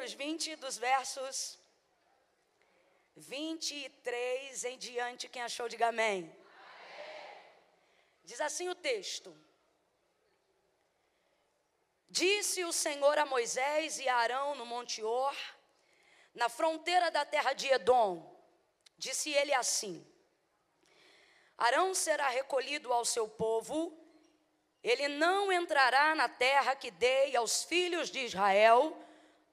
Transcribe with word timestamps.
Números 0.00 0.14
20, 0.14 0.56
dos 0.56 0.78
versos 0.78 1.58
23 3.14 4.64
em 4.64 4.78
diante. 4.78 5.28
Quem 5.28 5.42
achou, 5.42 5.68
diga 5.68 5.88
amém. 5.88 6.22
amém. 6.22 6.36
Diz 8.24 8.40
assim 8.40 8.70
o 8.70 8.74
texto. 8.74 9.30
Disse 12.08 12.64
o 12.64 12.72
Senhor 12.72 13.18
a 13.18 13.26
Moisés 13.26 13.98
e 13.98 14.08
a 14.08 14.16
Arão 14.16 14.54
no 14.54 14.64
Monte 14.64 15.02
Or, 15.02 15.36
na 16.34 16.48
fronteira 16.48 17.10
da 17.10 17.26
terra 17.26 17.52
de 17.52 17.66
Edom. 17.68 18.10
Disse 18.96 19.28
ele 19.28 19.52
assim: 19.52 19.94
Arão 21.58 21.94
será 21.94 22.30
recolhido 22.30 22.90
ao 22.90 23.04
seu 23.04 23.28
povo, 23.28 23.94
ele 24.82 25.08
não 25.08 25.52
entrará 25.52 26.14
na 26.14 26.26
terra 26.26 26.74
que 26.74 26.90
dei 26.90 27.36
aos 27.36 27.64
filhos 27.64 28.10
de 28.10 28.20
Israel, 28.20 28.96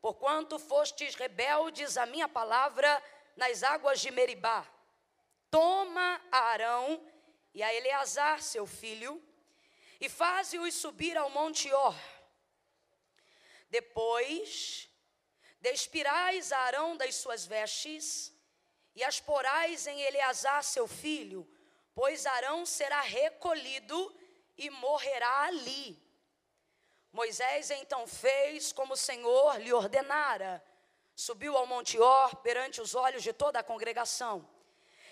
porquanto 0.01 0.59
fostes 0.59 1.15
rebeldes 1.15 1.97
à 1.97 2.05
minha 2.05 2.27
palavra 2.27 3.03
nas 3.35 3.63
águas 3.63 3.99
de 3.99 4.11
Meribá. 4.11 4.65
Toma 5.49 6.21
a 6.31 6.37
Arão 6.37 7.01
e 7.53 7.63
a 7.63 7.73
Eleazar, 7.73 8.41
seu 8.41 8.67
filho, 8.67 9.23
e 9.99 10.07
faze-os 10.09 10.75
subir 10.75 11.17
ao 11.17 11.29
monte 11.29 11.71
Or. 11.73 11.95
Depois, 13.69 14.89
despirais 15.59 16.51
a 16.51 16.59
Arão 16.59 16.95
das 16.95 17.15
suas 17.15 17.45
vestes, 17.45 18.33
e 18.95 19.03
as 19.03 19.19
porais 19.19 19.85
em 19.87 20.01
Eleazar, 20.01 20.63
seu 20.63 20.87
filho, 20.87 21.47
pois 21.93 22.25
Arão 22.25 22.65
será 22.65 23.01
recolhido 23.01 24.15
e 24.57 24.69
morrerá 24.69 25.43
ali. 25.43 26.06
Moisés 27.17 27.71
então 27.71 28.05
fez 28.05 28.71
como 28.71 28.93
o 28.93 29.03
Senhor 29.09 29.59
lhe 29.59 29.73
ordenara. 29.73 30.63
Subiu 31.15 31.57
ao 31.57 31.65
Monte 31.65 31.97
Or 31.97 32.35
perante 32.35 32.79
os 32.79 32.93
olhos 32.93 33.23
de 33.23 33.33
toda 33.33 33.57
a 33.57 33.63
congregação. 33.63 34.47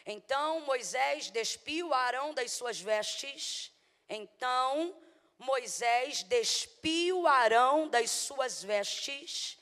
Então 0.05 0.59
Moisés 0.61 1.31
despiu 1.31 1.91
Arão 1.95 2.31
das 2.31 2.51
suas 2.51 2.79
vestes. 2.79 3.71
Então 4.07 4.95
Moisés 5.39 6.21
despiu 6.21 7.25
Arão 7.25 7.89
das 7.89 8.11
suas 8.11 8.61
vestes. 8.61 9.57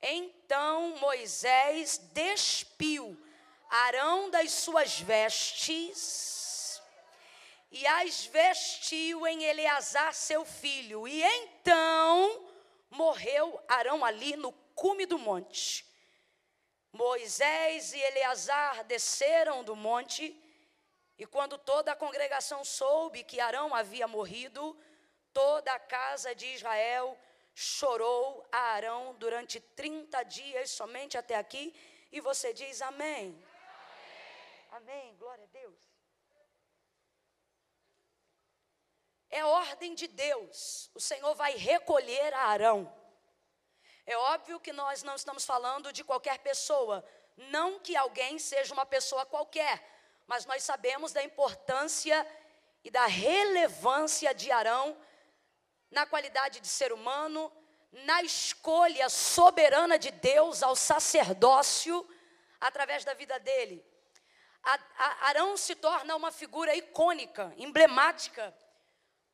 Então 0.00 0.96
Moisés 0.98 1.98
despiu 2.12 3.20
Arão 3.68 4.30
das 4.30 4.52
suas 4.52 5.00
vestes 5.00 6.43
e 7.74 7.84
as 7.88 8.26
vestiu 8.26 9.26
em 9.26 9.42
Eleazar 9.42 10.14
seu 10.14 10.44
filho. 10.44 11.08
E 11.08 11.20
então 11.24 12.48
morreu 12.88 13.60
Arão 13.66 14.04
ali 14.04 14.36
no 14.36 14.52
cume 14.76 15.04
do 15.04 15.18
monte. 15.18 15.84
Moisés 16.92 17.92
e 17.92 17.98
Eleazar 17.98 18.84
desceram 18.84 19.64
do 19.64 19.74
monte, 19.74 20.40
e 21.18 21.26
quando 21.26 21.58
toda 21.58 21.90
a 21.90 21.96
congregação 21.96 22.64
soube 22.64 23.24
que 23.24 23.40
Arão 23.40 23.74
havia 23.74 24.06
morrido, 24.06 24.78
toda 25.32 25.72
a 25.72 25.80
casa 25.80 26.32
de 26.32 26.46
Israel 26.54 27.18
chorou 27.56 28.46
a 28.52 28.58
Arão 28.76 29.16
durante 29.18 29.58
30 29.58 30.22
dias, 30.22 30.70
somente 30.70 31.18
até 31.18 31.34
aqui, 31.34 31.74
e 32.12 32.20
você 32.20 32.52
diz 32.52 32.80
amém. 32.80 33.36
Amém, 34.70 35.08
amém. 35.08 35.16
glória 35.16 35.42
a 35.42 35.48
Deus. 35.48 35.83
É 39.34 39.44
ordem 39.44 39.96
de 39.96 40.06
Deus. 40.06 40.88
O 40.94 41.00
Senhor 41.00 41.34
vai 41.34 41.56
recolher 41.56 42.32
a 42.34 42.44
Arão. 42.50 42.80
É 44.06 44.16
óbvio 44.16 44.60
que 44.60 44.72
nós 44.72 45.02
não 45.02 45.16
estamos 45.16 45.44
falando 45.44 45.92
de 45.92 46.04
qualquer 46.04 46.38
pessoa, 46.38 47.04
não 47.36 47.80
que 47.80 47.96
alguém 47.96 48.38
seja 48.38 48.72
uma 48.72 48.86
pessoa 48.86 49.26
qualquer, 49.26 49.82
mas 50.24 50.46
nós 50.46 50.62
sabemos 50.62 51.12
da 51.12 51.20
importância 51.20 52.24
e 52.84 52.92
da 52.92 53.06
relevância 53.06 54.32
de 54.32 54.52
Arão 54.52 54.96
na 55.90 56.06
qualidade 56.06 56.60
de 56.60 56.68
ser 56.68 56.92
humano, 56.92 57.52
na 57.90 58.22
escolha 58.22 59.08
soberana 59.08 59.98
de 59.98 60.12
Deus 60.12 60.62
ao 60.62 60.76
sacerdócio 60.76 62.08
através 62.60 63.04
da 63.04 63.14
vida 63.14 63.40
dele. 63.40 63.84
Arão 65.22 65.56
se 65.56 65.74
torna 65.74 66.14
uma 66.14 66.30
figura 66.30 66.72
icônica, 66.76 67.52
emblemática 67.56 68.54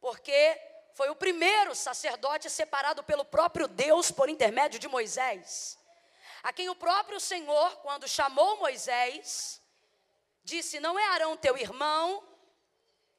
porque 0.00 0.60
foi 0.94 1.10
o 1.10 1.16
primeiro 1.16 1.74
sacerdote 1.74 2.48
separado 2.50 3.02
pelo 3.04 3.24
próprio 3.24 3.68
Deus 3.68 4.10
por 4.10 4.28
intermédio 4.28 4.78
de 4.78 4.88
Moisés, 4.88 5.78
a 6.42 6.52
quem 6.52 6.68
o 6.68 6.74
próprio 6.74 7.20
Senhor, 7.20 7.76
quando 7.76 8.08
chamou 8.08 8.58
Moisés, 8.58 9.62
disse: 10.42 10.80
Não 10.80 10.98
é 10.98 11.06
Arão 11.08 11.36
teu 11.36 11.56
irmão, 11.56 12.26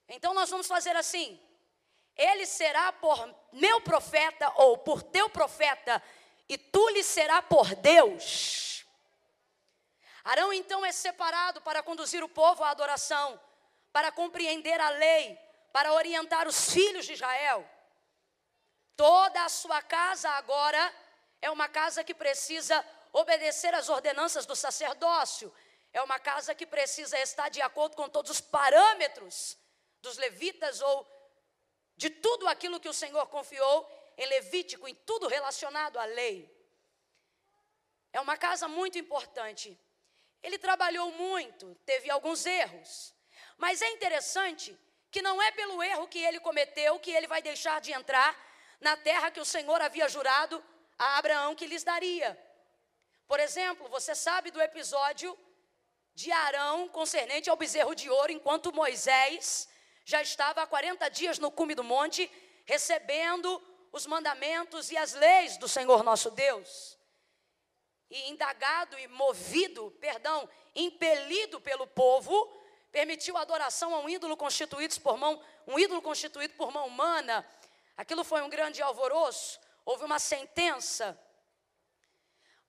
então 0.07 0.33
nós 0.33 0.49
vamos 0.49 0.67
fazer 0.67 0.95
assim: 0.95 1.39
ele 2.15 2.45
será 2.45 2.91
por 2.91 3.33
meu 3.51 3.81
profeta 3.81 4.51
ou 4.57 4.77
por 4.77 5.01
teu 5.01 5.29
profeta, 5.29 6.03
e 6.49 6.57
tu 6.57 6.89
lhe 6.89 7.03
será 7.03 7.41
por 7.41 7.73
Deus. 7.75 8.85
Arão 10.23 10.53
então 10.53 10.85
é 10.85 10.91
separado 10.91 11.61
para 11.61 11.81
conduzir 11.81 12.23
o 12.23 12.29
povo 12.29 12.63
à 12.63 12.69
adoração, 12.69 13.39
para 13.91 14.11
compreender 14.11 14.79
a 14.79 14.89
lei, 14.89 15.39
para 15.71 15.93
orientar 15.93 16.47
os 16.47 16.71
filhos 16.71 17.05
de 17.05 17.13
Israel. 17.13 17.67
Toda 18.95 19.43
a 19.45 19.49
sua 19.49 19.81
casa 19.81 20.29
agora 20.31 20.93
é 21.41 21.49
uma 21.49 21.67
casa 21.67 22.03
que 22.03 22.13
precisa 22.13 22.85
obedecer 23.13 23.73
às 23.73 23.89
ordenanças 23.89 24.45
do 24.45 24.55
sacerdócio. 24.55 25.53
É 25.93 26.01
uma 26.01 26.19
casa 26.19 26.53
que 26.55 26.65
precisa 26.65 27.17
estar 27.19 27.49
de 27.49 27.61
acordo 27.61 27.95
com 27.95 28.07
todos 28.07 28.31
os 28.31 28.41
parâmetros 28.41 29.57
dos 30.01 30.17
levitas 30.17 30.81
ou 30.81 31.07
de 31.95 32.09
tudo 32.09 32.47
aquilo 32.47 32.79
que 32.79 32.89
o 32.89 32.93
Senhor 32.93 33.27
confiou 33.27 33.89
em 34.17 34.25
Levítico, 34.25 34.87
em 34.87 34.95
tudo 34.95 35.27
relacionado 35.27 35.97
à 35.97 36.05
lei. 36.05 36.49
É 38.13 38.19
uma 38.19 38.37
casa 38.37 38.67
muito 38.67 38.97
importante. 38.97 39.79
Ele 40.43 40.57
trabalhou 40.57 41.11
muito, 41.11 41.75
teve 41.85 42.09
alguns 42.09 42.45
erros, 42.45 43.13
mas 43.57 43.81
é 43.81 43.89
interessante 43.89 44.77
que 45.11 45.21
não 45.21 45.41
é 45.41 45.51
pelo 45.51 45.83
erro 45.83 46.07
que 46.07 46.19
ele 46.19 46.39
cometeu 46.39 46.97
que 46.99 47.11
ele 47.11 47.27
vai 47.27 47.41
deixar 47.41 47.81
de 47.81 47.91
entrar 47.91 48.35
na 48.79 48.95
terra 48.95 49.29
que 49.29 49.39
o 49.39 49.45
Senhor 49.45 49.79
havia 49.81 50.07
jurado 50.07 50.63
a 50.97 51.17
Abraão 51.17 51.53
que 51.53 51.67
lhes 51.67 51.83
daria. 51.83 52.39
Por 53.27 53.39
exemplo, 53.39 53.87
você 53.89 54.15
sabe 54.15 54.49
do 54.51 54.61
episódio 54.61 55.37
de 56.13 56.31
Arão 56.31 56.87
concernente 56.87 57.49
ao 57.49 57.57
bezerro 57.57 57.93
de 57.93 58.09
ouro, 58.09 58.31
enquanto 58.31 58.73
Moisés 58.73 59.67
já 60.05 60.21
estava 60.21 60.61
há 60.61 60.67
40 60.67 61.09
dias 61.09 61.39
no 61.39 61.51
cume 61.51 61.75
do 61.75 61.83
monte, 61.83 62.29
recebendo 62.65 63.61
os 63.91 64.05
mandamentos 64.05 64.91
e 64.91 64.97
as 64.97 65.13
leis 65.13 65.57
do 65.57 65.67
Senhor 65.67 66.03
nosso 66.03 66.31
Deus. 66.31 66.97
E 68.09 68.29
indagado 68.29 68.97
e 68.99 69.07
movido, 69.07 69.91
perdão, 69.99 70.49
impelido 70.75 71.61
pelo 71.61 71.87
povo, 71.87 72.33
permitiu 72.91 73.37
a 73.37 73.41
adoração 73.41 73.95
a 73.95 73.99
um 73.99 74.09
ídolo 74.09 74.35
constituído 74.35 74.99
por 75.01 75.17
mão, 75.17 75.41
um 75.65 75.79
ídolo 75.79 76.01
constituído 76.01 76.53
por 76.55 76.71
mão 76.71 76.87
humana. 76.87 77.47
Aquilo 77.95 78.23
foi 78.23 78.41
um 78.41 78.49
grande 78.49 78.81
alvoroço, 78.81 79.59
houve 79.85 80.03
uma 80.03 80.19
sentença. 80.19 81.17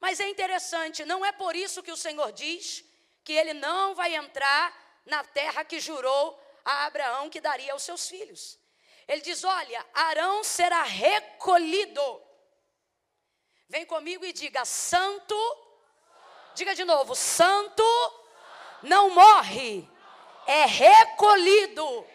Mas 0.00 0.20
é 0.20 0.28
interessante, 0.28 1.04
não 1.04 1.24
é 1.24 1.32
por 1.32 1.54
isso 1.56 1.82
que 1.82 1.92
o 1.92 1.96
Senhor 1.96 2.32
diz 2.32 2.84
que 3.24 3.32
ele 3.32 3.54
não 3.54 3.94
vai 3.94 4.14
entrar 4.14 5.00
na 5.06 5.22
terra 5.24 5.64
que 5.64 5.80
jurou 5.80 6.40
a 6.64 6.86
Abraão 6.86 7.28
que 7.28 7.40
daria 7.40 7.72
aos 7.72 7.82
seus 7.82 8.08
filhos. 8.08 8.58
Ele 9.06 9.20
diz: 9.20 9.42
Olha, 9.44 9.84
Arão 9.92 10.44
será 10.44 10.82
recolhido. 10.82 12.22
Vem 13.68 13.84
comigo 13.84 14.24
e 14.24 14.32
diga: 14.32 14.64
Santo. 14.64 15.36
Diga 16.54 16.74
de 16.74 16.84
novo: 16.84 17.14
Santo 17.14 17.82
não 18.82 19.10
morre 19.10 19.88
é 20.52 20.66
recolhido. 20.66 22.06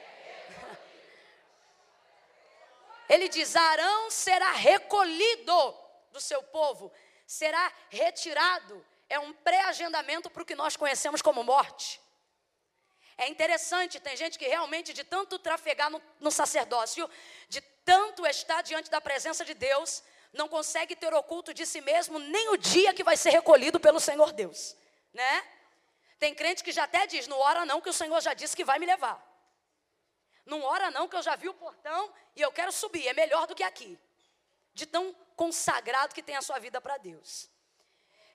Ele 3.09 3.27
diz: 3.27 3.55
Arão 3.55 4.11
será 4.11 4.51
recolhido 4.51 5.75
do 6.11 6.21
seu 6.21 6.43
povo, 6.43 6.91
será 7.25 7.71
retirado. 7.89 8.85
É 9.09 9.17
um 9.17 9.33
pré-agendamento 9.33 10.29
para 10.29 10.43
o 10.43 10.45
que 10.45 10.55
nós 10.55 10.75
conhecemos 10.75 11.21
como 11.21 11.43
morte. 11.43 11.99
É 13.17 13.27
interessante, 13.27 13.99
tem 13.99 14.15
gente 14.15 14.37
que 14.37 14.47
realmente, 14.47 14.93
de 14.93 15.03
tanto 15.03 15.39
trafegar 15.39 15.89
no, 15.89 15.99
no 16.19 16.29
sacerdócio, 16.29 17.09
de 17.49 17.61
tanto 17.83 18.27
estar 18.27 18.61
diante 18.61 18.91
da 18.91 19.01
presença 19.01 19.43
de 19.43 19.55
Deus, 19.55 20.03
não 20.33 20.47
consegue 20.47 20.95
ter 20.95 21.11
oculto 21.13 21.53
de 21.53 21.65
si 21.65 21.81
mesmo 21.81 22.19
nem 22.19 22.49
o 22.49 22.57
dia 22.57 22.93
que 22.93 23.03
vai 23.03 23.17
ser 23.17 23.31
recolhido 23.31 23.79
pelo 23.79 23.99
Senhor 23.99 24.31
Deus, 24.33 24.75
né? 25.13 25.43
Tem 26.19 26.33
crente 26.33 26.63
que 26.63 26.71
já 26.71 26.83
até 26.83 27.05
diz: 27.05 27.27
não 27.27 27.39
ora 27.39 27.65
não, 27.65 27.81
que 27.81 27.89
o 27.89 27.93
Senhor 27.93 28.19
já 28.21 28.33
disse 28.33 28.55
que 28.55 28.63
vai 28.63 28.79
me 28.79 28.85
levar. 28.85 29.23
Não 30.45 30.63
ora 30.63 30.89
não, 30.89 31.07
que 31.07 31.15
eu 31.15 31.21
já 31.21 31.35
vi 31.35 31.49
o 31.49 31.53
portão 31.53 32.11
e 32.35 32.41
eu 32.41 32.51
quero 32.51 32.71
subir, 32.71 33.07
é 33.07 33.13
melhor 33.13 33.45
do 33.47 33.55
que 33.55 33.63
aqui. 33.63 33.99
De 34.73 34.85
tão 34.85 35.13
consagrado 35.35 36.15
que 36.15 36.23
tem 36.23 36.35
a 36.35 36.41
sua 36.41 36.57
vida 36.59 36.79
para 36.79 36.97
Deus. 36.97 37.49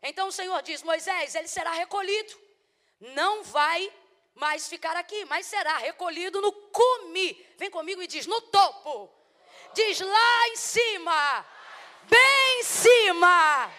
Então 0.03 0.29
o 0.29 0.33
Senhor 0.33 0.61
diz: 0.63 0.83
Moisés, 0.83 1.35
ele 1.35 1.49
será 1.49 1.73
recolhido, 1.73 2.39
não 3.01 3.43
vai 3.43 3.93
mais 4.35 4.69
ficar 4.69 4.97
aqui, 4.97 5.25
mas 5.25 5.47
será 5.47 5.79
recolhido 5.79 6.41
no 6.41 6.53
cume. 6.53 7.35
Vem 7.57 7.71
comigo 7.71 8.03
e 8.03 8.07
diz: 8.07 8.27
no 8.27 8.41
topo. 8.43 9.11
Diz 9.75 10.01
lá 10.01 10.49
em 10.49 10.57
cima, 10.57 11.47
bem 12.03 12.61
em 12.61 12.63
cima, 12.63 13.73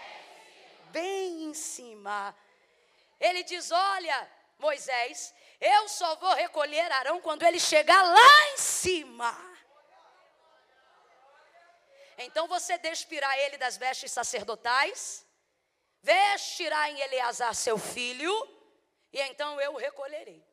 bem 0.91 1.43
em 1.43 1.53
cima. 1.53 2.35
Ele 3.19 3.43
diz: 3.43 3.71
Olha, 3.71 4.31
Moisés, 4.57 5.33
eu 5.59 5.87
só 5.87 6.15
vou 6.15 6.33
recolher 6.33 6.91
Arão 6.91 7.21
quando 7.21 7.43
ele 7.43 7.59
chegar 7.59 8.01
lá 8.01 8.49
em 8.53 8.57
cima. 8.57 9.53
Então 12.17 12.47
você 12.47 12.77
despirá 12.77 13.37
ele 13.39 13.57
das 13.57 13.77
vestes 13.77 14.11
sacerdotais, 14.11 15.25
vestirá 16.01 16.89
em 16.89 16.99
Eleazar 16.99 17.55
seu 17.55 17.77
filho, 17.77 18.31
e 19.11 19.19
então 19.21 19.59
eu 19.59 19.73
o 19.73 19.77
recolherei. 19.77 20.45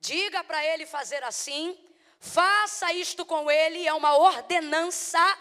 Diga 0.00 0.44
para 0.44 0.64
ele 0.64 0.86
fazer 0.86 1.22
assim, 1.24 1.78
faça 2.20 2.92
isto 2.92 3.24
com 3.24 3.50
ele, 3.50 3.86
é 3.86 3.92
uma 3.92 4.16
ordenança 4.16 5.38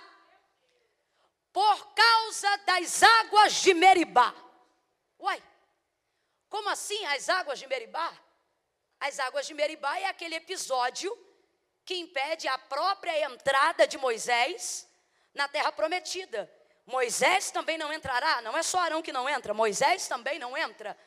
por 1.52 1.94
causa 1.94 2.58
das 2.58 3.02
águas 3.04 3.54
de 3.54 3.74
Meribá. 3.74 4.34
Uai, 5.20 5.42
como 6.50 6.70
assim 6.70 7.06
as 7.06 7.30
águas 7.30 7.60
de 7.60 7.68
Meribá? 7.68 8.12
As 9.00 9.20
águas 9.20 9.46
de 9.46 9.54
Meribá 9.54 10.00
é 10.00 10.06
aquele 10.06 10.36
episódio 10.36 11.16
que 11.86 11.96
impede 11.96 12.48
a 12.48 12.58
própria 12.58 13.26
entrada 13.26 13.88
de 13.88 13.98
Moisés 13.98 14.88
na 15.34 15.48
terra 15.48 15.72
prometida. 15.72 16.52
Moisés 16.86 17.52
também 17.52 17.78
não 17.78 17.92
entrará, 17.94 18.42
não 18.42 18.58
é 18.58 18.64
só 18.64 18.80
Arão 18.80 19.02
que 19.02 19.12
não 19.12 19.28
entra, 19.28 19.54
Moisés 19.54 20.08
também 20.08 20.40
não 20.40 20.58
entra. 20.58 20.98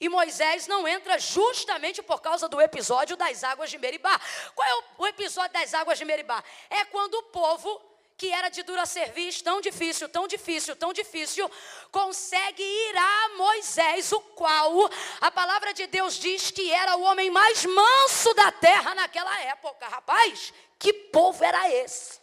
E 0.00 0.08
Moisés 0.08 0.66
não 0.66 0.86
entra 0.86 1.18
justamente 1.18 2.02
por 2.02 2.20
causa 2.20 2.48
do 2.48 2.60
episódio 2.60 3.16
das 3.16 3.44
águas 3.44 3.70
de 3.70 3.78
Meribá. 3.78 4.20
Qual 4.54 4.68
é 4.68 4.84
o, 4.98 5.06
episódio 5.06 5.52
das 5.52 5.72
águas 5.72 5.98
de 5.98 6.04
Meribá? 6.04 6.42
É 6.68 6.84
quando 6.86 7.14
o 7.14 7.22
povo, 7.24 7.80
que 8.16 8.30
era 8.30 8.48
de 8.48 8.62
dura 8.62 8.86
serviço, 8.86 9.42
tão 9.42 9.60
difícil, 9.60 10.08
tão 10.08 10.28
difícil, 10.28 10.76
tão 10.76 10.92
difícil, 10.92 11.50
consegue 11.90 12.62
ir 12.62 12.96
a 12.96 13.28
Moisés, 13.36 14.12
o 14.12 14.20
qual 14.20 14.88
a 15.20 15.30
palavra 15.30 15.74
de 15.74 15.86
Deus 15.86 16.14
diz 16.14 16.50
que 16.50 16.70
era 16.70 16.96
o 16.96 17.02
homem 17.02 17.30
mais 17.30 17.64
manso 17.64 18.32
da 18.34 18.52
terra 18.52 18.94
naquela 18.94 19.40
época. 19.42 19.88
Rapaz, 19.88 20.52
que 20.78 20.92
povo 20.92 21.44
era 21.44 21.68
esse? 21.70 22.20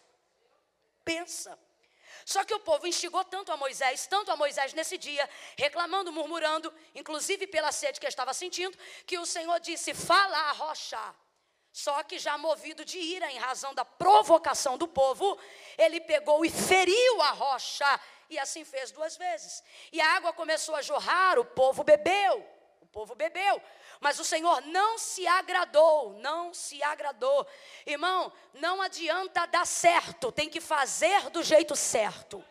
Pensa. 1.04 1.58
Só 2.26 2.46
que 2.46 2.54
o 2.54 2.60
povo 2.60 2.88
instigou 2.88 3.26
tanto 3.26 3.52
a 3.52 3.58
Moisés, 3.58 4.08
tanto 4.08 4.32
a 4.32 4.38
Moisés 4.38 4.74
nesse 4.74 4.98
dia, 4.98 5.30
reclamando, 5.58 6.12
murmurando, 6.14 6.74
inclusive 6.96 7.48
pela 7.48 7.72
sede 7.72 8.00
que 8.00 8.08
estava 8.08 8.34
sentindo, 8.34 8.78
que 9.06 9.18
o 9.18 9.26
Senhor 9.26 9.60
disse: 9.60 9.94
Fala 9.94 10.38
a 10.38 10.52
rocha. 10.54 11.16
Só 11.72 12.04
que 12.04 12.20
já 12.20 12.38
movido 12.38 12.84
de 12.84 13.00
ira 13.00 13.32
em 13.32 13.38
razão 13.38 13.74
da 13.74 13.86
provocação 13.86 14.78
do 14.78 14.88
povo, 14.88 15.38
ele 15.78 16.02
pegou 16.02 16.44
e 16.44 16.50
feriu 16.50 17.22
a 17.22 17.32
rocha, 17.32 18.00
e 18.30 18.38
assim 18.38 18.66
fez 18.66 18.92
duas 18.92 19.16
vezes. 19.16 19.64
E 19.92 20.02
a 20.02 20.16
água 20.16 20.34
começou 20.34 20.76
a 20.76 20.82
jorrar, 20.82 21.40
o 21.40 21.46
povo 21.46 21.84
bebeu, 21.84 22.46
o 22.82 22.86
povo 22.88 23.16
bebeu. 23.16 23.62
Mas 24.02 24.20
o 24.20 24.26
Senhor 24.26 24.62
não 24.64 24.98
se 24.98 25.26
agradou, 25.28 26.14
não 26.20 26.54
se 26.54 26.82
agradou. 26.84 27.48
Irmão, 27.86 28.34
não 28.54 28.82
adianta 28.82 29.46
dar 29.46 29.66
certo, 29.66 30.32
tem 30.32 30.50
que 30.50 30.60
fazer 30.60 31.30
do 31.30 31.44
jeito 31.44 31.76
certo. 31.76 32.44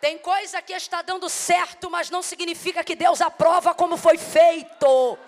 Tem 0.00 0.18
coisa 0.18 0.60
que 0.60 0.74
está 0.74 1.00
dando 1.00 1.28
certo, 1.30 1.90
mas 1.90 2.10
não 2.10 2.22
significa 2.22 2.84
que 2.84 2.94
Deus 2.94 3.22
aprova 3.22 3.74
como 3.74 3.96
foi 3.96 4.18
feito. 4.18 5.18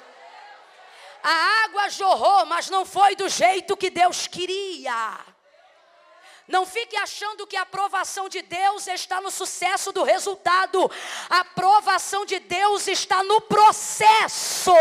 A 1.23 1.65
água 1.65 1.89
jorrou, 1.89 2.47
mas 2.47 2.71
não 2.71 2.85
foi 2.85 3.17
do 3.17 3.29
jeito 3.29 3.77
que 3.77 3.91
Deus 3.91 4.27
queria. 4.27 5.19
Não 6.49 6.65
fique 6.65 6.97
achando 6.97 7.47
que 7.47 7.57
a 7.57 7.63
aprovação 7.63 8.27
de 8.27 8.41
Deus 8.41 8.87
está 8.87 9.21
no 9.21 9.31
sucesso 9.31 9.93
do 9.93 10.03
resultado. 10.03 10.91
A 11.29 11.41
aprovação 11.41 12.25
de 12.25 12.39
Deus 12.39 12.89
está 12.89 13.23
no 13.23 13.39
processo. 13.43 14.73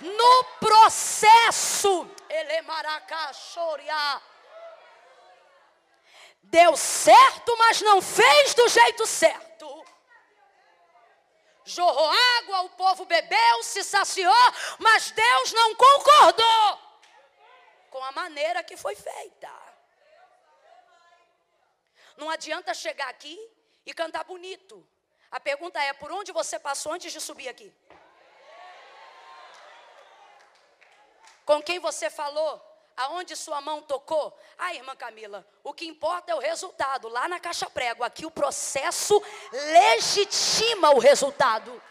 No 0.00 0.44
processo. 0.58 2.10
Deu 6.42 6.76
certo, 6.76 7.56
mas 7.58 7.80
não 7.80 8.02
fez 8.02 8.54
do 8.54 8.68
jeito 8.68 9.06
certo. 9.06 9.43
Jorrou 11.64 12.10
água, 12.38 12.60
o 12.62 12.70
povo 12.70 13.06
bebeu, 13.06 13.62
se 13.62 13.82
saciou, 13.82 14.52
mas 14.78 15.10
Deus 15.10 15.52
não 15.52 15.74
concordou 15.74 16.78
com 17.90 18.04
a 18.04 18.12
maneira 18.12 18.62
que 18.62 18.76
foi 18.76 18.94
feita. 18.94 19.50
Não 22.16 22.28
adianta 22.28 22.74
chegar 22.74 23.08
aqui 23.08 23.38
e 23.86 23.94
cantar 23.94 24.24
bonito. 24.24 24.86
A 25.30 25.40
pergunta 25.40 25.82
é: 25.82 25.92
por 25.92 26.12
onde 26.12 26.32
você 26.32 26.58
passou 26.58 26.92
antes 26.92 27.12
de 27.12 27.20
subir 27.20 27.48
aqui? 27.48 27.72
Com 31.44 31.62
quem 31.62 31.78
você 31.78 32.10
falou? 32.10 32.73
Aonde 32.96 33.34
sua 33.34 33.60
mão 33.60 33.82
tocou? 33.82 34.38
Ah, 34.56 34.72
irmã 34.74 34.94
Camila, 34.94 35.46
o 35.64 35.74
que 35.74 35.84
importa 35.84 36.30
é 36.30 36.34
o 36.34 36.38
resultado. 36.38 37.08
Lá 37.08 37.28
na 37.28 37.40
caixa 37.40 37.68
prego, 37.68 38.04
aqui 38.04 38.24
o 38.24 38.30
processo 38.30 39.20
legitima 39.52 40.90
o 40.90 40.98
resultado. 40.98 41.82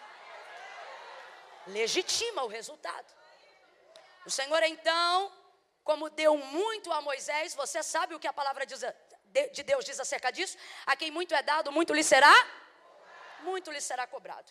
Legitima 1.67 2.43
o 2.43 2.47
resultado. 2.47 3.13
O 4.25 4.29
Senhor 4.29 4.63
então, 4.63 5.31
como 5.83 6.09
deu 6.09 6.37
muito 6.37 6.91
a 6.91 7.01
Moisés, 7.01 7.53
você 7.53 7.83
sabe 7.83 8.15
o 8.15 8.19
que 8.19 8.27
a 8.27 8.33
palavra 8.33 8.65
diz, 8.65 8.81
de 9.51 9.63
Deus 9.63 9.83
diz 9.83 9.99
acerca 9.99 10.31
disso? 10.31 10.57
A 10.85 10.95
quem 10.95 11.11
muito 11.11 11.35
é 11.35 11.43
dado, 11.43 11.71
muito 11.71 11.93
lhe 11.93 12.03
será? 12.03 12.33
Muito 13.41 13.71
lhe 13.71 13.81
será 13.81 14.07
cobrado. 14.07 14.49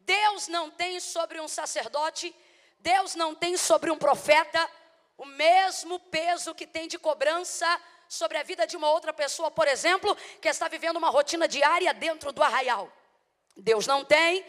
Deus 0.00 0.48
não 0.48 0.70
tem 0.70 1.00
sobre 1.00 1.40
um 1.40 1.48
sacerdote, 1.48 2.34
Deus 2.78 3.14
não 3.14 3.34
tem 3.34 3.56
sobre 3.56 3.90
um 3.90 3.96
profeta 3.96 4.70
o 5.16 5.24
mesmo 5.24 5.98
peso 6.00 6.54
que 6.54 6.66
tem 6.66 6.88
de 6.88 6.98
cobrança 6.98 7.66
sobre 8.08 8.38
a 8.38 8.42
vida 8.42 8.66
de 8.66 8.76
uma 8.76 8.90
outra 8.90 9.12
pessoa, 9.12 9.50
por 9.50 9.66
exemplo, 9.66 10.16
que 10.40 10.48
está 10.48 10.68
vivendo 10.68 10.96
uma 10.96 11.10
rotina 11.10 11.48
diária 11.48 11.92
dentro 11.94 12.32
do 12.32 12.42
arraial. 12.42 12.90
Deus 13.56 13.86
não 13.86 14.04
tem 14.04 14.44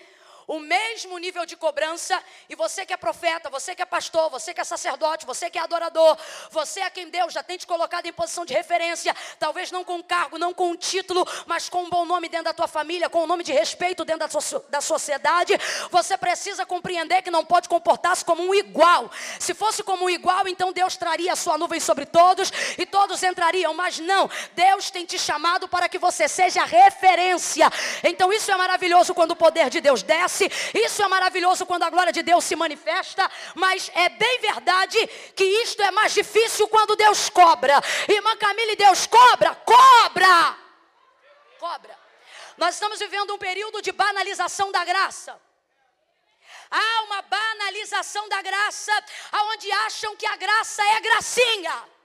o 0.47 0.59
mesmo 0.59 1.17
nível 1.17 1.45
de 1.45 1.55
cobrança, 1.55 2.21
e 2.49 2.55
você 2.55 2.85
que 2.85 2.93
é 2.93 2.97
profeta, 2.97 3.49
você 3.49 3.75
que 3.75 3.81
é 3.81 3.85
pastor, 3.85 4.29
você 4.29 4.53
que 4.53 4.61
é 4.61 4.63
sacerdote, 4.63 5.25
você 5.25 5.49
que 5.49 5.57
é 5.57 5.61
adorador, 5.61 6.17
você 6.51 6.81
a 6.81 6.89
quem 6.89 7.09
Deus 7.09 7.33
já 7.33 7.41
tem 7.41 7.57
te 7.57 7.65
colocado 7.65 8.05
em 8.05 8.13
posição 8.13 8.45
de 8.45 8.53
referência, 8.53 9.15
talvez 9.39 9.71
não 9.71 9.83
com 9.83 10.01
cargo, 10.03 10.37
não 10.37 10.53
com 10.53 10.75
título, 10.75 11.25
mas 11.45 11.67
com 11.69 11.83
um 11.83 11.89
bom 11.89 12.05
nome 12.05 12.29
dentro 12.29 12.45
da 12.45 12.53
tua 12.53 12.67
família, 12.67 13.09
com 13.09 13.23
um 13.23 13.27
nome 13.27 13.43
de 13.43 13.51
respeito 13.51 14.05
dentro 14.05 14.27
da, 14.27 14.59
da 14.69 14.81
sociedade, 14.81 15.53
você 15.89 16.17
precisa 16.17 16.65
compreender 16.65 17.21
que 17.21 17.31
não 17.31 17.43
pode 17.43 17.67
comportar-se 17.67 18.23
como 18.23 18.43
um 18.43 18.53
igual. 18.53 19.11
Se 19.39 19.53
fosse 19.53 19.81
como 19.83 20.05
um 20.05 20.09
igual, 20.09 20.47
então 20.47 20.71
Deus 20.71 20.95
traria 20.95 21.33
a 21.33 21.35
sua 21.35 21.57
nuvem 21.57 21.79
sobre 21.79 22.05
todos 22.05 22.51
e 22.77 22.85
todos 22.85 23.23
entrariam, 23.23 23.73
mas 23.73 23.97
não, 23.99 24.29
Deus 24.53 24.91
tem 24.91 25.05
te 25.05 25.17
chamado 25.17 25.67
para 25.67 25.89
que 25.89 25.97
você 25.97 26.27
seja 26.27 26.63
referência. 26.65 27.69
Então 28.03 28.31
isso 28.31 28.51
é 28.51 28.55
maravilhoso 28.55 29.13
quando 29.13 29.31
o 29.31 29.35
poder 29.35 29.69
de 29.69 29.81
Deus 29.81 30.03
desce 30.03 30.34
acontece. 30.35 30.51
Isso 30.73 31.01
é 31.01 31.07
maravilhoso 31.07 31.65
quando 31.65 31.83
a 31.83 31.89
glória 31.89 32.11
de 32.11 32.21
Deus 32.21 32.43
se 32.43 32.55
manifesta, 32.55 33.29
mas 33.53 33.89
é 33.93 34.09
bem 34.09 34.39
verdade 34.39 35.07
que 35.35 35.43
isto 35.43 35.81
é 35.81 35.91
mais 35.91 36.13
difícil 36.13 36.67
quando 36.67 36.95
Deus 36.95 37.29
cobra. 37.29 37.81
Irmã 38.07 38.35
Camille, 38.37 38.75
Deus 38.75 39.07
cobra, 39.07 39.55
cobra, 39.55 40.57
cobra. 41.59 41.97
Nós 42.57 42.75
estamos 42.75 42.99
vivendo 42.99 43.33
um 43.33 43.37
período 43.37 43.81
de 43.81 43.91
banalização 43.91 44.71
da 44.71 44.83
graça. 44.83 45.39
Há 46.69 47.01
uma 47.03 47.21
banalização 47.21 48.27
da 48.27 48.41
graça, 48.41 48.91
aonde 49.31 49.71
acham 49.71 50.15
que 50.15 50.25
a 50.25 50.35
graça 50.35 50.83
é 50.83 50.99
gracinha 50.99 51.95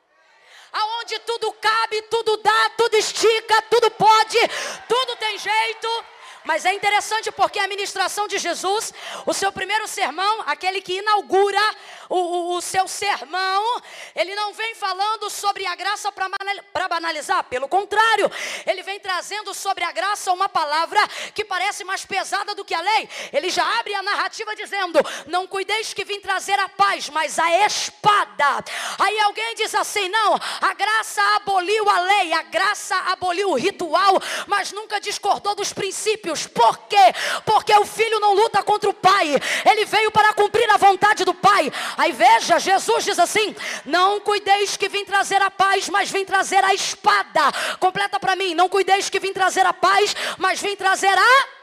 aonde 0.73 1.19
tudo 1.21 1.53
cabe, 1.55 2.01
tudo 2.03 2.37
dá, 2.37 2.71
tudo 2.77 2.95
estica, 2.95 3.61
tudo 3.63 3.91
pode, 3.91 4.39
tudo 4.87 5.17
tem 5.17 5.37
jeito. 5.37 6.05
Mas 6.45 6.65
é 6.65 6.73
interessante 6.73 7.31
porque 7.33 7.59
a 7.59 7.69
ministração 7.69 8.27
de 8.27 8.39
Jesus, 8.39 8.93
o 9.27 9.33
seu 9.33 9.53
primeiro 9.53 9.87
sermão, 9.87 10.43
aquele 10.47 10.81
que 10.81 10.99
inaugura 10.99 11.61
o, 12.09 12.17
o, 12.17 12.57
o 12.57 12.61
seu 12.61 12.89
sermão, 12.89 13.83
ele 14.15 14.35
não 14.35 14.53
vem 14.53 14.75
falando 14.75 15.31
sobre 15.31 15.67
a 15.67 15.75
graça 15.75 16.11
para 16.11 16.89
banalizar, 16.89 17.45
pelo 17.45 17.69
contrário, 17.69 18.31
ele 18.67 18.83
vem 18.83 18.99
trazendo 18.99 19.55
sobre 19.55 19.85
a 19.85 19.93
graça 19.93 20.33
uma 20.33 20.49
palavra 20.49 21.01
que 21.35 21.45
parece 21.45 21.85
mais 21.85 22.05
pesada 22.05 22.55
do 22.55 22.65
que 22.65 22.75
a 22.75 22.81
lei. 22.81 23.09
Ele 23.33 23.51
já 23.51 23.79
abre 23.79 23.95
a 23.95 24.03
narrativa 24.03 24.55
dizendo: 24.57 24.99
Não 25.27 25.47
cuideis 25.47 25.95
que 25.95 26.05
vim 26.05 26.21
trazer 26.21 26.59
a 26.59 26.69
paz, 26.69 27.09
mas 27.11 27.39
a 27.39 27.67
espada. 27.67 28.65
Aí 28.99 29.21
alguém 29.21 29.55
diz 29.55 29.75
assim: 29.75 30.09
Não, 30.09 30.35
a 30.61 30.75
graça 30.75 31.23
aboliu 31.37 31.89
a 31.89 32.01
lei, 32.01 32.33
a 32.33 32.43
graça 32.43 32.97
aboliu 33.13 33.51
o 33.51 33.57
ritual, 33.57 34.21
mas 34.47 34.73
nunca 34.73 35.01
discordou 35.01 35.55
dos 35.55 35.73
princípios. 35.73 36.30
Por 36.47 36.79
quê? 36.89 37.15
Porque 37.45 37.73
o 37.75 37.85
filho 37.85 38.21
não 38.21 38.35
luta 38.35 38.63
contra 38.63 38.91
o 38.91 38.95
pai, 38.95 39.41
ele 39.71 39.85
veio 39.85 40.11
para 40.11 40.33
cumprir 40.33 40.69
a 40.71 40.77
vontade 40.77 41.25
do 41.25 41.35
pai. 41.35 41.73
Aí 41.97 42.13
veja, 42.13 42.59
Jesus 42.59 43.05
diz 43.05 43.19
assim: 43.19 43.55
Não 43.85 44.21
cuideis 44.21 44.77
que 44.77 44.89
vim 44.89 45.05
trazer 45.05 45.41
a 45.43 45.51
paz, 45.51 45.89
mas 45.89 46.11
vim 46.11 46.25
trazer 46.25 46.65
a 46.65 46.75
espada. 46.75 47.53
Completa 47.79 48.19
para 48.19 48.37
mim: 48.37 48.55
Não 48.55 48.69
cuideis 48.69 49.09
que 49.09 49.21
vim 49.21 49.33
trazer 49.33 49.67
a 49.67 49.73
paz, 49.73 50.15
mas 50.39 50.61
vim 50.61 50.77
trazer 50.77 51.17
a 51.17 51.60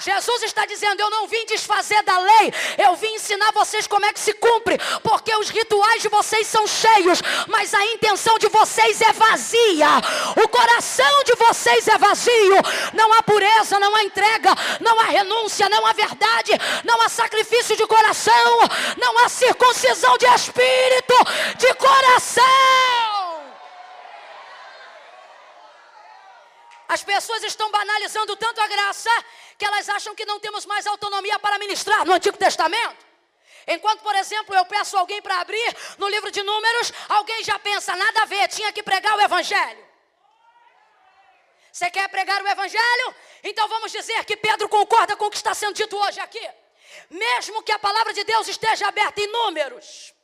Jesus 0.00 0.42
está 0.42 0.66
dizendo: 0.66 1.00
Eu 1.00 1.10
não 1.10 1.26
vim 1.26 1.44
desfazer 1.46 2.02
da 2.02 2.18
lei, 2.18 2.52
eu 2.78 2.94
vim 2.96 3.14
ensinar 3.14 3.52
vocês 3.52 3.86
como 3.86 4.04
é 4.06 4.12
que 4.12 4.20
se 4.20 4.32
cumpre, 4.34 4.78
porque 5.02 5.34
os 5.36 5.48
rituais 5.48 6.02
de 6.02 6.08
vocês 6.08 6.46
são 6.46 6.66
cheios, 6.66 7.20
mas 7.48 7.72
a 7.74 7.84
intenção 7.86 8.38
de 8.38 8.48
vocês 8.48 9.00
é 9.00 9.12
vazia, 9.12 9.88
o 10.42 10.48
coração 10.48 11.24
de 11.24 11.34
vocês 11.34 11.88
é 11.88 11.98
vazio, 11.98 12.56
não 12.92 13.12
há 13.12 13.22
pureza, 13.22 13.78
não 13.78 13.94
há 13.94 14.02
entrega, 14.02 14.54
não 14.80 15.00
há 15.00 15.04
renúncia, 15.04 15.68
não 15.68 15.86
há 15.86 15.92
verdade, 15.92 16.52
não 16.84 17.00
há 17.02 17.08
sacrifício 17.08 17.76
de 17.76 17.86
coração, 17.86 18.60
não 18.96 19.18
há 19.24 19.28
circuncisão 19.28 20.16
de 20.18 20.26
espírito, 20.26 21.14
de 21.58 21.74
coração. 21.74 23.15
As 26.88 27.02
pessoas 27.02 27.42
estão 27.42 27.70
banalizando 27.70 28.36
tanto 28.36 28.60
a 28.60 28.66
graça 28.68 29.10
que 29.58 29.64
elas 29.64 29.88
acham 29.88 30.14
que 30.14 30.24
não 30.24 30.38
temos 30.38 30.64
mais 30.66 30.86
autonomia 30.86 31.38
para 31.38 31.58
ministrar 31.58 32.04
no 32.04 32.12
Antigo 32.12 32.36
Testamento. 32.36 33.04
Enquanto, 33.66 34.00
por 34.00 34.14
exemplo, 34.14 34.54
eu 34.54 34.64
peço 34.64 34.96
alguém 34.96 35.20
para 35.20 35.40
abrir 35.40 35.76
no 35.98 36.08
livro 36.08 36.30
de 36.30 36.42
Números, 36.42 36.92
alguém 37.08 37.42
já 37.42 37.58
pensa, 37.58 37.96
nada 37.96 38.22
a 38.22 38.26
ver, 38.26 38.46
tinha 38.48 38.72
que 38.72 38.82
pregar 38.82 39.16
o 39.16 39.20
Evangelho. 39.20 39.84
Você 41.72 41.90
quer 41.90 42.08
pregar 42.08 42.42
o 42.42 42.48
Evangelho? 42.48 43.14
Então 43.42 43.68
vamos 43.68 43.90
dizer 43.90 44.24
que 44.24 44.36
Pedro 44.36 44.68
concorda 44.68 45.16
com 45.16 45.26
o 45.26 45.30
que 45.30 45.36
está 45.36 45.52
sendo 45.52 45.74
dito 45.74 45.96
hoje 45.96 46.20
aqui. 46.20 46.48
Mesmo 47.10 47.62
que 47.62 47.72
a 47.72 47.78
palavra 47.78 48.12
de 48.12 48.24
Deus 48.24 48.48
esteja 48.48 48.86
aberta 48.88 49.20
em 49.20 49.26
Números, 49.26 50.14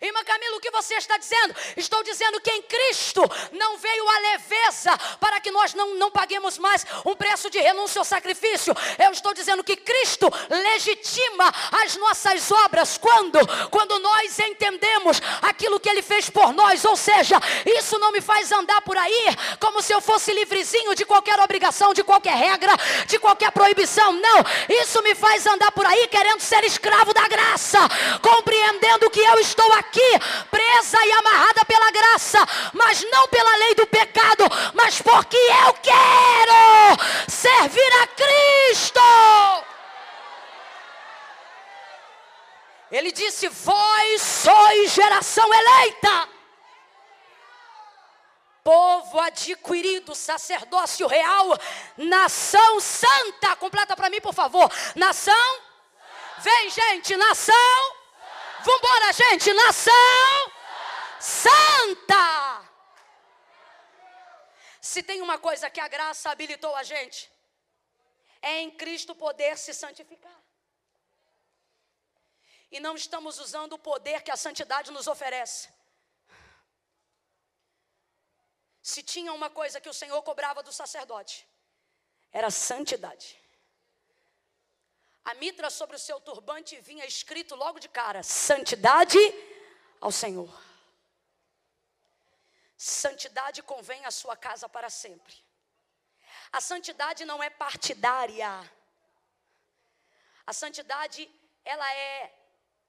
Irmã 0.00 0.22
Camila, 0.24 0.56
o 0.56 0.60
que 0.60 0.70
você 0.70 0.94
está 0.94 1.16
dizendo? 1.16 1.54
Estou 1.76 2.02
dizendo 2.02 2.40
que 2.40 2.50
em 2.50 2.62
Cristo 2.62 3.22
não 3.52 3.76
veio 3.76 4.08
a 4.08 4.18
leveza 4.18 4.96
para 5.18 5.40
que 5.40 5.50
nós 5.50 5.74
não, 5.74 5.94
não 5.96 6.10
paguemos 6.10 6.58
mais 6.58 6.86
um 7.04 7.14
preço 7.14 7.50
de 7.50 7.58
renúncia 7.58 7.98
ao 7.98 8.04
sacrifício. 8.04 8.74
Eu 8.98 9.10
estou 9.10 9.34
dizendo 9.34 9.64
que 9.64 9.76
Cristo 9.76 10.30
legitima 10.48 11.52
as 11.72 11.96
nossas 11.96 12.50
obras 12.50 12.98
quando? 12.98 13.38
Quando 13.70 13.98
nós 13.98 14.38
entendemos 14.38 15.20
aquilo 15.42 15.80
que 15.80 15.88
Ele 15.88 16.02
fez 16.02 16.30
por 16.30 16.52
nós. 16.52 16.84
Ou 16.84 16.96
seja, 16.96 17.40
isso 17.66 17.98
não 17.98 18.12
me 18.12 18.20
faz 18.20 18.50
andar 18.52 18.80
por 18.82 18.96
aí 18.96 19.26
como 19.58 19.82
se 19.82 19.92
eu 19.92 20.00
fosse 20.00 20.32
livrezinho 20.32 20.94
de 20.94 21.04
qualquer 21.04 21.38
obrigação, 21.40 21.92
de 21.92 22.02
qualquer 22.02 22.36
regra, 22.36 22.72
de 23.06 23.18
qualquer 23.18 23.50
proibição. 23.52 24.12
Não, 24.12 24.44
isso 24.82 25.02
me 25.02 25.14
faz 25.14 25.46
andar 25.46 25.72
por 25.72 25.86
aí 25.86 26.06
querendo 26.08 26.40
ser 26.40 26.64
escravo 26.64 27.12
da 27.12 27.26
graça, 27.28 27.78
compreendendo 28.22 29.10
que 29.10 29.20
eu 29.20 29.38
estou 29.38 29.69
estou 29.70 29.74
aqui 29.78 30.18
presa 30.50 30.98
e 31.06 31.12
amarrada 31.12 31.64
pela 31.64 31.90
graça, 31.90 32.38
mas 32.72 33.02
não 33.10 33.28
pela 33.28 33.56
lei 33.56 33.74
do 33.74 33.86
pecado, 33.86 34.44
mas 34.74 35.00
porque 35.00 35.36
eu 35.36 35.74
quero 35.74 37.00
servir 37.28 37.92
a 38.02 38.06
Cristo. 38.08 39.00
Ele 42.90 43.12
disse: 43.12 43.48
Vós 43.48 44.20
sois 44.20 44.92
geração 44.92 45.48
eleita, 45.52 46.28
povo 48.64 49.20
adquirido, 49.20 50.14
sacerdócio 50.14 51.06
real, 51.06 51.56
nação 51.96 52.80
santa. 52.80 53.54
Completa 53.56 53.94
para 53.94 54.10
mim, 54.10 54.20
por 54.20 54.34
favor. 54.34 54.70
Nação, 54.96 55.60
vem, 56.42 56.70
gente, 56.70 57.16
nação 57.16 57.99
Vambora, 58.64 59.12
gente, 59.12 59.52
nação 59.52 60.50
santa. 61.20 62.68
Se 64.80 65.02
tem 65.02 65.20
uma 65.20 65.38
coisa 65.38 65.70
que 65.70 65.80
a 65.80 65.88
graça 65.88 66.30
habilitou 66.30 66.74
a 66.74 66.82
gente, 66.82 67.30
é 68.40 68.60
em 68.60 68.70
Cristo 68.70 69.14
poder 69.14 69.56
se 69.58 69.74
santificar. 69.74 70.40
E 72.70 72.80
não 72.80 72.94
estamos 72.96 73.38
usando 73.38 73.74
o 73.74 73.78
poder 73.78 74.22
que 74.22 74.30
a 74.30 74.36
santidade 74.36 74.90
nos 74.90 75.06
oferece. 75.06 75.68
Se 78.80 79.02
tinha 79.02 79.32
uma 79.32 79.50
coisa 79.50 79.80
que 79.80 79.88
o 79.88 79.94
Senhor 79.94 80.22
cobrava 80.22 80.62
do 80.62 80.72
sacerdote, 80.72 81.46
era 82.32 82.50
santidade. 82.50 83.39
A 85.24 85.34
mitra 85.34 85.70
sobre 85.70 85.96
o 85.96 85.98
seu 85.98 86.18
turbante 86.20 86.80
vinha 86.80 87.04
escrito 87.04 87.54
logo 87.54 87.78
de 87.78 87.88
cara: 87.88 88.22
santidade 88.22 89.18
ao 90.00 90.10
Senhor. 90.10 90.50
Santidade 92.76 93.62
convém 93.62 94.04
à 94.06 94.10
sua 94.10 94.36
casa 94.36 94.68
para 94.68 94.88
sempre. 94.88 95.34
A 96.50 96.60
santidade 96.60 97.24
não 97.24 97.42
é 97.42 97.50
partidária. 97.50 98.48
A 100.46 100.52
santidade, 100.52 101.30
ela 101.64 101.94
é 101.94 102.34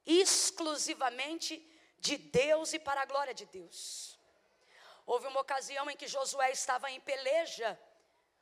exclusivamente 0.05 1.53
de 1.99 2.17
Deus 2.17 2.73
e 2.73 2.79
para 2.79 3.01
a 3.01 3.05
glória 3.05 3.33
de 3.33 3.45
Deus. 3.45 4.17
Houve 5.05 5.27
uma 5.27 5.41
ocasião 5.41 5.89
em 5.89 5.95
que 5.95 6.07
Josué 6.07 6.51
estava 6.51 6.89
em 6.89 6.99
peleja, 7.01 7.77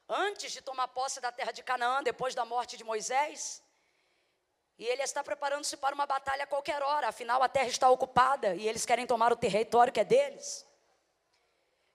antes 0.07 0.51
de 0.51 0.61
tomar 0.61 0.87
posse 0.89 1.19
da 1.19 1.31
terra 1.31 1.51
de 1.51 1.63
Canaã, 1.63 2.03
depois 2.03 2.35
da 2.35 2.45
morte 2.45 2.77
de 2.77 2.83
Moisés. 2.83 3.61
E 4.79 4.87
ele 4.87 5.03
está 5.03 5.21
preparando-se 5.21 5.75
para 5.75 5.93
uma 5.93 6.05
batalha 6.05 6.45
a 6.45 6.47
qualquer 6.47 6.81
hora, 6.81 7.09
afinal 7.09 7.43
a 7.43 7.49
terra 7.49 7.67
está 7.67 7.89
ocupada 7.89 8.55
e 8.55 8.65
eles 8.65 8.85
querem 8.85 9.05
tomar 9.05 9.29
o 9.33 9.35
território 9.35 9.91
que 9.91 9.99
é 9.99 10.05
deles. 10.05 10.65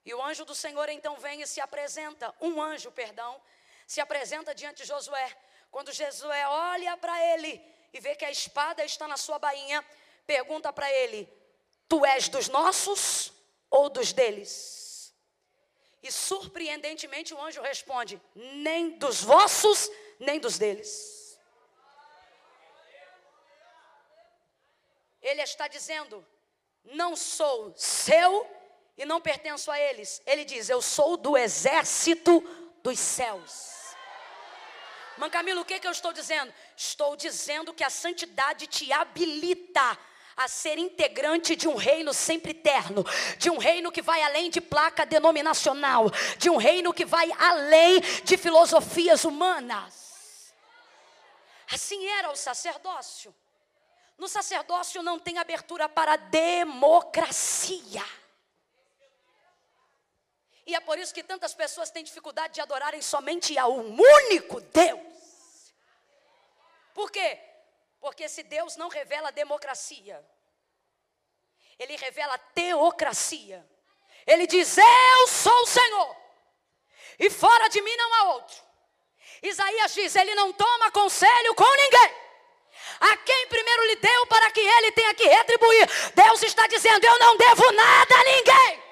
E 0.05 0.13
o 0.13 0.23
anjo 0.23 0.45
do 0.45 0.53
Senhor 0.53 0.87
então 0.89 1.17
vem 1.17 1.41
e 1.41 1.47
se 1.47 1.59
apresenta, 1.59 2.31
um 2.39 2.61
anjo, 2.61 2.91
perdão, 2.91 3.41
se 3.87 3.99
apresenta 3.99 4.53
diante 4.53 4.83
de 4.83 4.87
Josué. 4.87 5.35
Quando 5.71 5.91
Josué 5.91 6.47
olha 6.47 6.95
para 6.95 7.19
ele 7.33 7.59
e 7.91 7.99
vê 7.99 8.15
que 8.15 8.23
a 8.23 8.29
espada 8.29 8.85
está 8.85 9.07
na 9.07 9.17
sua 9.17 9.39
bainha, 9.39 9.83
pergunta 10.27 10.71
para 10.71 10.91
ele: 10.91 11.27
Tu 11.89 12.05
és 12.05 12.29
dos 12.29 12.47
nossos 12.49 13.33
ou 13.67 13.89
dos 13.89 14.13
deles? 14.13 15.11
E 16.03 16.11
surpreendentemente 16.11 17.33
o 17.33 17.41
anjo 17.41 17.63
responde: 17.63 18.21
Nem 18.35 18.91
dos 18.99 19.23
vossos, 19.23 19.89
nem 20.19 20.39
dos 20.39 20.59
deles. 20.59 21.14
Ele 25.25 25.41
está 25.41 25.67
dizendo: 25.67 26.23
não 26.83 27.15
sou 27.15 27.73
seu 27.75 28.47
e 28.95 29.05
não 29.05 29.19
pertenço 29.19 29.71
a 29.71 29.79
eles. 29.79 30.21
Ele 30.23 30.45
diz: 30.45 30.69
eu 30.69 30.83
sou 30.83 31.17
do 31.17 31.35
exército 31.35 32.41
dos 32.83 32.99
céus. 32.99 33.73
Mancamilo, 35.17 35.61
o 35.61 35.65
que, 35.65 35.79
que 35.79 35.87
eu 35.87 35.91
estou 35.91 36.13
dizendo? 36.13 36.53
Estou 36.77 37.15
dizendo 37.15 37.73
que 37.73 37.83
a 37.83 37.89
santidade 37.89 38.67
te 38.67 38.91
habilita 38.93 39.97
a 40.37 40.47
ser 40.47 40.77
integrante 40.77 41.55
de 41.55 41.67
um 41.67 41.75
reino 41.75 42.13
sempre 42.13 42.51
eterno, 42.51 43.03
de 43.39 43.49
um 43.49 43.57
reino 43.57 43.91
que 43.91 44.01
vai 44.01 44.21
além 44.21 44.51
de 44.51 44.61
placa 44.61 45.05
denominacional, 45.05 46.11
de 46.37 46.49
um 46.49 46.57
reino 46.57 46.93
que 46.93 47.05
vai 47.05 47.31
além 47.39 47.99
de 48.23 48.37
filosofias 48.37 49.23
humanas. 49.23 50.53
Assim 51.71 52.05
era 52.09 52.29
o 52.29 52.35
sacerdócio. 52.35 53.33
No 54.17 54.27
sacerdócio 54.27 55.03
não 55.03 55.19
tem 55.19 55.37
abertura 55.37 55.89
para 55.89 56.15
democracia. 56.15 58.03
E 60.65 60.73
é 60.73 60.79
por 60.79 60.97
isso 60.97 61.13
que 61.13 61.21
tantas 61.21 61.53
pessoas 61.53 61.91
têm 61.91 62.03
dificuldade 62.03 62.55
de 62.55 62.61
adorarem 62.61 63.01
somente 63.01 63.57
a 63.57 63.67
um 63.67 63.99
único 63.99 64.61
Deus. 64.61 65.73
Por 66.93 67.11
quê? 67.11 67.39
Porque 67.99 68.23
esse 68.23 68.41
Deus 68.43 68.75
não 68.75 68.87
revela 68.87 69.31
democracia, 69.31 70.25
ele 71.77 71.95
revela 71.97 72.37
teocracia. 72.37 73.67
Ele 74.25 74.47
diz: 74.47 74.77
Eu 74.77 75.27
sou 75.27 75.61
o 75.61 75.67
Senhor, 75.67 76.17
e 77.19 77.29
fora 77.29 77.67
de 77.67 77.79
mim 77.81 77.95
não 77.95 78.13
há 78.13 78.23
outro. 78.33 78.63
Isaías 79.43 79.93
diz: 79.93 80.15
Ele 80.15 80.33
não 80.33 80.51
toma 80.53 80.89
conselho 80.89 81.53
com 81.53 81.75
ninguém 81.75 82.24
a 82.99 83.17
quem 83.17 83.47
primeiro 83.47 83.83
lhe 83.85 83.95
deu 83.97 84.27
para 84.27 84.51
que 84.51 84.59
ele 84.59 84.91
tenha 84.91 85.13
que 85.13 85.27
retribuir. 85.27 85.87
Deus 86.13 86.41
está 86.43 86.67
dizendo: 86.67 87.05
Eu 87.05 87.19
não 87.19 87.37
devo 87.37 87.71
nada 87.71 88.15
a 88.15 88.23
ninguém. 88.23 88.83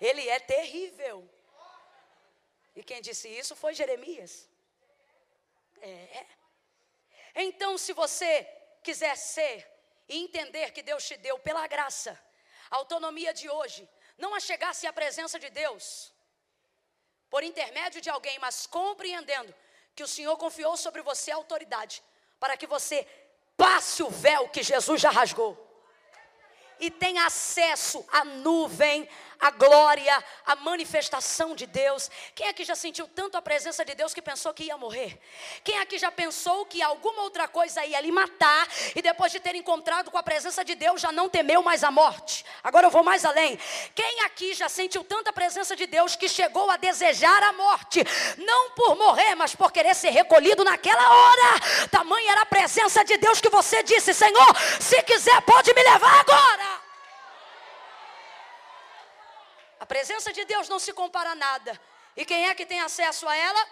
Ele 0.00 0.28
é 0.28 0.38
terrível. 0.38 1.28
E 2.74 2.82
quem 2.82 3.02
disse 3.02 3.28
isso 3.28 3.54
foi 3.54 3.74
Jeremias. 3.74 4.48
É. 5.82 6.26
Então, 7.34 7.76
se 7.76 7.92
você 7.92 8.46
quiser 8.82 9.16
ser 9.16 9.66
e 10.08 10.18
entender 10.24 10.72
que 10.72 10.82
Deus 10.82 11.06
te 11.06 11.16
deu 11.16 11.38
pela 11.38 11.66
graça, 11.66 12.18
a 12.70 12.76
autonomia 12.76 13.32
de 13.34 13.48
hoje, 13.48 13.88
não 14.16 14.34
a 14.34 14.40
chegar-se 14.40 14.86
à 14.86 14.92
presença 14.92 15.38
de 15.38 15.50
Deus 15.50 16.12
por 17.28 17.42
intermédio 17.42 18.00
de 18.00 18.10
alguém, 18.10 18.38
mas 18.38 18.66
compreendendo 18.66 19.54
que 20.00 20.04
o 20.04 20.08
Senhor 20.08 20.34
confiou 20.38 20.78
sobre 20.78 21.02
você 21.02 21.30
a 21.30 21.36
autoridade 21.36 22.02
para 22.38 22.56
que 22.56 22.66
você 22.66 23.06
passe 23.54 24.02
o 24.02 24.08
véu 24.08 24.48
que 24.48 24.62
Jesus 24.62 24.98
já 24.98 25.10
rasgou 25.10 25.54
e 26.78 26.90
tem 26.90 27.18
acesso 27.18 28.02
à 28.10 28.24
nuvem, 28.24 29.06
à 29.40 29.50
glória, 29.50 30.22
à 30.44 30.54
manifestação 30.56 31.54
de 31.54 31.66
Deus. 31.66 32.10
Quem 32.34 32.48
aqui 32.48 32.64
já 32.64 32.74
sentiu 32.74 33.08
tanto 33.08 33.36
a 33.38 33.42
presença 33.42 33.84
de 33.84 33.94
Deus 33.94 34.12
que 34.12 34.20
pensou 34.20 34.52
que 34.52 34.64
ia 34.64 34.76
morrer? 34.76 35.18
Quem 35.64 35.78
aqui 35.78 35.98
já 35.98 36.10
pensou 36.12 36.66
que 36.66 36.82
alguma 36.82 37.22
outra 37.22 37.48
coisa 37.48 37.84
ia 37.84 38.00
lhe 38.00 38.12
matar 38.12 38.68
e 38.94 39.00
depois 39.00 39.32
de 39.32 39.40
ter 39.40 39.54
encontrado 39.54 40.10
com 40.10 40.18
a 40.18 40.22
presença 40.22 40.64
de 40.64 40.74
Deus 40.74 41.00
já 41.00 41.10
não 41.10 41.28
temeu 41.28 41.62
mais 41.62 41.82
a 41.82 41.90
morte? 41.90 42.44
Agora 42.62 42.86
eu 42.86 42.90
vou 42.90 43.02
mais 43.02 43.24
além. 43.24 43.58
Quem 43.94 44.20
aqui 44.22 44.52
já 44.52 44.68
sentiu 44.68 45.02
tanta 45.02 45.32
presença 45.32 45.74
de 45.74 45.86
Deus 45.86 46.16
que 46.16 46.28
chegou 46.28 46.70
a 46.70 46.76
desejar 46.76 47.42
a 47.42 47.52
morte, 47.52 48.04
não 48.36 48.70
por 48.70 48.94
morrer, 48.96 49.34
mas 49.34 49.54
por 49.54 49.72
querer 49.72 49.94
ser 49.94 50.10
recolhido 50.10 50.64
naquela 50.64 51.10
hora? 51.10 51.88
Tamanha 51.90 52.32
era 52.32 52.42
a 52.42 52.46
presença 52.46 53.04
de 53.04 53.16
Deus 53.16 53.40
que 53.40 53.48
você 53.48 53.82
disse: 53.82 54.12
Senhor, 54.12 54.56
se 54.80 55.02
quiser, 55.02 55.40
pode 55.42 55.72
me 55.72 55.82
levar 55.82 56.20
agora. 56.20 56.80
A 59.79 59.79
presença 59.92 60.32
de 60.32 60.44
Deus 60.44 60.68
não 60.68 60.78
se 60.78 60.92
compara 60.92 61.30
a 61.30 61.34
nada. 61.34 61.72
E 62.16 62.24
quem 62.24 62.46
é 62.48 62.54
que 62.54 62.64
tem 62.64 62.80
acesso 62.80 63.26
a 63.28 63.34
ela? 63.36 63.62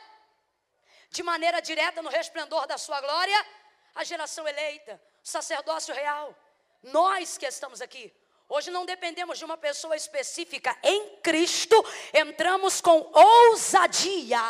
De 1.10 1.22
maneira 1.22 1.62
direta, 1.62 2.02
no 2.02 2.10
resplendor 2.10 2.66
da 2.66 2.76
sua 2.76 3.00
glória, 3.00 3.46
a 3.94 4.02
geração 4.02 4.46
eleita, 4.52 5.00
o 5.25 5.28
sacerdócio 5.28 5.94
real. 5.94 6.37
Nós 6.82 7.38
que 7.38 7.46
estamos 7.46 7.80
aqui, 7.80 8.12
hoje 8.48 8.68
não 8.68 8.84
dependemos 8.84 9.38
de 9.38 9.44
uma 9.44 9.56
pessoa 9.56 9.94
específica. 9.94 10.76
Em 10.82 11.16
Cristo, 11.28 11.76
entramos 12.12 12.80
com 12.80 12.98
ousadia. 13.14 14.42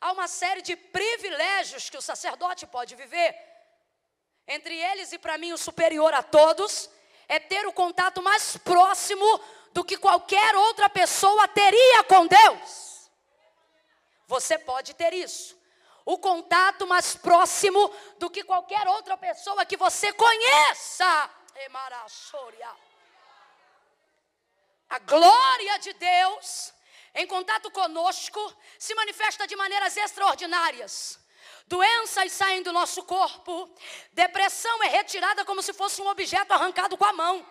Há 0.00 0.12
uma 0.12 0.28
série 0.28 0.62
de 0.62 0.76
privilégios 0.76 1.90
que 1.90 1.98
o 1.98 2.06
sacerdote 2.10 2.64
pode 2.64 2.94
viver. 2.94 3.34
Entre 4.46 4.74
eles, 4.90 5.12
e 5.12 5.18
para 5.18 5.36
mim 5.36 5.52
o 5.52 5.58
superior 5.58 6.14
a 6.14 6.22
todos, 6.22 6.88
é 7.28 7.38
ter 7.38 7.66
o 7.66 7.72
contato 7.72 8.22
mais 8.22 8.56
próximo 8.56 9.40
do 9.72 9.84
que 9.84 9.96
qualquer 9.96 10.54
outra 10.56 10.88
pessoa 10.88 11.46
teria 11.48 12.04
com 12.04 12.26
Deus. 12.26 13.10
Você 14.26 14.58
pode 14.58 14.94
ter 14.94 15.12
isso. 15.12 15.56
O 16.04 16.18
contato 16.18 16.86
mais 16.86 17.16
próximo 17.16 17.92
do 18.18 18.30
que 18.30 18.44
qualquer 18.44 18.86
outra 18.86 19.16
pessoa 19.16 19.66
que 19.66 19.76
você 19.76 20.12
conheça. 20.12 21.30
A 24.88 24.98
glória 25.00 25.78
de 25.78 25.92
Deus 25.94 26.72
em 27.14 27.26
contato 27.26 27.70
conosco 27.70 28.40
se 28.78 28.94
manifesta 28.94 29.46
de 29.46 29.56
maneiras 29.56 29.96
extraordinárias. 29.96 31.18
Doenças 31.68 32.32
saem 32.32 32.62
do 32.62 32.72
nosso 32.72 33.02
corpo, 33.02 33.68
depressão 34.12 34.84
é 34.84 34.88
retirada 34.88 35.44
como 35.44 35.60
se 35.60 35.72
fosse 35.72 36.00
um 36.00 36.06
objeto 36.06 36.52
arrancado 36.52 36.96
com 36.96 37.04
a 37.04 37.12
mão. 37.12 37.44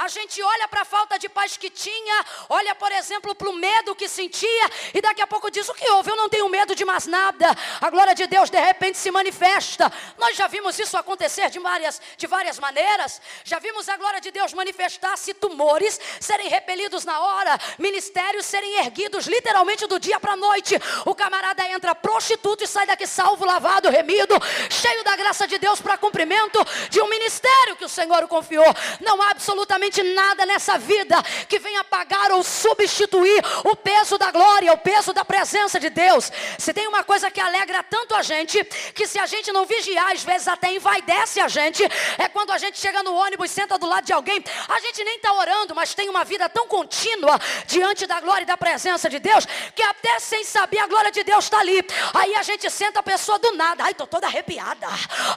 A 0.00 0.08
gente 0.08 0.42
olha 0.42 0.66
para 0.66 0.80
a 0.80 0.84
falta 0.86 1.18
de 1.18 1.28
paz 1.28 1.58
que 1.58 1.68
tinha, 1.68 2.24
olha, 2.48 2.74
por 2.74 2.90
exemplo, 2.90 3.34
para 3.34 3.50
o 3.50 3.52
medo 3.52 3.94
que 3.94 4.08
sentia, 4.08 4.70
e 4.94 5.00
daqui 5.02 5.20
a 5.20 5.26
pouco 5.26 5.50
diz: 5.50 5.68
O 5.68 5.74
que 5.74 5.86
houve? 5.90 6.10
Eu 6.10 6.16
não 6.16 6.26
tenho 6.26 6.48
medo 6.48 6.74
de 6.74 6.86
mais 6.86 7.06
nada. 7.06 7.54
A 7.78 7.90
glória 7.90 8.14
de 8.14 8.26
Deus 8.26 8.48
de 8.48 8.58
repente 8.58 8.96
se 8.96 9.10
manifesta. 9.10 9.92
Nós 10.16 10.34
já 10.38 10.46
vimos 10.46 10.78
isso 10.78 10.96
acontecer 10.96 11.50
de 11.50 11.58
várias, 11.58 12.00
de 12.16 12.26
várias 12.26 12.58
maneiras. 12.58 13.20
Já 13.44 13.58
vimos 13.58 13.90
a 13.90 13.96
glória 13.98 14.22
de 14.22 14.30
Deus 14.30 14.54
manifestar-se 14.54 15.34
tumores 15.34 16.00
serem 16.18 16.48
repelidos 16.48 17.04
na 17.04 17.20
hora, 17.20 17.58
ministérios 17.78 18.46
serem 18.46 18.78
erguidos 18.78 19.26
literalmente 19.26 19.86
do 19.86 20.00
dia 20.00 20.18
para 20.18 20.32
a 20.32 20.36
noite. 20.36 20.76
O 21.04 21.14
camarada 21.14 21.68
entra 21.68 21.94
prostituto 21.94 22.64
e 22.64 22.66
sai 22.66 22.86
daqui 22.86 23.06
salvo, 23.06 23.44
lavado, 23.44 23.90
remido, 23.90 24.34
cheio 24.70 25.04
da 25.04 25.14
graça 25.14 25.46
de 25.46 25.58
Deus 25.58 25.78
para 25.78 25.98
cumprimento 25.98 26.58
de 26.88 27.02
um 27.02 27.08
ministério 27.10 27.76
que 27.76 27.84
o 27.84 27.88
Senhor 27.88 28.24
o 28.24 28.28
confiou. 28.28 28.64
Não 29.02 29.20
há 29.20 29.32
absolutamente 29.32 29.89
absolutamente 29.90 30.02
nada 30.14 30.46
nessa 30.46 30.78
vida 30.78 31.20
que 31.48 31.58
venha 31.58 31.82
pagar 31.82 32.30
ou 32.32 32.42
substituir 32.42 33.42
o 33.64 33.76
peso 33.76 34.16
da 34.16 34.30
glória, 34.30 34.72
o 34.72 34.78
peso 34.78 35.12
da 35.12 35.24
presença 35.24 35.80
de 35.80 35.90
Deus. 35.90 36.30
Se 36.58 36.72
tem 36.72 36.86
uma 36.86 37.02
coisa 37.02 37.30
que 37.30 37.40
alegra 37.40 37.82
tanto 37.82 38.14
a 38.14 38.22
gente, 38.22 38.62
que 38.94 39.06
se 39.06 39.18
a 39.18 39.26
gente 39.26 39.52
não 39.52 39.66
vigiar, 39.66 40.12
às 40.12 40.22
vezes 40.22 40.46
até 40.46 40.72
envaidece 40.72 41.40
a 41.40 41.48
gente, 41.48 41.82
é 42.16 42.28
quando 42.28 42.52
a 42.52 42.58
gente 42.58 42.78
chega 42.78 43.02
no 43.02 43.14
ônibus, 43.14 43.50
senta 43.50 43.76
do 43.76 43.86
lado 43.86 44.04
de 44.04 44.12
alguém, 44.12 44.42
a 44.68 44.80
gente 44.80 45.02
nem 45.04 45.16
está 45.16 45.32
orando, 45.32 45.74
mas 45.74 45.94
tem 45.94 46.08
uma 46.08 46.24
vida 46.24 46.48
tão 46.48 46.66
contínua 46.68 47.38
diante 47.66 48.06
da 48.06 48.20
glória 48.20 48.44
e 48.44 48.46
da 48.46 48.56
presença 48.56 49.10
de 49.10 49.18
Deus, 49.18 49.46
que 49.74 49.82
até 49.82 50.20
sem 50.20 50.44
saber 50.44 50.78
a 50.78 50.86
glória 50.86 51.10
de 51.10 51.24
Deus 51.24 51.44
está 51.44 51.58
ali. 51.58 51.84
Aí 52.14 52.34
a 52.36 52.42
gente 52.42 52.70
senta 52.70 53.00
a 53.00 53.02
pessoa 53.02 53.38
do 53.38 53.52
nada, 53.52 53.84
ai, 53.84 53.92
estou 53.92 54.06
toda 54.06 54.26
arrepiada, 54.26 54.86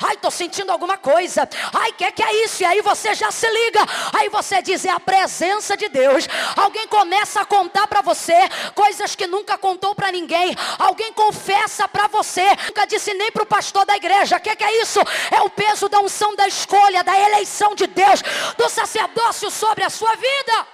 ai, 0.01 0.13
estou 0.13 0.31
sentindo 0.31 0.71
alguma 0.71 0.97
coisa, 0.97 1.49
ai, 1.73 1.91
que 1.93 2.11
que 2.11 2.23
é 2.23 2.43
isso? 2.45 2.61
E 2.61 2.65
aí 2.65 2.81
você 2.81 3.13
já 3.15 3.31
se 3.31 3.49
liga, 3.49 3.79
aí 4.13 4.29
você 4.29 4.42
diz 4.61 4.85
é 4.85 4.89
a 4.89 4.99
presença 4.99 5.77
de 5.77 5.87
Deus. 5.89 6.27
Alguém 6.55 6.87
começa 6.87 7.41
a 7.41 7.45
contar 7.45 7.87
para 7.87 8.01
você 8.01 8.37
coisas 8.73 9.15
que 9.15 9.27
nunca 9.27 9.57
contou 9.57 9.93
para 9.95 10.11
ninguém. 10.11 10.55
Alguém 10.79 11.13
confessa 11.13 11.87
para 11.87 12.07
você, 12.07 12.45
nunca 12.67 12.85
disse 12.85 13.13
nem 13.13 13.31
para 13.31 13.43
o 13.43 13.45
pastor 13.45 13.85
da 13.85 13.95
igreja. 13.95 14.37
O 14.37 14.39
que, 14.39 14.55
que 14.55 14.63
é 14.63 14.81
isso? 14.81 14.99
É 15.31 15.41
o 15.41 15.49
peso 15.49 15.87
da 15.87 15.99
unção 15.99 16.35
da 16.35 16.47
escolha, 16.47 17.03
da 17.03 17.17
eleição 17.17 17.75
de 17.75 17.87
Deus, 17.87 18.21
do 18.57 18.69
sacerdócio 18.69 19.49
sobre 19.49 19.83
a 19.83 19.89
sua 19.89 20.15
vida. 20.15 20.67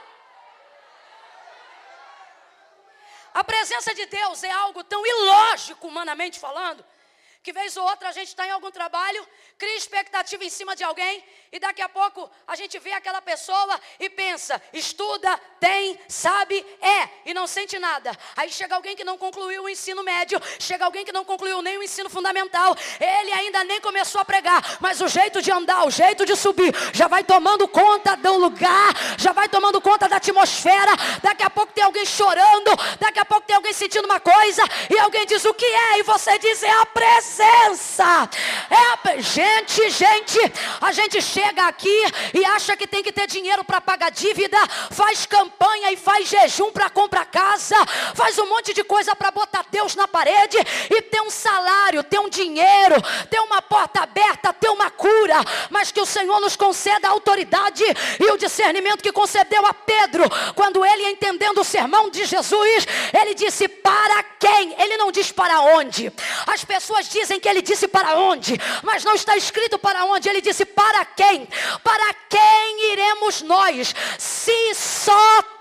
A 3.34 3.44
presença 3.44 3.94
de 3.94 4.06
Deus 4.06 4.44
é 4.44 4.52
algo 4.52 4.84
tão 4.84 5.06
ilógico, 5.06 5.88
humanamente 5.88 6.40
falando, 6.40 6.84
que 7.50 7.54
vez 7.54 7.76
ou 7.78 7.84
outra 7.84 8.10
a 8.10 8.12
gente 8.12 8.28
está 8.28 8.46
em 8.46 8.52
algum 8.52 8.70
trabalho, 8.70 9.28
cria 9.58 9.76
expectativa 9.76 10.44
em 10.44 10.52
cima 10.52 10.76
de 10.76 10.84
alguém, 10.84 11.24
e 11.52 11.58
daqui 11.58 11.82
a 11.82 11.90
pouco 11.90 12.30
a 12.46 12.56
gente 12.56 12.78
vê 12.78 12.92
aquela 12.92 13.24
pessoa 13.24 13.82
e 14.00 14.08
pensa, 14.08 14.62
estuda, 14.72 15.36
tem, 15.60 16.00
sabe, 16.08 16.64
é, 16.80 17.10
e 17.26 17.34
não 17.34 17.48
sente 17.48 17.80
nada. 17.80 18.16
Aí 18.38 18.52
chega 18.52 18.76
alguém 18.76 18.96
que 18.96 19.04
não 19.04 19.18
concluiu 19.18 19.64
o 19.64 19.70
ensino 19.70 20.04
médio, 20.04 20.40
chega 20.60 20.86
alguém 20.86 21.04
que 21.04 21.12
não 21.12 21.26
concluiu 21.26 21.60
nem 21.64 21.80
o 21.80 21.82
ensino 21.82 22.08
fundamental, 22.08 22.76
ele 23.00 23.32
ainda 23.32 23.64
nem 23.64 23.82
começou 23.82 24.22
a 24.22 24.26
pregar, 24.26 24.78
mas 24.80 25.02
o 25.02 25.08
jeito 25.08 25.42
de 25.42 25.52
andar, 25.52 25.88
o 25.88 25.90
jeito 25.90 26.28
de 26.28 26.36
subir, 26.36 26.72
já 26.94 27.08
vai 27.08 27.24
tomando 27.24 27.68
conta 27.68 28.16
do 28.16 28.36
lugar, 28.36 28.94
já 29.18 29.32
vai 29.32 29.50
tomando 29.50 29.82
conta 29.82 30.08
da 30.08 30.18
atmosfera. 30.18 30.92
Daqui 31.24 31.42
a 31.42 31.50
pouco 31.50 31.74
tem 31.74 31.84
alguém 31.84 32.06
chorando, 32.06 32.70
daqui 33.00 33.18
a 33.18 33.26
pouco 33.26 33.48
tem 33.48 33.56
alguém 33.56 33.74
sentindo 33.74 34.06
uma 34.06 34.20
coisa, 34.20 34.62
e 34.88 35.00
alguém 35.00 35.26
diz 35.26 35.44
o 35.46 35.54
que 35.56 35.66
é, 35.66 35.98
e 35.98 36.04
você 36.04 36.38
diz 36.38 36.62
é 36.62 36.70
a 36.70 36.86
pressa 36.86 37.39
presença. 37.40 38.30
É, 38.70 39.22
gente, 39.22 39.90
gente, 39.90 40.40
a 40.82 40.92
gente 40.92 41.22
chega 41.22 41.68
aqui 41.68 42.04
e 42.34 42.46
acha 42.46 42.76
que 42.76 42.86
tem 42.86 43.02
que 43.02 43.12
ter 43.12 43.28
dinheiro 43.28 43.64
para 43.64 43.80
pagar 43.80 44.12
dívida, 44.12 44.58
faz 44.92 45.26
campanha 45.26 45.92
e 45.92 45.98
faz 45.98 46.28
jejum 46.28 46.72
para 46.72 46.90
comprar 46.90 47.26
casa, 47.26 47.76
faz 48.14 48.38
um 48.38 48.48
monte 48.48 48.74
de 48.74 48.84
coisa 48.84 49.16
para 49.16 49.32
botar 49.32 49.66
Deus 49.72 49.96
na 49.96 50.08
parede 50.08 50.58
e 50.90 51.02
ter 51.02 51.22
um 51.22 51.30
salário, 51.30 52.04
ter 52.04 52.20
um 52.20 52.30
dinheiro, 52.30 52.96
ter 53.30 53.40
uma 53.40 53.62
porta 53.62 54.02
aberta, 54.02 54.54
ter 54.54 54.70
uma 54.70 54.92
cura, 54.92 55.38
mas 55.70 55.92
que 55.92 56.02
o 56.02 56.06
Senhor 56.06 56.40
nos 56.42 56.56
conceda 56.56 57.08
a 57.08 57.12
autoridade 57.12 57.84
e 58.20 58.32
o 58.32 58.38
discernimento 58.38 59.02
que 59.02 59.12
concedeu 59.12 59.66
a 59.66 59.74
Pedro, 59.74 60.26
quando 60.56 60.86
ele 60.86 61.10
entendendo 61.10 61.62
o 61.62 61.64
sermão 61.64 62.10
de 62.10 62.26
Jesus, 62.26 62.86
ele 63.14 63.34
disse 63.34 63.68
para 63.68 64.24
quem? 64.40 64.76
Ele 64.78 64.98
não 64.98 65.12
diz 65.12 65.32
para 65.32 65.62
onde. 65.62 66.12
As 66.46 66.64
pessoas 66.64 67.08
dizem 67.08 67.19
dizem 67.22 67.40
que 67.40 67.48
ele 67.48 67.62
disse 67.62 67.88
para 67.88 68.16
onde, 68.16 68.60
mas 68.84 69.04
não 69.04 69.14
está 69.14 69.36
escrito 69.36 69.78
para 69.78 70.06
onde, 70.06 70.30
ele 70.30 70.42
disse 70.42 70.66
para 70.66 71.06
quem? 71.06 71.48
Para 71.84 72.14
quem 72.30 72.92
iremos 72.92 73.42
nós? 73.42 73.94
Se 74.18 74.74
só 74.74 75.59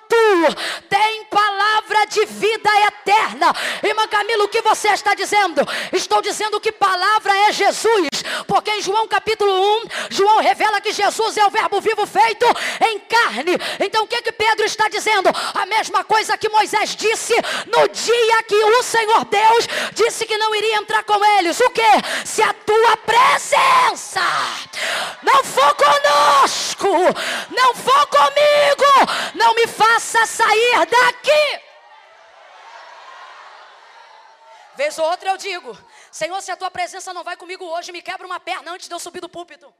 tem 0.88 1.25
palavra 1.25 2.07
de 2.07 2.25
vida 2.27 2.71
eterna. 2.87 3.55
Irmã 3.83 4.07
Camila, 4.09 4.44
o 4.44 4.49
que 4.49 4.62
você 4.62 4.88
está 4.88 5.14
dizendo? 5.14 5.61
Estou 5.92 6.23
dizendo 6.23 6.61
que 6.61 6.73
palavra 6.73 7.35
é 7.49 7.53
Jesus, 7.53 8.09
porque 8.47 8.71
em 8.71 8.83
João 8.83 9.07
capítulo 9.07 9.53
1, 9.83 9.83
João 10.11 10.38
revela 10.40 10.81
que 10.81 10.92
Jesus 10.92 11.37
é 11.37 11.47
o 11.47 11.51
Verbo 11.51 11.81
vivo 11.81 12.07
feito 12.07 12.47
em 12.87 12.99
carne. 13.01 13.53
Então 13.81 14.05
o 14.05 14.07
que 14.07 14.23
que 14.23 14.33
Pedro 14.33 14.64
está 14.64 14.88
dizendo? 14.88 15.31
A 15.55 15.66
mesma 15.66 16.05
coisa 16.05 16.37
que 16.37 16.49
Moisés 16.49 16.97
disse 16.97 17.35
no 17.66 17.88
dia 17.88 18.42
que 18.44 18.55
o 18.55 18.83
Senhor 18.83 19.25
Deus 19.27 19.68
disse 19.94 20.27
que 20.27 20.38
não 20.38 20.55
iria 20.55 20.77
entrar 20.77 21.03
com 21.05 21.23
eles. 21.38 21.61
O 21.61 21.71
que? 21.71 21.83
Se 22.25 22.42
a 22.42 22.53
tua 22.53 22.97
presença 22.99 24.21
não 25.23 25.44
for 25.44 25.75
conosco, 25.75 26.88
não 27.51 27.75
for 27.75 28.07
comigo, 28.07 29.35
não 29.35 29.55
me 29.55 29.66
faça 29.98 30.26
sair 30.26 30.87
daqui. 30.87 31.61
Vez 34.76 34.96
ou 34.96 35.04
outra 35.04 35.30
eu 35.30 35.37
digo, 35.37 35.76
Senhor, 36.11 36.40
se 36.40 36.52
a 36.52 36.56
tua 36.56 36.70
presença 36.70 37.12
não 37.12 37.24
vai 37.24 37.37
comigo 37.37 37.64
hoje, 37.64 37.90
me 37.90 38.00
quebra 38.00 38.24
uma 38.24 38.38
perna 38.38 38.70
antes 38.70 38.87
de 38.87 38.94
eu 38.94 39.00
subir 39.00 39.20
do 39.20 39.28
púlpito. 39.28 39.74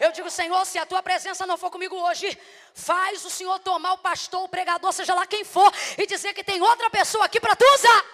Eu 0.00 0.10
digo, 0.10 0.28
Senhor, 0.28 0.64
se 0.66 0.76
a 0.76 0.84
tua 0.84 1.00
presença 1.00 1.46
não 1.46 1.56
for 1.56 1.70
comigo 1.70 1.94
hoje, 1.94 2.36
faz 2.74 3.24
o 3.24 3.30
Senhor 3.30 3.60
tomar 3.60 3.92
o 3.92 3.98
pastor, 3.98 4.42
o 4.42 4.48
pregador, 4.48 4.92
seja 4.92 5.14
lá 5.14 5.24
quem 5.24 5.44
for, 5.44 5.72
e 5.96 6.04
dizer 6.04 6.34
que 6.34 6.42
tem 6.42 6.60
outra 6.60 6.90
pessoa 6.90 7.26
aqui 7.26 7.38
para 7.38 7.54
tu 7.54 7.64
usar. 7.64 8.04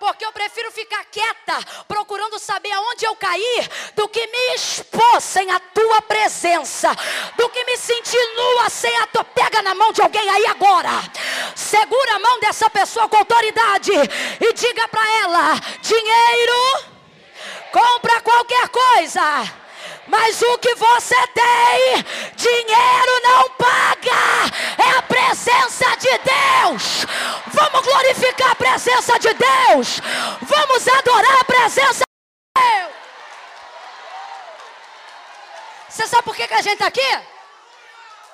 Porque 0.00 0.24
eu 0.24 0.32
prefiro 0.32 0.72
ficar 0.72 1.04
quieta, 1.04 1.58
procurando 1.86 2.38
saber 2.38 2.72
aonde 2.72 3.04
eu 3.04 3.14
cair, 3.16 3.70
do 3.94 4.08
que 4.08 4.26
me 4.26 4.54
expor 4.54 5.20
sem 5.20 5.50
a 5.50 5.60
tua 5.60 6.00
presença, 6.00 6.88
do 7.36 7.46
que 7.50 7.62
me 7.64 7.76
sentir 7.76 8.34
nua 8.34 8.70
sem 8.70 8.96
a 8.96 9.06
tua. 9.08 9.22
Pega 9.24 9.60
na 9.60 9.74
mão 9.74 9.92
de 9.92 10.00
alguém 10.00 10.26
aí 10.26 10.46
agora, 10.46 10.88
segura 11.54 12.14
a 12.14 12.18
mão 12.18 12.40
dessa 12.40 12.70
pessoa 12.70 13.10
com 13.10 13.18
autoridade 13.18 13.92
e 14.40 14.52
diga 14.54 14.88
para 14.88 15.06
ela: 15.18 15.60
dinheiro, 15.82 16.84
compra 17.70 18.22
qualquer 18.22 18.68
coisa 18.70 19.60
mas 20.06 20.40
o 20.42 20.58
que 20.58 20.74
você 20.74 21.26
tem, 21.28 22.04
dinheiro 22.36 23.20
não 23.22 23.50
paga, 23.50 24.50
é 24.78 24.98
a 24.98 25.02
presença 25.02 25.96
de 25.96 26.18
Deus. 26.18 27.06
Vamos 27.48 27.80
glorificar 27.86 28.50
a 28.50 28.54
presença 28.54 29.18
de 29.18 29.32
Deus, 29.34 30.00
vamos 30.42 30.88
adorar 30.88 31.40
a 31.40 31.44
presença 31.44 32.04
de 32.04 32.62
Deus. 32.62 32.92
Você 35.88 36.06
sabe 36.06 36.22
por 36.22 36.36
que, 36.36 36.46
que 36.46 36.54
a 36.54 36.62
gente 36.62 36.74
está 36.74 36.86
aqui? 36.86 37.20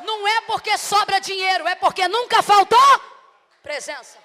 Não 0.00 0.28
é 0.28 0.40
porque 0.42 0.76
sobra 0.78 1.20
dinheiro, 1.20 1.66
é 1.66 1.74
porque 1.74 2.06
nunca 2.06 2.42
faltou 2.42 3.00
presença. 3.62 4.18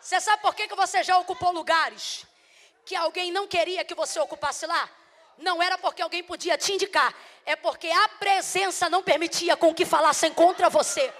Você 0.00 0.20
sabe 0.20 0.42
por 0.42 0.54
que, 0.54 0.68
que 0.68 0.74
você 0.74 1.02
já 1.02 1.16
ocupou 1.16 1.50
lugares? 1.50 2.26
Que 2.84 2.94
alguém 2.94 3.32
não 3.32 3.46
queria 3.46 3.84
que 3.84 3.94
você 3.94 4.18
ocupasse 4.20 4.66
lá, 4.66 4.90
não 5.38 5.62
era 5.62 5.76
porque 5.78 6.02
alguém 6.02 6.22
podia 6.22 6.56
te 6.56 6.72
indicar, 6.72 7.14
é 7.44 7.56
porque 7.56 7.88
a 7.88 8.08
presença 8.08 8.88
não 8.88 9.02
permitia 9.02 9.56
com 9.56 9.74
que 9.74 9.84
falassem 9.84 10.32
contra 10.32 10.68
você. 10.70 11.12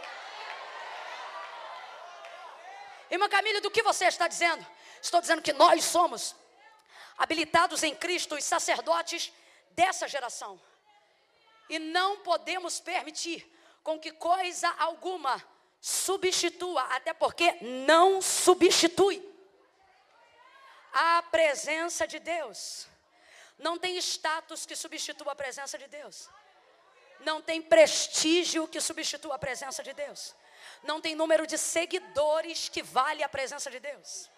Irmã 3.11 3.29
Camila, 3.29 3.61
do 3.61 3.71
que 3.71 3.83
você 3.83 4.07
está 4.07 4.29
dizendo? 4.29 4.65
Estou 5.01 5.21
dizendo 5.21 5.43
que 5.43 5.53
nós 5.53 5.85
somos 5.85 6.35
habilitados 7.17 7.83
em 7.83 7.95
Cristo, 7.95 8.35
os 8.35 8.45
sacerdotes 8.45 9.33
dessa 9.71 10.09
geração. 10.09 10.61
E 11.69 11.79
não 11.79 12.19
podemos 12.19 12.81
permitir 12.81 13.51
com 13.83 13.99
que 13.99 14.13
coisa 14.13 14.69
alguma 14.79 15.43
substitua, 15.81 16.83
até 16.85 17.13
porque 17.13 17.59
não 17.61 18.23
substitui 18.23 19.34
a 20.95 21.23
presença 21.23 22.07
de 22.07 22.21
Deus. 22.21 22.87
Não 23.59 23.77
tem 23.77 23.97
status 23.99 24.65
que 24.65 24.77
substitua 24.77 25.33
a 25.33 25.35
presença 25.35 25.77
de 25.77 25.89
Deus. 25.89 26.31
Não 27.21 27.43
tem 27.43 27.61
prestígio 27.61 28.69
que 28.69 28.81
substitua 28.81 29.35
a 29.35 29.39
presença 29.39 29.83
de 29.83 29.93
Deus. 29.93 30.35
Não 30.83 31.01
tem 31.01 31.15
número 31.15 31.47
de 31.47 31.59
seguidores 31.59 32.69
que 32.69 32.83
vale 32.83 33.23
a 33.23 33.29
presença 33.29 33.71
de 33.71 33.81
Deus. 33.81 34.31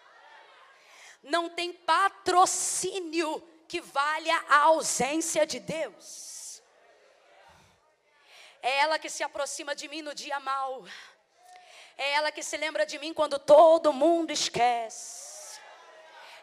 Não 1.23 1.49
tem 1.49 1.73
patrocínio 1.73 3.41
que 3.69 3.81
valha 3.81 4.45
a 4.49 4.59
ausência 4.59 5.47
de 5.47 5.59
Deus. 5.59 6.63
É 8.63 8.79
ela 8.79 8.99
que 8.99 9.11
se 9.11 9.23
aproxima 9.23 9.75
de 9.75 9.89
mim 9.89 10.03
no 10.03 10.15
dia 10.15 10.39
mau. 10.41 10.85
É 11.99 12.13
ela 12.13 12.31
que 12.31 12.43
se 12.43 12.57
lembra 12.57 12.87
de 12.87 12.99
mim 12.99 13.13
quando 13.13 13.39
todo 13.39 13.93
mundo 13.93 14.31
esquece. 14.31 15.26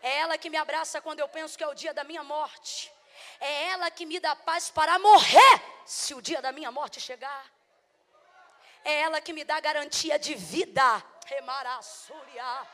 É 0.03 0.17
ela 0.23 0.37
que 0.37 0.49
me 0.49 0.57
abraça 0.57 1.01
quando 1.01 1.21
eu 1.21 1.29
penso 1.29 1.57
que 1.57 1.63
é 1.63 1.67
o 1.67 1.73
dia 1.73 1.93
da 1.93 2.03
minha 2.03 2.23
morte. 2.23 2.93
É 3.39 3.51
ela 3.69 3.89
que 3.89 4.05
me 4.05 4.19
dá 4.19 4.35
paz 4.35 4.69
para 4.69 4.99
morrer 4.99 5.55
se 5.85 6.13
o 6.13 6.21
dia 6.21 6.41
da 6.41 6.51
minha 6.51 6.71
morte 6.71 6.99
chegar. 6.99 7.45
É 8.83 8.93
ela 9.05 9.21
que 9.21 9.31
me 9.31 9.45
dá 9.45 9.61
garantia 9.61 10.19
de 10.19 10.35
vida. 10.35 10.85
Remarassúria. 11.25 12.67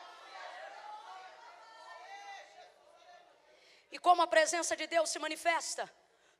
E 3.92 3.98
como 3.98 4.22
a 4.22 4.26
presença 4.26 4.76
de 4.76 4.88
Deus 4.88 5.08
se 5.10 5.20
manifesta? 5.20 5.88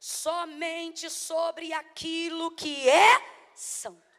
Somente 0.01 1.09
sobre 1.09 1.73
aquilo 1.73 2.51
que 2.57 2.89
é 2.89 3.13
santo. 3.55 4.11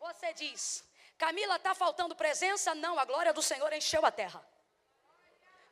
Você 0.00 0.34
diz, 0.34 0.84
Camila, 1.22 1.54
está 1.54 1.72
faltando 1.72 2.16
presença? 2.16 2.74
Não, 2.74 2.98
a 2.98 3.04
glória 3.04 3.32
do 3.32 3.40
Senhor 3.40 3.72
encheu 3.72 4.04
a 4.04 4.10
terra. 4.10 4.44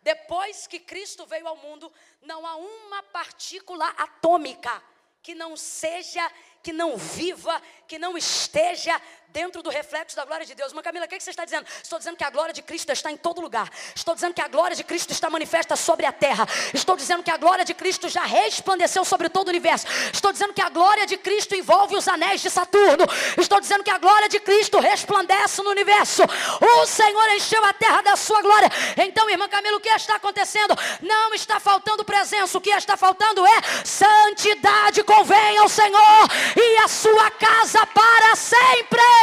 Depois 0.01 0.69
que 0.69 0.79
Cristo 0.79 1.27
veio 1.27 1.49
ao 1.49 1.57
mundo, 1.57 1.93
não 2.23 2.47
há 2.47 2.55
uma 2.55 3.03
partícula 3.03 3.89
atômica 3.99 4.81
que 5.21 5.35
não 5.35 5.57
seja, 5.57 6.25
que 6.63 6.73
não 6.73 6.97
viva, 6.97 7.61
que 7.89 7.99
não 7.99 8.17
esteja 8.17 9.03
dentro 9.33 9.62
do 9.62 9.71
reflexo 9.71 10.16
da 10.16 10.25
glória 10.25 10.45
de 10.45 10.55
Deus. 10.55 10.73
Mas 10.73 10.85
Camila, 10.85 11.07
o 11.07 11.09
que, 11.09 11.21
você 11.21 11.31
está 11.31 11.45
dizendo? 11.45 11.66
Estou 11.83 11.99
dizendo 11.99 12.16
que 12.16 12.25
a 12.25 12.31
glória 12.31 12.53
de 12.53 12.62
Cristo 12.62 12.90
está 12.93 13.11
em 13.11 13.16
todo 13.16 13.40
lugar. 13.40 13.69
Estou 13.95 14.14
dizendo 14.14 14.35
que 14.35 14.40
a 14.40 14.49
glória 14.49 14.77
de 14.77 14.85
Cristo 14.85 15.12
está 15.12 15.31
manifesta 15.31 15.77
sobre 15.77 16.07
a 16.07 16.12
terra. 16.12 16.47
Estou 16.75 16.97
dizendo 16.97 17.23
que 17.23 17.31
a 17.31 17.37
glória 17.37 17.64
de 17.64 17.75
Cristo 17.75 18.09
já 18.09 18.25
resplandeceu 18.25 19.05
sobre 19.05 19.29
todo 19.29 19.49
o 19.49 19.51
universo. 19.51 19.87
Estou 20.12 20.33
dizendo 20.33 20.53
que 20.53 20.62
a 20.62 20.69
glória 20.69 21.07
de 21.07 21.16
Cristo 21.16 21.55
envolve 21.55 21.97
os 21.97 22.09
anéis 22.09 22.40
de 22.40 22.51
Saturno. 22.51 23.05
Estou 23.38 23.61
dizendo 23.61 23.85
que 23.85 23.90
a 23.90 23.99
glória 23.99 24.29
de 24.29 24.40
Cristo 24.40 24.79
resplandece 24.79 25.62
no 25.62 25.71
universo. 25.71 26.23
O 26.61 26.87
Senhor 26.87 27.29
encheu 27.31 27.64
a 27.64 27.73
terra 27.73 28.03
da 28.03 28.16
sua 28.16 28.43
glória. 28.43 28.69
Então, 28.97 29.29
irmã 29.31 29.49
Camila, 29.49 29.77
o 29.77 29.81
que 29.81 29.88
está 29.88 30.16
acontecendo? 30.16 30.75
Não 31.01 31.35
está 31.35 31.61
faltando 31.61 32.05
presença. 32.05 32.57
O 32.59 32.61
que 32.61 32.71
está 32.71 32.97
faltando 32.97 33.47
é 33.47 33.62
santidade. 33.85 35.03
Convém 35.05 35.59
ao 35.59 35.69
Senhor 35.69 36.29
e 36.57 36.77
a 36.79 36.88
sua 36.88 37.31
casa 37.31 37.87
para 37.87 38.37
sempre. 38.37 39.20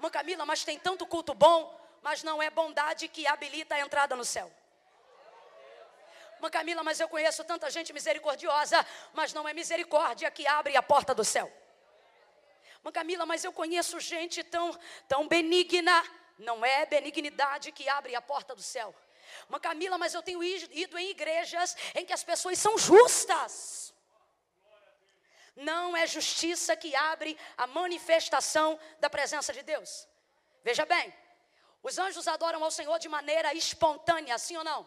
Irmã 0.00 0.08
Camila, 0.08 0.46
mas 0.46 0.64
tem 0.64 0.78
tanto 0.78 1.06
culto 1.06 1.34
bom, 1.34 1.78
mas 2.00 2.22
não 2.22 2.42
é 2.42 2.48
bondade 2.48 3.06
que 3.06 3.26
habilita 3.26 3.74
a 3.74 3.80
entrada 3.80 4.16
no 4.16 4.24
céu. 4.24 4.50
Irmã 6.36 6.48
Camila, 6.48 6.82
mas 6.82 6.98
eu 6.98 7.06
conheço 7.06 7.44
tanta 7.44 7.70
gente 7.70 7.92
misericordiosa, 7.92 8.86
mas 9.12 9.34
não 9.34 9.46
é 9.46 9.52
misericórdia 9.52 10.30
que 10.30 10.46
abre 10.46 10.74
a 10.74 10.82
porta 10.82 11.14
do 11.14 11.22
céu. 11.22 11.52
Irmã 12.78 12.90
Camila, 12.90 13.26
mas 13.26 13.44
eu 13.44 13.52
conheço 13.52 14.00
gente 14.00 14.42
tão, 14.42 14.74
tão 15.06 15.28
benigna, 15.28 16.02
não 16.38 16.64
é 16.64 16.86
benignidade 16.86 17.70
que 17.70 17.86
abre 17.86 18.16
a 18.16 18.22
porta 18.22 18.54
do 18.54 18.62
céu. 18.62 18.94
Irmã 19.44 19.60
Camila, 19.60 19.98
mas 19.98 20.14
eu 20.14 20.22
tenho 20.22 20.42
ido 20.42 20.96
em 20.96 21.10
igrejas 21.10 21.76
em 21.94 22.06
que 22.06 22.14
as 22.14 22.24
pessoas 22.24 22.58
são 22.58 22.78
justas. 22.78 23.89
Não 25.56 25.96
é 25.96 26.06
justiça 26.06 26.76
que 26.76 26.94
abre 26.94 27.36
a 27.56 27.66
manifestação 27.66 28.78
da 29.00 29.10
presença 29.10 29.52
de 29.52 29.62
Deus. 29.62 30.08
Veja 30.62 30.84
bem, 30.86 31.12
os 31.82 31.98
anjos 31.98 32.28
adoram 32.28 32.62
ao 32.62 32.70
Senhor 32.70 32.98
de 32.98 33.08
maneira 33.08 33.54
espontânea, 33.54 34.38
sim 34.38 34.56
ou 34.56 34.64
não? 34.64 34.86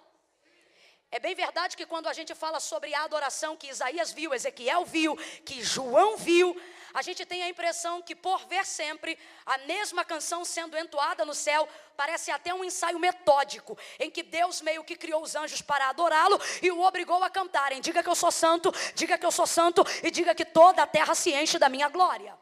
É 1.12 1.19
bem 1.19 1.36
verdade 1.36 1.78
que 1.78 1.86
quando 1.86 2.08
a 2.08 2.13
gente 2.13 2.34
fala 2.34 2.60
sobre 2.60 2.91
a 2.91 3.04
adoração 3.04 3.56
que 3.56 3.67
Isaías 3.67 4.12
viu, 4.12 4.34
Ezequiel 4.34 4.84
viu, 4.84 5.15
que 5.45 5.62
João 5.62 6.17
viu, 6.17 6.60
a 6.93 7.01
gente 7.01 7.25
tem 7.25 7.41
a 7.41 7.49
impressão 7.49 8.01
que 8.01 8.15
por 8.15 8.45
ver 8.45 8.65
sempre 8.65 9.17
a 9.45 9.58
mesma 9.60 10.06
canção 10.06 10.45
sendo 10.45 10.77
entoada 10.77 11.25
no 11.25 11.34
céu, 11.34 11.67
parece 11.97 12.29
até 12.29 12.53
um 12.53 12.63
ensaio 12.63 12.99
metódico, 12.99 13.77
em 13.99 14.12
que 14.12 14.21
Deus 14.21 14.62
meio 14.62 14.84
que 14.84 14.95
criou 14.95 15.23
os 15.23 15.36
anjos 15.36 15.62
para 15.62 15.89
adorá-lo 15.89 16.39
e 16.62 16.69
o 16.69 16.82
obrigou 16.82 17.23
a 17.23 17.29
cantarem: 17.29 17.82
diga 17.82 18.03
que 18.03 18.10
eu 18.10 18.15
sou 18.15 18.32
santo, 18.32 18.71
diga 18.93 19.17
que 19.17 19.25
eu 19.25 19.32
sou 19.32 19.47
santo 19.47 19.84
e 20.03 20.12
diga 20.12 20.36
que 20.36 20.45
toda 20.45 20.84
a 20.84 20.88
terra 20.88 21.15
se 21.15 21.34
enche 21.34 21.58
da 21.58 21.67
minha 21.67 21.89
glória. 21.89 22.38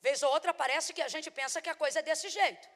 Vez 0.00 0.22
ou 0.22 0.32
outra 0.32 0.54
parece 0.54 0.94
que 0.94 1.02
a 1.02 1.08
gente 1.08 1.30
pensa 1.30 1.60
que 1.60 1.68
a 1.68 1.74
coisa 1.74 1.98
é 1.98 2.02
desse 2.02 2.30
jeito. 2.30 2.66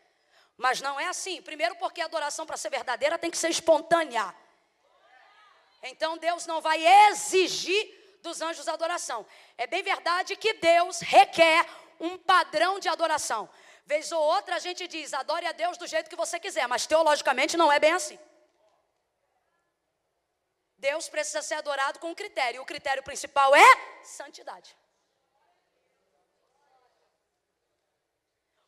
Mas 0.58 0.82
não 0.82 1.00
é 1.00 1.06
assim. 1.06 1.40
Primeiro, 1.40 1.74
porque 1.76 2.02
a 2.02 2.04
adoração 2.04 2.44
para 2.44 2.58
ser 2.58 2.68
verdadeira 2.68 3.18
tem 3.18 3.30
que 3.30 3.38
ser 3.38 3.48
espontânea. 3.48 4.34
Então 5.82 6.18
Deus 6.18 6.44
não 6.44 6.60
vai 6.60 6.84
exigir 7.08 8.03
dos 8.26 8.40
anjos 8.48 8.66
adoração. 8.76 9.20
É 9.64 9.66
bem 9.74 9.82
verdade 9.92 10.36
que 10.42 10.52
Deus 10.54 11.00
requer 11.16 11.60
um 12.08 12.12
padrão 12.32 12.72
de 12.84 12.88
adoração. 12.94 13.42
Vez 13.92 14.10
ou 14.16 14.22
outra 14.36 14.54
a 14.56 14.62
gente 14.66 14.82
diz, 14.94 15.08
adore 15.22 15.46
a 15.46 15.54
Deus 15.62 15.76
do 15.82 15.86
jeito 15.94 16.10
que 16.12 16.22
você 16.24 16.36
quiser, 16.44 16.66
mas 16.72 16.86
teologicamente 16.92 17.54
não 17.62 17.70
é 17.76 17.78
bem 17.84 17.92
assim. 18.00 18.18
Deus 20.88 21.04
precisa 21.14 21.42
ser 21.48 21.56
adorado 21.62 21.98
com 22.02 22.08
um 22.12 22.18
critério, 22.22 22.58
e 22.58 22.62
o 22.64 22.70
critério 22.72 23.02
principal 23.10 23.50
é 23.66 23.70
santidade. 24.20 24.70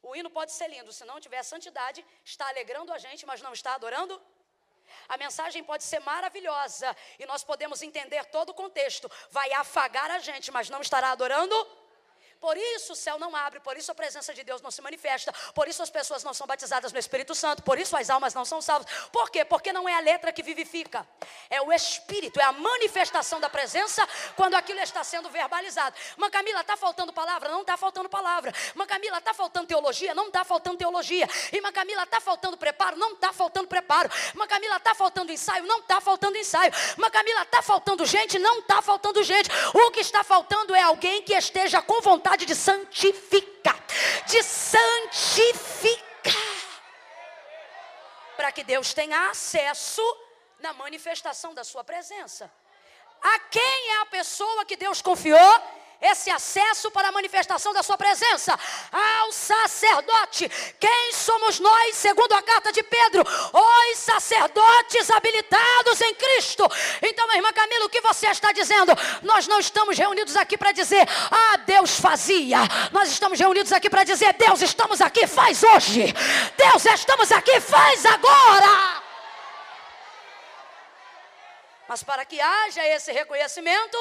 O 0.09 0.14
hino 0.16 0.31
pode 0.38 0.53
ser 0.59 0.69
lindo, 0.75 0.92
se 0.99 1.05
não 1.11 1.19
tiver 1.25 1.42
santidade, 1.42 2.01
está 2.33 2.47
alegrando 2.53 2.92
a 2.97 2.99
gente, 3.07 3.25
mas 3.31 3.42
não 3.47 3.53
está 3.59 3.73
adorando. 3.75 4.14
A 5.09 5.16
mensagem 5.16 5.62
pode 5.62 5.85
ser 5.85 6.01
maravilhosa 6.01 6.94
e 7.18 7.27
nós 7.27 7.42
podemos 7.44 7.83
entender 7.83 8.25
todo 8.27 8.51
o 8.51 8.55
contexto, 8.55 9.11
vai 9.31 9.53
afagar 9.53 10.11
a 10.11 10.18
gente, 10.18 10.51
mas 10.51 10.70
não 10.70 10.81
estará 10.81 11.11
adorando 11.11 11.55
por 12.40 12.57
isso 12.57 12.92
o 12.92 12.96
céu 12.96 13.18
não 13.18 13.35
abre, 13.35 13.61
por 13.61 13.77
isso 13.77 13.90
a 13.90 13.94
presença 13.94 14.35
de 14.35 14.44
Deus 14.44 14.61
não 14.61 14.70
se 14.70 14.83
manifesta, 14.83 15.33
por 15.55 15.66
isso 15.68 15.83
as 15.83 15.90
pessoas 15.90 16.22
não 16.22 16.35
são 16.35 16.46
batizadas 16.46 16.92
no 16.92 16.99
Espírito 16.99 17.35
Santo, 17.35 17.62
por 17.62 17.79
isso 17.79 17.96
as 17.96 18.11
almas 18.11 18.35
não 18.35 18.44
são 18.44 18.61
salvas. 18.61 18.87
Por 19.11 19.31
quê? 19.31 19.44
Porque 19.44 19.72
não 19.72 19.88
é 19.88 19.94
a 19.94 20.01
letra 20.01 20.33
que 20.33 20.42
vivifica, 20.42 21.07
é 21.49 21.61
o 21.62 21.72
Espírito, 21.72 22.38
é 22.38 22.44
a 22.44 22.53
manifestação 22.53 23.40
da 23.40 23.49
presença 23.49 24.07
quando 24.37 24.55
aquilo 24.55 24.81
está 24.81 25.03
sendo 25.03 25.31
verbalizado. 25.31 25.96
Mas 26.16 26.31
Camila, 26.31 26.61
está 26.61 26.77
faltando 26.77 27.12
palavra? 27.12 27.49
Não 27.49 27.62
está 27.62 27.77
faltando 27.77 28.09
palavra. 28.09 28.53
Mas 28.75 28.87
Camila, 28.87 29.18
está 29.18 29.33
faltando 29.33 29.66
teologia? 29.66 30.14
Não 30.14 30.29
está 30.29 30.44
faltando 30.44 30.77
teologia. 30.77 31.29
E 31.53 31.61
mas 31.61 31.72
Camila, 31.72 32.03
está 32.03 32.20
faltando 32.20 32.57
preparo? 32.57 32.96
Não 32.96 33.14
está 33.14 33.33
faltando 33.33 33.66
preparo. 33.66 34.11
Mas 34.35 34.49
Camila, 34.49 34.77
está 34.77 34.94
faltando 34.94 35.33
ensaio? 35.33 35.64
Não 35.64 35.79
está 35.79 36.01
faltando 36.01 36.37
ensaio. 36.37 36.72
Mas 36.96 37.11
Camila, 37.11 37.42
está 37.42 37.62
faltando 37.62 38.05
gente? 38.05 38.38
Não 38.38 38.59
está 38.59 38.83
faltando 38.83 39.22
gente. 39.22 39.49
O 39.72 39.90
que 39.90 40.01
está 40.01 40.22
faltando 40.22 40.75
é 40.75 40.83
alguém 40.83 41.22
que 41.22 41.33
esteja 41.33 41.81
com 41.81 42.01
vontade 42.03 42.26
vontade 42.27 42.45
de 42.45 42.57
santificar, 42.57 43.79
de 44.27 44.43
santificar, 44.43 45.95
para 48.37 48.51
que 48.51 48.65
Deus 48.65 48.93
tenha 48.93 49.31
acesso 49.31 50.03
na 50.59 50.73
manifestação 50.73 51.55
da 51.55 51.62
sua 51.62 51.85
presença. 51.85 52.53
A 53.23 53.39
quem 53.39 53.91
é 53.91 53.99
a 53.99 54.07
pessoa 54.07 54.65
que 54.65 54.77
Deus 54.77 55.01
confiou 55.01 55.62
esse 56.00 56.30
acesso 56.30 56.90
para 56.90 57.09
a 57.09 57.12
manifestação 57.12 57.72
da 57.72 57.82
sua 57.82 57.96
presença 57.96 58.59
ao 58.92 59.32
sacerdote. 59.32 60.48
Quem 60.78 61.12
somos 61.12 61.59
nós, 61.59 61.96
segundo 61.96 62.32
a 62.32 62.42
carta 62.42 62.72
de 62.72 62.82
Pedro? 62.82 63.22
Os 63.22 63.98
sacerdotes 63.98 65.11
habilitados 65.11 66.00
em 66.00 66.14
Cristo. 66.14 66.68
Então, 67.02 67.32
irmã 67.35 67.52
Camila, 67.52 67.87
o 67.87 67.90
que 67.90 68.00
você 68.00 68.28
está 68.28 68.52
dizendo? 68.52 68.92
Nós 69.22 69.46
não 69.46 69.59
estamos 69.59 69.98
reunidos 69.98 70.37
aqui 70.37 70.56
para 70.56 70.72
dizer, 70.72 71.09
ah, 71.30 71.56
Deus 71.59 71.98
fazia. 71.98 72.59
Nós 72.92 73.11
estamos 73.11 73.38
reunidos 73.38 73.72
aqui 73.72 73.88
para 73.88 74.04
dizer, 74.04 74.35
Deus, 74.35 74.61
estamos 74.62 75.00
aqui, 75.00 75.26
faz 75.26 75.62
hoje. 75.62 76.14
Deus, 76.56 76.85
estamos 76.85 77.32
aqui, 77.32 77.61
faz 77.61 78.04
agora. 78.04 79.02
Mas 81.88 82.02
para 82.02 82.24
que 82.24 82.40
haja 82.40 82.85
esse 82.88 83.12
reconhecimento, 83.12 83.96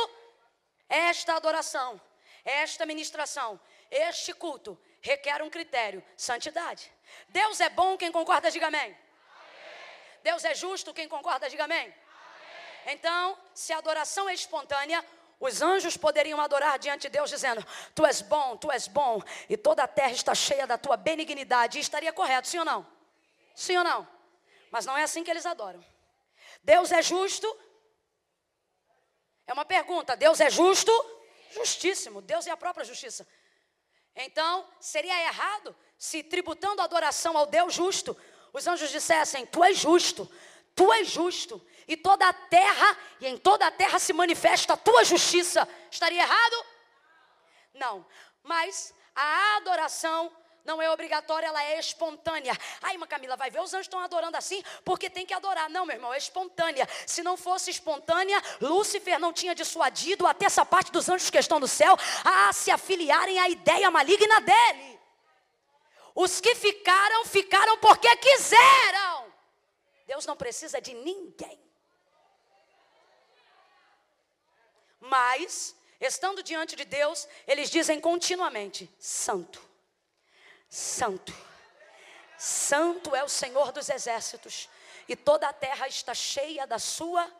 esta 0.90 1.36
adoração, 1.36 2.00
esta 2.44 2.86
ministração, 2.86 3.60
este 3.90 4.34
culto 4.34 4.80
requer 5.02 5.42
um 5.42 5.50
critério: 5.50 6.04
santidade. 6.16 6.92
Deus 7.30 7.60
é 7.60 7.70
bom, 7.70 7.98
quem 7.98 8.12
concorda, 8.12 8.52
diga 8.52 8.68
amém. 8.68 8.82
amém. 8.82 8.98
Deus 10.24 10.44
é 10.44 10.56
justo, 10.56 10.94
quem 10.94 11.08
concorda, 11.08 11.50
diga 11.50 11.66
amém. 11.66 11.82
amém. 11.82 11.94
Então, 12.88 13.38
se 13.54 13.72
a 13.74 13.78
adoração 13.78 14.28
é 14.28 14.34
espontânea, 14.34 15.04
os 15.40 15.62
anjos 15.62 15.98
poderiam 15.98 16.40
adorar 16.40 16.80
diante 16.80 17.04
de 17.04 17.10
Deus, 17.10 17.30
dizendo: 17.30 17.66
Tu 17.94 18.06
és 18.06 18.22
bom, 18.22 18.58
tu 18.58 18.72
és 18.72 18.88
bom, 18.88 19.22
e 19.50 19.58
toda 19.58 19.84
a 19.84 19.88
terra 19.88 20.12
está 20.12 20.34
cheia 20.34 20.66
da 20.66 20.78
tua 20.78 20.98
benignidade. 20.98 21.78
E 21.78 21.82
estaria 21.82 22.12
correto, 22.14 22.48
sim 22.48 22.60
ou 22.60 22.66
não? 22.66 22.86
Sim 23.54 23.78
ou 23.78 23.84
não? 23.84 24.08
Mas 24.72 24.86
não 24.86 24.98
é 24.98 25.04
assim 25.04 25.24
que 25.24 25.32
eles 25.32 25.46
adoram. 25.46 25.84
Deus 26.64 26.92
é 26.92 27.02
justo, 27.02 27.48
é 29.48 29.54
uma 29.54 29.66
pergunta: 29.66 30.16
Deus 30.16 30.40
é 30.40 30.50
justo? 30.50 30.92
Justíssimo. 31.52 32.22
Deus 32.22 32.48
é 32.48 32.52
a 32.52 32.58
própria 32.58 32.86
justiça. 32.86 33.28
Então, 34.16 34.68
seria 34.80 35.20
errado 35.28 35.76
se 35.98 36.24
tributando 36.24 36.82
adoração 36.82 37.38
ao 37.38 37.46
Deus 37.46 37.74
justo, 37.74 38.16
os 38.54 38.68
anjos 38.68 38.90
dissessem: 38.90 39.46
Tu 39.46 39.64
és 39.64 39.78
justo, 39.78 40.30
tu 40.76 40.92
és 40.94 41.08
justo, 41.08 41.66
e 41.88 41.96
toda 41.98 42.28
a 42.28 42.34
terra, 42.34 42.98
e 43.20 43.28
em 43.28 43.38
toda 43.38 43.68
a 43.68 43.72
terra 43.72 44.00
se 44.00 44.14
manifesta 44.14 44.74
a 44.74 44.78
tua 44.78 45.04
justiça. 45.04 45.68
Estaria 45.92 46.22
errado? 46.22 46.66
Não. 47.74 48.06
Mas 48.44 48.94
a 49.14 49.58
adoração 49.58 50.32
não 50.66 50.82
é 50.82 50.90
obrigatória, 50.90 51.46
ela 51.46 51.64
é 51.64 51.80
espontânea. 51.80 52.58
Ai, 52.82 52.98
uma 52.98 53.06
Camila, 53.06 53.38
vai 53.38 53.52
ver, 53.52 53.62
os 53.62 53.72
anjos 53.74 53.86
estão 53.86 54.00
adorando 54.00 54.36
assim 54.36 54.64
porque 54.84 55.10
tem 55.10 55.26
que 55.26 55.34
adorar. 55.34 55.70
Não, 55.70 55.86
meu 55.86 55.96
irmão, 55.96 56.14
é 56.14 56.18
espontânea. 56.18 56.90
Se 57.06 57.22
não 57.22 57.38
fosse 57.38 57.70
espontânea, 57.70 58.42
Lúcifer 58.60 59.20
não 59.20 59.32
tinha 59.32 59.54
dissuadido 59.54 60.26
até 60.26 60.46
essa 60.46 60.66
parte 60.66 60.92
dos 60.92 61.08
anjos 61.08 61.30
que 61.30 61.38
estão 61.38 61.60
no 61.60 61.68
céu 61.68 61.96
a 62.24 62.52
se 62.52 62.72
afiliarem 62.72 63.40
à 63.40 63.48
ideia 63.48 63.92
maligna 63.92 64.42
dele. 64.42 65.00
Os 66.16 66.42
que 66.42 66.56
ficaram, 66.56 67.26
ficaram 67.26 67.78
porque 67.78 68.14
quiseram. 68.18 69.32
Deus 70.08 70.26
não 70.26 70.36
precisa 70.36 70.82
de 70.82 70.94
ninguém. 70.96 71.60
Mas, 75.00 75.76
estando 76.02 76.42
diante 76.42 76.76
de 76.76 76.86
Deus, 76.86 77.28
eles 77.46 77.70
dizem 77.70 78.00
continuamente: 78.00 78.90
Santo 78.98 79.65
santo. 80.70 81.34
Santo 82.38 83.16
é 83.16 83.24
o 83.24 83.30
Senhor 83.30 83.72
dos 83.72 83.90
exércitos, 83.90 84.70
e 85.08 85.16
toda 85.16 85.48
a 85.48 85.54
terra 85.54 85.88
está 85.88 86.14
cheia 86.14 86.68
da 86.68 86.80
sua. 86.80 87.32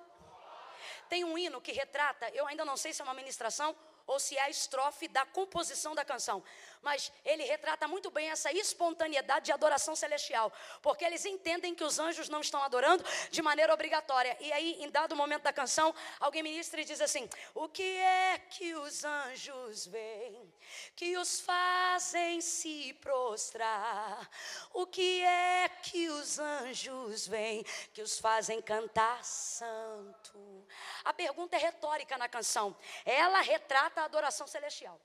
Tem 1.10 1.24
um 1.24 1.38
hino 1.38 1.62
que 1.62 1.72
retrata, 1.72 2.30
eu 2.30 2.48
ainda 2.48 2.66
não 2.66 2.78
sei 2.78 2.94
se 2.94 3.02
é 3.02 3.04
uma 3.04 3.14
ministração 3.14 3.76
ou 4.08 4.20
se 4.20 4.38
é 4.38 4.42
a 4.42 4.50
estrofe 4.50 5.08
da 5.08 5.26
composição 5.26 5.96
da 5.96 6.06
canção. 6.06 6.44
Mas 6.82 7.12
ele 7.24 7.44
retrata 7.44 7.88
muito 7.88 8.12
bem 8.12 8.30
essa 8.30 8.52
espontaneidade 8.52 9.46
de 9.46 9.52
adoração 9.52 9.96
celestial, 9.96 10.54
porque 10.82 11.04
eles 11.04 11.26
entendem 11.26 11.74
que 11.74 11.84
os 11.84 11.98
anjos 11.98 12.30
não 12.30 12.42
estão 12.42 12.62
adorando 12.62 13.04
de 13.32 13.42
maneira 13.42 13.74
obrigatória. 13.74 14.38
E 14.40 14.52
aí, 14.54 14.84
em 14.84 14.90
dado 14.90 15.16
momento 15.16 15.44
da 15.44 15.54
canção, 15.54 15.94
alguém 16.20 16.44
ministra 16.44 16.82
e 16.82 16.86
diz 16.86 17.02
assim: 17.02 17.28
O 17.54 17.68
que 17.68 17.98
é 17.98 18.38
que 18.38 18.76
os 18.76 19.04
anjos 19.04 19.88
veem 19.88 20.54
que 20.96 21.18
os 21.18 21.40
fazem 21.40 22.42
se 22.42 22.94
prostrar? 23.02 24.30
O 24.74 24.86
que 24.86 25.24
é 25.24 25.70
que 25.70 26.10
os 26.10 26.38
anjos 26.38 27.28
veem 27.28 27.64
que 27.94 28.02
os 28.02 28.20
fazem 28.20 28.62
cantar 28.62 29.24
santo? 29.24 30.66
A 31.04 31.14
pergunta 31.14 31.56
é 31.56 31.60
retórica 31.60 32.18
na 32.18 32.28
canção. 32.28 32.76
Ela 33.06 33.42
retrata 33.42 33.95
a 34.02 34.06
adoração 34.06 34.48
celestial. 34.48 35.00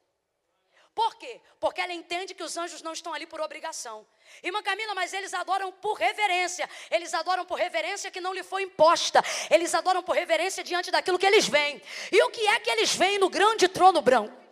Por 0.94 1.14
quê? 1.16 1.40
Porque 1.60 1.80
ela 1.80 1.92
entende 1.92 2.34
que 2.34 2.42
os 2.42 2.56
anjos 2.56 2.82
não 2.82 2.92
estão 2.92 3.14
ali 3.14 3.24
por 3.26 3.40
obrigação. 3.40 4.06
Irmã 4.42 4.62
Camila, 4.62 4.94
mas 4.94 5.12
eles 5.12 5.32
adoram 5.32 5.70
por 5.70 5.94
reverência. 5.94 6.68
Eles 6.90 7.14
adoram 7.14 7.44
por 7.44 7.56
reverência 7.56 8.10
que 8.10 8.20
não 8.20 8.34
lhe 8.34 8.42
foi 8.42 8.64
imposta. 8.64 9.22
Eles 9.48 9.72
adoram 9.72 10.02
por 10.02 10.14
reverência 10.14 10.64
diante 10.64 10.90
daquilo 10.90 11.18
que 11.18 11.26
eles 11.26 11.48
veem. 11.48 11.80
E 12.10 12.22
o 12.24 12.30
que 12.30 12.46
é 12.46 12.58
que 12.60 12.70
eles 12.70 12.94
veem 12.94 13.18
no 13.18 13.30
grande 13.30 13.68
trono 13.68 14.02
branco? 14.02 14.49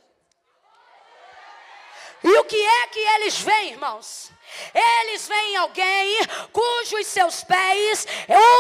E 2.23 2.39
o 2.39 2.45
que 2.45 2.57
é 2.57 2.87
que 2.89 2.99
eles 2.99 3.39
veem, 3.39 3.73
irmãos? 3.73 4.31
Eles 4.75 5.27
veem 5.27 5.57
alguém 5.57 6.19
cujos 6.53 7.07
seus 7.07 7.45
pés 7.45 8.07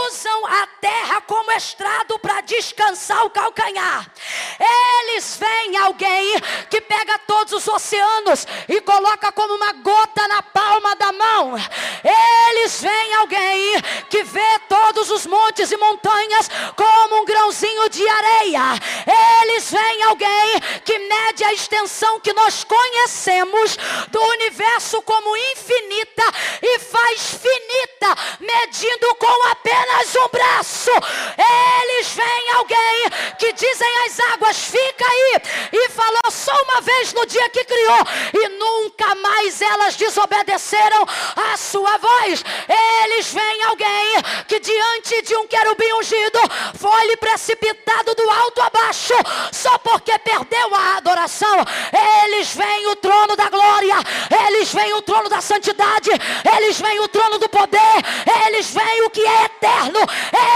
usam 0.06 0.46
a 0.46 0.66
terra 0.80 1.20
como 1.22 1.50
estrado 1.52 2.18
para 2.18 2.40
descansar 2.42 3.24
o 3.24 3.30
calcanhar. 3.30 4.10
Eles 4.58 5.36
veem 5.36 5.76
alguém 5.76 6.40
que 6.70 6.80
pega 6.80 7.18
todos 7.20 7.52
os 7.52 7.68
oceanos 7.68 8.46
e 8.68 8.80
coloca 8.80 9.32
como 9.32 9.54
uma 9.54 9.72
gota 9.72 10.28
na 10.28 10.42
palma 10.42 10.94
da 10.96 11.12
mão. 11.12 11.54
Eles 12.04 12.80
veem 12.80 13.14
alguém 13.14 13.82
que 14.08 14.22
vê 14.22 14.58
todos 14.68 15.10
os 15.10 15.26
montes 15.26 15.70
e 15.70 15.76
montanhas 15.76 16.48
como 16.76 17.22
um 17.22 17.24
grãozinho 17.24 17.88
de 17.88 18.06
areia. 18.08 18.62
Eles 19.42 19.70
veem 19.70 20.02
alguém 20.04 20.60
que 20.84 20.98
mede 20.98 21.44
a 21.44 21.52
extensão 21.52 22.20
que 22.20 22.32
nós 22.32 22.64
conhecemos 22.64 23.47
do 24.10 24.20
universo 24.20 25.02
como 25.02 25.36
infinita 25.36 26.24
e 26.62 26.78
faz 26.78 27.38
finita, 27.40 28.14
medindo 28.40 29.14
com 29.16 29.48
apenas 29.50 30.14
um 30.16 30.28
braço. 30.28 30.90
Eles 31.80 32.08
veem 32.08 32.50
alguém 32.52 33.10
que 33.38 33.52
dizem 33.52 33.98
as 34.06 34.20
águas, 34.20 34.58
fica 34.58 35.04
aí, 35.04 35.42
e 35.72 35.88
falou: 35.90 36.30
sou 36.30 36.62
uma 36.64 36.80
vez 36.80 37.12
no 37.12 37.26
dia 37.26 37.48
que 37.50 37.64
criou 37.64 37.98
e 38.34 38.48
nunca 38.50 39.14
mais 39.16 39.60
elas 39.60 39.96
desobedeceram 39.96 41.06
a 41.36 41.56
sua 41.56 41.96
voz. 41.98 42.44
Eles 43.04 43.32
veem 43.32 43.62
alguém 43.64 44.22
que 44.46 44.60
diante 44.60 45.22
de 45.22 45.36
um 45.36 45.46
querubim 45.46 45.92
ungido 45.94 46.38
foi-lhe 46.78 47.16
precipitado 47.16 48.14
do 48.14 48.30
alto 48.30 48.60
abaixo, 48.62 49.14
só 49.52 49.78
porque 49.78 50.18
perdeu 50.18 50.74
a 50.74 50.96
adoração. 50.96 51.64
Eles 52.24 52.54
veem 52.54 52.86
o 52.88 52.96
trono 52.96 53.36
da 53.38 53.48
glória, 53.48 53.96
eles 54.48 54.74
veem 54.74 54.92
o 54.94 55.02
trono 55.02 55.28
da 55.28 55.40
santidade, 55.40 56.10
eles 56.56 56.80
veem 56.80 56.98
o 57.00 57.08
trono 57.08 57.38
do 57.38 57.48
poder, 57.48 57.96
eles 58.46 58.70
veem 58.70 59.02
o 59.02 59.10
que 59.10 59.24
é 59.24 59.44
eterno, 59.44 60.00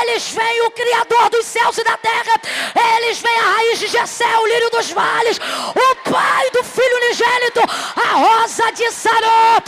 eles 0.03 0.29
veem 0.31 0.67
o 0.67 0.71
Criador 0.73 1.31
dos 1.31 1.47
céus 1.47 1.79
e 1.79 1.85
da 1.85 1.97
terra, 1.97 2.35
eles 2.97 3.21
veem 3.21 3.39
a 3.39 3.53
raiz 3.55 3.79
de 3.79 3.87
Jessé, 3.87 4.37
o 4.37 4.47
lírio 4.47 4.71
dos 4.71 4.91
vales, 4.91 5.39
o 5.39 6.11
pai 6.11 6.51
do 6.51 6.65
filho 6.65 6.97
unigênito, 7.05 7.61
a 7.97 8.15
rosa 8.17 8.73
de 8.73 8.91
Saró. 8.91 9.63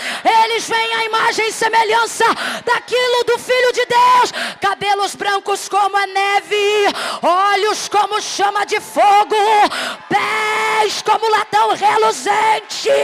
Eles 0.44 0.68
veem 0.68 0.94
a 0.94 1.04
imagem 1.04 1.48
e 1.48 1.52
semelhança 1.52 2.24
daquilo 2.64 3.24
do 3.28 3.38
filho 3.38 3.72
de 3.72 3.86
Deus, 3.86 4.32
cabelos 4.60 5.14
brancos 5.14 5.68
como 5.68 5.96
a 5.96 6.06
neve, 6.06 6.88
olhos 7.22 7.88
como 7.88 8.20
chama 8.20 8.66
de 8.66 8.80
fogo, 8.80 9.36
pés 10.08 11.00
como 11.02 11.30
latão 11.30 11.74
reluzente. 11.74 13.03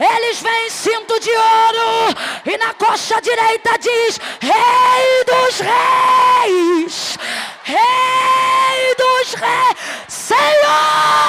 Eles 0.00 0.40
veem 0.40 0.70
cinto 0.70 1.20
de 1.20 1.30
ouro 1.30 2.14
e 2.44 2.56
na 2.58 2.74
coxa 2.74 3.20
direita 3.20 3.78
diz: 3.78 4.18
Rei 4.40 5.24
dos 5.24 5.60
Reis, 5.60 7.18
Rei 7.62 8.94
dos 8.96 9.34
Reis, 9.34 9.78
Senhor 10.08 11.24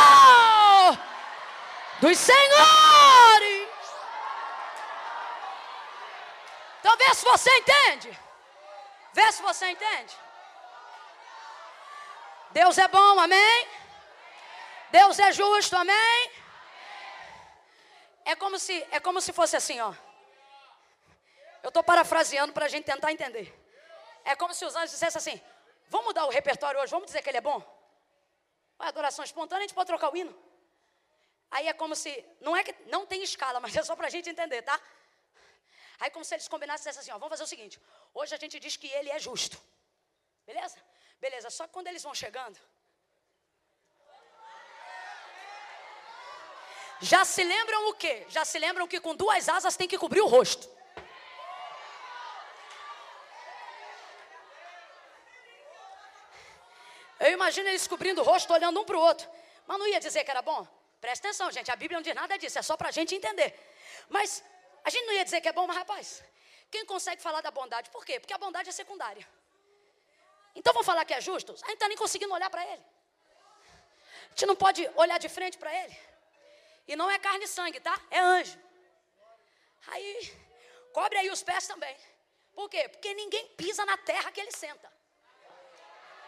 dos 2.06 2.18
Senhores. 2.18 3.68
Então 6.80 6.96
vê 6.98 7.14
se 7.16 7.26
você 7.26 7.50
entende. 7.58 8.20
Vê 9.14 9.32
se 9.32 9.42
você 9.42 9.70
entende. 9.70 10.16
Deus 12.52 12.78
é 12.78 12.88
bom, 12.88 13.20
amém? 13.20 13.68
Deus 14.92 15.18
é 15.20 15.32
justo, 15.32 15.76
amém? 15.76 16.32
É 18.26 18.36
como 18.36 18.58
se, 18.58 18.76
é 18.92 19.00
como 19.00 19.22
se 19.22 19.32
fosse 19.32 19.56
assim, 19.56 19.80
ó. 19.80 19.94
Eu 21.62 21.70
estou 21.70 21.84
parafraseando 21.84 22.52
para 22.54 22.66
a 22.66 22.68
gente 22.68 22.86
tentar 22.86 23.12
entender. 23.12 23.54
É 24.24 24.36
como 24.36 24.54
se 24.54 24.66
os 24.66 24.76
anjos 24.76 24.92
dissessem 24.92 25.20
assim: 25.20 25.42
vamos 25.88 26.08
mudar 26.08 26.26
o 26.26 26.30
repertório 26.30 26.80
hoje, 26.82 26.92
vamos 26.92 27.06
dizer 27.06 27.22
que 27.22 27.30
ele 27.30 27.38
é 27.38 27.42
bom? 27.42 27.62
A 28.80 28.88
adoração 28.88 29.24
espontânea, 29.24 29.64
a 29.64 29.68
gente 29.68 29.76
pode 29.76 29.88
trocar 29.88 30.12
o 30.12 30.18
hino. 30.18 30.36
Aí 31.52 31.68
é 31.68 31.74
como 31.74 31.96
se, 31.96 32.26
não 32.42 32.58
é 32.58 32.64
que 32.64 32.76
não 32.88 33.06
tem 33.06 33.22
escala, 33.22 33.60
mas 33.64 33.76
é 33.76 33.84
só 33.84 33.96
para 33.96 34.08
a 34.08 34.10
gente 34.10 34.30
entender, 34.30 34.64
tá? 34.64 34.80
Aí 36.00 36.10
como 36.10 36.26
se 36.26 36.34
eles 36.36 36.48
combinassem 36.48 36.90
assim, 36.90 37.12
ó, 37.12 37.18
vamos 37.18 37.30
fazer 37.30 37.44
o 37.44 37.48
seguinte, 37.48 37.80
hoje 38.14 38.36
a 38.36 38.38
gente 38.38 38.60
diz 38.60 38.76
que 38.76 38.88
ele 38.88 39.10
é 39.12 39.20
justo. 39.20 39.62
Beleza? 40.46 40.78
Beleza, 41.22 41.50
só 41.50 41.66
que 41.68 41.74
quando 41.74 41.88
eles 41.88 42.04
vão 42.04 42.14
chegando, 42.14 42.60
já 47.06 47.24
se 47.24 47.44
lembram 47.44 47.90
o 47.90 47.94
quê? 47.94 48.26
Já 48.30 48.44
se 48.44 48.58
lembram 48.58 48.88
que 48.88 49.00
com 49.00 49.16
duas 49.16 49.48
asas 49.48 49.78
tem 49.78 49.88
que 49.88 49.98
cobrir 49.98 50.22
o 50.22 50.26
rosto. 50.26 50.68
Eu 57.20 57.32
imagino 57.32 57.70
eles 57.70 57.88
cobrindo 57.88 58.22
o 58.22 58.24
rosto, 58.24 58.52
olhando 58.52 58.82
um 58.82 58.84
para 58.84 58.98
o 58.98 59.00
outro. 59.00 59.30
Mas 59.68 59.78
não 59.78 59.88
ia 59.88 60.00
dizer 60.00 60.24
que 60.24 60.32
era 60.32 60.42
bom? 60.42 60.68
Presta 61.00 61.28
atenção, 61.28 61.52
gente. 61.52 61.70
A 61.72 61.76
Bíblia 61.76 62.00
não 62.00 62.04
diz 62.04 62.16
nada 62.16 62.38
disso, 62.38 62.58
é 62.58 62.64
só 62.64 62.76
para 62.76 62.90
a 62.90 62.92
gente 62.92 63.14
entender. 63.14 63.54
Mas 64.10 64.44
a 64.84 64.90
gente 64.90 65.06
não 65.06 65.14
ia 65.14 65.24
dizer 65.24 65.42
que 65.42 65.48
é 65.48 65.54
bom, 65.54 65.68
mas 65.68 65.78
rapaz, 65.78 66.24
quem 66.72 66.86
consegue 66.86 67.22
falar 67.22 67.42
da 67.42 67.52
bondade? 67.52 67.92
Por 67.92 68.04
quê? 68.04 68.20
Porque 68.20 68.34
a 68.34 68.38
bondade 68.40 68.70
é 68.70 68.72
secundária. 68.72 69.26
Então 70.56 70.74
vamos 70.74 70.88
falar 70.88 71.06
que 71.06 71.14
é 71.14 71.22
justo? 71.22 71.52
A 71.52 71.68
gente 71.68 71.74
está 71.74 71.88
nem 71.88 71.98
conseguindo 71.98 72.34
olhar 72.34 72.50
para 72.50 72.64
ele. 72.66 72.84
A 74.26 74.30
gente 74.30 74.48
não 74.48 74.56
pode 74.56 74.90
olhar 74.96 75.20
de 75.20 75.30
frente 75.30 75.58
para 75.58 75.72
ele. 75.84 75.96
E 76.88 76.96
não 76.96 77.10
é 77.10 77.18
carne 77.20 77.46
e 77.46 77.48
sangue, 77.48 77.80
tá? 77.80 78.00
É 78.10 78.20
anjo. 78.20 78.60
Aí, 79.88 80.34
cobre 80.94 81.18
aí 81.18 81.30
os 81.30 81.44
pés 81.44 81.68
também. 81.68 81.96
Por 82.54 82.70
quê? 82.70 82.88
Porque 82.90 83.14
ninguém 83.14 83.48
pisa 83.50 83.86
na 83.86 83.98
terra 83.98 84.32
que 84.32 84.40
ele 84.40 84.52
senta. 84.52 84.92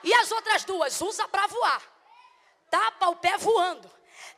E 0.03 0.13
as 0.13 0.31
outras 0.31 0.63
duas 0.63 0.99
usa 1.01 1.27
para 1.27 1.47
voar. 1.47 1.81
Tapa 2.69 3.07
o 3.09 3.15
pé 3.15 3.37
voando 3.37 3.97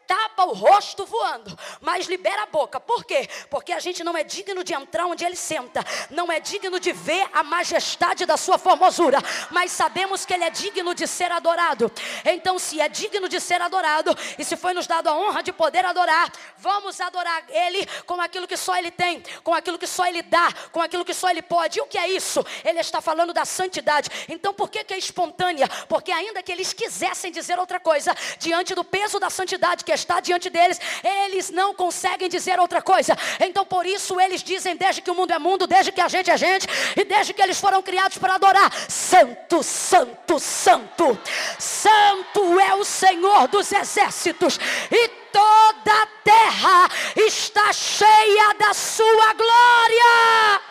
tapa 0.09 0.43
o 0.43 0.53
rosto 0.53 1.05
voando, 1.05 1.55
mas 1.79 2.07
libera 2.07 2.41
a 2.41 2.45
boca. 2.47 2.79
Por 2.79 3.03
quê? 3.03 3.29
Porque 3.47 3.71
a 3.71 3.79
gente 3.79 4.03
não 4.03 4.17
é 4.17 4.23
digno 4.23 4.63
de 4.63 4.73
entrar 4.73 5.05
onde 5.05 5.23
ele 5.23 5.35
senta, 5.35 5.85
não 6.09 6.31
é 6.31 6.39
digno 6.39 6.79
de 6.79 6.91
ver 6.91 7.29
a 7.31 7.43
majestade 7.43 8.25
da 8.25 8.35
sua 8.35 8.57
formosura, 8.57 9.19
mas 9.51 9.71
sabemos 9.71 10.25
que 10.25 10.33
ele 10.33 10.45
é 10.45 10.49
digno 10.49 10.95
de 10.95 11.05
ser 11.05 11.31
adorado. 11.31 11.91
Então, 12.25 12.57
se 12.57 12.81
é 12.81 12.89
digno 12.89 13.29
de 13.29 13.39
ser 13.39 13.61
adorado, 13.61 14.17
e 14.39 14.43
se 14.43 14.57
foi 14.57 14.73
nos 14.73 14.87
dado 14.87 15.09
a 15.09 15.15
honra 15.15 15.43
de 15.43 15.53
poder 15.53 15.85
adorar, 15.85 16.31
vamos 16.57 16.99
adorar 16.99 17.43
ele 17.47 17.85
com 18.07 18.19
aquilo 18.19 18.47
que 18.47 18.57
só 18.57 18.75
ele 18.77 18.89
tem, 18.89 19.21
com 19.43 19.53
aquilo 19.53 19.77
que 19.77 19.85
só 19.85 20.07
ele 20.07 20.23
dá, 20.23 20.51
com 20.71 20.81
aquilo 20.81 21.05
que 21.05 21.13
só 21.13 21.29
ele 21.29 21.43
pode. 21.43 21.77
E 21.77 21.81
o 21.83 21.85
que 21.85 21.99
é 21.99 22.09
isso? 22.09 22.43
Ele 22.65 22.79
está 22.79 22.99
falando 22.99 23.31
da 23.31 23.45
santidade. 23.45 24.09
Então, 24.27 24.55
por 24.55 24.71
que, 24.71 24.83
que 24.83 24.93
é 24.95 24.97
espontânea? 24.97 25.69
Porque 25.87 26.11
ainda 26.11 26.41
que 26.41 26.51
eles 26.51 26.73
quisessem 26.73 27.31
dizer 27.31 27.59
outra 27.59 27.79
coisa, 27.79 28.15
diante 28.39 28.73
do 28.73 28.83
peso 28.83 29.19
da 29.19 29.29
santidade 29.29 29.85
que 29.85 29.98
está 29.99 30.19
diante 30.19 30.49
deles, 30.49 30.79
eles 31.03 31.49
não 31.49 31.73
conseguem 31.73 32.29
dizer 32.29 32.59
outra 32.59 32.81
coisa. 32.81 33.17
Então 33.39 33.65
por 33.65 33.85
isso 33.85 34.19
eles 34.19 34.41
dizem, 34.41 34.75
desde 34.75 35.01
que 35.01 35.11
o 35.11 35.15
mundo 35.15 35.31
é 35.31 35.39
mundo, 35.39 35.67
desde 35.67 35.91
que 35.91 36.01
a 36.01 36.07
gente 36.07 36.31
é 36.31 36.37
gente, 36.37 36.67
e 36.95 37.03
desde 37.03 37.33
que 37.33 37.41
eles 37.41 37.59
foram 37.59 37.81
criados 37.81 38.17
para 38.17 38.35
adorar: 38.35 38.71
Santo, 38.89 39.61
Santo, 39.63 40.39
Santo. 40.39 41.19
Santo 41.57 42.59
é 42.59 42.75
o 42.75 42.83
Senhor 42.83 43.47
dos 43.47 43.71
exércitos, 43.71 44.59
e 44.91 45.07
toda 45.31 46.03
a 46.03 46.07
terra 46.23 46.89
está 47.15 47.71
cheia 47.73 48.53
da 48.55 48.73
sua 48.73 49.33
glória. 49.33 50.61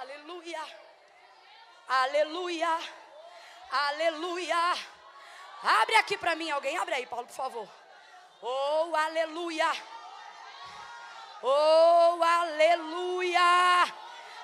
Aleluia. 0.00 0.60
Aleluia. 1.88 2.78
Aleluia. 3.70 4.91
Abre 5.62 5.94
aqui 5.96 6.16
para 6.16 6.34
mim 6.34 6.50
alguém, 6.50 6.76
abre 6.76 6.94
aí, 6.94 7.06
Paulo, 7.06 7.26
por 7.26 7.34
favor. 7.34 7.68
Oh, 8.42 8.96
aleluia. 8.96 9.70
Oh, 11.40 12.22
aleluia. 12.22 13.40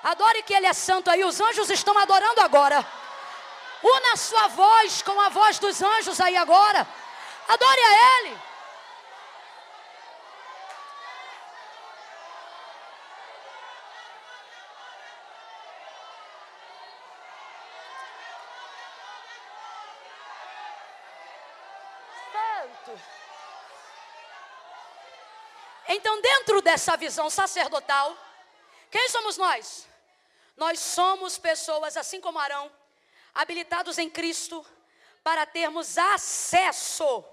Adore 0.03 0.43
que 0.43 0.53
Ele 0.53 0.67
é 0.67 0.73
santo 0.73 1.09
aí, 1.09 1.23
os 1.25 1.39
anjos 1.41 1.69
estão 1.69 1.97
adorando 1.97 2.39
agora. 2.39 2.85
Una 3.83 4.15
sua 4.15 4.47
voz 4.47 5.01
com 5.01 5.19
a 5.19 5.29
voz 5.29 5.59
dos 5.59 5.81
anjos 5.81 6.19
aí 6.21 6.37
agora. 6.37 6.87
Adore 7.47 7.81
a 7.81 8.19
Ele. 8.19 8.49
Então, 25.91 26.21
dentro 26.59 26.61
dessa 26.61 26.97
visão 26.97 27.29
sacerdotal, 27.29 28.15
quem 28.91 29.09
somos 29.09 29.37
nós? 29.37 29.87
Nós 30.55 30.79
somos 30.79 31.37
pessoas, 31.37 31.95
assim 31.95 32.19
como 32.19 32.39
Arão, 32.39 32.71
habilitados 33.33 33.97
em 33.97 34.09
Cristo 34.09 34.65
para 35.23 35.45
termos 35.45 35.97
acesso. 35.97 37.23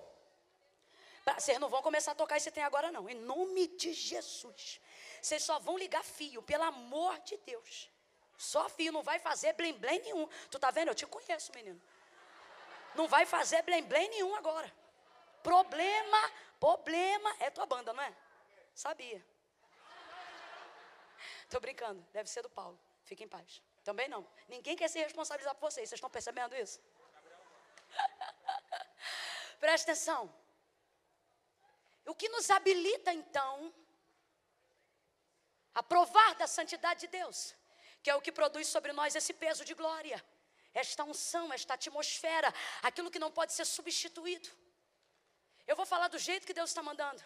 Vocês 1.39 1.59
não 1.59 1.69
vão 1.69 1.83
começar 1.83 2.13
a 2.13 2.15
tocar 2.15 2.37
esse 2.37 2.53
tem 2.53 2.63
agora, 2.63 2.93
não. 2.93 3.09
Em 3.09 3.15
nome 3.15 3.67
de 3.67 3.93
Jesus. 3.93 4.81
Vocês 5.21 5.43
só 5.43 5.59
vão 5.59 5.77
ligar 5.77 6.05
fio, 6.05 6.41
pelo 6.43 6.63
amor 6.63 7.19
de 7.21 7.37
Deus. 7.39 7.91
Só 8.39 8.69
fio, 8.69 8.93
não 8.93 9.03
vai 9.03 9.19
fazer 9.19 9.55
blém 9.55 9.73
blém 9.73 10.01
nenhum. 10.03 10.29
Tu 10.51 10.59
tá 10.59 10.71
vendo? 10.71 10.89
Eu 10.89 10.95
te 10.95 11.07
conheço, 11.07 11.53
menino. 11.53 11.81
Não 12.95 13.09
vai 13.09 13.27
fazer 13.27 13.63
blém 13.63 13.83
blém 13.83 14.09
nenhum 14.09 14.37
agora. 14.37 14.73
Problema, 15.43 16.33
problema 16.61 17.35
é 17.41 17.51
tua 17.51 17.67
banda, 17.67 17.93
não 17.93 18.03
é? 18.03 18.15
Sabia. 18.85 19.21
Estou 21.45 21.61
brincando, 21.67 22.01
deve 22.13 22.29
ser 22.29 22.43
do 22.43 22.51
Paulo. 22.51 22.79
Fique 23.05 23.25
em 23.25 23.29
paz. 23.37 23.63
Também 23.83 24.07
não. 24.07 24.23
Ninguém 24.55 24.77
quer 24.77 24.89
se 24.89 24.99
responsabilizar 24.99 25.55
por 25.55 25.71
vocês. 25.71 25.89
Vocês 25.89 25.99
estão 25.99 26.11
percebendo 26.11 26.55
isso? 26.55 26.79
Presta 29.59 29.93
atenção. 29.93 30.23
O 32.05 32.15
que 32.15 32.29
nos 32.29 32.51
habilita 32.51 33.13
então 33.15 33.75
a 35.75 35.83
provar 35.83 36.35
da 36.35 36.47
santidade 36.47 37.01
de 37.01 37.07
Deus, 37.07 37.55
que 38.03 38.11
é 38.11 38.15
o 38.15 38.21
que 38.21 38.33
produz 38.41 38.67
sobre 38.69 38.93
nós 38.93 39.15
esse 39.15 39.33
peso 39.45 39.65
de 39.65 39.75
glória. 39.75 40.23
esta 40.75 41.03
unção, 41.05 41.45
esta 41.59 41.73
atmosfera, 41.73 42.53
aquilo 42.83 43.11
que 43.11 43.19
não 43.25 43.33
pode 43.39 43.55
ser 43.55 43.65
substituído. 43.65 44.51
Eu 45.67 45.75
vou 45.75 45.87
falar 45.87 46.09
do 46.09 46.19
jeito 46.19 46.47
que 46.47 46.53
Deus 46.53 46.69
está 46.71 46.83
mandando. 46.83 47.23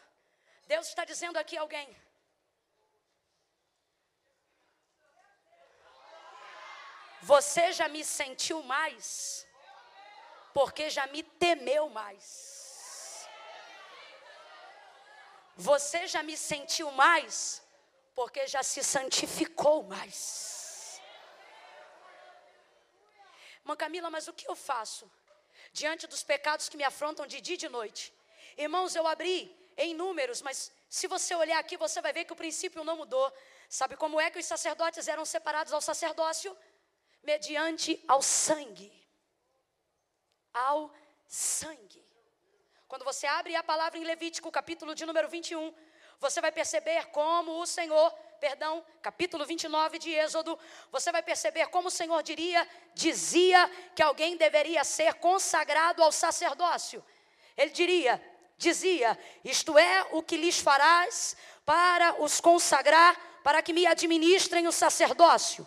Deus 0.72 0.86
está 0.90 1.04
dizendo 1.10 1.36
aqui 1.42 1.56
a 1.56 1.62
alguém: 1.62 1.88
Você 7.32 7.64
já 7.78 7.88
me 7.94 8.02
sentiu 8.04 8.58
mais, 8.74 9.46
porque 10.54 10.84
já 10.96 11.06
me 11.14 11.22
temeu 11.44 11.88
mais. 12.00 12.28
Você 15.56 16.06
já 16.14 16.22
me 16.22 16.36
sentiu 16.36 16.88
mais, 17.04 17.34
porque 18.14 18.46
já 18.54 18.62
se 18.62 18.82
santificou 18.94 19.78
mais. 19.94 21.02
Irmã 23.62 23.76
Camila, 23.84 24.08
mas 24.08 24.28
o 24.28 24.32
que 24.32 24.48
eu 24.48 24.56
faço 24.70 25.10
diante 25.72 26.06
dos 26.06 26.22
pecados 26.22 26.68
que 26.68 26.76
me 26.76 26.84
afrontam 26.92 27.26
de 27.26 27.40
dia 27.40 27.56
e 27.56 27.64
de 27.64 27.68
noite? 27.68 28.14
Irmãos, 28.56 28.94
eu 28.94 29.06
abri 29.14 29.59
em 29.84 29.94
números, 29.94 30.42
mas 30.42 30.72
se 30.88 31.06
você 31.06 31.34
olhar 31.34 31.58
aqui, 31.58 31.76
você 31.76 32.00
vai 32.00 32.12
ver 32.12 32.24
que 32.24 32.32
o 32.32 32.36
princípio 32.42 32.84
não 32.84 32.96
mudou. 32.96 33.32
Sabe 33.68 33.96
como 33.96 34.20
é 34.20 34.30
que 34.30 34.38
os 34.38 34.46
sacerdotes 34.46 35.08
eram 35.08 35.24
separados 35.24 35.72
ao 35.72 35.80
sacerdócio? 35.80 36.56
mediante 37.22 38.02
ao 38.08 38.22
sangue. 38.22 38.92
Ao 40.52 40.92
sangue. 41.26 42.04
Quando 42.88 43.04
você 43.04 43.26
abre 43.26 43.54
a 43.54 43.62
palavra 43.62 43.98
em 43.98 44.04
Levítico, 44.04 44.50
capítulo 44.50 44.94
de 44.94 45.06
número 45.06 45.28
21, 45.28 45.72
você 46.18 46.40
vai 46.40 46.50
perceber 46.50 47.06
como 47.06 47.60
o 47.60 47.66
Senhor, 47.66 48.10
perdão, 48.40 48.84
capítulo 49.00 49.46
29 49.46 49.98
de 49.98 50.10
Êxodo, 50.12 50.58
você 50.90 51.12
vai 51.12 51.22
perceber 51.22 51.68
como 51.68 51.88
o 51.88 51.90
Senhor 51.90 52.20
diria, 52.22 52.68
dizia 52.94 53.68
que 53.94 54.02
alguém 54.02 54.36
deveria 54.36 54.82
ser 54.82 55.14
consagrado 55.14 56.02
ao 56.02 56.10
sacerdócio. 56.10 57.04
Ele 57.56 57.70
diria, 57.70 58.20
dizia: 58.60 59.18
Isto 59.42 59.76
é 59.78 60.06
o 60.12 60.22
que 60.22 60.36
lhes 60.36 60.60
farás 60.60 61.34
para 61.64 62.22
os 62.22 62.40
consagrar, 62.40 63.16
para 63.42 63.62
que 63.62 63.72
me 63.72 63.86
administrem 63.86 64.68
o 64.68 64.72
sacerdócio. 64.72 65.66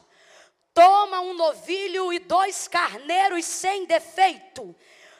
Toma 0.73 1.19
um 1.19 1.33
novilho 1.33 2.13
e 2.13 2.19
dois 2.19 2.67
carneiros 2.67 3.45
sem 3.45 3.85
defeito. 3.85 4.75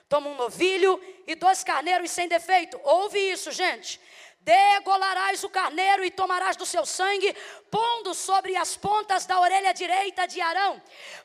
Toma 0.07 0.29
um 0.29 0.35
novilho 0.35 1.01
e 1.25 1.35
dois 1.35 1.63
carneiros 1.63 2.11
sem 2.11 2.27
defeito. 2.27 2.79
Ouve 2.83 3.19
isso, 3.19 3.51
gente. 3.51 3.99
Degolarás 4.43 5.41
o 5.45 5.49
carneiro 5.49 6.03
e 6.03 6.11
tomarás 6.11 6.57
do 6.57 6.65
seu 6.65 6.85
sangue, 6.85 7.33
pondo 7.71 8.13
sobre 8.13 8.57
as 8.57 8.75
pontas 8.75 9.25
da 9.25 9.39
orelha 9.39 9.73
direita 9.73 10.27
de 10.27 10.41
Arão, 10.41 10.81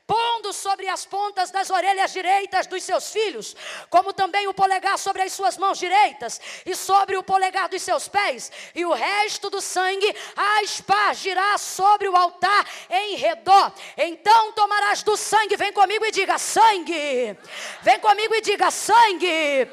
pondo 0.07 0.53
sobre 0.53 0.89
as 0.89 1.05
pontas 1.05 1.51
das 1.51 1.69
orelhas 1.69 2.13
direitas 2.13 2.69
dos 2.69 2.85
seus 2.85 3.11
filhos, 3.11 3.57
como 3.91 4.13
também 4.13 4.47
o 4.47 4.55
polegar 4.55 4.97
sobre 5.01 5.23
as 5.23 5.33
suas 5.33 5.57
mãos 5.57 5.79
direitas 5.79 6.41
e 6.65 6.77
sobre 6.77 7.17
o 7.17 7.23
polegar 7.23 7.69
dos 7.69 7.83
seus 7.83 8.07
pés, 8.07 8.53
e 8.73 8.87
o 8.87 8.93
resto 8.93 9.51
do 9.51 9.61
sangue 9.61 10.15
aspargirá 10.61 11.59
sobre 11.59 12.09
o 12.09 12.15
altar 12.17 12.65
em 12.89 13.17
redor. 13.17 13.73
Então 13.97 14.53
tomarás 14.53 15.03
do 15.03 15.17
sangue, 15.17 15.57
vem 15.57 15.73
comigo 15.73 16.05
e 16.07 16.13
diga: 16.13 16.39
sangue. 16.39 17.37
Vem 17.83 17.99
comigo 17.99 18.33
e 18.37 18.41
diga: 18.41 18.71
sangue 18.71 19.69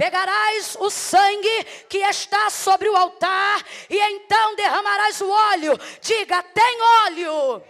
pegarás 0.00 0.78
o 0.80 0.88
sangue 0.88 1.64
que 1.86 1.98
está 1.98 2.48
sobre 2.48 2.88
o 2.88 2.96
altar 2.96 3.62
e 3.90 3.98
então 3.98 4.56
derramarás 4.56 5.20
o 5.20 5.28
óleo. 5.28 5.78
Diga, 6.00 6.42
tem 6.42 6.82
óleo. 7.04 7.62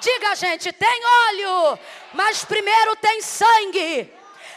Diga, 0.00 0.34
gente, 0.34 0.72
tem 0.72 1.00
óleo, 1.28 1.78
mas 2.14 2.44
primeiro 2.44 2.96
tem 2.96 3.22
sangue. 3.22 4.12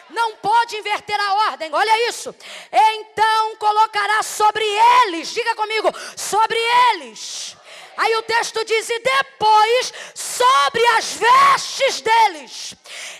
Não 0.09 0.35
pode 0.37 0.75
inverter 0.77 1.19
a 1.21 1.51
ordem, 1.51 1.71
olha 1.71 2.09
isso. 2.09 2.35
Então 2.71 3.55
colocará 3.57 4.23
sobre 4.23 4.65
eles, 5.03 5.31
diga 5.31 5.53
comigo, 5.53 5.93
sobre 6.17 6.57
eles. 6.89 7.55
Aí 7.97 8.15
o 8.15 8.23
texto 8.23 8.65
diz: 8.65 8.89
e 8.89 8.99
depois 8.99 9.93
sobre 10.15 10.83
as 10.97 11.13
vestes 11.13 12.01
deles, 12.01 12.73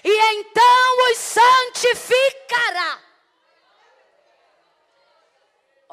e 0.04 0.10
então 0.10 1.12
os 1.12 1.18
santificará. 1.20 2.41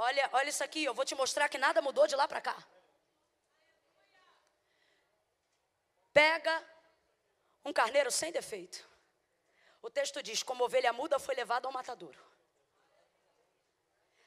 Olha, 0.09 0.31
olha 0.33 0.49
isso 0.49 0.65
aqui, 0.65 0.83
eu 0.85 0.95
vou 0.95 1.05
te 1.05 1.15
mostrar 1.15 1.49
que 1.51 1.59
nada 1.59 1.83
mudou 1.83 2.07
de 2.07 2.17
lá 2.17 2.27
para 2.27 2.41
cá. 2.41 2.57
Pega 6.15 6.55
um 7.63 7.75
carneiro 7.75 8.11
sem 8.11 8.33
defeito. 8.33 8.89
O 9.83 9.91
texto 9.91 10.23
diz: 10.23 10.43
como 10.43 10.65
ovelha 10.65 10.95
muda 10.95 11.19
foi 11.19 11.35
levado 11.35 11.67
ao 11.67 11.73
matadouro. 11.73 12.19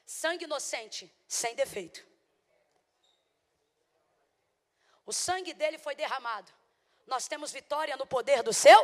Sangue 0.06 0.44
inocente, 0.44 1.12
sem 1.26 1.52
defeito. 1.56 2.00
O 5.04 5.12
sangue 5.12 5.52
dele 5.52 5.78
foi 5.78 5.96
derramado. 5.96 6.52
Nós 7.08 7.26
temos 7.26 7.50
vitória 7.50 7.96
no 7.96 8.06
poder 8.06 8.40
do 8.44 8.52
seu 8.52 8.80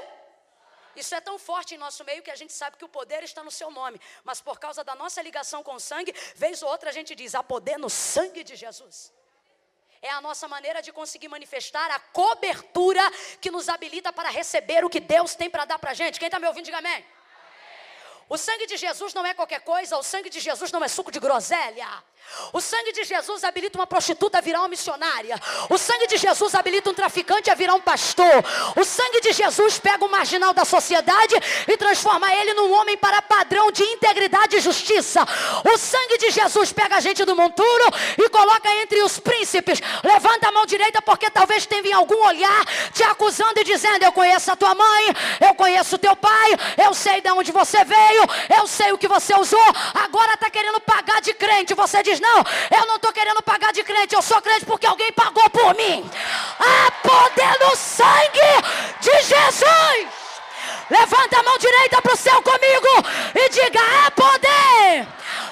isso 0.97 1.15
é 1.15 1.21
tão 1.21 1.39
forte 1.39 1.75
em 1.75 1.79
nosso 1.79 2.05
meio 2.05 2.23
que 2.23 2.31
a 2.31 2.37
gente 2.37 2.53
sabe 2.53 2.77
que 2.77 2.85
o 2.85 2.89
poder 2.89 3.23
está 3.23 3.45
no 3.45 3.51
seu 3.51 3.71
nome. 3.71 4.01
Mas 4.25 4.41
por 4.41 4.59
causa 4.59 4.83
da 4.83 4.95
nossa 4.95 5.23
ligação 5.23 5.63
com 5.63 5.75
o 5.75 5.81
sangue, 5.81 6.15
vez 6.35 6.63
ou 6.63 6.71
outra 6.71 6.91
a 6.91 6.93
gente 6.93 7.15
diz: 7.15 7.35
há 7.35 7.43
poder 7.43 7.79
no 7.79 7.91
sangue 7.91 8.43
de 8.43 8.57
Jesus. 8.57 9.13
É 10.01 10.11
a 10.11 10.21
nossa 10.21 10.47
maneira 10.47 10.81
de 10.81 10.93
conseguir 10.93 11.29
manifestar 11.29 11.91
a 11.91 11.99
cobertura 11.99 13.03
que 13.41 13.51
nos 13.51 13.69
habilita 13.69 14.13
para 14.13 14.31
receber 14.31 14.85
o 14.85 14.91
que 14.91 15.01
Deus 15.01 15.35
tem 15.35 15.51
para 15.51 15.65
dar 15.65 15.79
para 15.79 15.91
a 15.91 15.95
gente. 15.95 16.19
Quem 16.19 16.27
está 16.29 16.39
me 16.39 16.47
ouvindo, 16.47 16.65
diga 16.65 16.79
amém. 16.79 17.05
O 18.29 18.37
sangue 18.37 18.67
de 18.67 18.77
Jesus 18.77 19.15
não 19.15 19.25
é 19.25 19.33
qualquer 19.33 19.61
coisa, 19.61 19.97
o 19.97 20.03
sangue 20.03 20.29
de 20.29 20.39
Jesus 20.39 20.71
não 20.71 20.85
é 20.85 20.89
suco 20.89 21.11
de 21.11 21.19
groselha. 21.19 21.89
O 22.53 22.61
sangue 22.61 22.93
de 22.93 23.05
Jesus 23.05 23.45
habilita 23.45 23.79
uma 23.79 23.87
prostituta 23.87 24.39
a 24.39 24.41
virar 24.41 24.61
uma 24.61 24.69
missionária. 24.69 25.39
O 25.69 25.77
sangue 25.77 26.07
de 26.07 26.17
Jesus 26.17 26.55
habilita 26.55 26.91
um 26.91 26.95
traficante 26.95 27.51
a 27.51 27.55
virar 27.55 27.75
um 27.75 27.81
pastor. 27.81 28.45
O 28.77 28.85
sangue 28.85 29.21
de 29.21 29.33
Jesus 29.33 29.79
pega 29.79 30.05
o 30.05 30.11
marginal 30.11 30.55
da 30.55 30.65
sociedade 30.65 31.35
e 31.67 31.77
transforma 31.77 32.33
ele 32.33 32.55
num 32.55 32.73
homem 32.73 32.97
para 32.97 33.21
padrão 33.21 33.71
de 33.71 33.83
integridade 33.83 34.57
e 34.57 34.61
justiça. 34.61 35.27
O 35.65 35.77
sangue 35.77 36.19
de 36.19 36.31
Jesus 36.31 36.73
pega 36.73 36.97
a 36.97 37.01
gente 37.01 37.25
do 37.25 37.37
monturo 37.37 37.85
e 38.17 38.29
coloca 38.31 38.71
entre 38.77 39.03
os 39.03 39.19
príncipes. 39.19 39.81
Levanta 40.03 40.49
a 40.49 40.53
mão 40.53 40.65
direita 40.65 41.03
porque 41.03 41.31
talvez 41.31 41.67
tenha 41.67 41.97
algum 41.97 42.25
olhar 42.25 42.65
te 42.93 43.03
acusando 43.03 43.61
e 43.61 43.65
dizendo: 43.65 44.03
Eu 44.03 44.13
conheço 44.13 44.51
a 44.51 44.57
tua 44.57 44.75
mãe, 44.75 45.15
eu 45.41 45.55
conheço 45.55 45.99
teu 45.99 46.17
pai, 46.17 46.57
eu 46.83 46.95
sei 46.95 47.21
de 47.21 47.31
onde 47.31 47.53
você 47.53 47.85
veio, 47.85 48.23
eu 48.59 48.67
sei 48.67 48.93
o 48.93 48.99
que 48.99 49.09
você 49.09 49.35
usou. 49.35 49.65
Agora 49.95 50.35
está 50.35 50.49
querendo 50.51 50.81
pagar 50.81 51.21
de 51.21 51.35
crente. 51.35 51.75
Você 51.75 52.03
diz: 52.03 52.18
Não, 52.21 52.45
eu 52.79 52.87
não 52.87 52.97
estou 52.97 53.13
querendo 53.13 53.43
pagar 53.43 53.73
de 53.73 53.83
crente, 53.83 54.15
eu 54.15 54.23
sou 54.23 54.41
crente 54.41 54.65
porque 54.65 54.87
alguém 54.87 55.13
pagou 55.13 55.49
por 55.51 55.75
mim. 55.75 56.09
Há 56.59 56.91
poder 56.91 57.59
no 57.65 57.77
sangue 57.77 58.51
de 59.01 59.23
Jesus. 59.23 60.09
Levanta 60.91 61.39
a 61.39 61.43
mão 61.43 61.59
direita 61.59 62.01
para 62.01 62.15
o 62.15 62.17
céu 62.17 62.43
comigo 62.43 62.89
e 63.35 63.49
diga: 63.51 63.81
há 63.81 64.11
poder, 64.11 65.09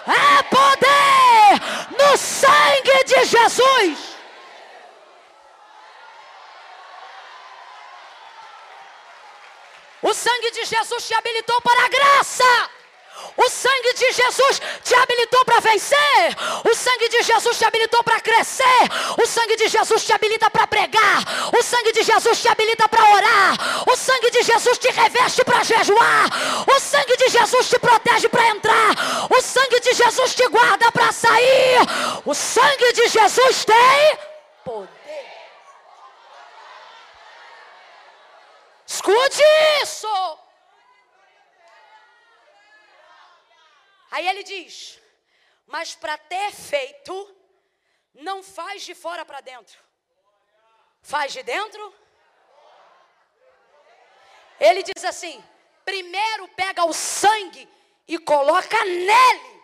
há 0.06 0.42
poder 0.44 1.96
no 1.98 2.16
sangue 2.16 3.04
de 3.04 3.24
Jesus. 3.24 4.16
O 10.02 10.14
sangue 10.14 10.50
de 10.52 10.64
Jesus 10.64 11.06
te 11.06 11.14
habilitou 11.14 11.60
para 11.62 11.84
a 11.84 11.88
graça. 11.88 12.75
O 13.36 13.48
sangue 13.50 13.92
de 13.94 14.12
Jesus 14.12 14.60
te 14.82 14.94
habilitou 14.94 15.44
para 15.44 15.60
vencer. 15.60 16.36
O 16.64 16.74
sangue 16.74 17.08
de 17.08 17.22
Jesus 17.22 17.58
te 17.58 17.64
habilitou 17.64 18.02
para 18.02 18.20
crescer. 18.20 18.82
O 19.22 19.26
sangue 19.26 19.56
de 19.56 19.68
Jesus 19.68 20.04
te 20.04 20.12
habilita 20.12 20.50
para 20.50 20.66
pregar. 20.66 21.18
O 21.52 21.62
sangue 21.62 21.92
de 21.92 22.02
Jesus 22.02 22.40
te 22.40 22.48
habilita 22.48 22.88
para 22.88 23.12
orar. 23.12 23.54
O 23.86 23.96
sangue 23.96 24.30
de 24.30 24.42
Jesus 24.42 24.78
te 24.78 24.90
reveste 24.90 25.44
para 25.44 25.62
jejuar. 25.62 26.26
O 26.66 26.80
sangue 26.80 27.16
de 27.16 27.28
Jesus 27.28 27.68
te 27.68 27.78
protege 27.78 28.28
para 28.28 28.48
entrar. 28.48 28.90
O 29.30 29.42
sangue 29.42 29.80
de 29.80 29.92
Jesus 29.92 30.34
te 30.34 30.46
guarda 30.48 30.90
para 30.92 31.12
sair. 31.12 31.80
O 32.24 32.34
sangue 32.34 32.92
de 32.94 33.08
Jesus 33.08 33.64
tem 33.64 34.18
poder. 34.64 34.96
Escute 38.86 39.42
isso. 39.82 40.45
Aí 44.10 44.26
ele 44.28 44.42
diz: 44.42 45.00
Mas 45.66 45.94
para 45.94 46.16
ter 46.16 46.52
feito, 46.52 47.36
não 48.14 48.42
faz 48.42 48.82
de 48.82 48.94
fora 48.94 49.24
para 49.24 49.40
dentro, 49.40 49.78
faz 51.02 51.32
de 51.32 51.42
dentro. 51.42 51.94
Ele 54.58 54.82
diz 54.82 55.04
assim: 55.04 55.42
primeiro 55.84 56.48
pega 56.48 56.84
o 56.84 56.92
sangue 56.92 57.68
e 58.08 58.18
coloca 58.18 58.84
nele. 58.84 59.56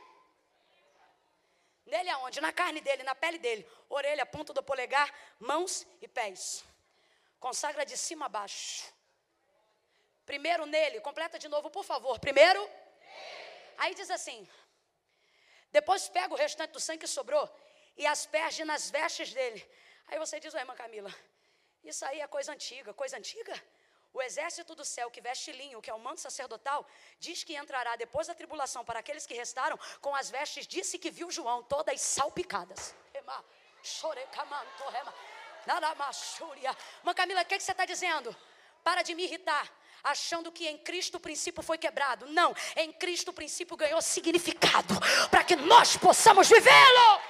Nele 1.86 2.10
aonde? 2.10 2.40
Na 2.40 2.52
carne 2.52 2.80
dele, 2.80 3.02
na 3.02 3.14
pele 3.14 3.38
dele. 3.38 3.68
Orelha, 3.88 4.24
ponta 4.24 4.52
do 4.52 4.62
polegar, 4.62 5.12
mãos 5.38 5.86
e 6.00 6.08
pés. 6.08 6.64
Consagra 7.38 7.84
de 7.84 7.96
cima 7.96 8.26
a 8.26 8.28
baixo. 8.28 8.92
Primeiro 10.24 10.64
nele, 10.64 11.00
completa 11.00 11.38
de 11.38 11.48
novo, 11.48 11.70
por 11.70 11.84
favor. 11.84 12.18
Primeiro. 12.18 12.62
Aí 13.82 13.94
diz 14.00 14.10
assim: 14.16 14.48
depois 15.78 16.08
pega 16.08 16.32
o 16.32 16.36
restante 16.36 16.70
do 16.70 16.80
sangue 16.86 17.00
que 17.00 17.08
sobrou 17.08 17.46
e 17.96 18.06
asperge 18.06 18.64
nas 18.64 18.88
vestes 18.96 19.32
dele. 19.36 19.60
Aí 20.06 20.18
você 20.24 20.38
diz, 20.38 20.54
irmã 20.54 20.74
Camila, 20.76 21.12
isso 21.82 22.04
aí 22.04 22.20
é 22.20 22.26
coisa 22.28 22.52
antiga, 22.52 22.94
coisa 22.94 23.16
antiga? 23.16 23.54
O 24.14 24.22
exército 24.22 24.72
do 24.76 24.84
céu 24.84 25.10
que 25.10 25.20
veste 25.20 25.50
linho, 25.50 25.82
que 25.82 25.90
é 25.90 25.94
o 25.94 25.98
manto 25.98 26.20
sacerdotal, 26.20 26.86
diz 27.18 27.42
que 27.42 27.56
entrará 27.56 27.96
depois 27.96 28.28
da 28.28 28.34
tribulação 28.34 28.84
para 28.84 29.00
aqueles 29.00 29.26
que 29.26 29.34
restaram 29.34 29.76
com 30.00 30.14
as 30.14 30.30
vestes, 30.30 30.64
disse 30.66 30.96
que 30.96 31.10
viu 31.10 31.28
João 31.30 31.62
todas 31.64 32.00
salpicadas. 32.00 32.94
Mãe 37.02 37.14
Camila, 37.16 37.42
o 37.42 37.46
que, 37.46 37.56
que 37.56 37.64
você 37.64 37.72
está 37.72 37.84
dizendo? 37.84 38.36
Para 38.84 39.02
de 39.02 39.12
me 39.14 39.24
irritar 39.24 39.66
achando 40.02 40.50
que 40.50 40.66
em 40.66 40.76
Cristo 40.78 41.16
o 41.16 41.20
princípio 41.20 41.62
foi 41.62 41.78
quebrado. 41.78 42.26
Não, 42.26 42.54
em 42.76 42.92
Cristo 42.92 43.28
o 43.28 43.32
princípio 43.32 43.76
ganhou 43.76 44.00
significado 44.02 44.94
para 45.30 45.44
que 45.44 45.54
nós 45.56 45.96
possamos 45.96 46.48
vivê-lo. 46.48 47.20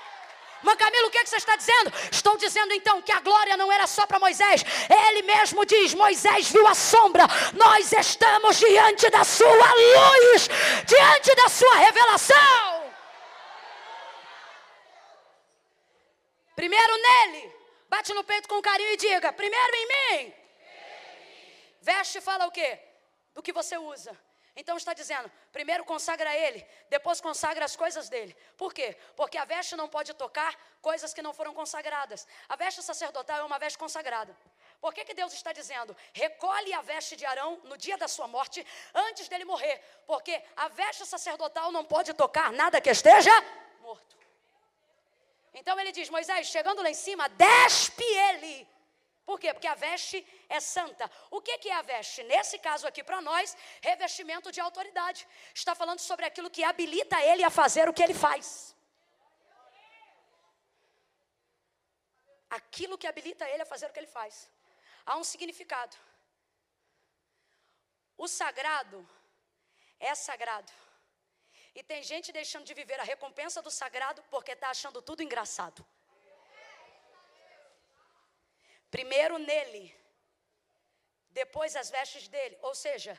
Mas 0.63 0.77
Camilo, 0.77 1.09
o 1.09 1.11
que, 1.11 1.19
é 1.19 1.25
que 1.25 1.29
você 1.29 1.37
está 1.37 1.57
dizendo? 1.57 1.93
Estou 2.11 2.37
dizendo 2.37 2.73
então 2.73 3.03
que 3.03 3.11
a 3.11 3.21
glória 3.21 3.57
não 3.57 3.71
era 3.71 3.87
só 3.87 4.07
para 4.07 4.21
Moisés. 4.21 4.65
Ele 5.09 5.23
mesmo 5.23 5.67
diz: 5.67 5.93
Moisés 5.93 6.51
viu 6.51 6.67
a 6.67 6.75
sombra. 6.75 7.25
Nós 7.55 7.93
estamos 7.93 8.59
diante 8.59 9.11
da 9.11 9.25
sua 9.25 9.49
luz, 9.75 10.49
diante 10.87 11.35
da 11.35 11.49
sua 11.49 11.77
revelação. 11.77 12.93
Primeiro 16.55 16.93
nele. 16.97 17.53
Bate 17.89 18.15
no 18.15 18.23
peito 18.23 18.49
com 18.49 18.63
carinho 18.63 18.93
e 18.93 18.97
diga: 18.97 19.33
primeiro 19.33 19.75
em 19.75 19.89
mim. 19.89 20.42
Veste 21.83 22.21
fala 22.21 22.47
o 22.47 22.51
quê? 22.51 22.79
Do 23.35 23.43
que 23.43 23.53
você 23.53 23.77
usa. 23.77 24.17
Então 24.55 24.77
está 24.77 24.93
dizendo, 24.93 25.31
primeiro 25.51 25.83
consagra 25.85 26.37
ele, 26.37 26.65
depois 26.91 27.21
consagra 27.21 27.65
as 27.65 27.75
coisas 27.75 28.09
dele. 28.09 28.37
Por 28.57 28.73
quê? 28.73 28.97
Porque 29.17 29.39
a 29.39 29.47
veste 29.47 29.75
não 29.75 29.89
pode 29.89 30.13
tocar 30.15 30.55
coisas 30.81 31.15
que 31.15 31.23
não 31.23 31.33
foram 31.33 31.55
consagradas. 31.55 32.27
A 32.49 32.55
veste 32.55 32.83
sacerdotal 32.83 33.41
é 33.41 33.45
uma 33.45 33.59
veste 33.59 33.79
consagrada. 33.79 34.37
Por 34.81 34.93
que, 34.93 35.05
que 35.05 35.15
Deus 35.15 35.33
está 35.33 35.53
dizendo? 35.53 35.97
Recolhe 36.13 36.73
a 36.75 36.83
veste 36.83 37.17
de 37.17 37.25
Arão 37.25 37.61
no 37.65 37.79
dia 37.79 37.97
da 37.97 38.07
sua 38.07 38.29
morte, 38.29 38.65
antes 38.95 39.27
dele 39.27 39.45
morrer. 39.45 39.81
Porque 40.07 40.41
a 40.55 40.69
veste 40.69 41.07
sacerdotal 41.07 41.73
não 41.73 41.85
pode 41.85 42.13
tocar 42.13 42.53
nada 42.53 42.81
que 42.81 42.91
esteja 42.91 43.33
morto. 43.81 44.17
Então 45.55 45.81
ele 45.81 45.93
diz: 45.93 46.11
Moisés, 46.11 46.47
chegando 46.49 46.83
lá 46.83 46.91
em 46.91 46.95
cima, 46.95 47.29
despe 47.29 48.05
ele 48.05 48.69
por 49.25 49.39
quê? 49.39 49.53
Porque 49.55 49.69
a 49.69 49.75
veste 49.75 50.27
é 50.49 50.59
santa. 50.61 51.11
O 51.31 51.41
que, 51.41 51.57
que 51.59 51.69
é 51.69 51.75
a 51.75 51.83
veste? 51.83 52.23
Nesse 52.25 52.59
caso 52.59 52.87
aqui 52.87 53.03
para 53.05 53.21
nós, 53.21 53.57
revestimento 53.81 54.51
de 54.51 54.61
autoridade. 54.61 55.27
Está 55.55 55.75
falando 55.75 56.01
sobre 56.01 56.27
aquilo 56.27 56.51
que 56.51 56.65
habilita 56.65 57.21
ele 57.23 57.45
a 57.45 57.51
fazer 57.51 57.89
o 57.89 57.95
que 57.95 58.03
ele 58.03 58.15
faz. 58.15 58.75
Aquilo 62.51 62.99
que 62.99 63.07
habilita 63.07 63.49
ele 63.49 63.63
a 63.63 63.67
fazer 63.67 63.87
o 63.87 63.93
que 63.93 64.01
ele 64.01 64.15
faz. 64.19 64.51
Há 65.07 65.17
um 65.17 65.25
significado. 65.25 65.97
O 68.19 68.27
sagrado 68.29 69.09
é 69.99 70.15
sagrado. 70.15 70.73
E 71.75 71.83
tem 71.83 72.03
gente 72.03 72.33
deixando 72.33 72.65
de 72.65 72.75
viver 72.75 72.99
a 73.01 73.05
recompensa 73.05 73.63
do 73.63 73.71
sagrado 73.71 74.23
porque 74.31 74.53
está 74.53 74.69
achando 74.69 75.01
tudo 75.01 75.23
engraçado. 75.23 75.87
Primeiro 78.93 79.39
nele, 79.39 79.85
depois 81.31 81.75
as 81.75 81.89
vestes 81.89 82.29
dele. 82.29 82.59
Ou 82.61 82.75
seja, 82.75 83.19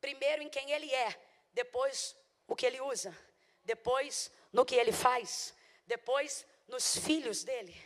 primeiro 0.00 0.42
em 0.42 0.48
quem 0.48 0.72
ele 0.72 0.92
é, 0.92 1.14
depois 1.52 2.16
o 2.48 2.56
que 2.56 2.64
ele 2.64 2.80
usa, 2.80 3.14
depois 3.62 4.32
no 4.50 4.64
que 4.64 4.74
ele 4.74 4.92
faz, 4.92 5.54
depois 5.86 6.46
nos 6.66 6.96
filhos 6.96 7.44
dele. 7.44 7.76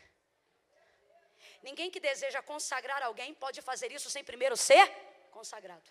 Ninguém 1.60 1.90
que 1.90 1.98
deseja 1.98 2.40
consagrar 2.40 3.02
alguém 3.02 3.34
pode 3.34 3.60
fazer 3.60 3.90
isso 3.90 4.08
sem 4.08 4.22
primeiro 4.22 4.56
ser 4.56 4.88
consagrado. 5.32 5.90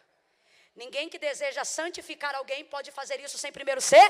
Ninguém 0.74 1.10
que 1.10 1.20
deseja 1.20 1.66
santificar 1.66 2.34
alguém 2.36 2.64
pode 2.64 2.90
fazer 2.90 3.20
isso 3.20 3.38
sem 3.38 3.52
primeiro 3.52 3.82
ser 3.82 4.10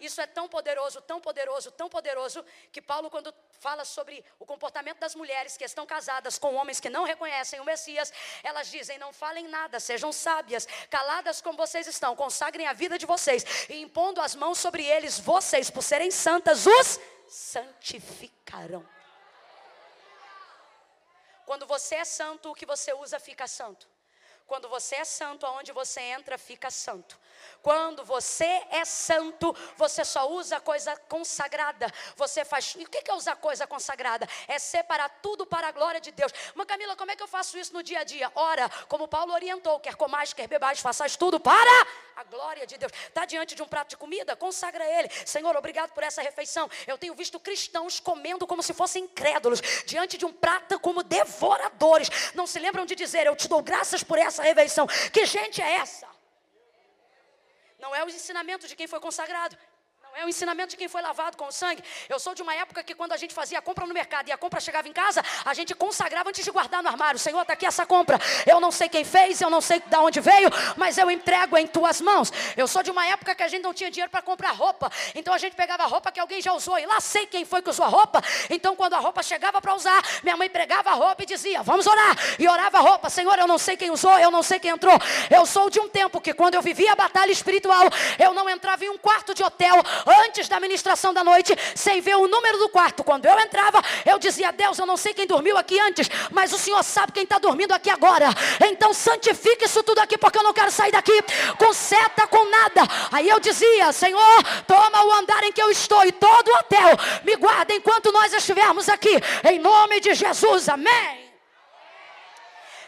isso 0.00 0.20
é 0.20 0.26
tão 0.26 0.48
poderoso, 0.48 1.00
tão 1.02 1.20
poderoso, 1.20 1.70
tão 1.70 1.88
poderoso, 1.88 2.44
que 2.72 2.80
Paulo, 2.80 3.10
quando 3.10 3.34
fala 3.60 3.84
sobre 3.84 4.24
o 4.38 4.46
comportamento 4.46 4.98
das 4.98 5.14
mulheres 5.14 5.56
que 5.56 5.64
estão 5.64 5.86
casadas 5.86 6.38
com 6.38 6.54
homens 6.54 6.80
que 6.80 6.88
não 6.88 7.04
reconhecem 7.04 7.60
o 7.60 7.64
Messias, 7.64 8.12
elas 8.42 8.70
dizem: 8.70 8.98
não 8.98 9.12
falem 9.12 9.46
nada, 9.46 9.78
sejam 9.78 10.12
sábias, 10.12 10.66
caladas 10.88 11.40
como 11.40 11.58
vocês 11.58 11.86
estão, 11.86 12.16
consagrem 12.16 12.66
a 12.66 12.72
vida 12.72 12.98
de 12.98 13.06
vocês, 13.06 13.44
e 13.68 13.80
impondo 13.80 14.20
as 14.20 14.34
mãos 14.34 14.58
sobre 14.58 14.84
eles, 14.84 15.20
vocês, 15.20 15.70
por 15.70 15.82
serem 15.82 16.10
santas, 16.10 16.66
os 16.66 16.98
santificarão. 17.28 18.86
Quando 21.44 21.66
você 21.66 21.96
é 21.96 22.04
santo, 22.04 22.50
o 22.50 22.54
que 22.54 22.64
você 22.64 22.92
usa 22.94 23.18
fica 23.18 23.46
santo. 23.46 23.86
Quando 24.46 24.68
você 24.68 24.96
é 24.96 25.04
santo, 25.04 25.44
aonde 25.44 25.72
você 25.72 26.00
entra, 26.00 26.38
fica 26.38 26.70
santo. 26.70 27.19
Quando 27.62 28.04
você 28.04 28.62
é 28.70 28.84
santo, 28.84 29.54
você 29.76 30.04
só 30.04 30.30
usa 30.30 30.60
coisa 30.60 30.96
consagrada. 31.08 31.92
Você 32.16 32.44
faz. 32.44 32.74
E 32.78 32.84
o 32.84 32.88
que 32.88 33.10
é 33.10 33.14
usar 33.14 33.36
coisa 33.36 33.66
consagrada? 33.66 34.28
É 34.48 34.58
separar 34.58 35.08
tudo 35.22 35.46
para 35.46 35.68
a 35.68 35.72
glória 35.72 36.00
de 36.00 36.10
Deus. 36.10 36.32
Mas 36.54 36.66
Camila, 36.66 36.96
como 36.96 37.10
é 37.10 37.16
que 37.16 37.22
eu 37.22 37.28
faço 37.28 37.58
isso 37.58 37.72
no 37.72 37.82
dia 37.82 38.00
a 38.00 38.04
dia? 38.04 38.30
Ora, 38.34 38.68
como 38.88 39.08
Paulo 39.08 39.32
orientou: 39.32 39.78
quer 39.80 39.94
comais, 39.94 40.32
quer 40.32 40.46
bebais, 40.46 40.80
façais 40.80 41.16
tudo 41.16 41.38
para 41.38 41.86
a 42.16 42.24
glória 42.24 42.66
de 42.66 42.76
Deus. 42.76 42.92
Está 43.08 43.24
diante 43.24 43.54
de 43.54 43.62
um 43.62 43.66
prato 43.66 43.90
de 43.90 43.96
comida? 43.96 44.36
Consagra 44.36 44.84
ele. 44.84 45.08
Senhor, 45.24 45.56
obrigado 45.56 45.92
por 45.92 46.02
essa 46.02 46.20
refeição. 46.20 46.70
Eu 46.86 46.98
tenho 46.98 47.14
visto 47.14 47.40
cristãos 47.40 47.98
comendo 47.98 48.46
como 48.46 48.62
se 48.62 48.74
fossem 48.74 49.04
incrédulos, 49.04 49.60
diante 49.86 50.18
de 50.18 50.26
um 50.26 50.32
prato 50.32 50.78
como 50.80 51.02
devoradores. 51.02 52.10
Não 52.34 52.46
se 52.46 52.58
lembram 52.58 52.84
de 52.84 52.94
dizer: 52.94 53.26
Eu 53.26 53.36
te 53.36 53.48
dou 53.48 53.62
graças 53.62 54.02
por 54.02 54.18
essa 54.18 54.42
refeição. 54.42 54.86
Que 55.12 55.24
gente 55.24 55.62
é 55.62 55.76
essa? 55.76 56.09
Não 57.80 57.94
é 57.94 58.04
o 58.04 58.08
ensinamento 58.08 58.68
de 58.68 58.76
quem 58.76 58.86
foi 58.86 59.00
consagrado. 59.00 59.56
É 60.16 60.24
o 60.24 60.28
ensinamento 60.28 60.70
de 60.70 60.76
quem 60.76 60.88
foi 60.88 61.00
lavado 61.00 61.36
com 61.36 61.46
o 61.46 61.52
sangue. 61.52 61.82
Eu 62.08 62.18
sou 62.18 62.34
de 62.34 62.42
uma 62.42 62.54
época 62.54 62.82
que 62.82 62.94
quando 62.94 63.12
a 63.12 63.16
gente 63.16 63.32
fazia 63.32 63.58
a 63.58 63.62
compra 63.62 63.86
no 63.86 63.94
mercado 63.94 64.28
e 64.28 64.32
a 64.32 64.36
compra 64.36 64.58
chegava 64.60 64.88
em 64.88 64.92
casa, 64.92 65.22
a 65.44 65.54
gente 65.54 65.72
consagrava 65.74 66.28
antes 66.28 66.44
de 66.44 66.50
guardar 66.50 66.82
no 66.82 66.88
armário. 66.88 67.18
Senhor, 67.18 67.40
está 67.40 67.52
aqui 67.52 67.64
essa 67.64 67.86
compra. 67.86 68.18
Eu 68.44 68.60
não 68.60 68.72
sei 68.72 68.88
quem 68.88 69.04
fez, 69.04 69.40
eu 69.40 69.48
não 69.48 69.60
sei 69.60 69.80
de 69.80 69.96
onde 69.96 70.20
veio, 70.20 70.50
mas 70.76 70.98
eu 70.98 71.10
entrego 71.10 71.56
em 71.56 71.66
tuas 71.66 72.00
mãos. 72.00 72.32
Eu 72.56 72.66
sou 72.66 72.82
de 72.82 72.90
uma 72.90 73.06
época 73.06 73.34
que 73.34 73.42
a 73.42 73.48
gente 73.48 73.62
não 73.62 73.72
tinha 73.72 73.90
dinheiro 73.90 74.10
para 74.10 74.20
comprar 74.20 74.50
roupa. 74.50 74.90
Então 75.14 75.32
a 75.32 75.38
gente 75.38 75.54
pegava 75.54 75.84
a 75.84 75.86
roupa 75.86 76.10
que 76.10 76.18
alguém 76.18 76.42
já 76.42 76.52
usou 76.52 76.78
e 76.78 76.84
lá 76.86 77.00
sei 77.00 77.26
quem 77.26 77.44
foi 77.44 77.62
que 77.62 77.70
usou 77.70 77.84
a 77.84 77.88
roupa. 77.88 78.20
Então 78.50 78.74
quando 78.74 78.94
a 78.94 78.98
roupa 78.98 79.22
chegava 79.22 79.60
para 79.60 79.74
usar, 79.74 80.02
minha 80.24 80.36
mãe 80.36 80.50
pregava 80.50 80.90
a 80.90 80.94
roupa 80.94 81.22
e 81.22 81.26
dizia: 81.26 81.62
Vamos 81.62 81.86
orar. 81.86 82.16
E 82.36 82.48
orava 82.48 82.78
a 82.78 82.80
roupa. 82.80 83.08
Senhor, 83.08 83.38
eu 83.38 83.46
não 83.46 83.58
sei 83.58 83.76
quem 83.76 83.90
usou, 83.90 84.18
eu 84.18 84.30
não 84.30 84.42
sei 84.42 84.58
quem 84.58 84.72
entrou. 84.72 84.98
Eu 85.30 85.46
sou 85.46 85.70
de 85.70 85.78
um 85.78 85.88
tempo 85.88 86.20
que 86.20 86.34
quando 86.34 86.56
eu 86.56 86.62
vivia 86.62 86.92
a 86.92 86.96
batalha 86.96 87.30
espiritual, 87.30 87.84
eu 88.18 88.34
não 88.34 88.50
entrava 88.50 88.84
em 88.84 88.88
um 88.88 88.98
quarto 88.98 89.32
de 89.32 89.42
hotel 89.42 89.80
antes 90.06 90.48
da 90.48 90.60
ministração 90.60 91.12
da 91.12 91.24
noite 91.24 91.56
sem 91.74 92.00
ver 92.00 92.16
o 92.16 92.28
número 92.28 92.58
do 92.58 92.68
quarto. 92.68 93.04
Quando 93.04 93.26
eu 93.26 93.38
entrava, 93.38 93.82
eu 94.04 94.18
dizia: 94.18 94.52
Deus, 94.52 94.78
eu 94.78 94.86
não 94.86 94.96
sei 94.96 95.14
quem 95.14 95.26
dormiu 95.26 95.56
aqui 95.56 95.78
antes, 95.78 96.10
mas 96.30 96.52
o 96.52 96.58
Senhor 96.58 96.82
sabe 96.82 97.12
quem 97.12 97.24
está 97.24 97.38
dormindo 97.38 97.72
aqui 97.72 97.90
agora. 97.90 98.26
Então 98.66 98.92
santifique 98.92 99.64
isso 99.64 99.82
tudo 99.82 99.98
aqui, 99.98 100.18
porque 100.18 100.38
eu 100.38 100.42
não 100.42 100.52
quero 100.52 100.70
sair 100.70 100.92
daqui 100.92 101.22
com 101.58 101.72
seta, 101.72 102.26
com 102.26 102.44
nada. 102.50 102.82
Aí 103.12 103.28
eu 103.28 103.40
dizia: 103.40 103.92
Senhor, 103.92 104.42
toma 104.66 105.04
o 105.04 105.12
andar 105.12 105.42
em 105.44 105.52
que 105.52 105.62
eu 105.62 105.70
estou 105.70 106.04
e 106.04 106.12
todo 106.12 106.48
o 106.48 106.54
hotel 106.58 106.96
me 107.24 107.36
guarda 107.36 107.74
enquanto 107.74 108.12
nós 108.12 108.32
estivermos 108.32 108.88
aqui. 108.88 109.20
Em 109.48 109.58
nome 109.58 110.00
de 110.00 110.14
Jesus, 110.14 110.68
amém. 110.68 111.19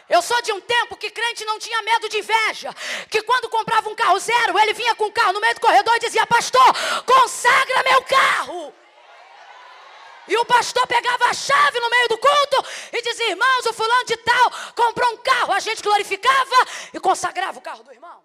Eu 0.09 0.21
sou 0.21 0.41
de 0.41 0.51
um 0.51 0.59
tempo 0.59 0.97
que 0.97 1.09
crente 1.09 1.45
não 1.45 1.57
tinha 1.57 1.81
medo 1.81 2.09
de 2.09 2.19
inveja. 2.19 2.73
Que 3.09 3.21
quando 3.21 3.49
comprava 3.49 3.89
um 3.89 3.95
carro 3.95 4.19
zero, 4.19 4.57
ele 4.59 4.73
vinha 4.73 4.93
com 4.95 5.05
o 5.05 5.11
carro 5.11 5.33
no 5.33 5.39
meio 5.39 5.55
do 5.55 5.61
corredor 5.61 5.95
e 5.95 5.99
dizia: 5.99 6.25
Pastor, 6.27 7.03
consagra 7.05 7.83
meu 7.83 8.01
carro. 8.03 8.73
E 10.27 10.37
o 10.37 10.45
pastor 10.45 10.87
pegava 10.87 11.25
a 11.25 11.33
chave 11.33 11.79
no 11.79 11.89
meio 11.89 12.07
do 12.09 12.17
culto 12.17 12.65
e 12.91 13.01
dizia: 13.01 13.29
Irmãos, 13.31 13.65
o 13.65 13.73
fulano 13.73 14.05
de 14.05 14.17
tal 14.17 14.51
comprou 14.75 15.13
um 15.13 15.17
carro. 15.17 15.53
A 15.53 15.59
gente 15.59 15.81
glorificava 15.81 16.55
e 16.93 16.99
consagrava 16.99 17.59
o 17.59 17.61
carro 17.61 17.83
do 17.83 17.91
irmão. 17.91 18.23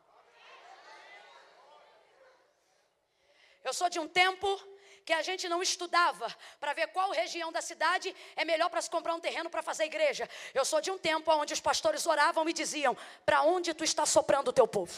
Eu 3.64 3.72
sou 3.72 3.88
de 3.88 3.98
um 3.98 4.08
tempo 4.08 4.60
que 5.08 5.12
a 5.14 5.22
gente 5.22 5.48
não 5.48 5.62
estudava 5.62 6.28
para 6.60 6.74
ver 6.74 6.88
qual 6.88 7.10
região 7.12 7.50
da 7.50 7.62
cidade 7.62 8.14
é 8.36 8.44
melhor 8.44 8.68
para 8.68 8.82
se 8.82 8.90
comprar 8.90 9.14
um 9.14 9.20
terreno 9.20 9.48
para 9.48 9.62
fazer 9.62 9.84
igreja. 9.84 10.28
Eu 10.52 10.66
sou 10.66 10.82
de 10.82 10.90
um 10.90 10.98
tempo 10.98 11.32
onde 11.32 11.54
os 11.54 11.60
pastores 11.60 12.04
oravam 12.04 12.46
e 12.46 12.52
diziam: 12.52 12.94
Para 13.24 13.40
onde 13.40 13.72
tu 13.72 13.82
está 13.84 14.04
soprando 14.04 14.48
o 14.48 14.52
teu 14.52 14.68
povo? 14.68 14.94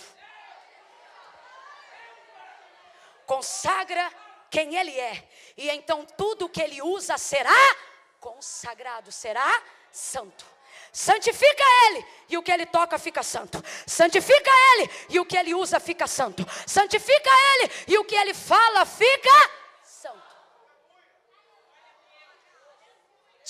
Consagra 3.25 4.13
quem 4.51 4.75
ele 4.75 4.99
é, 4.99 5.29
e 5.57 5.71
então 5.71 6.05
tudo 6.05 6.49
que 6.49 6.61
ele 6.61 6.83
usa 6.83 7.17
será 7.17 7.77
consagrado, 8.19 9.13
será 9.13 9.63
santo. 9.93 10.45
Santifica 10.93 11.63
ele, 11.87 12.05
e 12.29 12.37
o 12.37 12.43
que 12.43 12.51
ele 12.51 12.67
toca 12.67 12.99
fica 12.99 13.23
santo. 13.23 13.63
Santifica 13.87 14.51
ele 14.73 14.91
e 15.09 15.21
o 15.21 15.25
que 15.25 15.39
ele 15.39 15.55
usa 15.55 15.79
fica 15.79 16.09
santo. 16.09 16.45
Santifica 16.67 17.31
ele 17.55 17.71
e 17.87 17.97
o 17.97 18.05
que 18.05 18.17
ele 18.17 18.35
fala 18.35 18.85
fica 18.85 19.31
santo. 19.31 19.60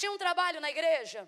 Tinha 0.00 0.12
um 0.12 0.20
trabalho 0.26 0.58
na 0.64 0.70
igreja 0.74 1.20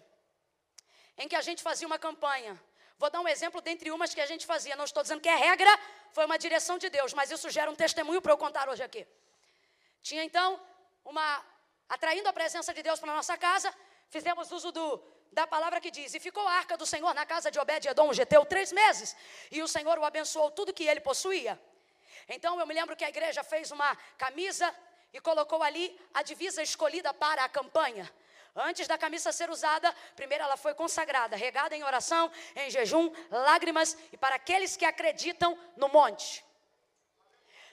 em 1.18 1.28
que 1.30 1.36
a 1.36 1.42
gente 1.46 1.62
fazia 1.62 1.86
uma 1.86 1.98
campanha. 1.98 2.52
Vou 3.00 3.10
dar 3.14 3.20
um 3.20 3.28
exemplo 3.28 3.60
dentre 3.60 3.90
umas 3.90 4.14
que 4.14 4.22
a 4.26 4.28
gente 4.30 4.44
fazia. 4.52 4.74
Não 4.80 4.86
estou 4.90 5.02
dizendo 5.02 5.20
que 5.20 5.28
é 5.28 5.36
regra, 5.36 5.72
foi 6.16 6.24
uma 6.24 6.38
direção 6.38 6.78
de 6.78 6.88
Deus, 6.88 7.12
mas 7.12 7.30
isso 7.30 7.50
gera 7.50 7.70
um 7.70 7.74
testemunho 7.74 8.22
para 8.22 8.32
eu 8.32 8.38
contar 8.44 8.70
hoje 8.70 8.82
aqui. 8.82 9.06
Tinha 10.02 10.24
então 10.24 10.48
uma 11.04 11.26
atraindo 11.86 12.26
a 12.30 12.32
presença 12.32 12.72
de 12.72 12.82
Deus 12.82 12.98
para 12.98 13.12
nossa 13.14 13.36
casa, 13.36 13.70
fizemos 14.08 14.50
uso 14.50 14.72
do, 14.72 14.86
da 15.32 15.46
palavra 15.46 15.78
que 15.78 15.90
diz: 15.90 16.14
E 16.14 16.18
ficou 16.18 16.48
a 16.48 16.54
arca 16.62 16.74
do 16.74 16.86
Senhor 16.86 17.12
na 17.12 17.26
casa 17.26 17.50
de 17.50 17.58
Obed-Edom, 17.58 18.10
Geteu, 18.14 18.42
três 18.46 18.72
meses, 18.72 19.14
e 19.50 19.62
o 19.62 19.68
Senhor 19.68 19.98
o 19.98 20.04
abençoou 20.10 20.50
tudo 20.50 20.72
que 20.72 20.84
ele 20.84 21.00
possuía. 21.00 21.60
Então 22.26 22.58
eu 22.58 22.66
me 22.66 22.72
lembro 22.72 22.96
que 22.96 23.04
a 23.04 23.10
igreja 23.10 23.44
fez 23.44 23.70
uma 23.70 23.94
camisa 24.16 24.74
e 25.12 25.20
colocou 25.20 25.62
ali 25.62 25.86
a 26.14 26.22
divisa 26.22 26.62
escolhida 26.62 27.12
para 27.12 27.44
a 27.44 27.50
campanha. 27.50 28.10
Antes 28.54 28.86
da 28.86 28.98
camisa 28.98 29.32
ser 29.32 29.48
usada, 29.48 29.94
primeiro 30.14 30.44
ela 30.44 30.58
foi 30.58 30.74
consagrada, 30.74 31.36
regada 31.36 31.74
em 31.74 31.82
oração, 31.82 32.30
em 32.54 32.70
jejum, 32.70 33.10
lágrimas 33.30 33.96
e 34.12 34.16
para 34.16 34.34
aqueles 34.34 34.76
que 34.76 34.84
acreditam 34.84 35.58
no 35.76 35.88
monte. 35.88 36.44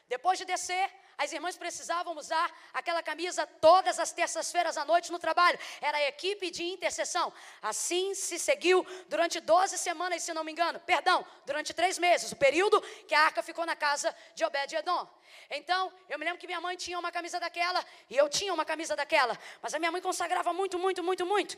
Depois 0.07 0.39
de 0.39 0.45
descer, 0.45 0.89
as 1.19 1.33
irmãs 1.33 1.57
precisavam 1.57 2.17
usar 2.17 2.49
aquela 2.73 3.03
camisa 3.03 3.45
todas 3.45 3.99
as 3.99 4.13
terças-feiras 4.13 4.77
à 4.77 4.85
noite 4.85 5.11
no 5.11 5.19
trabalho. 5.19 5.59
Era 5.81 5.97
a 5.97 6.07
equipe 6.07 6.49
de 6.49 6.63
intercessão. 6.63 7.31
Assim 7.61 8.15
se 8.15 8.39
seguiu 8.39 8.87
durante 9.09 9.41
12 9.41 9.77
semanas, 9.77 10.23
se 10.23 10.33
não 10.33 10.45
me 10.45 10.53
engano. 10.53 10.79
Perdão, 10.79 11.25
durante 11.45 11.73
três 11.73 11.99
meses, 11.99 12.31
o 12.31 12.37
período 12.37 12.81
que 13.05 13.13
a 13.13 13.19
arca 13.19 13.43
ficou 13.43 13.65
na 13.65 13.75
casa 13.75 14.15
de 14.33 14.45
Obed-Edom. 14.45 15.05
Então, 15.51 15.91
eu 16.07 16.17
me 16.17 16.23
lembro 16.23 16.39
que 16.39 16.47
minha 16.47 16.61
mãe 16.61 16.77
tinha 16.77 16.97
uma 16.97 17.11
camisa 17.11 17.37
daquela 17.37 17.83
e 18.09 18.15
eu 18.15 18.29
tinha 18.29 18.53
uma 18.53 18.63
camisa 18.63 18.95
daquela. 18.95 19.37
Mas 19.61 19.73
a 19.73 19.79
minha 19.79 19.91
mãe 19.91 20.01
consagrava 20.01 20.53
muito, 20.53 20.79
muito, 20.79 21.03
muito, 21.03 21.25
muito. 21.25 21.57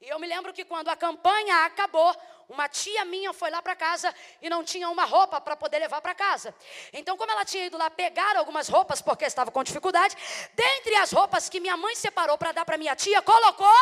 E 0.00 0.08
eu 0.08 0.18
me 0.18 0.26
lembro 0.26 0.52
que 0.52 0.64
quando 0.64 0.88
a 0.88 0.96
campanha 0.96 1.64
acabou, 1.64 2.14
uma 2.48 2.68
tia 2.68 3.04
minha 3.04 3.32
foi 3.32 3.50
lá 3.50 3.60
para 3.60 3.74
casa 3.74 4.14
e 4.40 4.48
não 4.48 4.62
tinha 4.62 4.88
uma 4.88 5.04
roupa 5.04 5.40
para 5.40 5.56
poder 5.56 5.78
levar 5.78 6.00
para 6.00 6.14
casa. 6.14 6.54
Então, 6.92 7.16
como 7.16 7.32
ela 7.32 7.44
tinha 7.44 7.66
ido 7.66 7.78
lá 7.78 7.90
pegar 7.90 8.36
algumas 8.36 8.68
roupas 8.68 9.00
porque 9.00 9.24
estava 9.24 9.50
com 9.50 9.64
dificuldade, 9.64 10.14
dentre 10.54 10.94
as 10.96 11.12
roupas 11.12 11.48
que 11.48 11.58
minha 11.58 11.76
mãe 11.76 11.94
separou 11.94 12.36
para 12.38 12.52
dar 12.52 12.64
para 12.64 12.78
minha 12.78 12.94
tia, 12.94 13.20
colocou 13.22 13.76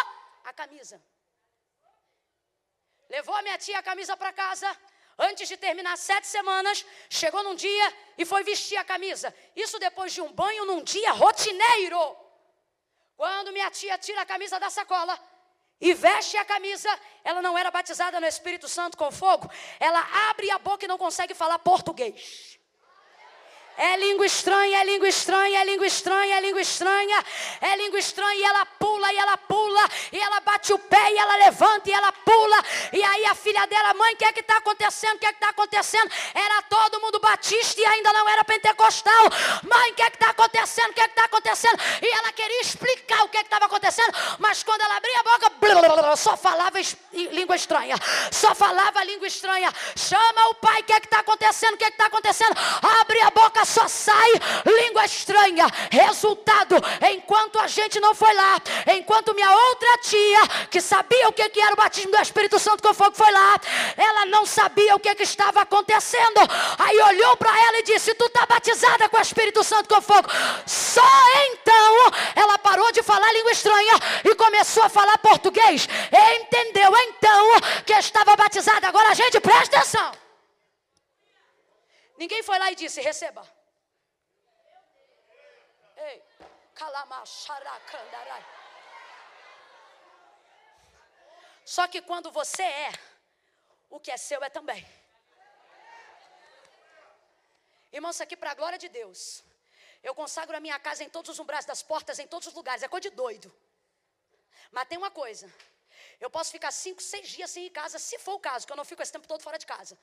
a 0.44 0.52
camisa. 0.52 1.02
Levou 3.10 3.34
a 3.34 3.42
minha 3.42 3.58
tia 3.58 3.78
a 3.78 3.82
camisa 3.82 4.16
para 4.16 4.32
casa. 4.32 4.68
Antes 5.18 5.46
de 5.46 5.56
terminar 5.56 5.96
sete 5.96 6.26
semanas, 6.26 6.84
chegou 7.08 7.42
num 7.42 7.54
dia 7.54 7.96
e 8.18 8.24
foi 8.24 8.42
vestir 8.42 8.76
a 8.76 8.84
camisa. 8.84 9.34
Isso 9.54 9.78
depois 9.78 10.12
de 10.12 10.20
um 10.20 10.32
banho 10.32 10.64
num 10.64 10.82
dia 10.82 11.12
rotineiro. 11.12 12.16
Quando 13.16 13.52
minha 13.52 13.70
tia 13.70 13.96
tira 13.98 14.22
a 14.22 14.26
camisa 14.26 14.58
da 14.58 14.70
sacola, 14.70 15.16
e 15.80 15.92
veste 15.94 16.36
a 16.36 16.44
camisa, 16.44 16.88
ela 17.22 17.42
não 17.42 17.56
era 17.56 17.70
batizada 17.70 18.20
no 18.20 18.26
Espírito 18.26 18.68
Santo 18.68 18.96
com 18.96 19.10
fogo, 19.10 19.50
ela 19.78 20.00
abre 20.30 20.50
a 20.50 20.58
boca 20.58 20.84
e 20.84 20.88
não 20.88 20.98
consegue 20.98 21.34
falar 21.34 21.58
português. 21.58 22.58
É 23.76 23.96
língua 23.96 24.26
estranha, 24.26 24.80
é 24.80 24.84
língua 24.84 25.08
estranha, 25.08 25.60
é 25.60 25.64
língua 25.64 25.86
estranha, 25.86 26.36
é 26.36 26.40
língua 26.40 26.60
estranha, 26.60 27.24
é 27.60 27.76
língua 27.76 27.98
estranha, 27.98 28.34
e 28.34 28.44
ela 28.44 28.66
pula, 28.66 29.12
e 29.12 29.18
ela 29.18 29.36
pula, 29.36 29.88
e 30.12 30.18
ela 30.18 30.40
bate 30.40 30.72
o 30.72 30.78
pé, 30.78 31.12
e 31.12 31.18
ela 31.18 31.36
levanta, 31.36 31.90
e 31.90 31.92
ela 31.92 32.12
pula, 32.12 32.64
e 32.92 33.02
aí 33.02 33.26
a 33.26 33.34
filha 33.34 33.66
dela, 33.66 33.92
mãe, 33.94 34.14
o 34.14 34.16
que 34.16 34.24
é 34.24 34.32
que 34.32 34.40
está 34.40 34.58
acontecendo? 34.58 35.16
O 35.16 35.18
que 35.18 35.26
é 35.26 35.30
que 35.30 35.36
está 35.36 35.48
acontecendo? 35.48 36.10
Era 36.34 36.62
todo 36.62 37.00
mundo 37.00 37.18
batista 37.18 37.80
e 37.80 37.84
ainda 37.84 38.12
não 38.12 38.28
era 38.28 38.44
pentecostal. 38.44 39.24
Mãe, 39.64 39.90
o 39.90 39.94
que 39.94 40.02
é 40.02 40.10
que 40.10 40.16
está 40.16 40.30
acontecendo? 40.30 40.90
O 40.90 40.94
que 40.94 41.00
é 41.00 41.04
que 41.04 41.10
está 41.10 41.24
acontecendo? 41.24 41.78
E 42.00 42.08
ela 42.08 42.32
queria 42.32 42.60
explicar 42.60 43.24
o 43.24 43.28
que 43.28 43.38
é 43.38 43.40
que 43.40 43.46
estava 43.46 43.66
acontecendo, 43.66 44.12
mas 44.38 44.62
quando 44.62 44.82
ela 44.82 44.96
abria 44.96 45.18
a 45.18 45.22
boca, 45.22 45.50
blá, 45.50 45.74
blá, 45.80 46.02
blá, 46.02 46.16
só 46.16 46.36
falava 46.36 46.78
língua 47.12 47.56
estranha, 47.56 47.96
só 48.30 48.54
falava 48.54 49.02
língua 49.02 49.26
estranha. 49.26 49.72
Chama 49.96 50.48
o 50.50 50.54
pai, 50.54 50.80
o 50.80 50.84
que 50.84 50.92
é 50.92 51.00
que 51.00 51.06
está 51.06 51.20
acontecendo? 51.20 51.74
O 51.74 51.76
que 51.76 51.84
é 51.84 51.88
que 51.88 51.94
está 51.94 52.06
acontecendo? 52.06 52.54
Abre 53.00 53.20
a 53.20 53.30
boca 53.30 53.63
só 53.64 53.88
sai 53.88 54.32
língua 54.64 55.04
estranha. 55.04 55.66
Resultado, 55.90 56.76
enquanto 57.12 57.58
a 57.58 57.66
gente 57.66 58.00
não 58.00 58.14
foi 58.14 58.32
lá, 58.34 58.60
enquanto 58.96 59.34
minha 59.34 59.50
outra 59.50 59.98
tia, 59.98 60.40
que 60.70 60.80
sabia 60.80 61.28
o 61.28 61.32
que, 61.32 61.60
era 61.60 61.72
o 61.72 61.76
batismo 61.76 62.12
do 62.12 62.20
Espírito 62.20 62.58
Santo 62.58 62.82
com 62.82 62.92
fogo, 62.92 63.16
foi 63.16 63.30
lá, 63.30 63.60
ela 63.96 64.26
não 64.26 64.44
sabia 64.44 64.94
o 64.94 65.00
que, 65.00 65.14
que 65.14 65.22
estava 65.22 65.62
acontecendo. 65.62 66.40
Aí 66.78 67.00
olhou 67.00 67.36
para 67.36 67.50
ela 67.66 67.78
e 67.78 67.82
disse: 67.82 68.14
Tu 68.14 68.26
está 68.26 68.46
batizada 68.46 69.08
com 69.08 69.16
o 69.16 69.22
Espírito 69.22 69.62
Santo 69.62 69.88
com 69.88 70.00
fogo. 70.00 70.28
Só 70.66 71.02
então 71.52 72.10
ela 72.34 72.58
parou 72.58 72.90
de 72.92 73.02
falar 73.02 73.32
língua 73.32 73.52
estranha 73.52 73.94
e 74.24 74.34
começou 74.34 74.82
a 74.82 74.88
falar 74.88 75.18
português. 75.18 75.88
Entendeu 76.36 76.92
então 76.96 77.60
que 77.86 77.92
estava 77.92 78.36
batizada. 78.36 78.88
Agora 78.88 79.10
a 79.10 79.14
gente 79.14 79.40
presta 79.40 79.78
atenção. 79.78 80.12
Ninguém 82.16 82.42
foi 82.42 82.58
lá 82.58 82.70
e 82.72 82.74
disse: 82.74 83.00
receba. 83.00 83.42
Ei, 85.96 86.22
Só 91.64 91.88
que 91.88 92.02
quando 92.02 92.30
você 92.30 92.62
é, 92.62 92.92
o 93.88 93.98
que 93.98 94.10
é 94.10 94.16
seu 94.16 94.42
é 94.42 94.50
também. 94.50 94.84
Irmãos, 97.92 98.20
aqui 98.20 98.36
para 98.36 98.50
a 98.50 98.54
glória 98.54 98.78
de 98.78 98.88
Deus. 98.88 99.42
Eu 100.02 100.14
consagro 100.14 100.56
a 100.56 100.60
minha 100.60 100.78
casa 100.78 101.02
em 101.04 101.08
todos 101.08 101.30
os 101.30 101.38
umbrais 101.38 101.64
das 101.64 101.82
portas, 101.82 102.18
em 102.18 102.26
todos 102.26 102.48
os 102.48 102.54
lugares. 102.54 102.82
É 102.82 102.88
coisa 102.88 103.08
de 103.08 103.16
doido. 103.16 103.54
Mas 104.70 104.88
tem 104.88 104.98
uma 104.98 105.10
coisa. 105.10 105.50
Eu 106.20 106.28
posso 106.28 106.50
ficar 106.50 106.72
cinco, 106.72 107.00
seis 107.00 107.28
dias 107.28 107.50
sem 107.50 107.64
ir 107.64 107.68
em 107.68 107.72
casa, 107.72 107.98
se 107.98 108.18
for 108.18 108.34
o 108.34 108.40
caso, 108.40 108.66
que 108.66 108.72
eu 108.72 108.76
não 108.76 108.84
fico 108.84 109.02
esse 109.02 109.12
tempo 109.12 109.26
todo 109.26 109.42
fora 109.42 109.58
de 109.58 109.64
casa. 109.64 109.96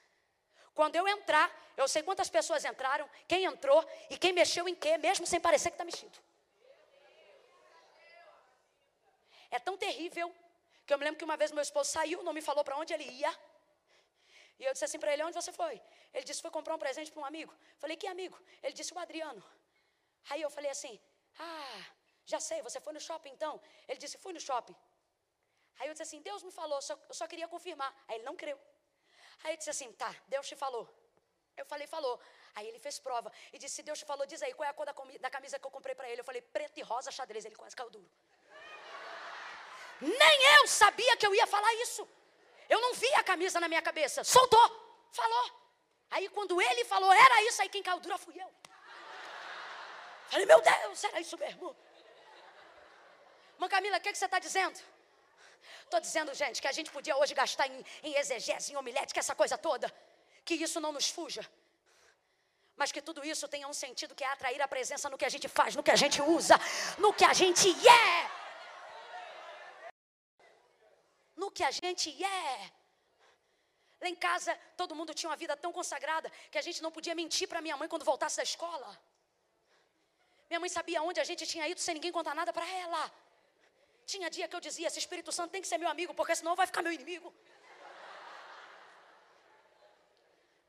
Quando 0.73 0.95
eu 0.95 1.07
entrar, 1.07 1.51
eu 1.75 1.87
sei 1.87 2.01
quantas 2.01 2.29
pessoas 2.29 2.63
entraram, 2.63 3.09
quem 3.27 3.43
entrou 3.43 3.85
e 4.09 4.17
quem 4.17 4.31
mexeu 4.31 4.67
em 4.67 4.75
quê, 4.75 4.97
mesmo 4.97 5.27
sem 5.27 5.39
parecer 5.39 5.69
que 5.69 5.75
está 5.75 5.83
mexido. 5.83 6.17
É 9.51 9.59
tão 9.59 9.77
terrível 9.77 10.27
que 10.85 10.93
eu 10.93 10.97
me 10.97 11.05
lembro 11.05 11.19
que 11.19 11.27
uma 11.29 11.37
vez 11.41 11.51
meu 11.51 11.61
esposo 11.61 11.89
saiu, 11.91 12.23
não 12.23 12.33
me 12.33 12.41
falou 12.49 12.63
para 12.63 12.77
onde 12.81 12.93
ele 12.95 13.03
ia. 13.21 13.31
E 14.59 14.65
eu 14.65 14.73
disse 14.73 14.85
assim 14.85 14.99
para 15.03 15.11
ele: 15.13 15.23
Onde 15.23 15.35
você 15.41 15.51
foi? 15.61 15.75
Ele 16.13 16.25
disse: 16.29 16.41
Foi 16.41 16.51
comprar 16.57 16.75
um 16.75 16.79
presente 16.85 17.11
para 17.11 17.21
um 17.21 17.25
amigo. 17.25 17.53
Falei: 17.77 17.97
Que 17.97 18.07
amigo? 18.07 18.37
Ele 18.63 18.73
disse: 18.73 18.93
O 18.93 18.99
Adriano. 18.99 19.43
Aí 20.29 20.41
eu 20.41 20.49
falei 20.49 20.71
assim: 20.71 20.99
Ah, 21.39 21.83
já 22.25 22.39
sei, 22.39 22.61
você 22.61 22.79
foi 22.79 22.93
no 22.93 23.01
shopping 23.07 23.31
então? 23.37 23.53
Ele 23.87 23.99
disse: 23.99 24.17
Fui 24.17 24.33
no 24.33 24.39
shopping. 24.39 24.75
Aí 25.79 25.87
eu 25.87 25.93
disse 25.93 26.03
assim: 26.03 26.21
Deus 26.21 26.43
me 26.43 26.51
falou, 26.51 26.79
eu 27.09 27.15
só 27.19 27.25
queria 27.27 27.47
confirmar. 27.47 27.91
Aí 28.07 28.17
ele 28.17 28.23
não 28.23 28.35
creu. 28.35 28.57
Aí 29.43 29.51
ele 29.51 29.57
disse 29.57 29.71
assim: 29.75 29.91
tá, 29.93 30.15
Deus 30.27 30.47
te 30.47 30.55
falou. 30.55 30.87
Eu 31.57 31.65
falei, 31.65 31.87
falou. 31.87 32.19
Aí 32.55 32.67
ele 32.67 32.79
fez 32.79 32.99
prova 32.99 33.31
e 33.51 33.57
disse: 33.57 33.75
se 33.77 33.83
Deus 33.83 33.97
te 33.97 34.05
falou, 34.05 34.25
diz 34.27 34.41
aí 34.43 34.53
qual 34.53 34.67
é 34.67 34.69
a 34.69 34.73
cor 34.73 34.85
da, 34.85 34.93
da 35.19 35.29
camisa 35.29 35.57
que 35.57 35.65
eu 35.65 35.71
comprei 35.71 35.95
para 35.95 36.07
ele. 36.09 36.21
Eu 36.21 36.25
falei: 36.25 36.41
preto 36.41 36.77
e 36.77 36.83
rosa 36.83 37.09
xadrez. 37.11 37.45
Ele 37.45 37.55
quase 37.55 37.75
caiu 37.75 37.89
duro. 37.89 38.09
Nem 40.01 40.45
eu 40.57 40.67
sabia 40.67 41.15
que 41.15 41.25
eu 41.25 41.33
ia 41.35 41.45
falar 41.45 41.73
isso. 41.75 42.07
Eu 42.67 42.81
não 42.81 42.93
vi 42.93 43.13
a 43.15 43.23
camisa 43.23 43.59
na 43.59 43.67
minha 43.67 43.81
cabeça. 43.81 44.23
Soltou, 44.23 44.67
falou. 45.11 45.61
Aí 46.09 46.27
quando 46.29 46.61
ele 46.61 46.83
falou, 46.85 47.11
era 47.11 47.43
isso, 47.43 47.61
aí 47.61 47.69
quem 47.69 47.83
caiu 47.83 47.99
duro 47.99 48.17
fui 48.17 48.41
eu. 48.41 48.51
Falei, 50.29 50.45
meu 50.45 50.61
Deus, 50.61 51.03
era 51.03 51.19
isso 51.19 51.37
mesmo. 51.37 51.75
Mãe 53.57 53.69
Camila, 53.69 53.97
o 53.97 54.01
que, 54.01 54.11
que 54.11 54.17
você 54.17 54.25
está 54.25 54.39
dizendo? 54.39 54.79
Estou 55.83 55.99
dizendo, 55.99 56.33
gente, 56.33 56.61
que 56.61 56.67
a 56.67 56.71
gente 56.71 56.89
podia 56.89 57.15
hoje 57.17 57.33
gastar 57.33 57.67
em, 57.67 57.85
em 58.01 58.15
exegese, 58.15 58.73
em 58.73 58.75
essa 59.15 59.35
coisa 59.35 59.57
toda. 59.57 59.93
Que 60.43 60.55
isso 60.55 60.79
não 60.79 60.91
nos 60.91 61.09
fuja. 61.09 61.47
Mas 62.75 62.91
que 62.91 63.01
tudo 63.01 63.23
isso 63.23 63.47
tenha 63.47 63.67
um 63.67 63.73
sentido 63.73 64.15
que 64.15 64.23
é 64.23 64.27
atrair 64.27 64.61
a 64.61 64.67
presença 64.67 65.09
no 65.09 65.17
que 65.17 65.25
a 65.25 65.29
gente 65.29 65.47
faz, 65.47 65.75
no 65.75 65.83
que 65.83 65.91
a 65.91 65.95
gente 65.95 66.21
usa, 66.21 66.55
no 66.97 67.13
que 67.13 67.25
a 67.25 67.33
gente 67.33 67.69
é. 67.87 68.40
Que 71.53 71.63
a 71.63 71.71
gente 71.71 72.07
é. 72.23 72.71
Lá 74.01 74.09
em 74.09 74.15
casa, 74.15 74.51
todo 74.75 74.95
mundo 74.99 75.13
tinha 75.13 75.29
uma 75.29 75.39
vida 75.43 75.55
tão 75.55 75.71
consagrada 75.79 76.31
que 76.51 76.57
a 76.57 76.65
gente 76.67 76.81
não 76.81 76.91
podia 76.91 77.15
mentir 77.21 77.47
para 77.47 77.61
minha 77.61 77.77
mãe 77.77 77.87
quando 77.87 78.05
voltasse 78.11 78.37
da 78.37 78.43
escola. 78.43 78.91
Minha 80.49 80.59
mãe 80.59 80.69
sabia 80.69 81.01
onde 81.09 81.19
a 81.19 81.23
gente 81.23 81.45
tinha 81.51 81.67
ido 81.67 81.79
sem 81.79 81.93
ninguém 81.97 82.11
contar 82.11 82.33
nada 82.33 82.51
para 82.51 82.67
ela. 82.83 83.01
Tinha 84.05 84.29
dia 84.29 84.47
que 84.47 84.55
eu 84.55 84.59
dizia: 84.59 84.87
esse 84.87 84.99
Espírito 84.99 85.31
Santo 85.31 85.51
tem 85.51 85.61
que 85.61 85.67
ser 85.67 85.77
meu 85.77 85.89
amigo, 85.89 86.13
porque 86.13 86.35
senão 86.35 86.55
vai 86.55 86.67
ficar 86.67 86.81
meu 86.81 86.91
inimigo. 86.91 87.33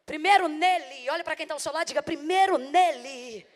Primeiro 0.05 0.47
nele, 0.47 1.09
olha 1.11 1.25
para 1.25 1.35
quem 1.35 1.45
está 1.45 1.55
ao 1.55 1.61
seu 1.61 1.73
lado, 1.73 1.87
diga 1.87 2.03
primeiro 2.03 2.59
nele. 2.59 3.47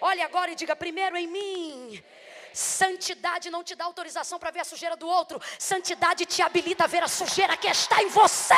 Olhe 0.00 0.22
agora 0.22 0.50
e 0.50 0.54
diga 0.54 0.76
primeiro 0.76 1.16
em 1.16 1.26
mim. 1.26 2.04
Santidade 2.54 3.50
não 3.50 3.64
te 3.64 3.74
dá 3.74 3.84
autorização 3.84 4.38
para 4.38 4.52
ver 4.52 4.60
a 4.60 4.64
sujeira 4.64 4.96
do 4.96 5.08
outro. 5.08 5.42
Santidade 5.58 6.24
te 6.24 6.40
habilita 6.40 6.84
a 6.84 6.86
ver 6.86 7.02
a 7.02 7.08
sujeira 7.08 7.56
que 7.56 7.66
está 7.66 8.00
em 8.00 8.06
você. 8.08 8.54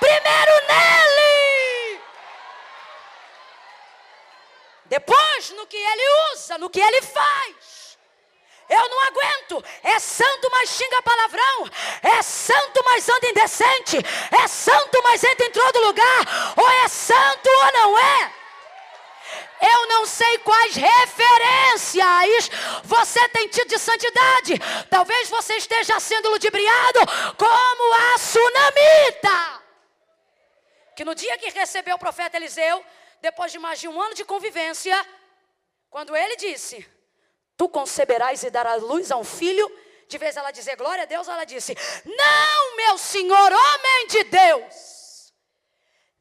Primeiro 0.00 0.52
nele. 0.66 2.00
Depois 4.86 5.50
no 5.50 5.64
que 5.64 5.76
ele 5.76 6.32
usa, 6.32 6.58
no 6.58 6.68
que 6.68 6.80
ele 6.80 7.02
faz. 7.02 7.96
Eu 8.68 8.88
não 8.88 9.00
aguento. 9.06 9.64
É 9.84 10.00
santo, 10.00 10.50
mas 10.50 10.70
xinga 10.70 11.02
palavrão. 11.02 11.70
É 12.02 12.20
santo, 12.20 12.82
mas 12.84 13.08
anda 13.08 13.28
indecente. 13.28 13.98
É 14.42 14.48
santo, 14.48 15.00
mas 15.04 15.22
entra 15.22 15.46
em 15.46 15.52
todo 15.52 15.86
lugar. 15.86 16.54
Ou 16.56 16.68
é 16.68 16.88
santo 16.88 17.48
ou 17.48 17.72
não 17.72 17.96
é. 17.96 18.43
Eu 19.60 19.88
não 19.88 20.04
sei 20.06 20.38
quais 20.38 20.74
referências 20.74 22.50
você 22.84 23.28
tem 23.30 23.48
tido 23.48 23.68
de 23.68 23.78
santidade. 23.78 24.54
Talvez 24.90 25.28
você 25.30 25.54
esteja 25.56 25.98
sendo 26.00 26.30
ludibriado 26.30 27.00
como 27.36 27.94
a 27.94 28.18
sunamita. 28.18 29.62
Que 30.96 31.04
no 31.04 31.14
dia 31.14 31.38
que 31.38 31.50
recebeu 31.50 31.96
o 31.96 31.98
profeta 31.98 32.36
Eliseu, 32.36 32.84
depois 33.20 33.50
de 33.50 33.58
mais 33.58 33.80
de 33.80 33.88
um 33.88 34.00
ano 34.00 34.14
de 34.14 34.24
convivência, 34.24 34.94
quando 35.88 36.14
ele 36.14 36.36
disse: 36.36 36.86
Tu 37.56 37.68
conceberás 37.68 38.42
e 38.42 38.50
darás 38.50 38.82
luz 38.82 39.10
a 39.10 39.16
um 39.16 39.24
filho. 39.24 39.70
De 40.06 40.18
vez 40.18 40.36
ela 40.36 40.50
dizer 40.50 40.76
glória 40.76 41.04
a 41.04 41.06
Deus, 41.06 41.26
ela 41.26 41.44
disse: 41.44 41.74
Não, 42.04 42.76
meu 42.76 42.98
senhor, 42.98 43.52
homem 43.52 44.06
de 44.08 44.24
Deus, 44.24 45.32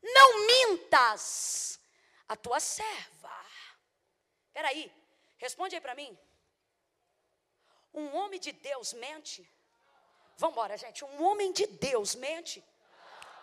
não 0.01 0.47
mintas 0.47 1.73
a 2.27 2.35
tua 2.35 2.59
serva. 2.59 3.35
Peraí, 4.53 4.91
responde 5.37 5.75
aí 5.75 5.81
para 5.81 5.95
mim. 5.95 6.17
Um 7.93 8.15
homem 8.15 8.39
de 8.39 8.51
Deus 8.51 8.93
mente? 8.93 9.47
Vamos 10.37 10.53
embora, 10.53 10.77
gente. 10.77 11.05
Um 11.05 11.23
homem 11.23 11.51
de 11.51 11.65
Deus 11.67 12.15
mente? 12.15 12.63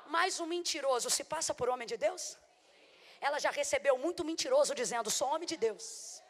Mas 0.06 0.40
um 0.40 0.46
mentiroso 0.46 1.08
se 1.08 1.24
passa 1.24 1.54
por 1.54 1.68
homem 1.68 1.86
de 1.86 1.96
Deus? 1.96 2.36
Ela 3.20 3.38
já 3.38 3.50
recebeu 3.50 3.96
muito 3.98 4.24
mentiroso 4.24 4.74
dizendo: 4.74 5.10
Sou 5.10 5.28
homem 5.28 5.46
de 5.46 5.56
Deus 5.56 6.20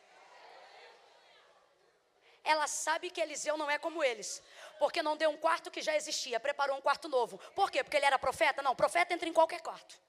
ela 2.45 2.67
sabe 2.67 3.11
que 3.11 3.21
Eliseu 3.21 3.57
não 3.57 3.71
é 3.71 3.79
como 3.79 4.03
eles. 4.03 4.43
Porque 4.79 5.03
não 5.03 5.17
deu 5.17 5.31
um 5.31 5.37
quarto 5.37 5.71
que 5.71 5.83
já 5.83 5.95
existia, 5.95 6.41
preparou 6.41 6.77
um 6.77 6.81
quarto 6.81 7.09
novo. 7.09 7.39
Por 7.55 7.71
quê? 7.71 7.83
Porque 7.85 7.97
ele 7.97 8.07
era 8.07 8.19
profeta? 8.19 8.63
Não, 8.63 8.75
profeta 8.75 9.15
entra 9.15 9.29
em 9.29 9.33
qualquer 9.33 9.61
quarto. 9.61 10.01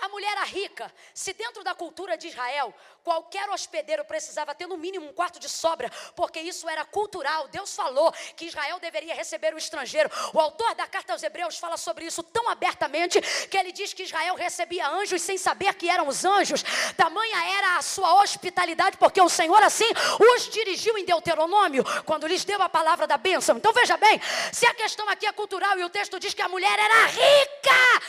A 0.00 0.08
mulher 0.08 0.30
era 0.32 0.44
rica. 0.44 0.92
Se 1.12 1.32
dentro 1.32 1.64
da 1.64 1.74
cultura 1.74 2.16
de 2.16 2.28
Israel, 2.28 2.72
qualquer 3.02 3.48
hospedeiro 3.50 4.04
precisava 4.04 4.54
ter 4.54 4.66
no 4.66 4.76
mínimo 4.76 5.06
um 5.06 5.12
quarto 5.12 5.40
de 5.40 5.48
sobra, 5.48 5.90
porque 6.14 6.40
isso 6.40 6.68
era 6.68 6.84
cultural. 6.84 7.48
Deus 7.48 7.74
falou 7.74 8.12
que 8.36 8.44
Israel 8.44 8.78
deveria 8.78 9.14
receber 9.14 9.54
o 9.54 9.58
estrangeiro. 9.58 10.10
O 10.32 10.38
autor 10.40 10.74
da 10.74 10.86
carta 10.86 11.12
aos 11.12 11.22
Hebreus 11.22 11.58
fala 11.58 11.76
sobre 11.76 12.04
isso 12.04 12.22
tão 12.22 12.48
abertamente 12.48 13.20
que 13.48 13.56
ele 13.56 13.72
diz 13.72 13.92
que 13.92 14.02
Israel 14.02 14.34
recebia 14.34 14.88
anjos 14.88 15.22
sem 15.22 15.38
saber 15.38 15.74
que 15.74 15.88
eram 15.88 16.06
os 16.06 16.24
anjos. 16.24 16.62
Tamanha 16.96 17.58
era 17.58 17.78
a 17.78 17.82
sua 17.82 18.22
hospitalidade, 18.22 18.96
porque 18.98 19.20
o 19.20 19.28
Senhor 19.28 19.62
assim 19.62 19.90
os 20.34 20.48
dirigiu 20.48 20.96
em 20.98 21.04
Deuteronômio 21.04 21.84
quando 22.04 22.26
lhes 22.26 22.44
deu 22.44 22.62
a 22.62 22.68
palavra 22.68 23.06
da 23.06 23.16
bênção. 23.16 23.56
Então 23.56 23.72
veja 23.72 23.96
bem, 23.96 24.20
se 24.52 24.66
a 24.66 24.74
questão 24.74 25.08
aqui 25.08 25.26
é 25.26 25.32
cultural 25.32 25.78
e 25.78 25.84
o 25.84 25.90
texto 25.90 26.20
diz 26.20 26.34
que 26.34 26.42
a 26.42 26.48
mulher 26.48 26.78
era 26.78 27.06
rica, 27.06 28.02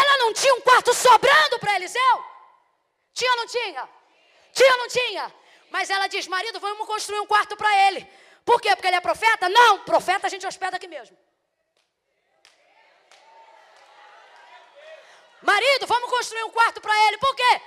ela 0.00 0.18
não 0.18 0.32
tinha 0.32 0.54
um 0.54 0.60
quarto 0.60 0.92
sobrando 0.92 1.58
para 1.58 1.76
Eliseu? 1.76 2.24
Tinha 3.12 3.30
ou 3.32 3.36
não 3.36 3.46
tinha? 3.46 3.88
Tinha 4.52 4.72
ou 4.72 4.78
não 4.78 4.88
tinha? 4.88 5.34
Mas 5.70 5.90
ela 5.90 6.06
diz: 6.06 6.26
marido, 6.26 6.58
vamos 6.60 6.86
construir 6.86 7.20
um 7.20 7.26
quarto 7.26 7.56
para 7.56 7.72
ele. 7.86 8.00
Por 8.44 8.60
quê? 8.60 8.74
Porque 8.74 8.88
ele 8.88 8.96
é 8.96 9.00
profeta? 9.00 9.48
Não, 9.48 9.78
profeta 9.84 10.26
a 10.26 10.30
gente 10.30 10.46
hospeda 10.46 10.76
aqui 10.76 10.86
mesmo. 10.86 11.16
Marido, 15.42 15.86
vamos 15.86 16.08
construir 16.10 16.42
um 16.44 16.50
quarto 16.50 16.80
para 16.80 16.94
ele. 17.06 17.18
Por 17.18 17.34
quê? 17.36 17.60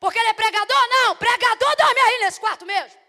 Porque 0.00 0.18
ele 0.18 0.30
é 0.30 0.32
pregador? 0.32 0.88
Não, 0.88 1.16
pregador 1.16 1.76
dorme 1.76 2.00
aí 2.00 2.18
nesse 2.24 2.40
quarto 2.40 2.66
mesmo. 2.66 3.00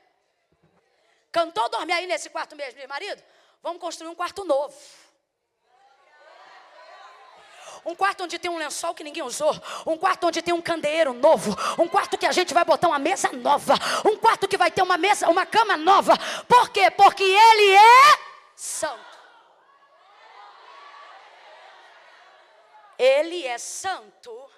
Cantor 1.31 1.67
dorme 1.69 1.91
aí 1.91 2.05
nesse 2.05 2.29
quarto 2.29 2.55
mesmo, 2.55 2.77
meu 2.77 2.87
marido. 2.87 3.23
Vamos 3.63 3.81
construir 3.81 4.09
um 4.09 4.15
quarto 4.15 4.43
novo. 4.45 4.75
Um 7.85 7.95
quarto 7.95 8.23
onde 8.23 8.39
tem 8.39 8.49
um 8.49 8.57
lençol 8.57 8.93
que 8.93 9.03
ninguém 9.03 9.23
usou. 9.23 9.53
Um 9.85 9.97
quarto 9.97 10.27
onde 10.27 10.41
tem 10.41 10.53
um 10.53 10.61
candeeiro 10.61 11.13
novo. 11.13 11.55
Um 11.81 11.87
quarto 11.87 12.17
que 12.17 12.25
a 12.25 12.31
gente 12.31 12.53
vai 12.53 12.63
botar 12.63 12.87
uma 12.87 12.99
mesa 12.99 13.31
nova. 13.31 13.75
Um 14.05 14.17
quarto 14.17 14.47
que 14.47 14.57
vai 14.57 14.71
ter 14.71 14.81
uma 14.81 14.97
mesa, 14.97 15.29
uma 15.29 15.45
cama 15.45 15.75
nova. 15.75 16.13
Por 16.47 16.69
quê? 16.69 16.89
Porque 16.91 17.23
ele 17.23 17.75
é 17.75 18.19
santo. 18.55 19.13
Ele 22.97 23.45
é 23.45 23.57
santo. 23.57 24.49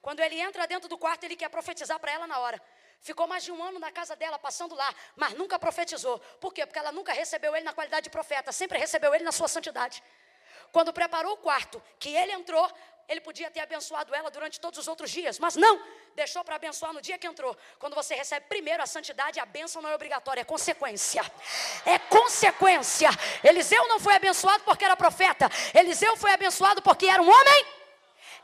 Quando 0.00 0.20
ele 0.20 0.38
entra 0.40 0.66
dentro 0.66 0.88
do 0.88 0.98
quarto, 0.98 1.24
ele 1.24 1.34
quer 1.34 1.48
profetizar 1.48 1.98
para 1.98 2.12
ela 2.12 2.26
na 2.26 2.38
hora. 2.38 2.62
Ficou 3.00 3.26
mais 3.26 3.44
de 3.44 3.50
um 3.50 3.62
ano 3.62 3.78
na 3.78 3.90
casa 3.90 4.14
dela, 4.14 4.38
passando 4.38 4.74
lá, 4.74 4.94
mas 5.16 5.34
nunca 5.34 5.58
profetizou. 5.58 6.18
Por 6.40 6.54
quê? 6.54 6.64
Porque 6.64 6.78
ela 6.78 6.92
nunca 6.92 7.12
recebeu 7.12 7.54
ele 7.54 7.64
na 7.64 7.72
qualidade 7.72 8.04
de 8.04 8.10
profeta, 8.10 8.52
sempre 8.52 8.78
recebeu 8.78 9.14
ele 9.14 9.24
na 9.24 9.32
sua 9.32 9.48
santidade. 9.48 10.02
Quando 10.74 10.92
preparou 10.92 11.34
o 11.34 11.36
quarto, 11.36 11.80
que 12.00 12.08
ele 12.16 12.32
entrou, 12.32 12.68
ele 13.08 13.20
podia 13.20 13.48
ter 13.48 13.60
abençoado 13.60 14.12
ela 14.12 14.28
durante 14.28 14.58
todos 14.58 14.76
os 14.80 14.88
outros 14.88 15.08
dias, 15.08 15.38
mas 15.38 15.54
não, 15.54 15.80
deixou 16.16 16.42
para 16.42 16.56
abençoar 16.56 16.92
no 16.92 17.00
dia 17.00 17.16
que 17.16 17.28
entrou. 17.28 17.56
Quando 17.78 17.94
você 17.94 18.16
recebe 18.16 18.46
primeiro 18.48 18.82
a 18.82 18.86
santidade, 18.86 19.38
a 19.38 19.46
bênção 19.46 19.80
não 19.80 19.88
é 19.90 19.94
obrigatória, 19.94 20.40
é 20.40 20.44
consequência. 20.44 21.22
É 21.86 21.96
consequência. 21.96 23.08
Eliseu 23.44 23.86
não 23.86 24.00
foi 24.00 24.16
abençoado 24.16 24.64
porque 24.64 24.84
era 24.84 24.96
profeta, 24.96 25.48
Eliseu 25.72 26.16
foi 26.16 26.32
abençoado 26.32 26.82
porque 26.82 27.06
era 27.06 27.22
um 27.22 27.30
homem. 27.30 27.66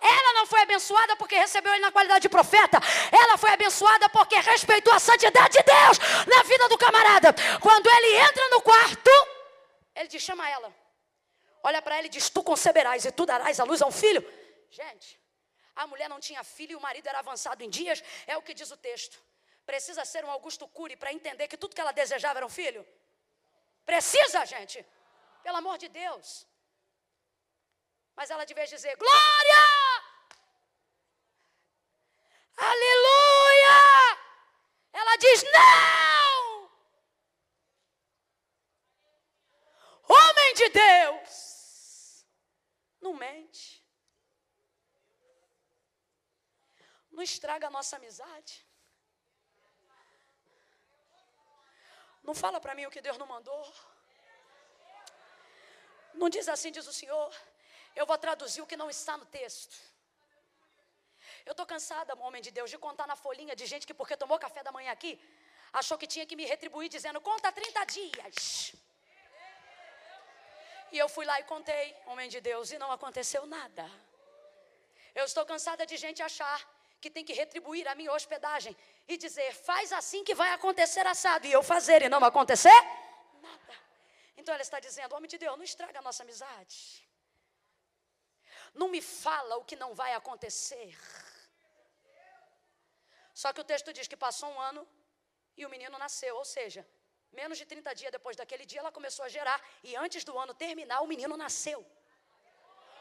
Ela 0.01 0.33
não 0.35 0.47
foi 0.47 0.61
abençoada 0.61 1.17
porque 1.17 1.35
recebeu 1.35 1.73
ele 1.73 1.83
na 1.83 1.91
qualidade 1.91 2.23
de 2.23 2.29
profeta. 2.29 2.79
Ela 3.11 3.37
foi 3.39 3.51
abençoada 3.51 4.09
porque 4.09 4.37
respeitou 4.37 4.95
a 4.95 5.01
santidade 5.01 5.59
de 5.59 5.65
Deus 5.65 5.99
na 6.29 6.45
vida 6.45 6.69
do 6.69 6.79
camarada. 6.79 7.35
Quando 7.61 7.91
ele 7.91 8.19
entra 8.19 8.49
no 8.51 8.63
quarto, 8.63 9.11
ele 9.97 10.07
diz: 10.07 10.23
chama 10.23 10.49
ela 10.49 10.73
olha 11.63 11.81
para 11.83 11.97
ela 11.97 12.07
e 12.07 12.11
diz: 12.11 12.29
Tu 12.31 12.43
conceberás 12.43 13.05
e 13.05 13.13
tu 13.13 13.25
darás 13.27 13.59
a 13.61 13.65
luz 13.65 13.81
a 13.83 13.87
um 13.87 13.93
filho. 13.93 14.23
Gente, 14.71 15.21
a 15.75 15.87
mulher 15.87 16.09
não 16.09 16.21
tinha 16.21 16.43
filho 16.45 16.73
e 16.73 16.77
o 16.77 16.81
marido 16.81 17.07
era 17.09 17.19
avançado 17.19 17.63
em 17.63 17.71
dias, 17.71 18.03
é 18.27 18.37
o 18.37 18.43
que 18.43 18.55
diz 18.55 18.71
o 18.71 18.77
texto. 18.77 19.19
Precisa 19.65 20.05
ser 20.05 20.25
um 20.25 20.31
Augusto 20.31 20.67
Cury 20.69 20.97
para 20.97 21.13
entender 21.13 21.47
que 21.49 21.57
tudo 21.57 21.75
que 21.75 21.81
ela 21.81 21.93
desejava 21.93 22.39
era 22.39 22.47
um 22.47 22.51
filho? 22.51 22.87
Precisa, 23.85 24.45
gente, 24.45 24.85
pelo 25.43 25.57
amor 25.57 25.79
de 25.79 25.89
Deus. 25.89 26.47
Mas 28.17 28.31
ela 28.31 28.45
devia 28.45 28.67
dizer: 28.67 28.97
Glória! 28.97 29.63
Aleluia! 32.57 34.19
Ela 34.93 35.17
diz: 35.17 35.43
Não! 35.45 36.20
Homem 40.51 40.55
de 40.55 40.69
Deus! 40.71 42.27
Não 43.01 43.13
mente. 43.15 43.65
Não 47.13 47.23
estraga 47.23 47.69
a 47.69 47.71
nossa 47.71 47.95
amizade. 47.97 48.55
Não 52.25 52.35
fala 52.35 52.61
para 52.61 52.75
mim 52.75 52.87
o 52.87 52.91
que 52.91 53.01
Deus 53.01 53.17
não 53.17 53.29
mandou. 53.35 53.65
Não 56.15 56.29
diz 56.29 56.49
assim, 56.49 56.73
diz 56.73 56.89
o 56.89 56.93
Senhor. 57.01 57.33
Eu 57.95 58.05
vou 58.05 58.19
traduzir 58.19 58.61
o 58.61 58.67
que 58.67 58.77
não 58.83 58.91
está 58.91 59.17
no 59.17 59.27
texto. 59.27 59.77
Eu 61.47 61.53
estou 61.53 61.65
cansada, 61.65 62.19
homem 62.27 62.43
de 62.43 62.51
Deus, 62.51 62.71
de 62.71 62.79
contar 62.87 63.07
na 63.07 63.15
folhinha 63.15 63.55
de 63.55 63.67
gente 63.67 63.87
que, 63.87 63.95
porque 63.95 64.17
tomou 64.17 64.39
café 64.39 64.65
da 64.65 64.73
manhã 64.73 64.91
aqui, 64.91 65.13
achou 65.73 65.97
que 65.97 66.09
tinha 66.09 66.27
que 66.27 66.35
me 66.35 66.45
retribuir 66.45 66.89
dizendo: 66.89 67.21
conta 67.21 67.53
30 67.53 67.85
dias. 67.85 68.75
E 70.93 70.99
eu 70.99 71.09
fui 71.09 71.25
lá 71.25 71.39
e 71.41 71.45
contei, 71.45 71.97
homem 72.07 72.29
de 72.29 72.41
Deus, 72.41 72.71
e 72.73 72.79
não 72.79 72.91
aconteceu 72.91 73.47
nada. 73.47 73.89
Eu 75.15 75.25
estou 75.25 75.45
cansada 75.47 75.87
de 75.87 75.97
gente 75.97 76.23
achar 76.23 76.59
que 77.01 77.11
tem 77.11 77.25
que 77.25 77.33
retribuir 77.33 77.87
a 77.89 77.95
minha 77.95 78.13
hospedagem 78.13 78.77
e 79.09 79.17
dizer, 79.17 79.53
faz 79.55 79.93
assim 79.93 80.23
que 80.23 80.35
vai 80.35 80.53
acontecer 80.53 81.07
assado, 81.07 81.47
e 81.47 81.53
eu 81.53 81.63
fazer 81.63 82.03
e 82.03 82.09
não 82.09 82.23
acontecer 82.25 82.79
nada. 83.41 83.75
Então 84.37 84.53
ela 84.55 84.63
está 84.63 84.79
dizendo, 84.81 85.15
homem 85.15 85.29
de 85.29 85.39
Deus, 85.39 85.57
não 85.57 85.65
estraga 85.65 85.99
a 85.99 86.03
nossa 86.03 86.23
amizade. 86.23 87.09
Não 88.75 88.89
me 88.89 89.01
fala 89.01 89.57
o 89.57 89.65
que 89.65 89.77
não 89.77 89.95
vai 89.95 90.13
acontecer. 90.15 90.97
Só 93.35 93.53
que 93.53 93.61
o 93.61 93.65
texto 93.65 93.93
diz 93.93 94.07
que 94.07 94.17
passou 94.17 94.51
um 94.51 94.61
ano 94.61 94.87
e 95.57 95.65
o 95.65 95.71
menino 95.71 95.99
nasceu, 95.99 96.37
ou 96.37 96.45
seja, 96.45 96.87
Menos 97.33 97.59
de 97.59 97.65
30 97.65 97.95
dias 97.95 98.13
depois 98.13 98.37
daquele 98.37 98.65
dia, 98.67 98.81
ela 98.81 98.93
começou 98.93 99.25
a 99.25 99.29
gerar. 99.29 99.61
E 99.85 99.95
antes 99.97 100.25
do 100.25 100.39
ano 100.39 100.53
terminar, 100.53 101.01
o 101.01 101.07
menino 101.07 101.37
nasceu. 101.37 101.85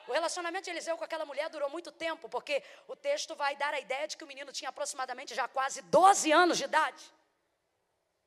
O 0.07 0.11
relacionamento 0.11 0.65
de 0.65 0.71
Eliseu 0.71 0.97
com 0.97 1.03
aquela 1.03 1.25
mulher 1.25 1.49
durou 1.49 1.69
muito 1.69 1.91
tempo, 1.91 2.27
porque 2.27 2.63
o 2.87 2.95
texto 2.95 3.35
vai 3.35 3.55
dar 3.55 3.73
a 3.73 3.79
ideia 3.79 4.07
de 4.07 4.17
que 4.17 4.23
o 4.23 4.27
menino 4.27 4.51
tinha 4.51 4.69
aproximadamente 4.69 5.35
já 5.35 5.47
quase 5.47 5.81
12 5.83 6.31
anos 6.31 6.57
de 6.57 6.63
idade. 6.63 7.03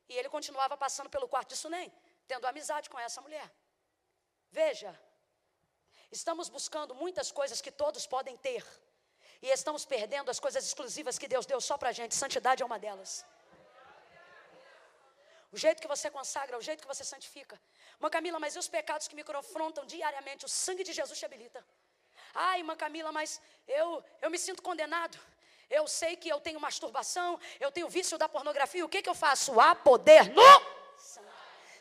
E 0.08 0.16
ele 0.16 0.28
continuava 0.28 0.76
passando 0.76 1.10
pelo 1.10 1.26
quarto 1.26 1.48
de 1.48 1.56
Sunem, 1.56 1.92
tendo 2.28 2.46
amizade 2.46 2.88
com 2.88 2.98
essa 2.98 3.20
mulher. 3.20 3.50
Veja, 4.50 4.98
estamos 6.10 6.48
buscando 6.48 6.94
muitas 6.94 7.32
coisas 7.32 7.60
que 7.60 7.72
todos 7.72 8.06
podem 8.06 8.36
ter. 8.36 8.64
E 9.40 9.48
estamos 9.48 9.84
perdendo 9.84 10.30
as 10.30 10.38
coisas 10.38 10.64
exclusivas 10.64 11.18
que 11.18 11.26
Deus 11.26 11.46
deu 11.46 11.60
só 11.60 11.76
para 11.76 11.88
a 11.88 11.92
gente. 11.92 12.14
Santidade 12.14 12.62
é 12.62 12.66
uma 12.66 12.78
delas. 12.78 13.24
O 15.52 15.58
jeito 15.58 15.82
que 15.82 15.88
você 15.88 16.10
consagra, 16.10 16.56
o 16.56 16.62
jeito 16.62 16.80
que 16.80 16.86
você 16.86 17.04
santifica. 17.04 17.60
Mãe 18.00 18.10
Camila, 18.10 18.38
mas 18.40 18.56
e 18.56 18.58
os 18.58 18.68
pecados 18.68 19.06
que 19.06 19.14
me 19.14 19.22
confrontam 19.22 19.84
diariamente? 19.84 20.46
O 20.46 20.48
sangue 20.48 20.82
de 20.82 20.92
Jesus 20.92 21.18
te 21.18 21.26
habilita. 21.26 21.64
Ai, 22.34 22.60
irmã 22.60 22.74
Camila, 22.74 23.12
mas 23.12 23.40
eu, 23.68 24.02
eu 24.22 24.30
me 24.30 24.38
sinto 24.38 24.62
condenado. 24.62 25.18
Eu 25.68 25.86
sei 25.86 26.16
que 26.16 26.28
eu 26.28 26.40
tenho 26.40 26.58
masturbação, 26.58 27.38
eu 27.60 27.70
tenho 27.70 27.88
vício 27.88 28.16
da 28.16 28.28
pornografia. 28.28 28.84
O 28.84 28.88
que, 28.88 29.02
que 29.02 29.08
eu 29.08 29.14
faço? 29.14 29.60
Há 29.60 29.74
poder 29.74 30.30
no 30.30 30.42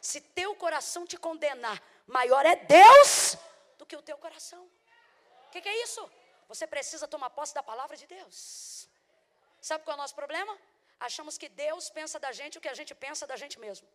Se 0.01 0.19
teu 0.19 0.53
coração 0.55 1.05
te 1.05 1.17
condenar, 1.17 1.81
maior 2.05 2.45
é 2.45 2.55
Deus 2.55 3.37
do 3.77 3.85
que 3.85 3.95
o 3.95 4.01
teu 4.01 4.17
coração. 4.17 4.63
O 5.47 5.49
que, 5.51 5.61
que 5.61 5.69
é 5.69 5.83
isso? 5.83 6.09
Você 6.49 6.67
precisa 6.67 7.07
tomar 7.07 7.29
posse 7.29 7.53
da 7.53 7.63
palavra 7.63 7.95
de 7.95 8.05
Deus. 8.05 8.87
Sabe 9.61 9.83
qual 9.85 9.95
é 9.95 9.97
o 9.99 10.01
nosso 10.01 10.15
problema? 10.15 10.57
Achamos 11.07 11.35
que 11.41 11.49
Deus 11.65 11.85
pensa 11.97 12.17
da 12.25 12.31
gente 12.39 12.57
o 12.57 12.61
que 12.63 12.71
a 12.73 12.77
gente 12.79 12.93
pensa 13.05 13.25
da 13.31 13.37
gente 13.43 13.57
mesmo. 13.65 13.87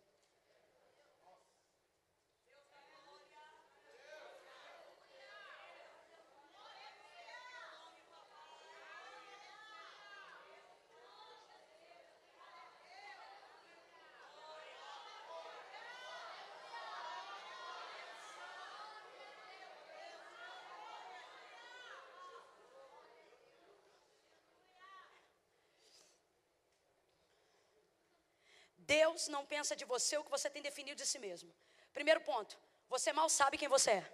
Deus 28.95 29.27
não 29.35 29.45
pensa 29.53 29.75
de 29.75 29.85
você 29.93 30.17
o 30.17 30.23
que 30.23 30.35
você 30.35 30.49
tem 30.49 30.61
definido 30.69 30.97
de 31.01 31.07
si 31.11 31.19
mesmo. 31.19 31.49
Primeiro 31.97 32.21
ponto, 32.21 32.57
você 32.93 33.11
mal 33.19 33.29
sabe 33.29 33.57
quem 33.61 33.67
você 33.67 33.91
é. 34.01 34.13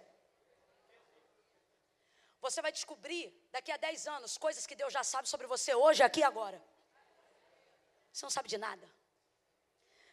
Você 2.46 2.60
vai 2.60 2.72
descobrir 2.78 3.24
daqui 3.54 3.70
a 3.72 3.76
10 3.76 4.06
anos 4.16 4.36
coisas 4.36 4.66
que 4.66 4.76
Deus 4.80 4.92
já 4.92 5.04
sabe 5.12 5.28
sobre 5.28 5.46
você 5.46 5.74
hoje, 5.74 6.02
aqui 6.02 6.20
e 6.20 6.24
agora. 6.24 6.60
Você 8.12 8.24
não 8.26 8.30
sabe 8.30 8.48
de 8.48 8.58
nada. 8.58 8.86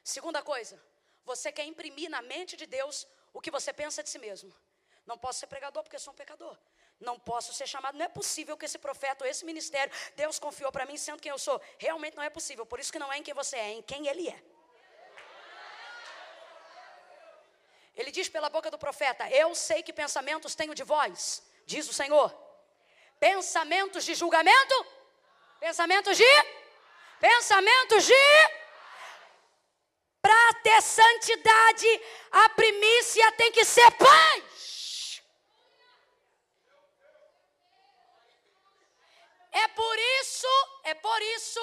Segunda 0.04 0.42
coisa, 0.42 0.82
você 1.26 1.52
quer 1.52 1.66
imprimir 1.66 2.10
na 2.10 2.22
mente 2.22 2.56
de 2.62 2.66
Deus 2.66 3.08
o 3.34 3.42
que 3.42 3.52
você 3.52 3.72
pensa 3.74 4.02
de 4.04 4.10
si 4.10 4.20
mesmo. 4.20 4.54
Não 5.06 5.18
posso 5.18 5.40
ser 5.40 5.48
pregador 5.48 5.84
porque 5.84 6.00
sou 6.00 6.14
um 6.14 6.16
pecador. 6.16 6.58
Não 7.02 7.20
posso 7.20 7.52
ser 7.54 7.68
chamado. 7.68 7.98
Não 7.98 8.06
é 8.06 8.08
possível 8.08 8.56
que 8.56 8.66
esse 8.66 8.78
profeta 8.78 9.24
ou 9.24 9.30
esse 9.30 9.44
ministério 9.44 9.92
Deus 10.16 10.38
confiou 10.38 10.72
para 10.72 10.86
mim 10.86 10.98
sendo 10.98 11.22
quem 11.22 11.32
eu 11.32 11.40
sou. 11.48 11.60
Realmente 11.78 12.16
não 12.16 12.24
é 12.24 12.30
possível. 12.30 12.66
Por 12.66 12.80
isso 12.80 12.92
que 12.92 13.00
não 13.00 13.12
é 13.12 13.18
em 13.18 13.24
quem 13.24 13.34
você 13.34 13.58
é, 13.58 13.70
é 13.70 13.72
em 13.74 13.82
quem 13.82 14.08
Ele 14.08 14.30
é. 14.30 14.40
Ele 17.96 18.12
diz 18.12 18.30
pela 18.30 18.50
boca 18.50 18.70
do 18.72 18.78
profeta: 18.78 19.30
Eu 19.30 19.54
sei 19.56 19.84
que 19.84 19.92
pensamentos 19.92 20.56
tenho 20.56 20.76
de 20.76 20.84
vós, 20.84 21.44
diz 21.66 21.90
o 21.90 21.94
Senhor. 21.94 22.30
Pensamentos 23.20 24.04
de 24.06 24.16
julgamento? 24.16 24.86
Pensamentos 25.60 26.18
de? 26.18 26.34
Pensamentos 27.20 28.06
de? 28.06 28.14
Para 30.22 30.54
ter 30.62 30.82
santidade, 30.82 32.02
a 32.32 32.50
primícia 32.50 33.32
tem 33.34 33.52
que 33.52 33.66
ser 33.66 33.90
paz. 33.92 34.51
É 39.52 39.68
por 39.68 39.98
isso, 40.22 40.48
é 40.84 40.94
por 40.94 41.22
isso 41.22 41.60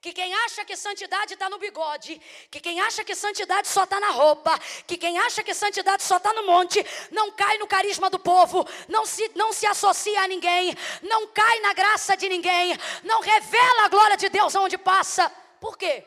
que 0.00 0.12
quem 0.12 0.32
acha 0.34 0.64
que 0.64 0.74
santidade 0.76 1.34
está 1.34 1.50
no 1.50 1.58
bigode, 1.58 2.18
que 2.50 2.58
quem 2.58 2.80
acha 2.80 3.04
que 3.04 3.14
santidade 3.14 3.68
só 3.68 3.84
está 3.84 4.00
na 4.00 4.10
roupa, 4.10 4.58
que 4.86 4.96
quem 4.96 5.18
acha 5.18 5.42
que 5.42 5.52
santidade 5.52 6.02
só 6.02 6.16
está 6.16 6.32
no 6.32 6.46
monte, 6.46 6.84
não 7.10 7.30
cai 7.32 7.58
no 7.58 7.66
carisma 7.66 8.08
do 8.08 8.18
povo, 8.18 8.66
não 8.88 9.04
se, 9.04 9.30
não 9.34 9.52
se 9.52 9.66
associa 9.66 10.22
a 10.22 10.28
ninguém, 10.28 10.74
não 11.02 11.26
cai 11.26 11.60
na 11.60 11.74
graça 11.74 12.16
de 12.16 12.28
ninguém, 12.30 12.74
não 13.04 13.20
revela 13.20 13.84
a 13.84 13.88
glória 13.88 14.16
de 14.16 14.30
Deus 14.30 14.56
aonde 14.56 14.78
passa. 14.78 15.30
Por 15.60 15.76
quê? 15.76 16.06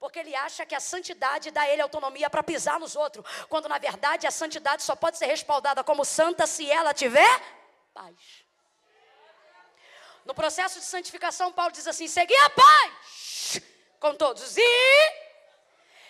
Porque 0.00 0.18
ele 0.18 0.34
acha 0.34 0.64
que 0.64 0.74
a 0.74 0.80
santidade 0.80 1.50
dá 1.50 1.62
a 1.62 1.68
ele 1.68 1.82
autonomia 1.82 2.30
para 2.30 2.42
pisar 2.42 2.80
nos 2.80 2.96
outros, 2.96 3.24
quando 3.46 3.68
na 3.68 3.76
verdade 3.76 4.26
a 4.26 4.30
santidade 4.30 4.82
só 4.82 4.96
pode 4.96 5.18
ser 5.18 5.26
respaldada 5.26 5.84
como 5.84 6.02
santa 6.02 6.46
se 6.46 6.68
ela 6.70 6.94
tiver 6.94 7.40
paz. 7.92 8.16
No 10.24 10.34
processo 10.34 10.78
de 10.78 10.86
santificação, 10.86 11.52
Paulo 11.52 11.72
diz 11.72 11.86
assim: 11.86 12.06
segui 12.06 12.36
a 12.36 12.50
paz 12.50 13.60
com 13.98 14.14
todos. 14.14 14.56
E 14.56 15.22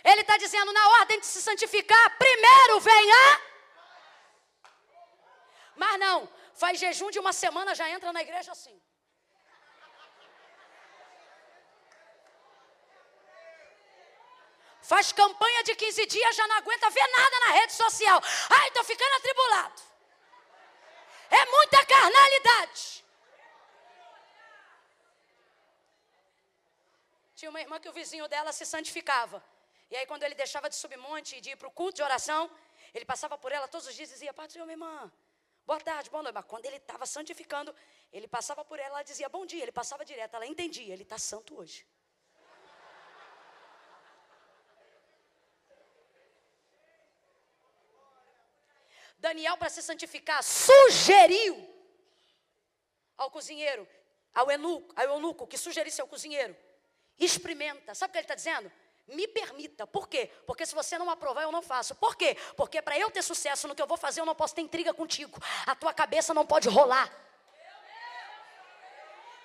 ele 0.05 0.23
está 0.23 0.37
dizendo, 0.37 0.73
na 0.73 0.89
ordem 1.01 1.21
de 1.21 1.27
se 1.27 1.41
santificar, 1.41 2.19
primeiro 2.19 2.81
venha. 2.81 3.41
Mas 5.77 5.99
não, 5.99 6.29
faz 6.55 6.79
jejum 6.79 7.11
de 7.11 7.19
uma 7.19 7.33
semana, 7.33 7.75
já 7.75 7.89
entra 7.89 8.13
na 8.13 8.23
igreja 8.23 8.53
assim. 8.53 8.81
Faz 14.83 15.13
campanha 15.13 15.63
de 15.63 15.75
15 15.77 16.07
dias, 16.07 16.37
já 16.37 16.47
não 16.49 16.57
aguenta 16.57 16.91
ver 16.91 17.07
nada 17.07 17.41
na 17.41 17.53
rede 17.53 17.73
social. 17.73 18.21
Ai, 18.51 18.69
estou 18.69 18.85
ficando 18.85 19.15
atribulado. 19.15 19.83
É 21.31 21.47
muita 21.47 21.87
carnalidade. 21.87 23.02
Tinha 27.43 27.51
uma 27.51 27.61
irmã 27.61 27.81
que 27.81 27.89
o 27.89 27.93
vizinho 27.93 28.29
dela 28.29 28.53
se 28.53 28.65
santificava. 28.65 29.45
E 29.91 29.97
aí, 29.97 30.07
quando 30.07 30.23
ele 30.23 30.37
deixava 30.43 30.69
de 30.71 30.77
subir 30.77 30.97
monte 30.97 31.31
e 31.39 31.41
de 31.41 31.51
ir 31.51 31.57
para 31.57 31.67
o 31.67 31.73
culto 31.73 31.97
de 31.97 32.03
oração, 32.09 32.49
ele 32.95 33.05
passava 33.05 33.37
por 33.37 33.51
ela 33.51 33.67
todos 33.67 33.89
os 33.89 33.97
dias 33.97 34.11
e 34.11 34.13
dizia: 34.13 34.33
Pai 34.33 34.47
do 34.47 34.53
Senhor, 34.53 34.65
minha 34.65 34.75
irmã, 34.75 35.13
boa 35.67 35.81
tarde, 35.81 36.09
boa 36.09 36.23
noite. 36.23 36.37
Mas 36.37 36.45
quando 36.45 36.67
ele 36.67 36.77
estava 36.77 37.05
santificando, 37.05 37.75
ele 38.13 38.29
passava 38.29 38.65
por 38.65 38.79
ela 38.79 39.01
e 39.01 39.05
dizia: 39.05 39.29
Bom 39.29 39.45
dia. 39.45 39.61
Ele 39.61 39.73
passava 39.73 40.05
direto. 40.05 40.37
Ela 40.37 40.47
entendia: 40.47 40.93
Ele 40.93 41.03
está 41.03 41.19
santo 41.19 41.59
hoje. 41.59 41.85
Daniel, 49.19 49.57
para 49.57 49.69
se 49.69 49.83
santificar, 49.83 50.45
sugeriu 50.45 51.57
ao 53.17 53.33
cozinheiro, 53.33 53.85
ao 54.33 54.49
eunuco, 54.49 54.93
ao 54.95 55.07
eunuco 55.07 55.45
que 55.45 55.59
sugerisse 55.59 56.01
ao 56.01 56.07
cozinheiro 56.07 56.57
Experimenta. 57.25 57.95
Sabe 57.95 58.11
o 58.11 58.13
que 58.13 58.19
ele 58.19 58.25
está 58.25 58.35
dizendo? 58.35 58.71
Me 59.07 59.29
permita. 59.29 59.87
Por 59.87 60.09
quê? 60.09 60.31
Porque 60.47 60.67
se 60.67 60.75
você 60.75 60.99
não 60.99 61.09
aprovar, 61.11 61.43
eu 61.43 61.53
não 61.53 61.63
faço. 61.63 61.95
Por 61.95 62.17
quê? 62.17 62.37
Porque 62.57 62.81
para 62.83 62.99
eu 62.99 63.11
ter 63.11 63.23
sucesso 63.23 63.69
no 63.69 63.75
que 63.75 63.83
eu 63.83 63.87
vou 63.87 63.97
fazer, 63.97 64.21
eu 64.21 64.27
não 64.27 64.35
posso 64.35 64.55
ter 64.55 64.63
intriga 64.63 64.93
contigo. 64.93 65.39
A 65.67 65.75
tua 65.75 65.93
cabeça 65.93 66.35
não 66.35 66.47
pode 66.47 66.69
rolar. 66.69 67.11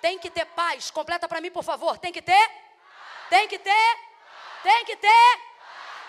Tem 0.00 0.18
que 0.18 0.30
ter 0.30 0.44
paz. 0.46 0.90
Completa 0.90 1.28
para 1.28 1.40
mim, 1.40 1.50
por 1.50 1.62
favor. 1.62 1.98
Tem 1.98 2.12
que 2.12 2.22
ter? 2.22 2.50
Tem 3.28 3.46
que 3.46 3.58
ter? 3.58 3.98
Tem 4.62 4.84
que 4.84 4.96
ter? 4.96 5.47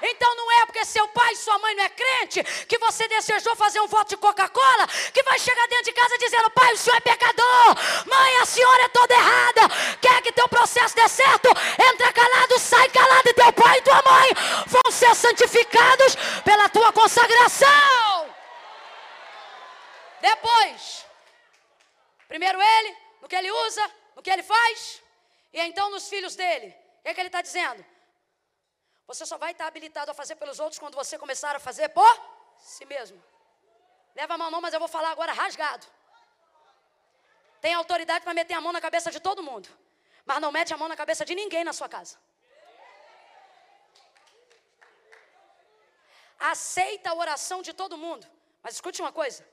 Então 0.02 0.36
não 0.36 0.52
é 0.52 0.66
porque 0.66 0.86
seu 0.86 1.08
pai 1.10 1.34
e 1.34 1.36
sua 1.38 1.58
mãe 1.60 1.76
não 1.76 1.84
é 1.84 1.90
crente 1.90 2.44
que 2.66 2.78
você 2.78 3.08
desejou 3.08 3.56
fazer 3.56 3.80
um 3.82 3.88
voto 3.88 4.10
de 4.10 4.18
Coca-Cola 4.18 4.88
que 5.14 5.24
vai 5.24 5.38
chegar 5.40 5.68
dentro 5.68 5.86
de 5.86 5.94
casa 5.94 6.18
dizendo: 6.18 6.50
Pai, 6.52 6.74
o 6.74 6.78
senhor 6.78 6.98
é 6.98 7.02
pecador, 7.02 7.76
mãe, 8.06 8.38
a 8.38 8.46
senhora 8.46 8.84
é 8.84 8.90
toda 8.90 9.14
errada. 9.14 9.62
Quer 10.02 10.22
que 10.22 10.32
teu 10.32 10.48
processo 10.48 10.96
dê 10.96 11.08
certo? 11.08 11.50
Entra 11.92 12.14
calado, 12.14 12.60
sai 12.60 12.90
calado, 12.90 13.30
e 13.30 13.34
teu 13.34 13.54
pai 13.54 13.78
e 13.78 13.82
tua 13.82 14.02
mãe 14.06 14.30
vão 14.68 14.92
ser 14.92 15.16
santificados 15.16 16.16
pela 16.44 16.70
tua 16.70 16.92
consagração. 16.94 18.30
Depois, 20.22 21.06
primeiro 22.28 22.62
ele, 22.62 22.96
no 23.22 23.28
que 23.28 23.36
ele 23.36 23.52
usa, 23.52 23.92
no 24.16 24.22
que 24.22 24.30
ele 24.30 24.44
faz, 24.44 25.02
e 25.54 25.62
então 25.62 25.90
nos 25.90 26.08
filhos 26.10 26.36
dele. 26.36 26.76
O 27.00 27.04
que, 27.04 27.10
é 27.10 27.14
que 27.14 27.22
ele 27.22 27.30
está 27.30 27.42
dizendo? 27.42 27.84
Você 29.10 29.26
só 29.26 29.38
vai 29.44 29.52
estar 29.54 29.66
habilitado 29.66 30.12
a 30.12 30.14
fazer 30.14 30.36
pelos 30.42 30.60
outros 30.64 30.78
quando 30.82 30.96
você 31.02 31.18
começar 31.18 31.56
a 31.56 31.60
fazer 31.68 31.90
por 31.90 32.14
si 32.74 32.86
mesmo. 32.86 33.20
Leva 34.20 34.36
a 34.36 34.38
mão 34.38 34.52
não, 34.52 34.62
mas 34.62 34.74
eu 34.76 34.80
vou 34.80 34.88
falar 34.88 35.10
agora 35.10 35.34
rasgado. 35.34 35.86
Tem 37.60 37.74
autoridade 37.74 38.24
para 38.24 38.36
meter 38.36 38.54
a 38.54 38.62
mão 38.62 38.72
na 38.72 38.82
cabeça 38.88 39.10
de 39.16 39.20
todo 39.20 39.42
mundo. 39.50 39.68
Mas 40.30 40.40
não 40.40 40.52
mete 40.52 40.76
a 40.76 40.78
mão 40.78 40.88
na 40.88 40.96
cabeça 40.96 41.26
de 41.26 41.34
ninguém 41.34 41.64
na 41.64 41.74
sua 41.74 41.90
casa. 41.90 42.18
Aceita 46.40 47.10
a 47.10 47.16
oração 47.16 47.64
de 47.64 47.74
todo 47.74 47.98
mundo. 47.98 48.28
Mas 48.62 48.76
escute 48.76 49.02
uma 49.02 49.12
coisa. 49.12 49.44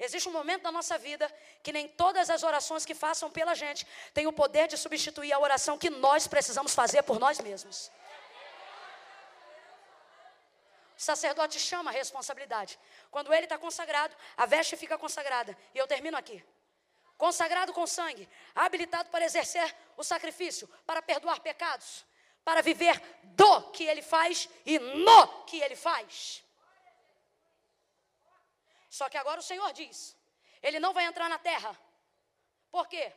Existe 0.00 0.28
um 0.28 0.32
momento 0.32 0.64
na 0.64 0.72
nossa 0.72 0.98
vida 0.98 1.32
que 1.62 1.72
nem 1.72 1.86
todas 1.86 2.28
as 2.28 2.42
orações 2.42 2.84
que 2.84 2.94
façam 2.94 3.30
pela 3.30 3.54
gente 3.54 3.86
têm 4.12 4.26
o 4.26 4.32
poder 4.32 4.66
de 4.66 4.76
substituir 4.76 5.32
a 5.32 5.38
oração 5.38 5.78
que 5.78 5.90
nós 5.90 6.26
precisamos 6.26 6.74
fazer 6.74 7.04
por 7.04 7.20
nós 7.20 7.38
mesmos. 7.38 7.90
O 10.96 11.00
sacerdote 11.00 11.60
chama 11.60 11.90
a 11.90 11.92
responsabilidade. 11.92 12.78
Quando 13.10 13.32
ele 13.32 13.44
está 13.44 13.58
consagrado, 13.58 14.16
a 14.36 14.46
veste 14.46 14.76
fica 14.76 14.96
consagrada. 14.96 15.56
E 15.74 15.78
eu 15.78 15.86
termino 15.86 16.16
aqui. 16.16 16.42
Consagrado 17.18 17.72
com 17.72 17.86
sangue, 17.86 18.28
habilitado 18.54 19.10
para 19.10 19.24
exercer 19.24 19.74
o 19.96 20.04
sacrifício, 20.04 20.68
para 20.86 21.00
perdoar 21.02 21.40
pecados, 21.40 22.04
para 22.44 22.62
viver 22.62 23.00
do 23.22 23.70
que 23.70 23.84
ele 23.84 24.02
faz 24.02 24.48
e 24.64 24.78
no 24.78 25.44
que 25.44 25.60
ele 25.60 25.76
faz. 25.76 26.42
Só 28.88 29.08
que 29.08 29.18
agora 29.18 29.40
o 29.40 29.42
Senhor 29.42 29.72
diz: 29.72 30.16
ele 30.62 30.78
não 30.78 30.94
vai 30.94 31.04
entrar 31.04 31.28
na 31.28 31.38
terra. 31.38 31.78
Por 32.70 32.86
quê? 32.86 33.12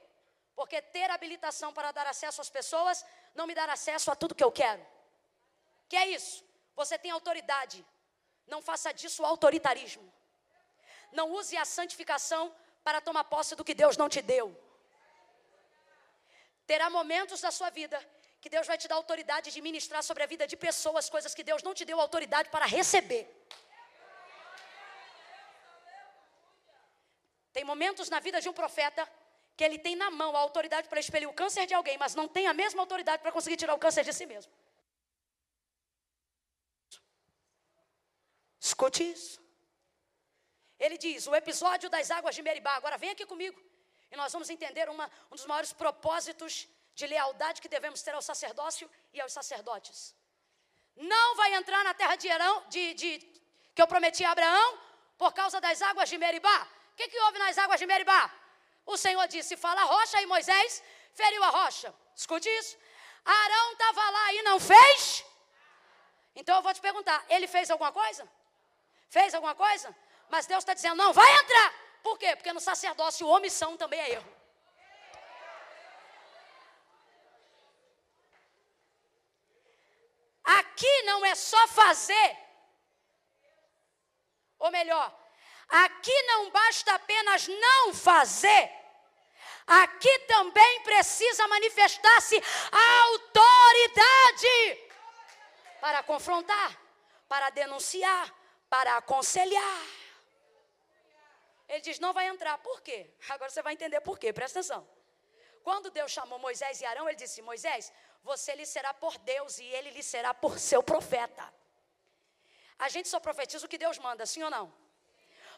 Porque 0.56 0.82
ter 0.82 1.10
habilitação 1.10 1.74
para 1.74 1.92
dar 1.92 2.08
acesso 2.08 2.42
às 2.42 2.50
pessoas 2.50 3.06
não 3.34 3.48
me 3.48 3.56
dá 3.56 3.66
acesso 3.66 4.12
a 4.12 4.16
tudo 4.16 4.36
que 4.36 4.44
eu 4.44 4.52
quero. 4.52 4.86
Que 5.88 5.96
é 5.96 6.08
isso? 6.08 6.49
Você 6.82 6.98
tem 7.04 7.12
autoridade. 7.12 7.78
Não 8.54 8.62
faça 8.70 8.90
disso 9.00 9.26
autoritarismo. 9.32 10.06
Não 11.18 11.26
use 11.40 11.56
a 11.64 11.66
santificação 11.78 12.44
para 12.86 13.02
tomar 13.08 13.26
posse 13.34 13.54
do 13.60 13.66
que 13.68 13.76
Deus 13.82 13.96
não 14.02 14.08
te 14.16 14.22
deu. 14.34 14.46
Terá 16.72 16.88
momentos 17.00 17.42
da 17.46 17.52
sua 17.58 17.70
vida 17.80 17.98
que 18.42 18.50
Deus 18.56 18.66
vai 18.72 18.78
te 18.82 18.88
dar 18.92 18.96
autoridade 19.02 19.52
de 19.56 19.62
ministrar 19.68 20.02
sobre 20.10 20.24
a 20.24 20.30
vida 20.34 20.46
de 20.52 20.58
pessoas, 20.68 21.10
coisas 21.16 21.34
que 21.38 21.46
Deus 21.50 21.62
não 21.68 21.74
te 21.80 21.84
deu 21.90 22.00
autoridade 22.00 22.48
para 22.56 22.66
receber. 22.78 23.24
Tem 27.56 27.66
momentos 27.74 28.10
na 28.14 28.22
vida 28.28 28.40
de 28.44 28.50
um 28.52 28.58
profeta 28.62 29.04
que 29.58 29.66
ele 29.68 29.80
tem 29.86 29.96
na 30.04 30.10
mão 30.22 30.32
a 30.38 30.42
autoridade 30.48 30.88
para 30.88 31.02
expelir 31.06 31.28
o 31.28 31.38
câncer 31.42 31.66
de 31.72 31.74
alguém, 31.80 31.98
mas 32.04 32.16
não 32.20 32.28
tem 32.36 32.48
a 32.48 32.54
mesma 32.64 32.82
autoridade 32.84 33.22
para 33.24 33.34
conseguir 33.38 33.58
tirar 33.58 33.74
o 33.74 33.84
câncer 33.86 34.06
de 34.10 34.14
si 34.20 34.28
mesmo. 34.34 34.54
Escute 38.60 39.04
isso. 39.12 39.40
Ele 40.80 40.98
diz: 40.98 41.28
o 41.28 41.36
episódio 41.36 41.90
das 41.90 42.10
águas 42.12 42.36
de 42.36 42.42
Meribá. 42.42 42.76
Agora 42.76 42.98
vem 42.98 43.12
aqui 43.12 43.26
comigo. 43.26 43.60
E 44.12 44.16
nós 44.16 44.32
vamos 44.34 44.50
entender 44.50 44.90
uma, 44.90 45.10
um 45.32 45.36
dos 45.36 45.46
maiores 45.46 45.72
propósitos 45.72 46.68
de 46.96 47.06
lealdade 47.08 47.62
que 47.62 47.70
devemos 47.70 48.02
ter 48.02 48.14
ao 48.14 48.22
sacerdócio 48.22 48.90
e 49.14 49.22
aos 49.22 49.32
sacerdotes. 49.32 50.16
Não 50.96 51.36
vai 51.36 51.54
entrar 51.54 51.84
na 51.84 51.94
terra 51.94 52.16
de 52.16 52.30
Arão, 52.30 52.66
de, 52.68 52.94
de, 52.94 53.10
que 53.76 53.82
eu 53.82 53.88
prometi 53.88 54.24
a 54.26 54.32
Abraão, 54.32 54.78
por 55.18 55.32
causa 55.34 55.62
das 55.62 55.82
águas 55.82 56.10
de 56.10 56.18
Meribá. 56.18 56.68
O 56.94 56.96
que, 56.98 57.08
que 57.08 57.20
houve 57.22 57.40
nas 57.40 57.58
águas 57.58 57.80
de 57.80 57.86
Meribá? 57.86 58.34
O 58.86 58.98
Senhor 58.98 59.28
disse: 59.28 59.56
fala 59.56 59.82
a 59.82 59.86
rocha, 59.86 60.22
e 60.22 60.26
Moisés 60.26 60.84
feriu 61.14 61.44
a 61.44 61.50
rocha. 61.50 61.94
Escute 62.16 62.50
isso. 62.60 62.78
Arão 63.24 63.72
estava 63.74 64.10
lá 64.10 64.34
e 64.34 64.42
não 64.42 64.60
fez? 64.60 65.24
Então 66.36 66.56
eu 66.56 66.62
vou 66.62 66.74
te 66.74 66.82
perguntar: 66.82 67.24
ele 67.30 67.48
fez 67.48 67.70
alguma 67.70 67.92
coisa? 67.92 68.28
Fez 69.10 69.34
alguma 69.34 69.56
coisa? 69.56 69.96
Mas 70.30 70.46
Deus 70.46 70.60
está 70.60 70.74
dizendo: 70.74 70.96
não, 70.96 71.12
vai 71.12 71.32
entrar. 71.40 71.74
Por 72.04 72.18
quê? 72.18 72.36
Porque 72.36 72.54
no 72.54 72.60
sacerdócio 72.60 73.28
omissão 73.28 73.76
também 73.76 74.00
é 74.00 74.12
erro. 74.12 74.40
Aqui 80.44 81.02
não 81.04 81.26
é 81.26 81.36
só 81.36 81.68
fazer. 81.68 82.38
Ou 84.58 84.72
melhor, 84.72 85.14
aqui 85.68 86.22
não 86.24 86.50
basta 86.50 86.94
apenas 86.94 87.48
não 87.48 87.94
fazer. 87.94 88.72
Aqui 89.68 90.20
também 90.20 90.82
precisa 90.82 91.48
manifestar-se 91.48 92.42
a 92.72 93.02
autoridade 93.04 94.90
para 95.80 96.02
confrontar, 96.02 96.76
para 97.28 97.52
denunciar, 97.52 98.34
para 98.70 98.98
aconselhar. 98.98 99.82
Ele 101.68 101.82
diz: 101.82 102.00
não 102.00 102.14
vai 102.14 102.28
entrar. 102.28 102.58
Por 102.60 102.82
quê? 102.82 103.10
Agora 103.30 103.50
você 103.50 103.62
vai 103.62 103.74
entender 103.74 104.02
por 104.02 104.18
quê, 104.18 104.32
presta 104.34 104.60
atenção. 104.60 104.88
Quando 105.64 105.92
Deus 105.92 106.12
chamou 106.12 106.40
Moisés 106.40 106.82
e 106.82 106.86
Arão, 106.86 107.08
ele 107.08 107.18
disse: 107.18 107.42
Moisés, 107.42 107.92
você 108.24 108.56
lhe 108.56 108.66
será 108.66 108.94
por 108.94 109.18
Deus 109.20 109.60
e 109.60 109.66
ele 109.66 109.92
lhe 109.92 110.04
será 110.04 110.34
por 110.34 110.60
seu 110.60 110.82
profeta. 110.82 111.54
A 112.78 112.88
gente 112.90 113.10
só 113.10 113.20
profetiza 113.20 113.66
o 113.66 113.70
que 113.70 113.78
Deus 113.78 113.98
manda, 113.98 114.26
sim 114.26 114.42
ou 114.42 114.50
não? 114.50 114.74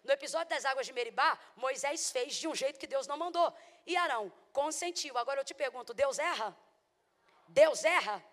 No 0.03 0.11
episódio 0.11 0.49
das 0.49 0.65
águas 0.65 0.87
de 0.87 0.93
Meribá, 0.93 1.37
Moisés 1.55 2.09
fez 2.09 2.35
de 2.35 2.47
um 2.47 2.55
jeito 2.55 2.79
que 2.79 2.87
Deus 2.87 3.05
não 3.05 3.17
mandou. 3.17 3.53
E 3.85 3.95
Arão 3.95 4.33
consentiu. 4.51 5.17
Agora 5.17 5.39
eu 5.39 5.45
te 5.45 5.53
pergunto: 5.53 5.93
Deus 5.93 6.17
erra? 6.17 6.57
Deus 7.47 7.83
erra? 7.83 8.23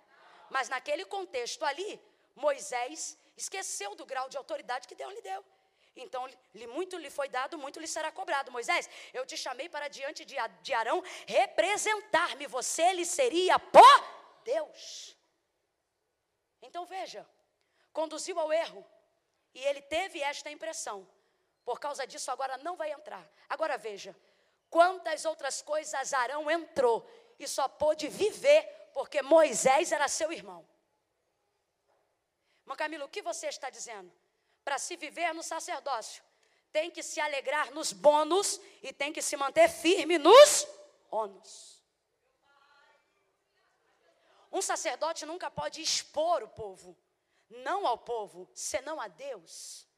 Mas 0.51 0.68
naquele 0.68 1.05
contexto 1.05 1.64
ali, 1.64 2.01
Moisés 2.35 3.18
esqueceu 3.41 3.95
do 3.95 4.05
grau 4.05 4.28
de 4.28 4.36
autoridade 4.36 4.89
que 4.89 4.95
Deus 4.95 5.12
lhe 5.14 5.22
deu. 5.22 5.45
Então, 5.97 6.26
lhe, 6.55 6.66
muito 6.66 6.97
lhe 6.97 7.11
foi 7.11 7.28
dado, 7.28 7.59
muito 7.59 7.80
lhe 7.80 7.86
será 7.86 8.11
cobrado. 8.12 8.53
Moisés, 8.53 8.89
eu 9.12 9.26
te 9.26 9.36
chamei 9.36 9.68
para 9.68 9.89
diante 9.89 10.24
de, 10.24 10.36
de 10.62 10.72
Arão 10.74 11.03
representar-me. 11.26 12.47
Você 12.47 12.93
lhe 12.93 13.05
seria 13.05 13.59
por 13.59 14.05
Deus. 14.45 15.16
Então 16.62 16.84
veja, 16.86 17.26
conduziu 17.93 18.39
ao 18.39 18.53
erro. 18.53 18.84
E 19.55 19.64
ele 19.64 19.82
teve 19.82 20.20
esta 20.20 20.51
impressão. 20.51 21.09
Por 21.64 21.80
causa 21.80 22.07
disso, 22.07 22.30
agora 22.30 22.57
não 22.59 22.76
vai 22.76 22.93
entrar. 22.93 23.28
Agora 23.49 23.76
veja, 23.76 24.16
quantas 24.70 25.24
outras 25.24 25.61
coisas 25.62 26.12
Arão 26.12 26.51
entrou 26.51 27.09
e 27.39 27.47
só 27.47 27.66
pôde 27.68 28.09
viver 28.09 28.62
porque 28.93 29.20
Moisés 29.22 29.93
era 29.93 30.09
seu 30.09 30.32
irmão. 30.32 30.66
Mas 32.69 32.77
Camilo, 32.77 33.07
o 33.07 33.09
que 33.09 33.23
você 33.23 33.47
está 33.47 33.71
dizendo? 33.71 34.12
Para 34.62 34.79
se 34.79 34.95
viver 34.95 35.33
no 35.33 35.43
sacerdócio, 35.43 36.23
tem 36.71 36.91
que 36.91 37.03
se 37.03 37.19
alegrar 37.19 37.73
nos 37.73 37.95
bônus 37.95 38.61
e 38.83 38.93
tem 38.93 39.11
que 39.11 39.23
se 39.23 39.39
manter 39.39 39.71
firme 39.71 40.19
nos 40.19 40.69
ônus. 41.11 41.83
Um 44.53 44.61
sacerdote 44.61 45.25
nunca 45.25 45.51
pode 45.51 45.81
expor 45.81 46.43
o 46.43 46.49
povo, 46.49 46.95
não 47.49 47.87
ao 47.87 47.97
povo, 47.97 48.47
senão 48.53 49.01
a 49.01 49.09
Deus. 49.09 49.89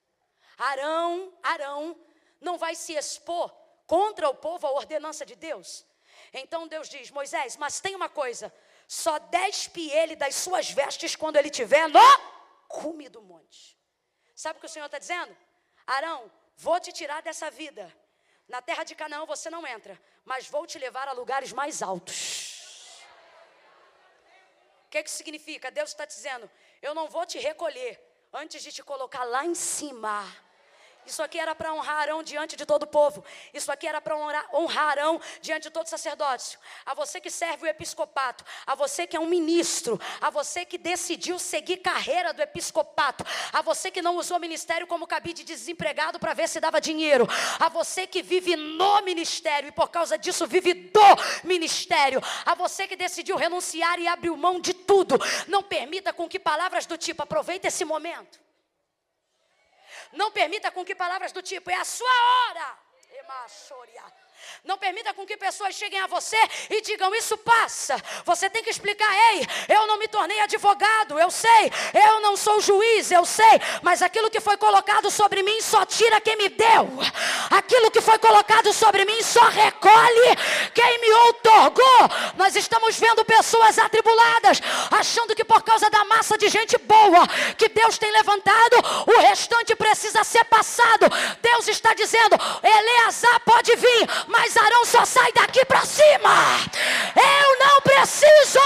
Arão, 0.56 1.36
Arão 1.42 2.00
não 2.40 2.56
vai 2.56 2.76
se 2.76 2.94
expor 2.94 3.50
contra 3.84 4.28
o 4.28 4.34
povo 4.34 4.68
a 4.68 4.70
ordenança 4.70 5.26
de 5.26 5.34
Deus. 5.34 5.84
Então 6.32 6.68
Deus 6.68 6.88
diz: 6.88 7.10
Moisés, 7.10 7.56
mas 7.56 7.80
tem 7.80 7.96
uma 7.96 8.08
coisa, 8.08 8.54
só 8.86 9.18
despe 9.18 9.90
ele 9.90 10.14
das 10.14 10.36
suas 10.36 10.70
vestes 10.70 11.16
quando 11.16 11.36
ele 11.36 11.48
estiver 11.48 11.88
no 11.88 12.39
cume 12.70 13.08
do 13.08 13.20
monte. 13.20 13.78
Sabe 14.34 14.56
o 14.56 14.60
que 14.60 14.66
o 14.66 14.74
Senhor 14.74 14.86
está 14.86 14.98
dizendo? 14.98 15.36
Arão, 15.86 16.30
vou 16.56 16.78
te 16.78 16.92
tirar 16.92 17.20
dessa 17.20 17.50
vida. 17.50 17.84
Na 18.48 18.62
terra 18.62 18.84
de 18.84 18.94
Canaã 18.94 19.26
você 19.26 19.50
não 19.50 19.66
entra, 19.66 20.00
mas 20.24 20.48
vou 20.48 20.66
te 20.66 20.78
levar 20.78 21.08
a 21.08 21.12
lugares 21.12 21.52
mais 21.52 21.82
altos. 21.82 23.02
O 24.86 24.90
que, 24.90 25.02
que 25.02 25.10
significa? 25.10 25.70
Deus 25.70 25.90
está 25.90 26.04
dizendo: 26.04 26.50
eu 26.80 26.94
não 26.94 27.08
vou 27.08 27.26
te 27.26 27.38
recolher 27.38 28.00
antes 28.32 28.62
de 28.62 28.72
te 28.72 28.82
colocar 28.82 29.24
lá 29.24 29.44
em 29.44 29.54
cima 29.54 30.24
isso 31.06 31.22
aqui 31.22 31.38
era 31.38 31.54
para 31.54 31.72
honrar 31.72 32.02
Arão 32.02 32.22
diante 32.22 32.56
de 32.56 32.64
todo 32.64 32.84
o 32.84 32.86
povo. 32.86 33.24
Isso 33.52 33.70
aqui 33.72 33.86
era 33.86 34.00
para 34.00 34.16
honrar 34.16 34.88
Arão 34.88 35.20
diante 35.40 35.64
de 35.64 35.70
todo 35.70 35.86
o 35.86 35.88
sacerdócio. 35.88 36.58
A 36.84 36.94
você 36.94 37.20
que 37.20 37.30
serve 37.30 37.66
o 37.66 37.68
episcopato, 37.68 38.44
a 38.66 38.74
você 38.74 39.06
que 39.06 39.16
é 39.16 39.20
um 39.20 39.26
ministro, 39.26 40.00
a 40.20 40.30
você 40.30 40.64
que 40.64 40.78
decidiu 40.78 41.38
seguir 41.38 41.78
carreira 41.78 42.32
do 42.32 42.42
episcopato, 42.42 43.24
a 43.52 43.62
você 43.62 43.90
que 43.90 44.02
não 44.02 44.16
usou 44.16 44.38
ministério 44.38 44.86
como 44.86 45.06
cabide 45.06 45.44
de 45.44 45.54
desempregado 45.54 46.18
para 46.18 46.34
ver 46.34 46.48
se 46.48 46.60
dava 46.60 46.80
dinheiro, 46.80 47.26
a 47.58 47.68
você 47.68 48.06
que 48.06 48.22
vive 48.22 48.56
no 48.56 49.02
ministério 49.02 49.68
e 49.68 49.72
por 49.72 49.88
causa 49.90 50.18
disso 50.18 50.46
vive 50.46 50.74
do 50.74 51.00
ministério, 51.44 52.22
a 52.44 52.54
você 52.54 52.86
que 52.86 52.96
decidiu 52.96 53.36
renunciar 53.36 53.98
e 53.98 54.06
abriu 54.06 54.36
mão 54.36 54.60
de 54.60 54.74
tudo. 54.74 55.18
Não 55.48 55.62
permita 55.62 56.12
com 56.12 56.28
que 56.28 56.38
palavras 56.38 56.86
do 56.86 56.96
tipo 56.96 57.22
aproveite 57.22 57.66
esse 57.66 57.84
momento 57.84 58.49
não 60.12 60.30
permita 60.30 60.70
com 60.70 60.84
que 60.84 60.94
palavras 60.94 61.32
do 61.32 61.42
tipo, 61.42 61.70
é 61.70 61.74
a 61.74 61.84
sua 61.84 62.08
hora. 62.08 62.78
Não 64.64 64.76
permita 64.76 65.14
com 65.14 65.24
que 65.24 65.36
pessoas 65.36 65.74
cheguem 65.74 66.00
a 66.00 66.06
você 66.06 66.36
e 66.68 66.82
digam: 66.82 67.14
Isso 67.14 67.36
passa. 67.38 67.96
Você 68.24 68.50
tem 68.50 68.62
que 68.62 68.70
explicar: 68.70 69.10
Ei, 69.32 69.46
eu 69.68 69.86
não 69.86 69.98
me 69.98 70.06
tornei 70.06 70.38
advogado, 70.40 71.18
eu 71.18 71.30
sei. 71.30 71.72
Eu 71.94 72.20
não 72.20 72.36
sou 72.36 72.60
juiz, 72.60 73.10
eu 73.10 73.24
sei. 73.24 73.60
Mas 73.82 74.02
aquilo 74.02 74.30
que 74.30 74.40
foi 74.40 74.56
colocado 74.58 75.10
sobre 75.10 75.42
mim 75.42 75.62
só 75.62 75.86
tira 75.86 76.20
quem 76.20 76.36
me 76.36 76.50
deu. 76.50 76.88
Aquilo 77.50 77.90
que 77.90 78.02
foi 78.02 78.18
colocado 78.18 78.72
sobre 78.72 79.04
mim 79.06 79.22
só 79.22 79.48
recolhe 79.48 80.36
quem 80.74 81.00
me 81.00 81.10
outorgou. 81.10 82.10
Nós 82.36 82.54
estamos 82.54 82.98
vendo 82.98 83.24
pessoas 83.24 83.78
atribuladas, 83.78 84.60
achando 84.90 85.34
que 85.34 85.44
por 85.44 85.62
causa 85.62 85.88
da 85.88 86.04
massa 86.04 86.36
de 86.36 86.48
gente 86.48 86.76
boa 86.78 87.26
que 87.56 87.68
Deus 87.68 87.96
tem 87.96 88.12
levantado, 88.12 88.76
o 89.06 89.20
restante 89.20 89.74
precisa 90.00 90.24
ser 90.24 90.44
passado. 90.44 91.06
Deus 91.42 91.68
está 91.68 91.92
dizendo: 91.92 92.36
Eleazar 92.62 93.40
pode 93.40 93.76
vir, 93.76 94.08
mas 94.28 94.56
Arão 94.56 94.84
só 94.86 95.04
sai 95.04 95.30
daqui 95.32 95.64
para 95.66 95.84
cima. 95.84 96.34
Eu 97.14 97.58
não 97.58 97.80
preciso. 97.82 98.60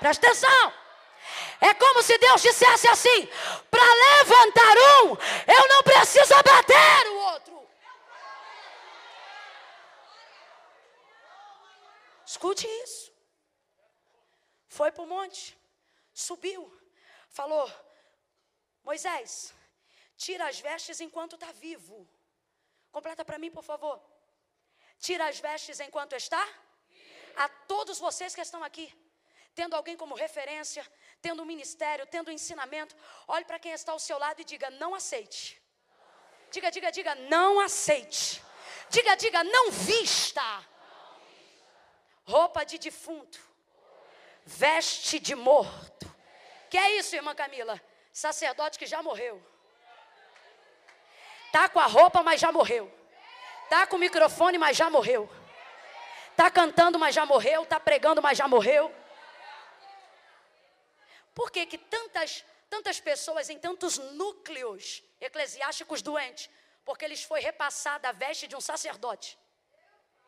Presta 0.00 0.26
atenção. 0.26 0.72
É 1.60 1.74
como 1.74 2.02
se 2.02 2.18
Deus 2.18 2.42
dissesse 2.42 2.88
assim: 2.88 3.28
para 3.70 3.82
levantar 3.84 4.76
um, 5.04 5.16
eu 5.46 5.68
não 5.68 5.82
preciso 5.84 6.34
abater 6.34 7.06
o 7.06 7.14
outro. 7.32 7.68
Escute 12.26 12.66
isso. 12.84 13.12
Foi 14.68 14.90
para 14.90 15.02
o 15.02 15.06
monte, 15.06 15.56
subiu, 16.12 16.72
falou: 17.28 17.70
Moisés, 18.82 19.52
tira 20.24 20.44
as 20.52 20.58
vestes 20.68 20.98
enquanto 21.06 21.34
está 21.36 21.50
vivo. 21.66 21.98
Completa 22.96 23.24
para 23.28 23.38
mim, 23.42 23.50
por 23.58 23.64
favor. 23.70 23.96
Tira 25.06 25.24
as 25.30 25.38
vestes 25.48 25.80
enquanto 25.86 26.14
está. 26.22 26.42
A 27.44 27.48
todos 27.72 27.98
vocês 28.06 28.34
que 28.34 28.44
estão 28.46 28.62
aqui, 28.68 28.86
tendo 29.54 29.74
alguém 29.74 29.96
como 30.02 30.14
referência, 30.26 30.84
tendo 31.26 31.42
um 31.42 31.50
ministério, 31.54 32.06
tendo 32.14 32.28
um 32.28 32.36
ensinamento, 32.38 32.94
olhe 33.34 33.46
para 33.50 33.58
quem 33.58 33.72
está 33.72 33.92
ao 33.92 34.02
seu 34.08 34.18
lado 34.24 34.40
e 34.40 34.44
diga: 34.52 34.68
não 34.82 34.94
aceite. 35.00 35.42
Diga, 36.50 36.70
diga, 36.76 36.90
diga, 36.98 37.14
não 37.14 37.60
aceite. 37.60 38.42
Diga, 38.90 39.14
diga, 39.24 39.42
não 39.44 39.70
vista. 39.70 40.48
Roupa 42.24 42.64
de 42.64 42.78
defunto 42.78 43.40
veste 44.44 45.18
de 45.18 45.34
morto. 45.34 46.06
Que 46.68 46.76
é 46.76 46.98
isso, 46.98 47.14
irmã 47.14 47.34
Camila? 47.34 47.80
Sacerdote 48.12 48.78
que 48.78 48.86
já 48.86 49.02
morreu. 49.02 49.42
Tá 51.52 51.68
com 51.68 51.80
a 51.80 51.86
roupa, 51.86 52.22
mas 52.22 52.40
já 52.40 52.52
morreu. 52.52 52.90
Tá 53.68 53.86
com 53.86 53.96
o 53.96 53.98
microfone, 53.98 54.58
mas 54.58 54.76
já 54.76 54.88
morreu. 54.90 55.28
Tá 56.36 56.50
cantando, 56.50 56.98
mas 56.98 57.14
já 57.14 57.26
morreu. 57.26 57.64
Tá 57.66 57.78
pregando, 57.78 58.22
mas 58.22 58.38
já 58.38 58.46
morreu. 58.46 58.94
Por 61.34 61.50
que 61.50 61.66
que 61.66 61.78
tantas 61.78 62.44
tantas 62.68 63.00
pessoas 63.00 63.50
em 63.50 63.58
tantos 63.58 63.98
núcleos 63.98 65.02
eclesiásticos 65.20 66.02
doentes? 66.02 66.48
Porque 66.84 67.06
lhes 67.06 67.24
foi 67.24 67.40
repassada 67.40 68.08
a 68.08 68.12
veste 68.12 68.46
de 68.46 68.54
um 68.54 68.60
sacerdote 68.60 69.38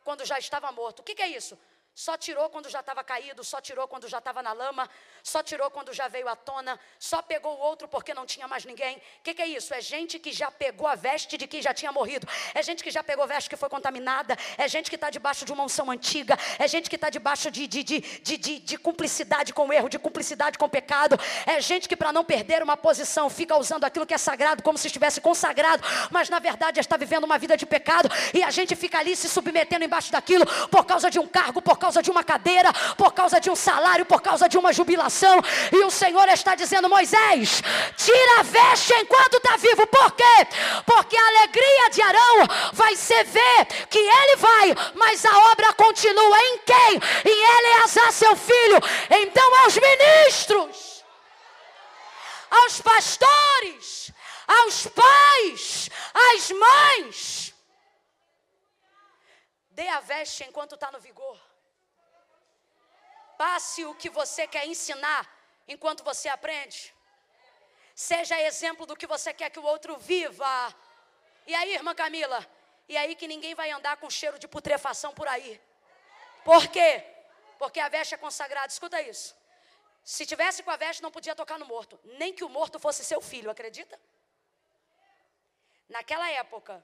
quando 0.04 0.24
já 0.24 0.38
estava 0.38 0.70
morto. 0.72 1.00
O 1.00 1.02
que, 1.02 1.14
que 1.14 1.22
é 1.22 1.28
isso? 1.28 1.58
Só 1.94 2.16
tirou 2.16 2.48
quando 2.48 2.70
já 2.70 2.80
estava 2.80 3.04
caído, 3.04 3.44
só 3.44 3.60
tirou 3.60 3.86
quando 3.86 4.08
já 4.08 4.16
estava 4.16 4.42
na 4.42 4.54
lama, 4.54 4.88
só 5.22 5.42
tirou 5.42 5.70
quando 5.70 5.92
já 5.92 6.08
veio 6.08 6.26
à 6.26 6.34
tona, 6.34 6.80
só 6.98 7.20
pegou 7.20 7.54
o 7.54 7.60
outro 7.60 7.86
porque 7.86 8.14
não 8.14 8.24
tinha 8.24 8.48
mais 8.48 8.64
ninguém. 8.64 8.96
O 8.96 9.22
que, 9.22 9.34
que, 9.34 9.42
é 9.42 9.46
isso? 9.46 9.74
É 9.74 9.80
gente 9.82 10.18
que 10.18 10.32
já 10.32 10.50
pegou 10.50 10.88
a 10.88 10.94
veste 10.94 11.36
de 11.36 11.46
quem 11.46 11.60
já 11.60 11.74
tinha 11.74 11.92
morrido, 11.92 12.26
é 12.54 12.62
gente 12.62 12.82
que 12.82 12.90
já 12.90 13.02
pegou 13.02 13.24
a 13.24 13.26
veste 13.26 13.50
que 13.50 13.56
foi 13.56 13.68
contaminada, 13.68 14.38
é 14.56 14.66
gente 14.68 14.88
que 14.88 14.96
está 14.96 15.10
debaixo 15.10 15.44
de 15.44 15.52
uma 15.52 15.64
unção 15.64 15.90
antiga, 15.90 16.38
é 16.58 16.66
gente 16.66 16.88
que 16.88 16.96
está 16.96 17.10
debaixo 17.10 17.50
de, 17.50 17.66
de, 17.66 17.84
de, 17.84 18.00
de, 18.00 18.36
de, 18.38 18.58
de 18.58 18.78
cumplicidade 18.78 19.52
com 19.52 19.68
o 19.68 19.72
erro, 19.72 19.90
de 19.90 19.98
cumplicidade 19.98 20.56
com 20.56 20.64
o 20.64 20.70
pecado, 20.70 21.20
é 21.46 21.60
gente 21.60 21.86
que, 21.86 21.96
para 21.96 22.10
não 22.10 22.24
perder 22.24 22.62
uma 22.62 22.76
posição, 22.76 23.28
fica 23.28 23.54
usando 23.58 23.84
aquilo 23.84 24.06
que 24.06 24.14
é 24.14 24.18
sagrado 24.18 24.62
como 24.62 24.78
se 24.78 24.86
estivesse 24.86 25.20
consagrado, 25.20 25.84
mas 26.10 26.30
na 26.30 26.38
verdade 26.38 26.80
está 26.80 26.96
vivendo 26.96 27.24
uma 27.24 27.36
vida 27.36 27.54
de 27.54 27.66
pecado, 27.66 28.08
e 28.32 28.42
a 28.42 28.50
gente 28.50 28.74
fica 28.74 28.98
ali 28.98 29.14
se 29.14 29.28
submetendo 29.28 29.84
embaixo 29.84 30.10
daquilo 30.10 30.46
por 30.70 30.86
causa 30.86 31.10
de 31.10 31.18
um 31.18 31.26
cargo, 31.26 31.60
por 31.60 31.81
causa 31.82 32.00
de 32.00 32.12
uma 32.12 32.22
cadeira, 32.22 32.72
por 32.96 33.12
causa 33.12 33.40
de 33.40 33.50
um 33.50 33.56
salário, 33.56 34.06
por 34.06 34.22
causa 34.22 34.48
de 34.48 34.56
uma 34.56 34.72
jubilação. 34.72 35.36
E 35.72 35.78
o 35.84 35.90
Senhor 35.90 36.28
está 36.28 36.54
dizendo: 36.54 36.88
Moisés, 36.88 37.60
tira 37.96 38.40
a 38.40 38.42
veste 38.44 38.94
enquanto 38.94 39.38
está 39.38 39.56
vivo. 39.56 39.84
Por 39.88 40.12
quê? 40.12 40.36
Porque 40.86 41.16
a 41.16 41.26
alegria 41.26 41.90
de 41.90 42.02
Arão 42.02 42.36
vai 42.72 42.94
ser 42.94 43.24
ver 43.24 43.66
que 43.90 43.98
ele 43.98 44.36
vai, 44.36 44.66
mas 44.94 45.26
a 45.26 45.36
obra 45.50 45.72
continua 45.72 46.38
em 46.48 46.58
quem? 46.58 46.92
Em 47.32 47.38
Eleazar, 47.58 48.12
seu 48.12 48.36
filho. 48.36 48.78
Então, 49.10 49.48
aos 49.64 49.76
ministros, 49.76 51.04
aos 52.48 52.80
pastores, 52.80 54.12
aos 54.46 54.86
pais, 54.86 55.90
às 56.30 56.50
mães. 56.50 57.54
Dê 59.70 59.88
a 59.88 60.00
veste 60.00 60.44
enquanto 60.44 60.74
está 60.76 60.92
no 60.92 61.00
vigor. 61.00 61.51
Passe 63.44 63.84
o 63.84 63.94
que 64.00 64.08
você 64.08 64.46
quer 64.46 64.64
ensinar 64.72 65.22
enquanto 65.66 66.04
você 66.04 66.28
aprende. 66.28 66.94
Seja 67.92 68.40
exemplo 68.40 68.86
do 68.86 68.94
que 69.00 69.04
você 69.14 69.30
quer 69.34 69.50
que 69.50 69.58
o 69.58 69.64
outro 69.64 69.96
viva. 69.96 70.54
E 71.50 71.52
aí, 71.52 71.74
irmã 71.74 71.92
Camila? 71.92 72.40
E 72.88 72.96
aí 72.96 73.16
que 73.16 73.26
ninguém 73.26 73.52
vai 73.60 73.68
andar 73.72 73.96
com 73.96 74.08
cheiro 74.08 74.38
de 74.38 74.46
putrefação 74.46 75.12
por 75.12 75.26
aí. 75.26 75.60
Por 76.44 76.68
quê? 76.68 77.04
Porque 77.58 77.80
a 77.80 77.88
veste 77.88 78.14
é 78.14 78.16
consagrada. 78.16 78.68
Escuta 78.68 79.02
isso. 79.02 79.34
Se 80.04 80.24
tivesse 80.24 80.62
com 80.62 80.70
a 80.70 80.76
veste, 80.76 81.02
não 81.02 81.10
podia 81.10 81.34
tocar 81.34 81.58
no 81.58 81.66
morto. 81.66 81.98
Nem 82.20 82.32
que 82.32 82.44
o 82.44 82.48
morto 82.48 82.78
fosse 82.78 83.04
seu 83.04 83.20
filho, 83.20 83.50
acredita? 83.50 83.98
Naquela 85.88 86.30
época, 86.30 86.74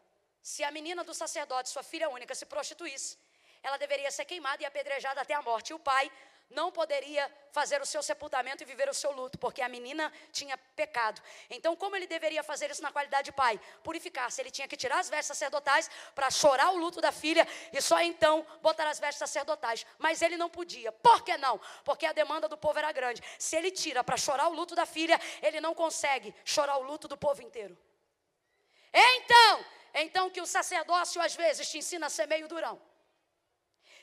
se 0.42 0.64
a 0.64 0.72
menina 0.72 1.04
do 1.04 1.14
sacerdote, 1.14 1.68
sua 1.68 1.84
filha 1.84 2.08
única, 2.08 2.34
se 2.34 2.46
prostituísse, 2.46 3.16
ela 3.62 3.76
deveria 3.76 4.10
ser 4.10 4.24
queimada 4.24 4.60
e 4.62 4.66
apedrejada 4.66 5.20
até 5.20 5.34
a 5.34 5.42
morte. 5.42 5.70
E 5.70 5.74
o 5.74 5.78
pai 5.78 6.10
não 6.50 6.72
poderia 6.72 7.30
fazer 7.52 7.80
o 7.80 7.86
seu 7.86 8.02
sepultamento 8.02 8.62
e 8.62 8.66
viver 8.66 8.88
o 8.88 8.94
seu 8.94 9.12
luto, 9.12 9.38
porque 9.38 9.60
a 9.60 9.68
menina 9.68 10.12
tinha 10.32 10.56
pecado. 10.56 11.20
Então, 11.50 11.76
como 11.76 11.94
ele 11.96 12.06
deveria 12.06 12.42
fazer 12.42 12.70
isso 12.70 12.82
na 12.82 12.90
qualidade 12.90 13.26
de 13.26 13.32
pai? 13.32 13.60
Purificar-se. 13.82 14.40
Ele 14.40 14.50
tinha 14.50 14.66
que 14.66 14.76
tirar 14.76 14.98
as 14.98 15.10
vestes 15.10 15.26
sacerdotais 15.26 15.90
para 16.14 16.30
chorar 16.30 16.70
o 16.70 16.76
luto 16.76 17.00
da 17.00 17.12
filha 17.12 17.46
e 17.72 17.80
só 17.80 18.00
então 18.00 18.46
botar 18.62 18.86
as 18.88 18.98
vestes 18.98 19.18
sacerdotais. 19.18 19.84
Mas 19.98 20.22
ele 20.22 20.36
não 20.36 20.48
podia. 20.48 20.90
Por 20.90 21.22
que 21.22 21.36
não? 21.36 21.60
Porque 21.84 22.06
a 22.06 22.12
demanda 22.12 22.48
do 22.48 22.56
povo 22.56 22.78
era 22.78 22.92
grande. 22.92 23.22
Se 23.38 23.56
ele 23.56 23.70
tira 23.70 24.02
para 24.02 24.16
chorar 24.16 24.48
o 24.48 24.54
luto 24.54 24.74
da 24.74 24.86
filha, 24.86 25.20
ele 25.42 25.60
não 25.60 25.74
consegue 25.74 26.34
chorar 26.44 26.78
o 26.78 26.82
luto 26.82 27.08
do 27.08 27.16
povo 27.16 27.42
inteiro. 27.42 27.76
Então, 28.92 29.64
então 29.94 30.30
que 30.30 30.40
o 30.40 30.46
sacerdócio 30.46 31.20
às 31.20 31.34
vezes 31.34 31.68
te 31.68 31.78
ensina 31.78 32.06
a 32.06 32.10
ser 32.10 32.26
meio 32.26 32.48
durão. 32.48 32.80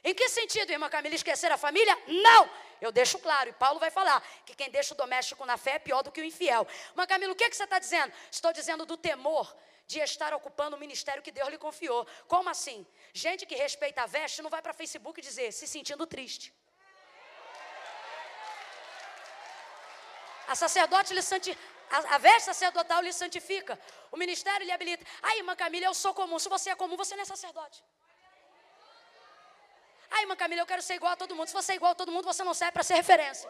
Em 0.08 0.14
que 0.14 0.30
sentido, 0.30 0.72
irmã 0.72 0.88
Camila, 0.88 1.16
esquecer 1.16 1.51
a 1.51 1.58
família? 1.58 1.97
Não! 2.08 2.47
Eu 2.80 2.91
deixo 2.91 3.18
claro, 3.18 3.49
e 3.49 3.53
Paulo 3.53 3.80
vai 3.80 3.89
falar 3.89 4.22
que 4.45 4.53
quem 4.53 4.70
deixa 4.70 4.93
o 4.93 4.97
doméstico 4.97 5.43
na 5.45 5.58
fé 5.58 5.72
é 5.72 5.80
pior 5.80 6.03
do 6.03 6.12
que 6.12 6.22
o 6.22 6.24
infiel. 6.24 6.68
Irmã 6.91 7.08
Camila, 7.08 7.34
o 7.34 7.36
que, 7.36 7.43
é 7.43 7.49
que 7.49 7.58
você 7.58 7.64
está 7.64 7.80
dizendo? 7.80 8.14
Estou 8.30 8.53
dizendo 8.53 8.86
do 8.86 8.95
temor 8.95 9.56
de 9.88 9.99
estar 9.99 10.32
ocupando 10.34 10.76
o 10.76 10.80
ministério 10.80 11.24
que 11.24 11.32
Deus 11.32 11.49
lhe 11.49 11.58
confiou. 11.58 12.06
Como 12.28 12.47
assim? 12.49 12.86
Gente 13.14 13.47
que 13.47 13.56
respeita 13.56 14.03
a 14.03 14.06
veste 14.06 14.43
não 14.43 14.49
vai 14.56 14.62
para 14.62 14.74
Facebook 14.74 15.20
dizer, 15.22 15.51
se 15.51 15.66
sentindo 15.66 16.06
triste. 16.06 16.53
A 20.47 20.53
sacerdote 20.53 21.16
lhe 21.16 21.24
santifica. 21.24 21.60
A, 21.89 22.16
a 22.16 22.18
veste 22.20 22.43
sacerdotal 22.43 23.01
lhe 23.01 23.12
santifica. 23.12 23.80
O 24.12 24.18
ministério 24.18 24.66
lhe 24.68 24.72
habilita. 24.72 25.03
Aí, 25.24 25.39
irmã 25.39 25.56
Camila, 25.56 25.88
eu 25.88 25.95
sou 25.95 26.14
comum. 26.14 26.38
Se 26.38 26.47
você 26.47 26.70
é 26.70 26.76
comum, 26.76 26.95
você 26.95 27.16
não 27.16 27.24
é 27.24 27.26
sacerdote. 27.26 27.84
Ai, 30.12 30.22
irmã 30.24 30.36
Camila, 30.36 30.62
eu 30.62 30.66
quero 30.66 30.82
ser 30.82 30.95
igual 30.95 31.14
a 31.14 31.16
todo 31.16 31.36
mundo. 31.36 31.47
Se 31.47 31.53
você 31.53 31.74
é 31.74 31.76
igual 31.76 31.91
a 31.91 31.95
todo 31.95 32.12
mundo, 32.12 32.26
você 32.26 32.43
não 32.43 32.53
serve 32.53 32.74
para 32.74 32.84
ser 32.84 32.95
referência. 32.95 33.49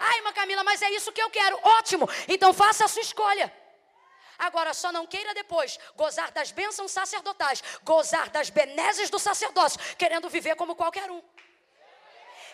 Ai, 0.00 0.18
irmã 0.18 0.32
Camila, 0.32 0.64
mas 0.64 0.82
é 0.82 0.90
isso 0.90 1.12
que 1.12 1.22
eu 1.22 1.30
quero. 1.30 1.58
Ótimo. 1.62 2.08
Então 2.28 2.52
faça 2.52 2.84
a 2.84 2.88
sua 2.88 3.02
escolha. 3.02 3.52
Agora, 4.38 4.74
só 4.74 4.90
não 4.90 5.06
queira 5.06 5.32
depois 5.34 5.78
gozar 5.94 6.32
das 6.32 6.50
bênçãos 6.50 6.90
sacerdotais, 6.90 7.62
gozar 7.84 8.28
das 8.30 8.50
benesses 8.50 9.08
do 9.08 9.18
sacerdócio, 9.18 9.78
querendo 9.96 10.28
viver 10.28 10.56
como 10.56 10.74
qualquer 10.74 11.08
um. 11.10 11.22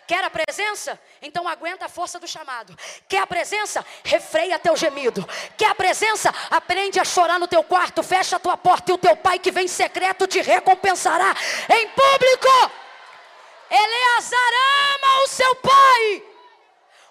Quer 0.09 0.25
a 0.25 0.31
presença? 0.31 0.99
Então 1.21 1.47
aguenta 1.47 1.85
a 1.85 1.89
força 1.89 2.19
do 2.19 2.27
chamado. 2.27 2.75
Quer 3.07 3.19
a 3.19 3.27
presença? 3.27 3.85
Refreia 4.03 4.59
teu 4.59 4.75
gemido. 4.75 5.23
Quer 5.55 5.69
a 5.71 5.75
presença? 5.75 6.35
Aprende 6.51 6.99
a 6.99 7.05
chorar 7.05 7.39
no 7.39 7.47
teu 7.47 7.63
quarto, 7.63 8.03
fecha 8.03 8.37
a 8.37 8.39
tua 8.39 8.57
porta 8.57 8.91
e 8.91 8.95
o 8.95 8.99
teu 8.99 9.15
pai 9.15 9.39
que 9.39 9.51
vem 9.51 9.69
secreto 9.69 10.27
te 10.27 10.41
recompensará 10.41 11.37
em 11.69 11.89
público. 11.91 12.73
Eleazar 13.71 14.53
ama 14.95 15.25
o 15.25 15.29
seu 15.29 15.55
pai 15.57 16.28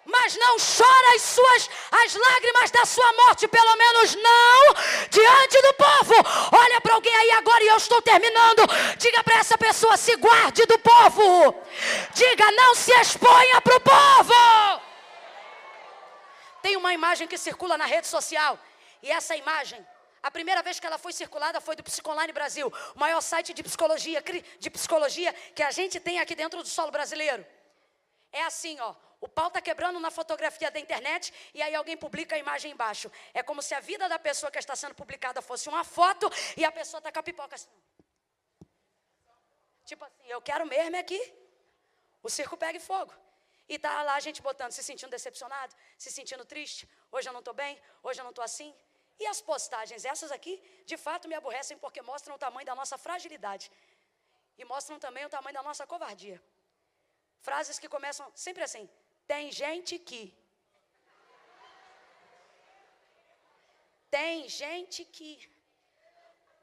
mas 0.07 0.37
não 0.37 0.55
chora 0.57 1.15
as 1.15 1.21
suas 1.21 1.69
as 1.91 2.15
lágrimas 2.15 2.71
da 2.71 2.85
sua 2.85 3.11
morte, 3.13 3.47
pelo 3.47 3.75
menos 3.75 4.15
não 4.15 4.73
diante 5.09 5.61
do 5.61 5.73
povo. 5.73 6.13
Olha 6.53 6.79
para 6.81 6.93
alguém 6.95 7.15
aí 7.15 7.31
agora 7.31 7.63
e 7.63 7.67
eu 7.67 7.77
estou 7.77 8.01
terminando. 8.01 8.63
Diga 8.97 9.23
para 9.23 9.35
essa 9.35 9.57
pessoa: 9.57 9.97
se 9.97 10.15
guarde 10.15 10.65
do 10.65 10.79
povo. 10.79 11.55
Diga, 12.13 12.51
não 12.51 12.73
se 12.73 12.93
exponha 12.93 13.61
para 13.61 13.75
o 13.75 13.81
povo. 13.81 14.81
Tem 16.61 16.75
uma 16.77 16.93
imagem 16.93 17.27
que 17.27 17.37
circula 17.37 17.77
na 17.77 17.85
rede 17.85 18.07
social 18.07 18.57
e 19.03 19.11
essa 19.11 19.35
imagem 19.35 19.85
a 20.23 20.31
primeira 20.31 20.61
vez 20.61 20.79
que 20.79 20.85
ela 20.85 20.97
foi 20.97 21.13
circulada 21.13 21.61
foi 21.61 21.75
do 21.75 21.83
Psicoline 21.83 22.33
Brasil, 22.33 22.73
o 22.95 22.99
maior 22.99 23.21
site 23.21 23.53
de 23.53 23.63
psicologia, 23.63 24.21
de 24.59 24.69
psicologia 24.69 25.33
que 25.55 25.63
a 25.63 25.71
gente 25.71 25.99
tem 25.99 26.19
aqui 26.19 26.35
dentro 26.35 26.61
do 26.61 26.67
solo 26.67 26.91
brasileiro. 26.91 27.45
É 28.37 28.43
assim, 28.43 28.79
ó. 28.79 28.93
O 29.25 29.27
pau 29.37 29.47
está 29.47 29.59
quebrando 29.67 29.99
na 29.99 30.11
fotografia 30.11 30.69
da 30.69 30.79
internet 30.85 31.33
e 31.57 31.59
aí 31.65 31.73
alguém 31.73 31.97
publica 32.05 32.35
a 32.35 32.39
imagem 32.45 32.71
embaixo. 32.71 33.11
É 33.33 33.41
como 33.41 33.61
se 33.67 33.73
a 33.73 33.79
vida 33.79 34.07
da 34.13 34.19
pessoa 34.27 34.51
que 34.51 34.59
está 34.59 34.75
sendo 34.81 34.93
publicada 35.01 35.41
fosse 35.49 35.67
uma 35.73 35.83
foto 35.83 36.25
e 36.55 36.63
a 36.63 36.71
pessoa 36.79 36.99
está 36.99 37.11
com 37.11 37.19
a 37.19 37.23
pipoca 37.29 37.55
assim. 37.55 37.73
Tipo 39.89 40.03
assim, 40.05 40.25
eu 40.35 40.39
quero 40.49 40.67
mesmo 40.67 40.95
é 40.95 41.01
que 41.01 41.19
o 42.21 42.29
circo 42.29 42.55
pegue 42.65 42.79
fogo. 42.79 43.13
E 43.67 43.79
tá 43.79 44.03
lá 44.03 44.13
a 44.13 44.19
gente 44.19 44.39
botando, 44.49 44.71
se 44.71 44.83
sentindo 44.89 45.09
decepcionado, 45.09 45.73
se 45.97 46.11
sentindo 46.17 46.45
triste. 46.45 46.87
Hoje 47.11 47.27
eu 47.27 47.33
não 47.33 47.39
estou 47.39 47.55
bem, 47.55 47.73
hoje 48.03 48.19
eu 48.19 48.23
não 48.23 48.33
estou 48.35 48.43
assim. 48.43 48.69
E 49.19 49.25
as 49.33 49.41
postagens, 49.41 50.05
essas 50.05 50.31
aqui, 50.31 50.53
de 50.85 50.95
fato 51.05 51.27
me 51.27 51.33
aborrecem 51.41 51.75
porque 51.83 52.01
mostram 52.03 52.35
o 52.35 52.37
tamanho 52.45 52.67
da 52.67 52.75
nossa 52.75 52.99
fragilidade. 52.99 53.71
E 54.59 54.63
mostram 54.73 54.99
também 54.99 55.25
o 55.25 55.29
tamanho 55.29 55.55
da 55.55 55.63
nossa 55.63 55.87
covardia. 55.87 56.39
Frases 57.41 57.79
que 57.79 57.89
começam 57.89 58.31
sempre 58.35 58.63
assim: 58.63 58.89
tem 59.25 59.51
gente 59.51 59.99
que. 59.99 60.35
Tem 64.09 64.47
gente 64.47 65.03
que. 65.05 65.49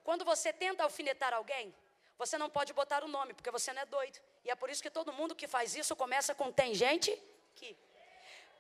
Quando 0.03 0.25
você 0.25 0.53
tenta 0.53 0.83
alfinetar 0.83 1.33
alguém, 1.33 1.75
você 2.19 2.37
não 2.37 2.51
pode 2.51 2.73
botar 2.73 3.03
o 3.05 3.09
nome, 3.09 3.35
porque 3.35 3.51
você 3.51 3.73
não 3.73 3.83
é 3.83 3.87
doido. 3.87 4.19
E 4.45 4.51
é 4.51 4.55
por 4.55 4.69
isso 4.71 4.83
que 4.83 4.91
todo 4.91 5.13
mundo 5.13 5.35
que 5.35 5.47
faz 5.47 5.75
isso 5.75 5.97
começa 5.97 6.35
com 6.35 6.53
tem 6.53 6.75
gente 6.75 7.11
que. 7.55 7.77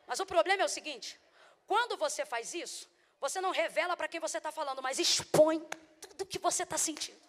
Mas 0.06 0.20
o 0.20 0.26
problema 0.26 0.62
é 0.62 0.64
o 0.66 0.68
seguinte: 0.68 1.20
quando 1.66 1.96
você 1.96 2.24
faz 2.24 2.54
isso, 2.54 2.88
você 3.20 3.40
não 3.40 3.50
revela 3.50 3.96
para 3.96 4.08
quem 4.08 4.20
você 4.20 4.38
está 4.38 4.52
falando, 4.52 4.82
mas 4.82 4.98
expõe 4.98 5.60
tudo 6.00 6.26
que 6.26 6.38
você 6.38 6.62
está 6.62 6.76
sentindo. 6.76 7.22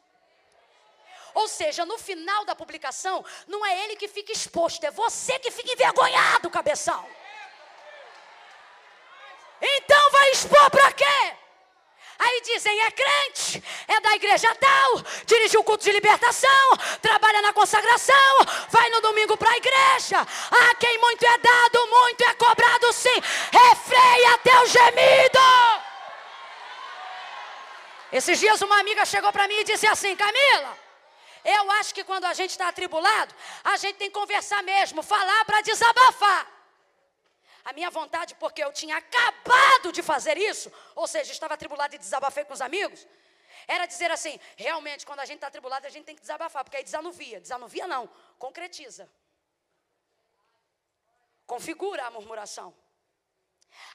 Ou 1.36 1.48
seja, 1.50 1.86
no 1.86 1.98
final 1.98 2.46
da 2.46 2.56
publicação, 2.56 3.24
não 3.46 3.66
é 3.66 3.84
ele 3.84 3.98
que 3.98 4.08
fica 4.08 4.32
exposto, 4.32 4.84
é 4.86 4.90
você 4.90 5.38
que 5.38 5.52
fica 5.52 5.74
envergonhado, 5.74 6.50
cabeção. 6.50 7.06
Então 9.62 10.12
vai 10.12 10.32
expor 10.32 10.70
para 10.72 10.92
quê? 10.94 11.34
Aí 12.18 12.42
dizem, 12.42 12.80
é 12.82 12.92
crente, 12.92 13.62
é 13.90 14.00
da 14.00 14.16
igreja 14.16 14.56
tal, 14.56 15.02
dirige 15.26 15.58
o 15.58 15.64
culto 15.64 15.84
de 15.84 15.92
libertação, 15.92 16.78
trabalha 17.02 17.42
na 17.42 17.52
consagração, 17.52 18.38
vai 18.70 18.90
no 18.90 19.02
domingo 19.02 19.36
para 19.36 19.52
a 19.52 19.58
igreja. 19.58 20.26
Ah, 20.50 20.76
quem 20.80 20.98
muito 21.00 21.26
é 21.26 21.38
dado, 21.38 21.88
muito 21.88 22.24
é 22.24 22.34
cobrado 22.36 22.94
sim. 22.94 23.22
Refreia 23.52 24.38
teu 24.38 24.66
gemido. 24.68 25.40
Esses 28.14 28.40
dias 28.40 28.62
uma 28.62 28.80
amiga 28.80 29.06
chegou 29.06 29.34
para 29.34 29.46
mim 29.50 29.56
e 29.56 29.64
disse 29.66 29.86
assim, 29.86 30.16
Camila, 30.16 30.85
eu 31.46 31.72
acho 31.72 31.94
que 31.94 32.04
quando 32.04 32.26
a 32.26 32.34
gente 32.34 32.52
está 32.52 32.68
atribulado, 32.70 33.34
a 33.64 33.78
gente 33.78 33.98
tem 33.98 34.10
que 34.10 34.20
conversar 34.20 34.62
mesmo, 34.64 35.04
falar 35.04 35.46
para 35.46 35.62
desabafar. 35.62 36.52
A 37.64 37.74
minha 37.74 37.90
vontade, 37.90 38.36
porque 38.36 38.64
eu 38.64 38.72
tinha 38.72 38.98
acabado 38.98 39.92
de 39.92 40.02
fazer 40.04 40.38
isso, 40.38 40.72
ou 40.96 41.08
seja, 41.08 41.32
estava 41.32 41.54
atribulado 41.54 41.96
e 41.96 41.98
desabafei 41.98 42.46
com 42.46 42.54
os 42.54 42.62
amigos, 42.62 43.08
era 43.68 43.86
dizer 43.86 44.12
assim: 44.12 44.40
realmente, 44.56 45.06
quando 45.06 45.20
a 45.20 45.26
gente 45.26 45.38
está 45.38 45.48
atribulado, 45.48 45.86
a 45.88 45.90
gente 45.90 46.06
tem 46.06 46.16
que 46.16 46.22
desabafar, 46.22 46.64
porque 46.64 46.78
aí 46.78 46.84
desanuvia. 46.84 47.40
Desanuvia 47.40 47.88
não, 47.88 48.08
concretiza. 48.38 49.10
Configura 51.46 52.06
a 52.06 52.12
murmuração. 52.12 52.74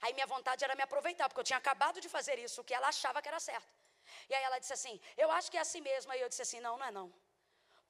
Aí 0.02 0.12
minha 0.12 0.26
vontade 0.26 0.62
era 0.64 0.74
me 0.74 0.82
aproveitar, 0.82 1.28
porque 1.28 1.40
eu 1.40 1.44
tinha 1.44 1.58
acabado 1.58 2.00
de 2.00 2.08
fazer 2.08 2.38
isso, 2.38 2.60
o 2.60 2.64
que 2.64 2.74
ela 2.74 2.88
achava 2.88 3.22
que 3.22 3.28
era 3.28 3.40
certo. 3.40 3.72
E 4.28 4.34
aí 4.34 4.42
ela 4.42 4.58
disse 4.58 4.72
assim: 4.72 5.00
Eu 5.16 5.30
acho 5.30 5.50
que 5.50 5.56
é 5.56 5.60
assim 5.60 5.80
mesmo. 5.80 6.12
Aí 6.12 6.20
eu 6.20 6.28
disse 6.28 6.42
assim: 6.42 6.60
Não, 6.60 6.76
não 6.76 6.86
é 6.86 6.90
não. 6.90 7.12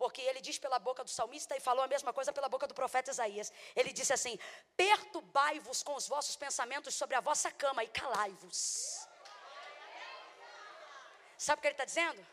Porque 0.01 0.23
ele 0.23 0.41
diz 0.41 0.59
pela 0.59 0.79
boca 0.79 1.05
do 1.05 1.11
salmista 1.11 1.55
e 1.55 1.61
falou 1.61 1.85
a 1.85 1.87
mesma 1.95 2.11
coisa 2.19 2.33
pela 2.33 2.49
boca 2.49 2.67
do 2.67 2.73
profeta 2.73 3.11
Isaías. 3.11 3.53
Ele 3.77 3.93
disse 3.93 4.13
assim: 4.15 4.39
Perturbai-vos 4.75 5.83
com 5.83 5.95
os 5.95 6.09
vossos 6.09 6.37
pensamentos 6.37 6.95
sobre 6.95 7.17
a 7.17 7.21
vossa 7.21 7.51
cama 7.51 7.85
e 7.85 7.89
calai-vos. 7.89 9.07
Sabe 11.37 11.59
o 11.59 11.61
que 11.61 11.69
ele 11.69 11.75
está 11.75 11.85
dizendo? 11.85 12.27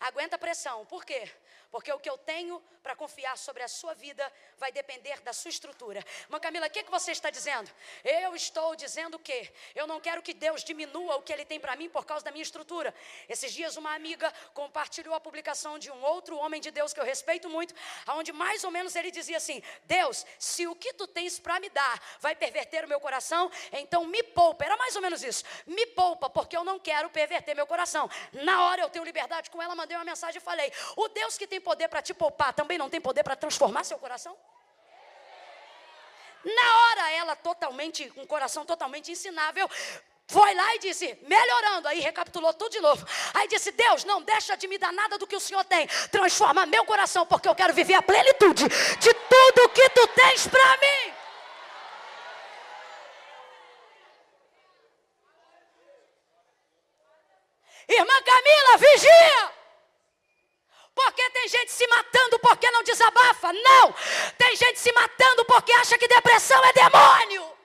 Aguenta 0.00 0.34
a 0.34 0.38
pressão. 0.46 0.84
Por 0.86 1.04
quê? 1.04 1.30
Porque 1.70 1.92
o 1.92 1.98
que 1.98 2.08
eu 2.08 2.18
tenho 2.18 2.62
para 2.82 2.94
confiar 2.94 3.36
sobre 3.36 3.62
a 3.64 3.68
sua 3.68 3.94
vida 3.94 4.32
vai 4.58 4.70
depender 4.70 5.20
da 5.20 5.32
sua 5.32 5.48
estrutura. 5.48 6.04
Irmã 6.22 6.38
Camila, 6.38 6.68
o 6.68 6.70
que, 6.70 6.84
que 6.84 6.90
você 6.90 7.10
está 7.10 7.30
dizendo? 7.30 7.68
Eu 8.04 8.34
estou 8.36 8.76
dizendo 8.76 9.18
que 9.18 9.52
eu 9.74 9.88
não 9.88 10.00
quero 10.00 10.22
que 10.22 10.32
Deus 10.32 10.62
diminua 10.62 11.16
o 11.16 11.22
que 11.22 11.32
Ele 11.32 11.44
tem 11.44 11.58
para 11.58 11.74
mim 11.74 11.88
por 11.88 12.04
causa 12.04 12.24
da 12.24 12.30
minha 12.30 12.44
estrutura. 12.44 12.94
Esses 13.28 13.52
dias, 13.52 13.76
uma 13.76 13.92
amiga 13.94 14.32
compartilhou 14.54 15.14
a 15.14 15.20
publicação 15.20 15.78
de 15.78 15.90
um 15.90 16.00
outro 16.04 16.36
homem 16.36 16.60
de 16.60 16.70
Deus 16.70 16.92
que 16.92 17.00
eu 17.00 17.04
respeito 17.04 17.48
muito, 17.48 17.74
onde 18.08 18.32
mais 18.32 18.62
ou 18.62 18.70
menos 18.70 18.94
ele 18.94 19.10
dizia 19.10 19.38
assim: 19.38 19.60
Deus, 19.84 20.24
se 20.38 20.66
o 20.66 20.74
que 20.76 20.92
tu 20.92 21.06
tens 21.06 21.38
para 21.40 21.58
me 21.58 21.68
dar 21.70 22.00
vai 22.20 22.36
perverter 22.36 22.84
o 22.84 22.88
meu 22.88 23.00
coração, 23.00 23.50
então 23.72 24.04
me 24.04 24.22
poupa. 24.22 24.64
Era 24.64 24.76
mais 24.76 24.94
ou 24.94 25.02
menos 25.02 25.22
isso. 25.22 25.44
Me 25.66 25.86
poupa, 25.86 26.30
porque 26.30 26.56
eu 26.56 26.62
não 26.62 26.78
quero 26.78 27.10
perverter 27.10 27.56
meu 27.56 27.66
coração. 27.66 28.08
Na 28.32 28.66
hora 28.66 28.82
eu 28.82 28.90
tenho 28.90 29.04
liberdade 29.04 29.50
com 29.50 29.60
ela, 29.60 29.74
mandei 29.74 29.96
uma 29.96 30.04
mensagem 30.04 30.38
e 30.38 30.40
falei: 30.40 30.72
O 30.96 31.08
Deus 31.08 31.36
que 31.36 31.46
tem 31.46 31.55
poder 31.60 31.88
para 31.88 32.02
te 32.02 32.14
poupar 32.14 32.52
também 32.52 32.78
não 32.78 32.90
tem 32.90 33.00
poder 33.00 33.22
para 33.22 33.36
transformar 33.36 33.84
seu 33.84 33.98
coração? 33.98 34.36
Na 36.44 36.76
hora, 36.76 37.10
ela 37.12 37.34
totalmente, 37.34 38.12
um 38.16 38.24
coração 38.24 38.64
totalmente 38.64 39.10
ensinável, 39.10 39.68
foi 40.28 40.54
lá 40.54 40.74
e 40.74 40.78
disse, 40.78 41.18
melhorando, 41.22 41.88
aí 41.88 42.00
recapitulou 42.00 42.52
tudo 42.54 42.70
de 42.70 42.80
novo. 42.80 43.06
Aí 43.34 43.48
disse: 43.48 43.70
Deus, 43.72 44.04
não 44.04 44.22
deixa 44.22 44.56
de 44.56 44.66
me 44.66 44.76
dar 44.78 44.92
nada 44.92 45.18
do 45.18 45.26
que 45.26 45.36
o 45.36 45.40
Senhor 45.40 45.64
tem, 45.64 45.86
transforma 46.10 46.66
meu 46.66 46.84
coração, 46.84 47.24
porque 47.26 47.48
eu 47.48 47.54
quero 47.54 47.72
viver 47.72 47.94
a 47.94 48.02
plenitude 48.02 48.64
de 48.98 49.14
tudo 49.14 49.68
que 49.70 49.88
tu 49.90 50.06
tens 50.08 50.46
para 50.46 50.76
mim. 50.78 51.14
Irmã 57.88 58.22
Camila, 58.22 58.76
vigia! 58.78 59.55
Porque 60.96 61.30
tem 61.30 61.46
gente 61.46 61.70
se 61.70 61.86
matando 61.88 62.38
porque 62.38 62.70
não 62.70 62.82
desabafa. 62.82 63.52
Não! 63.52 63.94
Tem 64.38 64.56
gente 64.56 64.80
se 64.80 64.90
matando 64.92 65.44
porque 65.44 65.70
acha 65.72 65.98
que 65.98 66.08
depressão 66.08 66.64
é 66.64 66.72
demônio. 66.72 67.56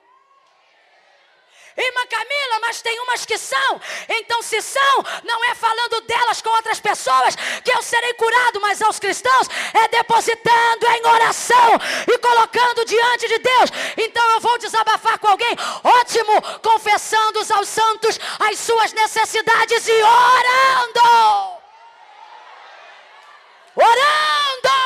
Irmã 1.74 2.06
Camila, 2.06 2.60
mas 2.60 2.82
tem 2.82 3.00
umas 3.00 3.24
que 3.24 3.38
são. 3.38 3.80
Então, 4.06 4.42
se 4.42 4.60
são, 4.60 5.04
não 5.24 5.42
é 5.46 5.54
falando 5.54 6.02
delas 6.02 6.42
com 6.42 6.50
outras 6.50 6.78
pessoas 6.78 7.34
que 7.64 7.72
eu 7.72 7.82
serei 7.82 8.12
curado, 8.12 8.60
mas 8.60 8.82
aos 8.82 8.98
cristãos 8.98 9.48
é 9.72 9.88
depositando 9.88 10.86
em 10.86 11.06
oração 11.06 11.78
e 12.06 12.18
colocando 12.18 12.84
diante 12.84 13.28
de 13.28 13.38
Deus. 13.38 13.70
Então, 13.96 14.30
eu 14.32 14.40
vou 14.40 14.58
desabafar 14.58 15.18
com 15.18 15.28
alguém. 15.28 15.56
Ótimo, 15.82 16.42
confessando 16.60 17.38
aos 17.54 17.68
santos 17.68 18.20
as 18.40 18.58
suas 18.58 18.92
necessidades 18.92 19.88
e 19.88 20.02
orando. 20.02 21.61
Orando! 23.90 24.78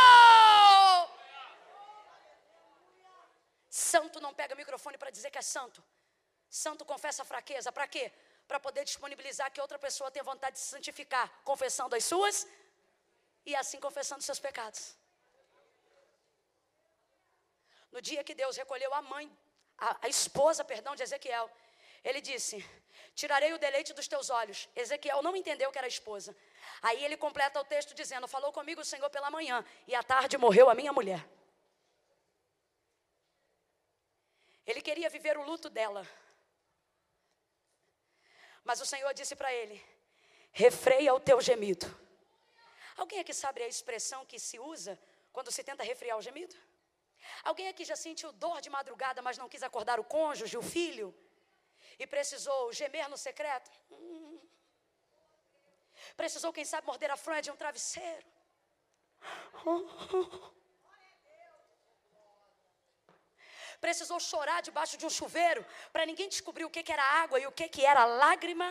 Santo 3.69 4.21
não 4.21 4.33
pega 4.41 4.55
microfone 4.55 4.97
para 4.99 5.11
dizer 5.17 5.31
que 5.31 5.39
é 5.39 5.47
santo. 5.57 5.83
Santo 6.49 6.85
confessa 6.85 7.23
a 7.23 7.25
fraqueza. 7.33 7.71
Para 7.71 7.87
quê? 7.87 8.05
Para 8.49 8.61
poder 8.67 8.85
disponibilizar 8.85 9.51
que 9.51 9.61
outra 9.61 9.79
pessoa 9.87 10.11
tenha 10.11 10.31
vontade 10.33 10.55
de 10.57 10.61
se 10.63 10.69
santificar, 10.75 11.27
confessando 11.51 11.95
as 11.97 12.05
suas 12.05 12.47
e 13.45 13.55
assim 13.55 13.81
confessando 13.87 14.23
seus 14.23 14.39
pecados. 14.39 14.97
No 17.93 18.01
dia 18.01 18.23
que 18.25 18.35
Deus 18.35 18.57
recolheu 18.57 18.93
a 18.95 19.03
mãe, 19.03 19.27
a, 19.79 20.07
a 20.07 20.09
esposa, 20.09 20.65
perdão, 20.65 20.95
de 20.97 21.03
Ezequiel, 21.03 21.51
ele 22.05 22.21
disse: 22.21 22.57
Tirarei 23.21 23.55
o 23.55 23.59
deleite 23.59 23.95
dos 23.95 24.07
teus 24.07 24.29
olhos. 24.29 24.69
Ezequiel 24.77 25.23
não 25.23 25.35
entendeu 25.35 25.73
que 25.73 25.79
era 25.79 25.89
esposa. 25.89 26.37
Aí 26.83 27.03
ele 27.03 27.17
completa 27.17 27.59
o 27.59 27.65
texto 27.65 27.95
dizendo: 27.95 28.29
Falou 28.29 28.53
comigo 28.53 28.83
o 28.83 28.85
Senhor 28.85 29.09
pela 29.09 29.31
manhã, 29.31 29.65
e 29.89 29.95
à 29.95 30.03
tarde 30.03 30.37
morreu 30.37 30.69
a 30.69 30.75
minha 30.75 30.93
mulher. 30.93 31.27
Ele 34.67 34.83
queria 34.83 35.09
viver 35.09 35.39
o 35.39 35.43
luto 35.43 35.71
dela. 35.71 36.07
Mas 38.63 38.83
o 38.83 38.87
Senhor 38.87 39.15
disse 39.15 39.35
para 39.35 39.51
ele: 39.51 39.83
refreia 40.53 41.15
o 41.15 41.21
teu 41.21 41.41
gemido. 41.41 41.87
Alguém 42.99 43.21
aqui 43.21 43.33
sabe 43.33 43.63
a 43.63 43.69
expressão 43.69 44.27
que 44.27 44.39
se 44.39 44.59
usa 44.59 44.99
quando 45.33 45.51
se 45.51 45.65
tenta 45.65 45.83
refrear 45.83 46.19
o 46.19 46.23
gemido? 46.23 46.55
Alguém 47.45 47.69
aqui 47.69 47.85
já 47.85 47.97
sentiu 47.97 48.31
dor 48.33 48.61
de 48.61 48.69
madrugada, 48.69 49.23
mas 49.23 49.39
não 49.39 49.49
quis 49.49 49.63
acordar 49.63 49.99
o 49.99 50.05
cônjuge, 50.05 50.59
o 50.59 50.63
filho? 50.63 51.15
E 51.99 52.07
precisou 52.07 52.73
gemer 52.73 53.09
no 53.09 53.17
secreto? 53.17 53.71
Precisou, 56.17 56.53
quem 56.53 56.65
sabe, 56.65 56.87
morder 56.87 57.11
a 57.11 57.17
fronha 57.17 57.43
de 57.43 57.51
um 57.51 57.57
travesseiro? 57.57 58.27
Precisou 63.81 64.19
chorar 64.21 64.63
debaixo 64.63 64.97
de 64.97 65.07
um 65.07 65.11
chuveiro 65.11 65.65
para 65.93 66.07
ninguém 66.07 66.29
descobrir 66.29 66.65
o 66.65 66.71
que, 66.71 66.83
que 66.83 66.93
era 66.93 67.03
água 67.03 67.39
e 67.41 67.47
o 67.47 67.53
que, 67.53 67.69
que 67.69 67.85
era 67.85 68.05
lágrima? 68.05 68.69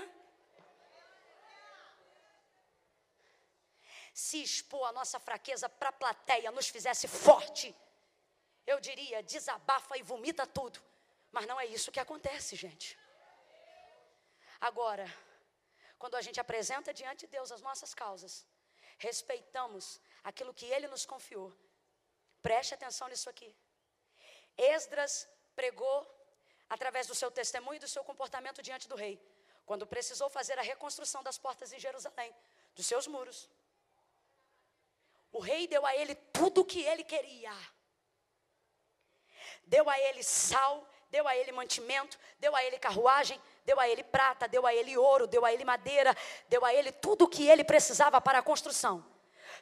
se 4.15 4.41
expor 4.41 4.87
a 4.87 4.93
nossa 4.93 5.19
fraqueza 5.19 5.67
para 5.67 5.89
a 5.89 5.91
plateia 5.91 6.49
nos 6.49 6.69
fizesse 6.69 7.05
forte, 7.05 7.75
eu 8.65 8.79
diria, 8.79 9.21
desabafa 9.21 9.97
e 9.97 10.01
vomita 10.01 10.47
tudo. 10.47 10.81
Mas 11.33 11.45
não 11.45 11.59
é 11.59 11.65
isso 11.65 11.91
que 11.91 11.99
acontece, 11.99 12.55
gente. 12.55 12.97
Agora, 14.69 15.07
quando 16.01 16.15
a 16.19 16.23
gente 16.25 16.39
apresenta 16.39 16.91
diante 16.99 17.21
de 17.25 17.31
Deus 17.35 17.51
as 17.51 17.61
nossas 17.61 17.93
causas, 17.93 18.33
respeitamos 18.97 20.01
aquilo 20.23 20.55
que 20.59 20.65
Ele 20.75 20.87
nos 20.87 21.05
confiou. 21.05 21.49
Preste 22.41 22.73
atenção 22.73 23.07
nisso 23.07 23.29
aqui. 23.29 23.49
Esdras 24.57 25.13
pregou 25.55 25.97
através 26.67 27.05
do 27.05 27.13
seu 27.13 27.29
testemunho 27.29 27.77
e 27.77 27.85
do 27.85 27.87
seu 27.95 28.03
comportamento 28.03 28.63
diante 28.67 28.87
do 28.87 28.95
rei, 28.95 29.15
quando 29.67 29.85
precisou 29.85 30.29
fazer 30.31 30.57
a 30.57 30.63
reconstrução 30.63 31.21
das 31.21 31.37
portas 31.37 31.71
em 31.71 31.79
Jerusalém, 31.79 32.33
dos 32.73 32.87
seus 32.87 33.05
muros. 33.05 33.47
O 35.31 35.39
rei 35.39 35.67
deu 35.67 35.85
a 35.85 35.95
ele 35.95 36.15
tudo 36.39 36.61
o 36.61 36.65
que 36.65 36.81
ele 36.81 37.03
queria. 37.03 37.55
Deu 39.65 39.87
a 39.87 39.99
ele 39.99 40.23
sal, 40.23 40.89
deu 41.15 41.25
a 41.29 41.37
ele 41.37 41.53
mantimento, 41.53 42.19
deu 42.41 42.53
a 42.53 42.61
ele 42.61 42.77
carruagem, 42.77 43.39
deu 43.65 43.79
a 43.79 43.87
ele 43.87 44.03
prata, 44.03 44.49
deu 44.49 44.67
a 44.67 44.75
ele 44.75 44.97
ouro, 44.97 45.25
deu 45.25 45.45
a 45.45 45.53
ele 45.53 45.63
madeira, 45.63 46.13
deu 46.49 46.65
a 46.65 46.73
ele 46.73 46.91
tudo 46.91 47.23
o 47.23 47.27
que 47.29 47.47
ele 47.47 47.63
precisava 47.63 48.19
para 48.19 48.39
a 48.39 48.41
construção. 48.41 49.01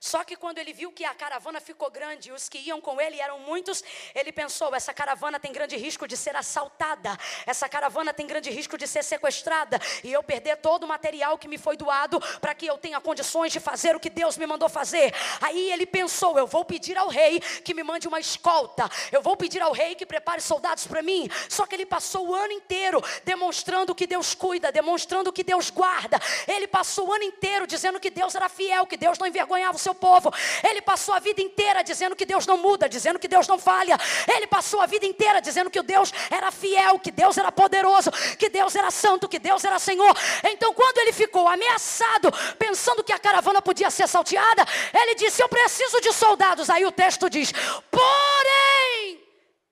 Só 0.03 0.21
que 0.21 0.35
quando 0.35 0.57
ele 0.57 0.73
viu 0.73 0.91
que 0.91 1.05
a 1.05 1.13
caravana 1.13 1.61
ficou 1.61 1.89
grande 1.89 2.27
e 2.27 2.33
os 2.33 2.49
que 2.49 2.57
iam 2.57 2.81
com 2.81 2.99
ele 2.99 3.21
eram 3.21 3.39
muitos, 3.39 3.81
ele 4.13 4.33
pensou: 4.33 4.75
essa 4.75 4.93
caravana 4.93 5.39
tem 5.39 5.53
grande 5.53 5.77
risco 5.77 6.05
de 6.05 6.17
ser 6.17 6.35
assaltada, 6.35 7.17
essa 7.45 7.69
caravana 7.69 8.13
tem 8.13 8.27
grande 8.27 8.49
risco 8.49 8.77
de 8.77 8.85
ser 8.85 9.01
sequestrada 9.01 9.79
e 10.03 10.11
eu 10.11 10.21
perder 10.21 10.57
todo 10.57 10.83
o 10.83 10.87
material 10.89 11.37
que 11.37 11.47
me 11.47 11.57
foi 11.57 11.77
doado 11.77 12.19
para 12.41 12.53
que 12.53 12.65
eu 12.65 12.77
tenha 12.77 12.99
condições 12.99 13.53
de 13.53 13.61
fazer 13.61 13.95
o 13.95 13.99
que 13.99 14.09
Deus 14.09 14.37
me 14.37 14.45
mandou 14.45 14.67
fazer. 14.67 15.15
Aí 15.39 15.71
ele 15.71 15.85
pensou: 15.85 16.37
eu 16.37 16.45
vou 16.45 16.65
pedir 16.65 16.97
ao 16.97 17.07
rei 17.07 17.39
que 17.39 17.73
me 17.73 17.81
mande 17.81 18.05
uma 18.05 18.19
escolta, 18.19 18.89
eu 19.09 19.21
vou 19.21 19.37
pedir 19.37 19.61
ao 19.61 19.71
rei 19.71 19.95
que 19.95 20.05
prepare 20.05 20.41
soldados 20.41 20.85
para 20.85 21.01
mim. 21.01 21.29
Só 21.47 21.65
que 21.65 21.75
ele 21.75 21.85
passou 21.85 22.27
o 22.27 22.35
ano 22.35 22.51
inteiro 22.51 23.01
demonstrando 23.23 23.95
que 23.95 24.05
Deus 24.05 24.35
cuida, 24.35 24.69
demonstrando 24.69 25.31
que 25.31 25.45
Deus 25.45 25.69
guarda. 25.69 26.19
Ele 26.45 26.67
passou 26.67 27.07
o 27.07 27.13
ano 27.13 27.23
inteiro 27.23 27.65
dizendo 27.65 28.01
que 28.01 28.09
Deus 28.09 28.35
era 28.35 28.49
fiel, 28.49 28.85
que 28.85 28.97
Deus 28.97 29.17
não 29.17 29.27
envergonhava 29.27 29.77
seu 29.77 29.92
povo. 29.93 30.31
Ele 30.63 30.81
passou 30.81 31.13
a 31.13 31.19
vida 31.19 31.41
inteira 31.41 31.83
dizendo 31.83 32.15
que 32.15 32.25
Deus 32.25 32.45
não 32.45 32.57
muda, 32.57 32.87
dizendo 32.89 33.19
que 33.19 33.27
Deus 33.27 33.47
não 33.47 33.57
falha. 33.57 33.97
Ele 34.27 34.47
passou 34.47 34.81
a 34.81 34.85
vida 34.85 35.05
inteira 35.05 35.41
dizendo 35.41 35.69
que 35.69 35.79
o 35.79 35.83
Deus 35.83 36.13
era 36.29 36.51
fiel, 36.51 36.99
que 36.99 37.11
Deus 37.11 37.37
era 37.37 37.51
poderoso, 37.51 38.11
que 38.37 38.49
Deus 38.49 38.75
era 38.75 38.91
santo, 38.91 39.27
que 39.27 39.39
Deus 39.39 39.63
era 39.63 39.79
Senhor. 39.79 40.15
Então, 40.45 40.73
quando 40.73 40.97
ele 40.99 41.13
ficou 41.13 41.47
ameaçado, 41.47 42.31
pensando 42.57 43.03
que 43.03 43.13
a 43.13 43.19
caravana 43.19 43.61
podia 43.61 43.89
ser 43.89 44.07
salteada, 44.07 44.65
ele 44.93 45.15
disse: 45.15 45.41
Eu 45.41 45.49
preciso 45.49 46.01
de 46.01 46.11
soldados. 46.13 46.69
Aí 46.69 46.85
o 46.85 46.91
texto 46.91 47.29
diz: 47.29 47.51
Porém, 47.91 49.21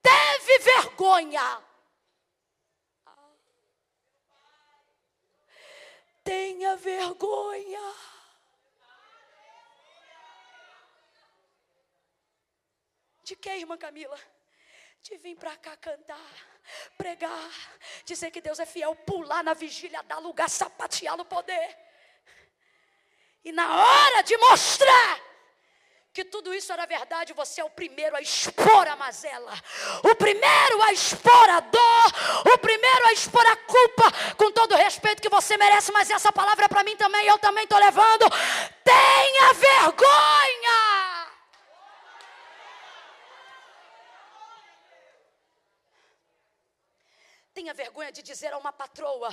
teve 0.02 0.60
vergonha. 0.60 1.60
Tenha 6.24 6.76
vergonha. 6.76 8.11
De 13.32 13.38
que, 13.38 13.50
irmã 13.50 13.78
Camila? 13.78 14.20
De 15.02 15.16
vir 15.16 15.38
para 15.38 15.56
cá 15.56 15.78
cantar, 15.78 16.34
pregar, 16.98 17.50
dizer 18.04 18.30
que 18.30 18.42
Deus 18.42 18.60
é 18.60 18.66
fiel, 18.66 18.94
pular 18.94 19.42
na 19.42 19.54
vigília, 19.54 20.04
dar 20.04 20.18
lugar, 20.18 20.50
sapatear 20.50 21.16
no 21.16 21.24
poder. 21.24 21.78
E 23.46 23.54
na 23.54 23.74
hora 23.74 24.22
de 24.22 24.36
mostrar 24.36 25.18
que 26.12 26.26
tudo 26.26 26.54
isso 26.54 26.74
era 26.74 26.86
verdade, 26.86 27.32
você 27.32 27.62
é 27.62 27.64
o 27.64 27.70
primeiro 27.70 28.18
a 28.18 28.22
expor 28.22 28.86
a 28.86 28.98
mazela, 28.98 29.54
o 30.04 30.14
primeiro 30.14 30.84
a 30.84 30.92
expor 30.92 31.50
a 31.52 31.62
dor, 31.62 32.54
o 32.54 32.58
primeiro 32.58 33.08
a 33.08 33.14
expor 33.14 33.48
a 33.48 33.56
culpa, 33.56 34.12
com 34.36 34.52
todo 34.52 34.74
o 34.74 34.78
respeito 34.78 35.22
que 35.22 35.30
você 35.30 35.56
merece, 35.56 35.90
mas 35.94 36.10
essa 36.10 36.34
palavra 36.34 36.66
é 36.66 36.68
para 36.68 36.84
mim 36.84 36.98
também, 36.98 37.26
eu 37.28 37.40
também 37.40 37.64
estou 37.64 37.80
levando. 37.80 38.26
Tenha 38.84 39.54
vergonha! 39.54 40.41
Tenha 47.72 47.86
vergonha 47.86 48.12
de 48.12 48.22
dizer 48.22 48.52
a 48.52 48.58
uma 48.58 48.74
patroa 48.74 49.32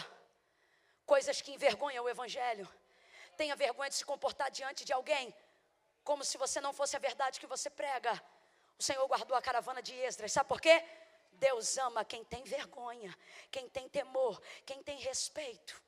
coisas 1.05 1.43
que 1.43 1.51
envergonham 1.51 2.05
o 2.05 2.09
Evangelho. 2.09 2.69
Tenha 3.37 3.57
vergonha 3.57 3.91
de 3.91 3.97
se 3.97 4.05
comportar 4.05 4.49
diante 4.49 4.85
de 4.85 4.93
alguém 4.93 5.35
como 6.05 6.25
se 6.25 6.39
você 6.39 6.61
não 6.61 6.73
fosse 6.73 6.95
a 6.95 7.01
verdade 7.01 7.41
que 7.41 7.49
você 7.49 7.69
prega. 7.69 8.13
O 8.79 8.83
Senhor 8.89 9.05
guardou 9.09 9.37
a 9.37 9.43
caravana 9.43 9.83
de 9.83 9.93
Esdras. 9.93 10.31
Sabe 10.31 10.49
por 10.49 10.61
quê? 10.61 10.85
Deus 11.33 11.77
ama 11.79 12.05
quem 12.05 12.23
tem 12.25 12.45
vergonha, 12.45 13.13
quem 13.51 13.69
tem 13.69 13.89
temor, 13.89 14.41
quem 14.65 14.85
tem 14.85 14.99
respeito. 14.99 15.83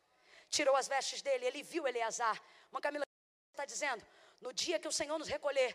Tirou 0.49 0.75
as 0.75 0.89
vestes 0.89 1.23
dele, 1.23 1.47
ele 1.47 1.63
viu 1.63 1.87
Eleazar. 1.87 2.37
Uma 2.73 2.81
Camila 2.81 3.05
está 3.53 3.65
dizendo: 3.65 4.05
no 4.41 4.53
dia 4.53 4.81
que 4.81 4.89
o 4.89 4.93
Senhor 4.93 5.17
nos 5.21 5.29
recolher, 5.29 5.73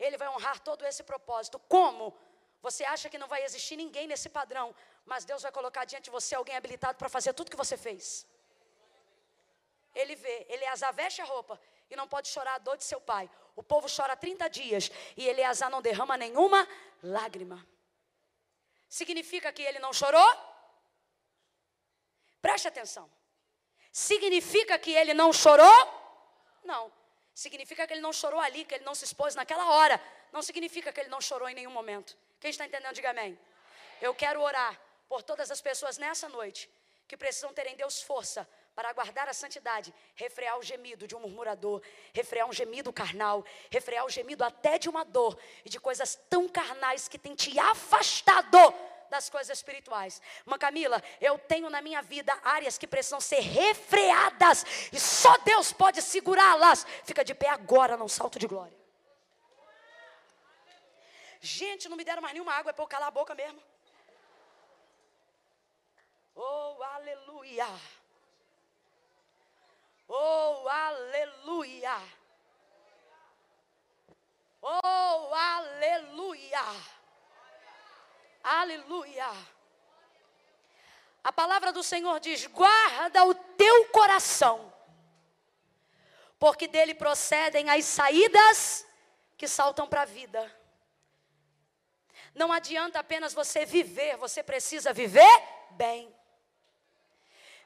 ele 0.00 0.16
vai 0.16 0.28
honrar 0.30 0.58
todo 0.58 0.84
esse 0.84 1.04
propósito. 1.04 1.60
Como? 1.60 2.12
Você 2.60 2.84
acha 2.84 3.08
que 3.08 3.18
não 3.18 3.28
vai 3.28 3.44
existir 3.44 3.76
ninguém 3.76 4.06
nesse 4.06 4.28
padrão, 4.28 4.74
mas 5.04 5.24
Deus 5.24 5.42
vai 5.42 5.52
colocar 5.52 5.84
diante 5.84 6.04
de 6.04 6.10
você 6.10 6.34
alguém 6.34 6.56
habilitado 6.56 6.96
para 6.98 7.08
fazer 7.08 7.32
tudo 7.32 7.50
que 7.50 7.56
você 7.56 7.76
fez. 7.76 8.26
Ele 9.94 10.16
vê, 10.16 10.46
Eleazar 10.48 10.92
veste 10.94 11.20
a 11.20 11.24
roupa 11.24 11.60
e 11.90 11.96
não 11.96 12.08
pode 12.08 12.28
chorar 12.28 12.54
a 12.54 12.58
dor 12.58 12.76
de 12.76 12.84
seu 12.84 13.00
pai. 13.00 13.30
O 13.54 13.62
povo 13.62 13.86
chora 13.94 14.16
30 14.16 14.48
dias 14.48 14.90
e 15.16 15.28
Eleazar 15.28 15.70
não 15.70 15.82
derrama 15.82 16.16
nenhuma 16.16 16.66
lágrima. 17.02 17.66
Significa 18.88 19.52
que 19.52 19.62
ele 19.62 19.78
não 19.78 19.92
chorou? 19.92 20.30
Preste 22.40 22.68
atenção. 22.68 23.10
Significa 23.90 24.78
que 24.78 24.92
ele 24.92 25.12
não 25.12 25.32
chorou? 25.32 26.02
Não. 26.64 26.92
Significa 27.34 27.86
que 27.86 27.92
ele 27.94 28.00
não 28.00 28.12
chorou 28.12 28.40
ali, 28.40 28.64
que 28.64 28.74
ele 28.74 28.84
não 28.84 28.94
se 28.94 29.04
expôs 29.04 29.34
naquela 29.34 29.70
hora. 29.70 30.02
Não 30.32 30.42
significa 30.42 30.92
que 30.92 31.00
ele 31.00 31.08
não 31.08 31.20
chorou 31.20 31.48
em 31.48 31.54
nenhum 31.54 31.70
momento. 31.70 32.16
Quem 32.40 32.50
está 32.50 32.64
entendendo, 32.66 32.94
diga 32.94 33.10
amém. 33.10 33.38
Eu 34.00 34.14
quero 34.14 34.40
orar 34.40 34.80
por 35.12 35.22
todas 35.22 35.50
as 35.50 35.60
pessoas 35.60 35.98
nessa 35.98 36.26
noite 36.26 36.70
que 37.06 37.18
precisam 37.18 37.52
ter 37.52 37.66
em 37.66 37.76
Deus 37.76 38.00
força 38.00 38.48
para 38.74 38.90
guardar 38.94 39.28
a 39.28 39.34
santidade, 39.34 39.92
refrear 40.14 40.58
o 40.58 40.62
gemido 40.62 41.06
de 41.06 41.14
um 41.14 41.20
murmurador, 41.20 41.82
refrear 42.14 42.48
um 42.48 42.52
gemido 42.60 42.90
carnal, 42.90 43.44
refrear 43.70 44.06
o 44.06 44.08
gemido 44.08 44.42
até 44.42 44.78
de 44.78 44.88
uma 44.88 45.04
dor 45.04 45.38
e 45.66 45.68
de 45.68 45.78
coisas 45.78 46.18
tão 46.30 46.48
carnais 46.48 47.08
que 47.08 47.18
tem 47.18 47.34
te 47.34 47.58
afastado 47.58 48.56
das 49.10 49.28
coisas 49.28 49.58
espirituais. 49.58 50.22
Irmã 50.46 50.56
Camila, 50.56 51.02
eu 51.20 51.38
tenho 51.38 51.68
na 51.68 51.82
minha 51.82 52.00
vida 52.00 52.32
áreas 52.42 52.78
que 52.78 52.86
precisam 52.86 53.20
ser 53.20 53.40
refreadas 53.40 54.64
e 54.90 54.98
só 54.98 55.36
Deus 55.44 55.74
pode 55.74 56.00
segurá-las. 56.00 56.86
Fica 57.04 57.22
de 57.22 57.34
pé 57.34 57.50
agora 57.50 57.98
num 57.98 58.08
salto 58.08 58.38
de 58.38 58.46
glória. 58.46 58.78
Gente, 61.38 61.86
não 61.90 61.98
me 61.98 62.04
deram 62.04 62.22
mais 62.22 62.32
nenhuma 62.32 62.54
água, 62.54 62.70
é 62.70 62.72
para 62.72 62.82
eu 62.82 62.88
calar 62.88 63.08
a 63.08 63.10
boca 63.10 63.34
mesmo. 63.34 63.62
Oh, 66.34 66.82
aleluia. 66.82 67.68
Oh, 70.08 70.68
aleluia. 70.68 72.02
Oh, 74.60 75.34
aleluia. 75.34 76.62
Aleluia. 78.42 79.30
A 81.24 81.32
palavra 81.32 81.72
do 81.72 81.82
Senhor 81.82 82.18
diz: 82.20 82.46
guarda 82.46 83.24
o 83.24 83.34
teu 83.34 83.88
coração, 83.88 84.72
porque 86.38 86.66
dele 86.66 86.94
procedem 86.94 87.70
as 87.70 87.84
saídas 87.84 88.86
que 89.36 89.46
saltam 89.46 89.88
para 89.88 90.02
a 90.02 90.06
vida. 90.06 90.62
Não 92.34 92.50
adianta 92.50 92.98
apenas 92.98 93.34
você 93.34 93.64
viver, 93.64 94.16
você 94.16 94.42
precisa 94.42 94.92
viver 94.92 95.42
bem. 95.72 96.21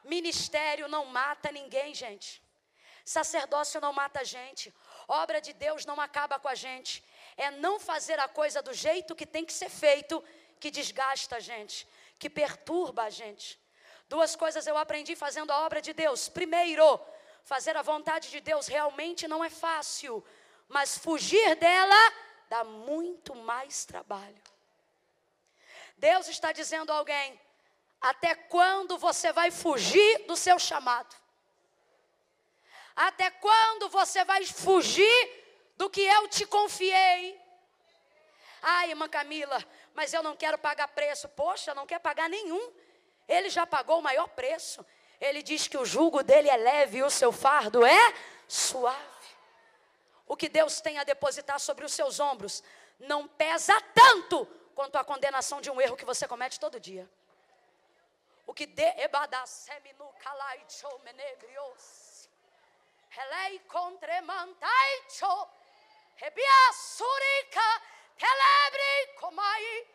Ministério 0.07 0.89
não 0.89 1.05
mata 1.05 1.51
ninguém, 1.51 1.95
gente. 1.95 2.43
Sacerdócio 3.05 3.81
não 3.81 3.93
mata 3.93 4.21
a 4.21 4.25
gente. 4.25 4.75
Obra 5.07 5.41
de 5.41 5.53
Deus 5.53 5.85
não 5.85 6.01
acaba 6.01 6.39
com 6.39 6.49
a 6.49 6.55
gente. 6.55 7.05
É 7.37 7.51
não 7.51 7.79
fazer 7.79 8.19
a 8.19 8.29
coisa 8.29 8.63
do 8.63 8.73
jeito 8.73 9.15
que 9.15 9.27
tem 9.27 9.45
que 9.45 9.53
ser 9.53 9.69
feito 9.69 10.23
que 10.59 10.71
desgasta 10.71 11.37
a 11.37 11.41
gente, 11.41 11.87
que 12.19 12.31
perturba 12.31 13.05
a 13.05 13.11
gente. 13.11 13.61
Duas 14.09 14.35
coisas 14.35 14.67
eu 14.67 14.77
aprendi 14.77 15.15
fazendo 15.15 15.51
a 15.51 15.61
obra 15.67 15.83
de 15.83 15.93
Deus. 15.93 16.29
Primeiro, 16.29 17.01
fazer 17.45 17.77
a 17.77 17.83
vontade 17.83 18.31
de 18.31 18.41
Deus 18.41 18.67
realmente 18.67 19.29
não 19.29 19.45
é 19.45 19.51
fácil, 19.51 20.25
mas 20.69 20.97
fugir 20.99 21.57
dela 21.57 22.13
dá 22.49 22.65
muito 22.65 23.35
mais 23.35 23.85
trabalho. 23.85 24.43
Deus 25.97 26.29
está 26.29 26.53
dizendo 26.53 26.91
a 26.93 26.97
alguém: 26.97 27.41
até 28.01 28.35
quando 28.35 28.99
você 28.99 29.33
vai 29.33 29.51
fugir 29.51 30.27
do 30.27 30.37
seu 30.37 30.59
chamado? 30.59 31.15
Até 32.95 33.31
quando 33.31 33.89
você 33.89 34.25
vai 34.25 34.45
fugir 34.47 35.45
do 35.77 35.91
que 35.91 36.01
eu 36.01 36.29
te 36.29 36.47
confiei? 36.47 37.41
Ai, 38.63 38.91
irmã 38.91 39.09
Camila, 39.09 39.63
mas 39.95 40.13
eu 40.13 40.23
não 40.23 40.35
quero 40.35 40.59
pagar 40.59 40.89
preço. 40.89 41.29
Poxa, 41.29 41.75
não 41.75 41.87
quer 41.87 41.99
pagar 41.99 42.29
nenhum. 42.29 42.73
Ele 43.29 43.51
já 43.51 43.67
pagou 43.67 43.99
o 43.99 44.03
maior 44.03 44.29
preço. 44.29 44.85
Ele 45.21 45.43
diz 45.43 45.69
que 45.69 45.77
o 45.77 45.85
jugo 45.85 46.23
dele 46.23 46.49
é 46.49 46.57
leve 46.57 46.99
e 46.99 47.03
o 47.03 47.11
seu 47.11 47.33
fardo 47.33 47.85
é 47.85 48.15
suave. 48.49 49.05
O 50.27 50.37
que 50.37 50.49
Deus 50.49 50.81
tem 50.81 50.99
a 50.99 51.05
depositar 51.05 51.61
sobre 51.61 51.85
os 51.85 51.93
seus 51.93 52.19
ombros 52.19 52.63
não 52.99 53.29
pesa 53.29 53.81
tanto 53.95 54.47
quanto 54.75 54.97
a 54.97 55.05
condenação 55.05 55.61
de 55.61 55.71
um 55.71 55.81
erro 55.81 55.97
que 55.97 56.05
você 56.05 56.27
comete 56.27 56.59
todo 56.59 56.81
dia. 56.81 57.09
Que 58.57 58.67
de 58.67 58.89
ebadaseminu 59.07 60.07
kalaicho 60.25 60.91
menebrios. 61.05 62.31
Helei 63.11 63.59
contremantaicho. 63.77 65.33
Rebia 66.17 66.73
surika 66.73 67.69
telebre 68.17 69.15
comai. 69.21 69.87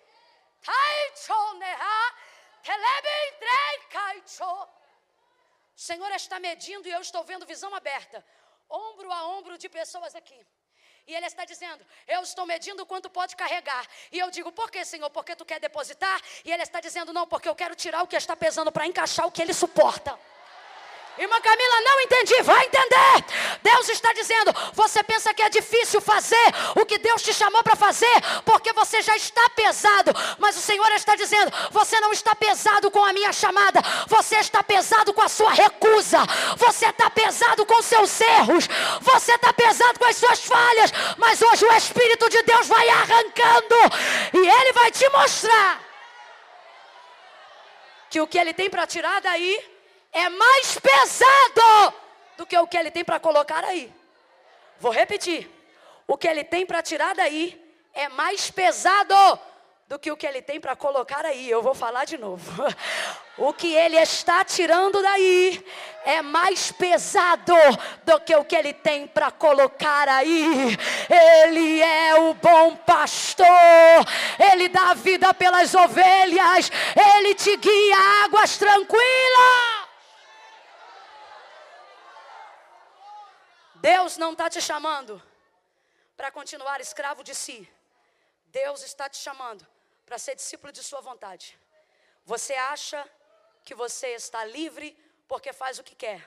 Taicho 0.62 1.54
neha 1.54 2.16
telebre 2.62 3.18
dreicacho. 3.40 4.54
O 5.76 5.84
Senhor 5.90 6.12
está 6.12 6.40
medindo 6.40 6.88
e 6.88 6.92
eu 6.92 7.02
estou 7.02 7.24
vendo 7.24 7.48
visão 7.48 7.74
aberta, 7.74 8.24
ombro 8.70 9.12
a 9.12 9.26
ombro 9.30 9.58
de 9.58 9.68
pessoas 9.70 10.14
aqui. 10.14 10.40
E 11.12 11.16
ele 11.16 11.26
está 11.26 11.44
dizendo: 11.44 11.86
Eu 12.08 12.22
estou 12.22 12.46
medindo 12.46 12.86
quanto 12.86 13.10
pode 13.10 13.36
carregar. 13.36 13.86
E 14.14 14.18
eu 14.18 14.32
digo: 14.32 14.50
Por 14.50 14.72
que, 14.72 14.86
Senhor? 14.86 15.10
Porque 15.10 15.36
tu 15.36 15.44
quer 15.44 15.60
depositar? 15.60 16.22
E 16.46 16.50
ele 16.50 16.64
está 16.64 16.80
dizendo: 16.80 17.12
Não, 17.12 17.28
porque 17.28 17.50
eu 17.50 17.56
quero 17.62 17.76
tirar 17.76 18.02
o 18.02 18.08
que 18.08 18.16
está 18.16 18.34
pesando 18.34 18.72
para 18.72 18.88
encaixar 18.88 19.28
o 19.28 19.32
que 19.32 19.42
ele 19.42 19.54
suporta. 19.54 20.18
Irmã 21.18 21.40
Camila, 21.42 21.82
não 21.82 22.02
entendi, 22.02 22.42
vai 22.42 22.66
entender. 22.66 23.26
Deus 23.62 23.90
está 23.90 24.14
dizendo: 24.14 24.54
você 24.74 25.04
pensa 25.04 25.34
que 25.34 25.44
é 25.44 25.50
difícil 25.50 26.00
fazer 26.00 26.48
o 26.76 26.86
que 26.86 26.98
Deus 26.98 27.22
te 27.22 27.34
chamou 27.34 27.62
para 27.64 27.76
fazer, 27.76 28.14
porque 28.46 28.72
você 28.72 29.02
já 29.02 29.16
está 29.16 29.50
pesado. 29.50 30.12
Mas 30.40 30.56
o 30.58 30.62
Senhor 30.62 30.90
está 30.94 31.16
dizendo: 31.16 31.52
você 31.70 32.00
não 32.00 32.14
está 32.14 32.34
pesado 32.34 32.90
com 32.90 33.04
a 33.04 33.12
minha 33.12 33.34
chamada, 33.34 33.82
você 34.08 34.38
está 34.38 34.64
pesado 34.64 35.14
com 35.14 35.22
a 35.22 35.30
sua 35.30 35.52
recusa, 35.52 36.20
você 36.56 36.88
está 36.88 37.10
pesado 37.10 37.66
com 37.66 37.82
seus 37.82 38.22
erros, 38.22 38.68
você 39.02 39.34
está 39.34 39.52
pesado 39.52 40.00
com 40.00 40.06
as 40.06 40.16
suas 40.16 40.40
falhas. 40.46 40.92
Mas 41.18 41.42
hoje 41.42 41.66
o 41.66 41.74
Espírito 41.74 42.30
de 42.30 42.42
Deus 42.44 42.68
vai 42.68 42.88
arrancando 42.90 43.76
e 44.34 44.48
Ele 44.48 44.74
vai 44.74 44.92
te 44.92 45.08
mostrar 45.10 45.82
que 48.10 48.22
o 48.22 48.28
que 48.28 48.38
Ele 48.38 48.54
tem 48.54 48.70
para 48.70 48.88
tirar 48.88 49.20
daí 49.22 49.71
é 50.12 50.30
mais 50.30 50.78
pesado 50.80 51.94
do 52.38 52.46
que 52.46 52.58
o 52.58 52.68
que 52.68 52.78
ele 52.78 52.92
tem 52.92 53.04
para 53.04 53.20
colocar 53.20 53.64
aí. 53.64 53.92
Vou 54.80 54.92
repetir. 54.92 55.50
O 56.08 56.18
que 56.18 56.28
ele 56.28 56.44
tem 56.44 56.66
para 56.66 56.82
tirar 56.82 57.16
daí 57.16 57.60
é 57.94 58.10
mais 58.10 58.50
pesado 58.52 59.16
do 59.88 60.00
que 60.00 60.12
o 60.12 60.18
que 60.18 60.26
ele 60.26 60.42
tem 60.42 60.60
para 60.60 60.76
colocar 60.76 61.26
aí. 61.26 61.50
Eu 61.50 61.62
vou 61.62 61.74
falar 61.74 62.06
de 62.06 62.18
novo. 62.18 62.64
O 63.38 63.54
que 63.54 63.74
ele 63.74 63.98
está 63.98 64.44
tirando 64.46 65.02
daí 65.02 65.66
é 66.06 66.22
mais 66.22 66.72
pesado 66.72 67.56
do 68.04 68.20
que 68.20 68.36
o 68.36 68.46
que 68.46 68.56
ele 68.56 68.72
tem 68.72 69.08
para 69.08 69.32
colocar 69.32 70.08
aí. 70.08 70.78
Ele 71.10 71.82
é 71.82 72.14
o 72.20 72.36
bom 72.36 72.76
pastor, 72.76 73.48
ele 74.38 74.68
dá 74.68 74.94
vida 74.94 75.34
pelas 75.34 75.74
ovelhas, 75.74 76.72
ele 77.16 77.34
te 77.34 77.56
guia 77.58 77.98
a 77.98 78.26
águas 78.26 78.58
tranquilas. 78.58 79.81
Deus 83.82 84.16
não 84.16 84.34
está 84.34 84.48
te 84.48 84.62
chamando 84.62 85.22
para 86.16 86.32
continuar 86.32 86.80
escravo 86.80 87.24
de 87.24 87.34
si. 87.34 87.68
Deus 88.46 88.84
está 88.84 89.10
te 89.10 89.18
chamando 89.18 89.66
para 90.06 90.20
ser 90.20 90.36
discípulo 90.36 90.72
de 90.72 90.84
Sua 90.84 91.02
vontade. 91.02 91.58
Você 92.24 92.54
acha 92.54 93.10
que 93.66 93.74
você 93.74 94.10
está 94.10 94.46
livre 94.46 94.96
porque 95.28 95.52
faz 95.52 95.80
o 95.80 95.84
que 95.84 95.96
quer, 95.96 96.22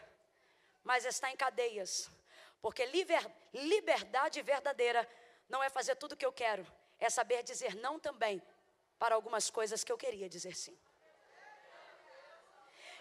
mas 0.82 1.04
está 1.04 1.30
em 1.30 1.36
cadeias. 1.36 2.10
Porque 2.60 2.84
liber, 2.86 3.24
liberdade 3.52 4.42
verdadeira 4.42 5.08
não 5.48 5.62
é 5.62 5.70
fazer 5.70 5.94
tudo 5.94 6.12
o 6.12 6.16
que 6.16 6.26
eu 6.26 6.32
quero, 6.32 6.66
é 6.98 7.08
saber 7.08 7.44
dizer 7.44 7.76
não 7.76 8.00
também 8.00 8.42
para 8.98 9.14
algumas 9.14 9.48
coisas 9.48 9.84
que 9.84 9.92
eu 9.92 9.98
queria 9.98 10.28
dizer 10.28 10.56
sim. 10.56 10.76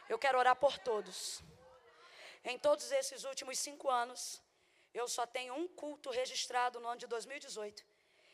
Eu 0.07 0.19
quero 0.19 0.37
orar 0.37 0.55
por 0.55 0.77
todos. 0.77 1.41
Em 2.43 2.59
todos 2.59 2.91
esses 2.91 3.23
últimos 3.23 3.57
cinco 3.57 3.89
anos, 3.89 4.42
eu 4.93 5.07
só 5.07 5.25
tenho 5.25 5.53
um 5.53 5.67
culto 5.67 6.09
registrado 6.11 6.79
no 6.79 6.87
ano 6.87 6.99
de 6.99 7.07
2018, 7.07 7.85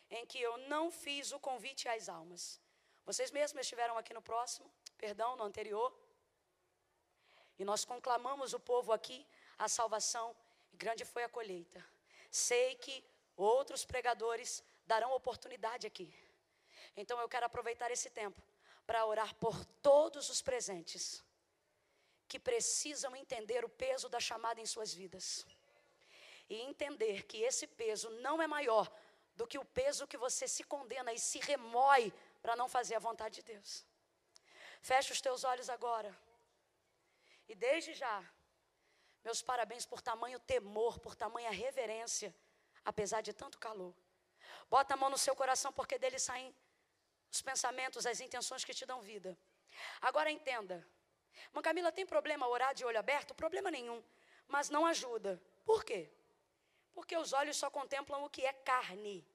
em 0.10 0.26
que 0.26 0.40
eu 0.41 0.57
não 0.57 0.91
fiz 0.91 1.31
o 1.31 1.40
convite 1.40 1.88
às 1.88 2.10
almas. 2.10 2.60
Vocês 3.06 3.31
mesmos 3.31 3.61
estiveram 3.61 3.98
aqui 3.98 4.14
no 4.14 4.22
próximo, 4.22 4.69
perdão, 4.98 5.36
no 5.36 5.44
anterior. 5.44 5.91
E 7.57 7.65
nós 7.65 7.86
conclamamos 7.86 8.53
o 8.53 8.60
povo 8.60 8.91
aqui 8.91 9.26
a 9.57 9.68
salvação, 9.68 10.36
e 10.72 10.77
grande 10.77 11.03
foi 11.03 11.23
a 11.23 11.30
colheita. 11.30 11.86
Sei 12.31 12.76
que 12.76 13.03
outros 13.36 13.84
pregadores 13.84 14.64
darão 14.86 15.11
oportunidade 15.14 15.86
aqui. 15.86 16.14
Então 16.95 17.19
eu 17.19 17.30
quero 17.30 17.45
aproveitar 17.45 17.91
esse 17.91 18.10
tempo 18.10 18.41
para 18.86 19.06
orar 19.06 19.36
por 19.36 19.65
todos 19.90 20.30
os 20.30 20.41
presentes 20.41 21.23
que 22.27 22.40
precisam 22.40 23.15
entender 23.15 23.65
o 23.65 23.69
peso 23.69 24.07
da 24.07 24.19
chamada 24.19 24.61
em 24.61 24.65
suas 24.65 24.94
vidas. 24.94 25.45
E 26.49 26.55
entender 26.61 27.23
que 27.23 27.41
esse 27.41 27.67
peso 27.67 28.09
não 28.09 28.41
é 28.41 28.47
maior 28.47 28.91
do 29.35 29.47
que 29.47 29.57
o 29.57 29.65
peso 29.65 30.07
que 30.07 30.17
você 30.17 30.47
se 30.47 30.63
condena 30.63 31.13
e 31.13 31.19
se 31.19 31.39
remói 31.39 32.11
para 32.41 32.55
não 32.55 32.67
fazer 32.67 32.95
a 32.95 32.99
vontade 32.99 33.35
de 33.35 33.43
Deus. 33.43 33.85
Feche 34.81 35.11
os 35.13 35.21
teus 35.21 35.43
olhos 35.43 35.69
agora. 35.69 36.17
E 37.47 37.55
desde 37.55 37.93
já, 37.93 38.23
meus 39.23 39.41
parabéns 39.41 39.85
por 39.85 40.01
tamanho 40.01 40.39
temor, 40.39 40.99
por 40.99 41.15
tamanha 41.15 41.51
reverência, 41.51 42.35
apesar 42.84 43.21
de 43.21 43.34
tanto 43.34 43.57
calor. 43.59 43.93
Bota 44.69 44.93
a 44.93 44.97
mão 44.97 45.09
no 45.09 45.17
seu 45.17 45.35
coração, 45.35 45.71
porque 45.71 45.97
dele 45.97 46.19
saem 46.19 46.55
os 47.31 47.41
pensamentos, 47.41 48.05
as 48.05 48.19
intenções 48.19 48.63
que 48.63 48.73
te 48.73 48.85
dão 48.85 49.01
vida. 49.01 49.38
Agora 50.01 50.31
entenda, 50.31 50.85
Mãe 51.53 51.63
Camila, 51.63 51.91
tem 51.91 52.05
problema 52.05 52.47
orar 52.47 52.73
de 52.73 52.85
olho 52.85 52.99
aberto? 52.99 53.34
Problema 53.34 53.71
nenhum. 53.71 54.03
Mas 54.47 54.69
não 54.69 54.85
ajuda. 54.85 55.41
Por 55.65 55.84
quê? 55.84 56.11
Porque 56.93 57.15
os 57.17 57.33
olhos 57.33 57.57
só 57.57 57.69
contemplam 57.69 58.23
o 58.23 58.29
que 58.29 58.45
é 58.45 58.53
carne. 58.53 59.25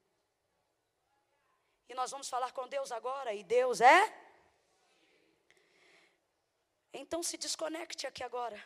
E 1.89 1.95
nós 1.95 2.11
vamos 2.11 2.29
falar 2.29 2.53
com 2.53 2.67
Deus 2.69 2.91
agora, 2.93 3.33
e 3.35 3.43
Deus 3.45 3.81
é? 3.81 4.01
Então 6.93 7.23
se 7.23 7.37
desconecte 7.37 8.07
aqui 8.07 8.23
agora. 8.23 8.63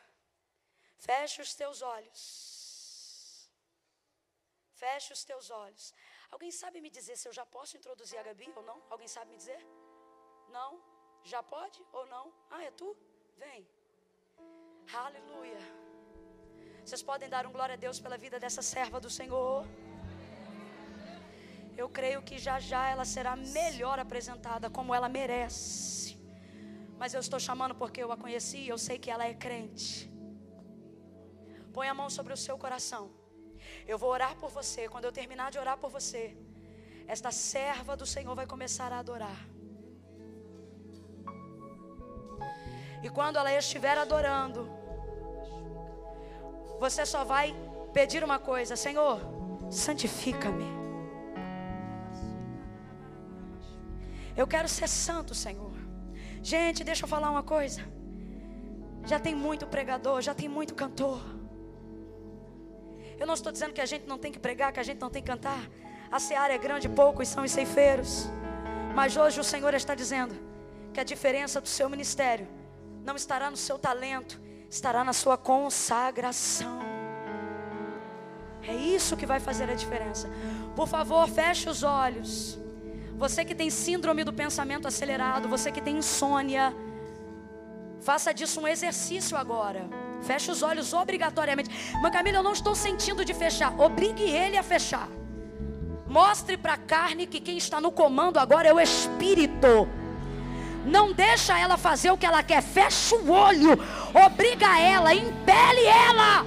Feche 0.99 1.41
os 1.41 1.55
teus 1.55 1.81
olhos. 1.83 3.49
Feche 4.75 5.13
os 5.13 5.25
teus 5.25 5.51
olhos. 5.51 5.95
Alguém 6.31 6.51
sabe 6.51 6.81
me 6.81 6.91
dizer 6.91 7.17
se 7.17 7.27
eu 7.29 7.33
já 7.33 7.47
posso 7.47 7.77
introduzir 7.77 8.19
a 8.19 8.23
Gabi 8.23 8.53
ou 8.55 8.63
não? 8.63 8.83
Alguém 8.91 9.09
sabe 9.09 9.31
me 9.31 9.37
dizer? 9.37 9.61
Não? 10.49 10.83
Já 11.25 11.43
pode 11.43 11.85
ou 11.93 12.07
não? 12.07 12.33
Ah, 12.51 12.63
é 12.63 12.71
tu? 12.71 12.97
Vem. 13.37 13.67
Aleluia. 14.95 15.88
Vocês 16.89 17.03
podem 17.09 17.29
dar 17.33 17.47
um 17.47 17.53
glória 17.55 17.75
a 17.75 17.81
Deus 17.83 17.97
pela 18.05 18.17
vida 18.23 18.37
dessa 18.43 18.63
serva 18.63 18.99
do 18.99 19.11
Senhor. 19.17 19.67
Eu 21.81 21.87
creio 21.97 22.21
que 22.29 22.37
já 22.45 22.55
já 22.59 22.83
ela 22.93 23.05
será 23.05 23.33
melhor 23.37 23.99
apresentada 24.05 24.71
como 24.77 24.95
ela 24.95 25.07
merece. 25.07 26.17
Mas 27.01 27.13
eu 27.13 27.21
estou 27.21 27.39
chamando 27.39 27.75
porque 27.75 28.03
eu 28.05 28.11
a 28.11 28.17
conheci, 28.17 28.61
eu 28.67 28.79
sei 28.87 28.97
que 28.99 29.11
ela 29.11 29.27
é 29.27 29.35
crente. 29.35 30.11
Põe 31.75 31.89
a 31.91 31.99
mão 32.01 32.09
sobre 32.09 32.33
o 32.33 32.41
seu 32.47 32.57
coração. 32.57 33.05
Eu 33.87 33.99
vou 33.99 34.09
orar 34.09 34.35
por 34.37 34.49
você. 34.59 34.89
Quando 34.89 35.05
eu 35.05 35.13
terminar 35.21 35.51
de 35.51 35.59
orar 35.59 35.77
por 35.77 35.91
você, 35.91 36.25
esta 37.07 37.31
serva 37.31 37.99
do 37.99 38.07
Senhor 38.07 38.35
vai 38.35 38.47
começar 38.47 38.91
a 38.95 39.01
adorar. 39.01 39.41
E 43.03 43.11
quando 43.11 43.37
ela 43.37 43.53
estiver 43.53 43.99
adorando, 43.99 44.78
você 46.79 47.05
só 47.05 47.25
vai 47.25 47.55
pedir 47.93 48.23
uma 48.23 48.39
coisa: 48.39 48.77
Senhor, 48.77 49.21
santifica-me. 49.71 50.79
Eu 54.37 54.47
quero 54.47 54.69
ser 54.69 54.89
santo, 54.89 55.35
Senhor. 55.35 55.73
Gente, 56.43 56.85
deixa 56.85 57.05
eu 57.05 57.09
falar 57.09 57.31
uma 57.31 57.43
coisa. 57.43 57.81
Já 59.05 59.19
tem 59.19 59.35
muito 59.35 59.67
pregador, 59.67 60.21
já 60.21 60.35
tem 60.35 60.49
muito 60.49 60.75
cantor. 60.75 61.21
Eu 63.19 63.27
não 63.27 63.35
estou 63.35 63.51
dizendo 63.51 63.73
que 63.73 63.81
a 63.81 63.87
gente 63.87 64.07
não 64.07 64.17
tem 64.17 64.31
que 64.31 64.39
pregar, 64.39 64.73
que 64.73 64.79
a 64.79 64.83
gente 64.83 65.01
não 65.01 65.11
tem 65.11 65.23
que 65.23 65.29
cantar. 65.29 65.69
A 66.11 66.21
seara 66.21 66.55
é 66.55 66.59
grande, 66.59 66.89
poucos 66.89 67.27
são 67.29 67.43
os 67.43 67.51
ceifeiros. 67.51 68.29
Mas 68.95 69.17
hoje 69.17 69.41
o 69.41 69.45
Senhor 69.45 69.75
está 69.75 69.95
dizendo 69.95 70.35
que 70.93 71.01
a 71.01 71.05
diferença 71.05 71.61
do 71.61 71.69
seu 71.69 71.89
ministério 71.89 72.47
não 73.05 73.17
estará 73.17 73.51
no 73.51 73.57
seu 73.57 73.79
talento, 73.79 74.41
estará 74.69 75.03
na 75.05 75.13
sua 75.13 75.37
consagração. 75.37 76.79
É 78.63 78.75
isso 78.75 79.17
que 79.17 79.25
vai 79.25 79.41
fazer 79.41 79.71
a 79.71 79.75
diferença. 79.75 80.31
Por 80.77 80.87
favor, 80.87 81.27
feche 81.29 81.69
os 81.69 81.83
olhos. 81.83 82.59
Você 83.17 83.45
que 83.45 83.55
tem 83.55 83.71
síndrome 83.71 84.23
do 84.23 84.33
pensamento 84.33 84.87
acelerado, 84.87 85.49
você 85.49 85.73
que 85.73 85.81
tem 85.81 85.99
insônia, 85.99 86.75
faça 88.01 88.33
disso 88.33 88.61
um 88.61 88.69
exercício 88.69 89.37
agora. 89.37 89.89
Feche 90.23 90.51
os 90.51 90.63
olhos 90.63 90.93
obrigatoriamente. 90.93 91.71
Mas 92.03 92.13
Camila, 92.13 92.39
eu 92.39 92.43
não 92.43 92.53
estou 92.53 92.75
sentindo 92.75 93.25
de 93.25 93.33
fechar. 93.33 93.79
Obrigue 93.81 94.23
ele 94.23 94.57
a 94.57 94.63
fechar. 94.63 95.09
Mostre 96.07 96.57
para 96.57 96.75
a 96.75 96.79
carne 96.79 97.27
que 97.27 97.41
quem 97.41 97.57
está 97.57 97.81
no 97.81 97.91
comando 97.91 98.39
agora 98.39 98.69
é 98.69 98.73
o 98.73 98.81
Espírito. 98.81 99.89
Não 100.89 101.13
deixa 101.13 101.59
ela 101.59 101.77
fazer 101.77 102.11
o 102.11 102.17
que 102.17 102.27
ela 102.27 102.43
quer. 102.43 102.63
Fecha 102.63 103.15
o 103.15 103.31
olho. 103.31 103.79
Obriga 104.15 104.79
ela, 104.79 105.15
impele 105.15 105.85
ela. 105.85 106.47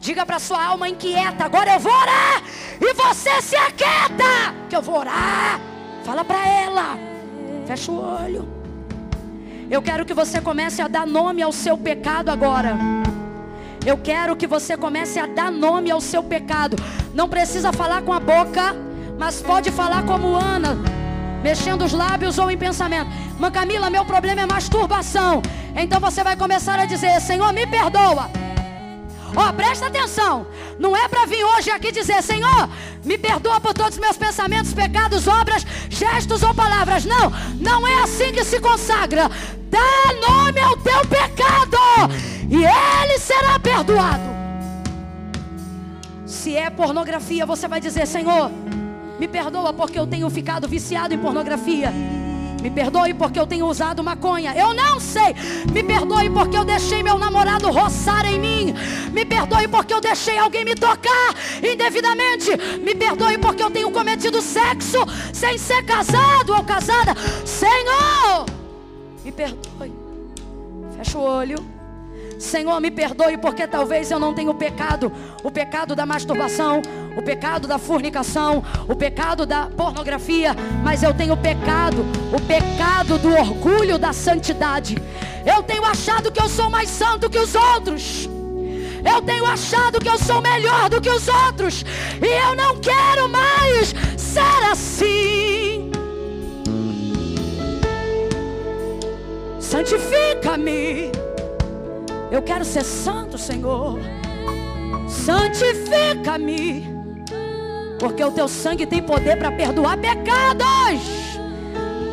Diga 0.00 0.24
para 0.24 0.38
sua 0.38 0.64
alma 0.64 0.88
inquieta: 0.88 1.44
agora 1.44 1.74
eu 1.74 1.80
vou 1.80 1.92
orar. 1.92 2.42
E 2.80 2.94
você 2.94 3.42
se 3.42 3.56
aquieta, 3.56 4.54
que 4.68 4.76
eu 4.76 4.82
vou 4.82 4.98
orar. 4.98 5.60
Fala 6.04 6.24
para 6.24 6.48
ela. 6.48 6.98
Fecha 7.66 7.90
o 7.90 8.22
olho. 8.22 8.48
Eu 9.68 9.82
quero 9.82 10.04
que 10.04 10.14
você 10.14 10.40
comece 10.40 10.80
a 10.80 10.88
dar 10.88 11.06
nome 11.06 11.42
ao 11.42 11.52
seu 11.52 11.76
pecado 11.76 12.30
agora. 12.30 12.76
Eu 13.84 13.98
quero 13.98 14.36
que 14.36 14.46
você 14.46 14.76
comece 14.76 15.18
a 15.18 15.26
dar 15.26 15.50
nome 15.50 15.90
ao 15.90 16.00
seu 16.00 16.22
pecado. 16.22 16.76
Não 17.12 17.28
precisa 17.28 17.72
falar 17.72 18.02
com 18.02 18.12
a 18.12 18.20
boca, 18.20 18.74
mas 19.18 19.42
pode 19.42 19.70
falar 19.70 20.04
como 20.04 20.34
Ana, 20.36 20.76
mexendo 21.42 21.84
os 21.84 21.92
lábios 21.92 22.38
ou 22.38 22.50
em 22.50 22.56
pensamento. 22.56 23.10
Mãe 23.38 23.50
Camila, 23.50 23.90
meu 23.90 24.04
problema 24.04 24.42
é 24.42 24.46
masturbação. 24.46 25.42
Então 25.74 26.00
você 26.00 26.22
vai 26.24 26.36
começar 26.36 26.78
a 26.78 26.84
dizer: 26.84 27.20
Senhor, 27.20 27.52
me 27.52 27.66
perdoa. 27.66 28.30
Ó, 29.34 29.50
oh, 29.50 29.52
presta 29.52 29.86
atenção. 29.86 30.46
Não 30.78 30.96
é 30.96 31.06
para 31.08 31.26
vir 31.26 31.44
hoje 31.44 31.70
aqui 31.70 31.92
dizer, 31.92 32.22
Senhor, 32.22 32.68
me 33.04 33.18
perdoa 33.18 33.60
por 33.60 33.74
todos 33.74 33.94
os 33.94 33.98
meus 33.98 34.16
pensamentos, 34.16 34.72
pecados, 34.72 35.26
obras, 35.26 35.66
gestos 35.90 36.42
ou 36.42 36.54
palavras. 36.54 37.04
Não, 37.04 37.30
não 37.60 37.86
é 37.86 38.02
assim 38.02 38.32
que 38.32 38.44
se 38.44 38.60
consagra. 38.60 39.30
Dá 39.70 40.28
nome 40.28 40.60
ao 40.60 40.76
teu 40.78 41.00
pecado 41.06 41.76
e 42.48 42.64
ele 42.64 43.18
será 43.18 43.58
perdoado. 43.58 44.36
Se 46.24 46.56
é 46.56 46.70
pornografia, 46.70 47.44
você 47.44 47.68
vai 47.68 47.80
dizer, 47.80 48.06
Senhor, 48.06 48.50
me 49.18 49.26
perdoa 49.26 49.72
porque 49.72 49.98
eu 49.98 50.06
tenho 50.06 50.28
ficado 50.30 50.68
viciado 50.68 51.14
em 51.14 51.18
pornografia. 51.18 51.92
Me 52.62 52.70
perdoe 52.70 53.14
porque 53.14 53.38
eu 53.38 53.46
tenho 53.46 53.66
usado 53.66 54.02
maconha. 54.02 54.54
Eu 54.54 54.74
não 54.74 54.98
sei. 54.98 55.34
Me 55.72 55.82
perdoe 55.82 56.28
porque 56.30 56.56
eu 56.56 56.64
deixei 56.64 57.02
meu 57.02 57.18
namorado 57.18 57.70
roçar 57.70 58.26
em 58.26 58.40
mim. 58.40 58.74
Me 59.12 59.24
perdoe 59.24 59.68
porque 59.68 59.94
eu 59.94 60.00
deixei 60.00 60.36
alguém 60.36 60.64
me 60.64 60.74
tocar 60.74 61.34
indevidamente. 61.62 62.50
Me 62.82 62.94
perdoe 62.94 63.38
porque 63.38 63.62
eu 63.62 63.70
tenho 63.70 63.90
cometido 63.90 64.42
sexo 64.42 64.98
sem 65.32 65.56
ser 65.58 65.84
casado 65.84 66.54
ou 66.54 66.64
casada. 66.64 67.14
Senhor, 67.44 68.46
me 69.24 69.30
perdoe. 69.30 69.92
Fecha 70.96 71.18
o 71.18 71.22
olho. 71.22 71.76
Senhor, 72.38 72.80
me 72.80 72.90
perdoe 72.90 73.38
porque 73.38 73.66
talvez 73.66 74.10
eu 74.10 74.18
não 74.18 74.34
tenha 74.34 74.50
o 74.50 74.54
pecado, 74.54 75.10
o 75.42 75.50
pecado 75.50 75.94
da 75.96 76.04
masturbação, 76.04 76.82
o 77.16 77.22
pecado 77.22 77.66
da 77.66 77.78
fornicação, 77.78 78.62
o 78.86 78.94
pecado 78.94 79.46
da 79.46 79.66
pornografia, 79.66 80.54
mas 80.84 81.02
eu 81.02 81.14
tenho 81.14 81.36
pecado, 81.36 82.04
o 82.32 82.40
pecado 82.42 83.18
do 83.18 83.32
orgulho 83.32 83.98
da 83.98 84.12
santidade. 84.12 84.96
Eu 85.44 85.62
tenho 85.62 85.84
achado 85.84 86.30
que 86.30 86.40
eu 86.40 86.48
sou 86.48 86.68
mais 86.68 86.90
santo 86.90 87.30
que 87.30 87.38
os 87.38 87.54
outros. 87.54 88.28
Eu 89.04 89.22
tenho 89.22 89.46
achado 89.46 90.00
que 90.00 90.08
eu 90.08 90.18
sou 90.18 90.42
melhor 90.42 90.90
do 90.90 91.00
que 91.00 91.08
os 91.08 91.28
outros. 91.28 91.84
E 92.20 92.26
eu 92.26 92.56
não 92.56 92.76
quero 92.78 93.28
mais 93.28 93.94
ser 94.16 94.70
assim. 94.70 95.92
Santifica-me. 99.60 101.12
Eu 102.30 102.42
quero 102.42 102.64
ser 102.64 102.84
santo, 102.84 103.38
Senhor. 103.38 104.00
Santifica-me. 105.08 106.95
Porque 107.98 108.22
o 108.22 108.30
teu 108.30 108.48
sangue 108.48 108.86
tem 108.86 109.02
poder 109.02 109.36
para 109.36 109.50
perdoar 109.52 109.96
pecados. 109.96 111.26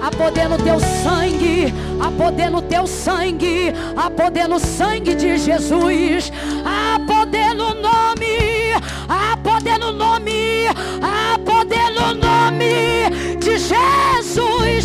Há 0.03 0.11
poder 0.11 0.49
no 0.49 0.57
teu 0.57 0.81
sangue, 0.81 1.73
há 2.01 2.11
poder 2.11 2.49
no 2.49 2.61
teu 2.61 2.85
sangue, 2.85 3.73
há 3.95 4.09
poder 4.09 4.49
no 4.49 4.59
sangue 4.59 5.15
de 5.15 5.37
Jesus, 5.37 6.29
há 6.65 6.99
poder 6.99 7.53
no 7.53 7.73
nome, 7.73 8.73
há 9.07 9.37
poder 9.37 9.77
no 9.77 9.93
nome, 9.93 10.67
há 11.01 11.39
poder 11.39 11.89
no 11.91 12.13
nome 12.15 13.37
de 13.39 13.57
Jesus, 13.57 14.83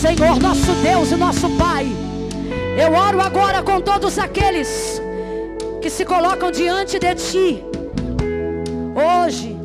Senhor 0.00 0.40
nosso 0.40 0.72
Deus 0.82 1.12
e 1.12 1.14
nosso 1.14 1.48
Pai. 1.50 1.86
Eu 2.76 2.92
oro 2.92 3.20
agora 3.20 3.62
com 3.62 3.80
todos 3.80 4.18
aqueles 4.18 5.00
que 5.80 5.88
se 5.88 6.04
colocam 6.04 6.50
diante 6.50 6.98
de 6.98 7.14
Ti. 7.14 7.64
Hoje, 8.96 9.55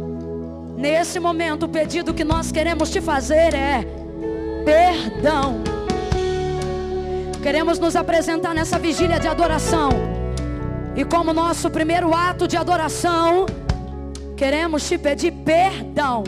nesse 0.82 1.20
momento, 1.20 1.68
o 1.68 1.70
pedido 1.70 2.14
que 2.14 2.24
nós 2.24 2.52
queremos 2.52 2.90
te 2.90 3.00
fazer 3.00 3.54
é 3.54 3.86
perdão. 4.66 5.62
Queremos 7.42 7.78
nos 7.78 7.96
apresentar 7.96 8.54
nessa 8.56 8.80
vigília 8.80 9.20
de 9.20 9.28
adoração. 9.28 9.92
E 10.96 11.06
como 11.06 11.32
nosso 11.34 11.70
primeiro 11.70 12.14
ato 12.14 12.48
de 12.48 12.58
adoração, 12.58 13.46
queremos 14.36 14.88
te 14.88 14.98
pedir 14.98 15.32
perdão 15.32 16.24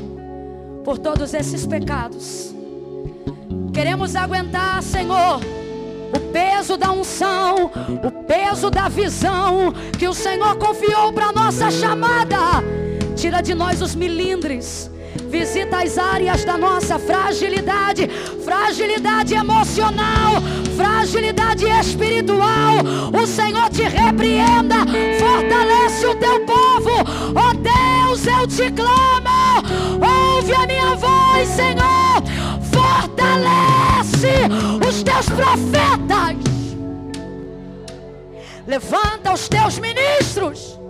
por 0.86 1.00
todos 1.00 1.34
esses 1.34 1.66
pecados. 1.66 2.54
Queremos 3.74 4.16
aguentar, 4.16 4.84
Senhor 4.84 5.42
o 6.16 6.20
peso 6.32 6.78
da 6.78 6.92
unção, 6.92 7.72
o 8.04 8.12
peso 8.26 8.70
da 8.70 8.88
visão 8.88 9.74
que 9.98 10.08
o 10.08 10.14
Senhor 10.14 10.56
confiou 10.58 11.12
para 11.12 11.32
nossa 11.32 11.72
chamada. 11.72 12.38
Tira 13.24 13.42
de 13.42 13.56
nós 13.56 13.82
os 13.82 13.96
milindres. 13.96 14.92
Visita 15.30 15.82
as 15.82 15.98
áreas 15.98 16.44
da 16.44 16.58
nossa 16.58 17.00
fragilidade, 17.00 18.10
fragilidade 18.44 19.34
emocional, 19.34 20.42
fragilidade 20.76 21.64
espiritual. 21.64 22.80
O 23.18 23.26
Senhor 23.26 23.70
te 23.70 23.84
repreenda, 23.84 24.76
fortalece 25.18 26.06
o 26.06 26.16
teu 26.16 26.46
povo. 26.46 26.92
Oh 27.30 27.54
Deus, 27.54 28.28
eu 28.28 28.46
te 28.46 28.70
clamo. 28.74 29.64
Ouve 30.36 30.54
a 30.54 30.68
minha 30.68 30.94
voz, 30.96 31.48
Senhor 31.48 32.22
fortalece 32.74 34.28
os 34.86 35.02
teus 35.02 35.30
profetas. 35.30 36.36
Levanta 38.68 39.32
os 39.32 39.48
teus 39.48 39.80
ministros. 39.80 40.83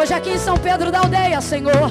Hoje 0.00 0.14
aqui 0.14 0.30
em 0.30 0.38
São 0.38 0.56
Pedro 0.56 0.92
da 0.92 1.00
Aldeia, 1.00 1.40
Senhor. 1.40 1.90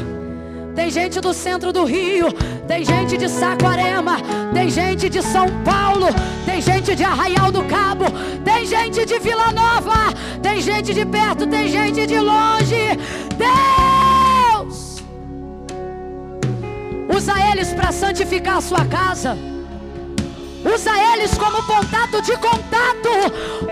Tem 0.73 0.89
gente 0.89 1.19
do 1.19 1.33
centro 1.33 1.73
do 1.73 1.83
Rio, 1.83 2.31
tem 2.65 2.85
gente 2.85 3.17
de 3.17 3.27
Saquarema, 3.27 4.15
tem 4.53 4.69
gente 4.69 5.09
de 5.09 5.21
São 5.21 5.47
Paulo, 5.65 6.07
tem 6.45 6.61
gente 6.61 6.95
de 6.95 7.03
Arraial 7.03 7.51
do 7.51 7.63
Cabo, 7.63 8.05
tem 8.45 8.65
gente 8.65 9.05
de 9.05 9.19
Vila 9.19 9.51
Nova, 9.51 10.13
tem 10.41 10.61
gente 10.61 10.93
de 10.93 11.05
perto, 11.05 11.45
tem 11.47 11.67
gente 11.67 12.07
de 12.07 12.17
longe. 12.17 12.97
Deus! 13.45 15.03
Usa 17.13 17.33
eles 17.51 17.73
para 17.73 17.91
santificar 17.91 18.57
a 18.57 18.61
sua 18.61 18.85
casa. 18.85 19.37
Usa 20.73 20.91
eles 21.13 21.37
como 21.37 21.61
contato 21.63 22.21
de 22.21 22.37
contato 22.37 23.13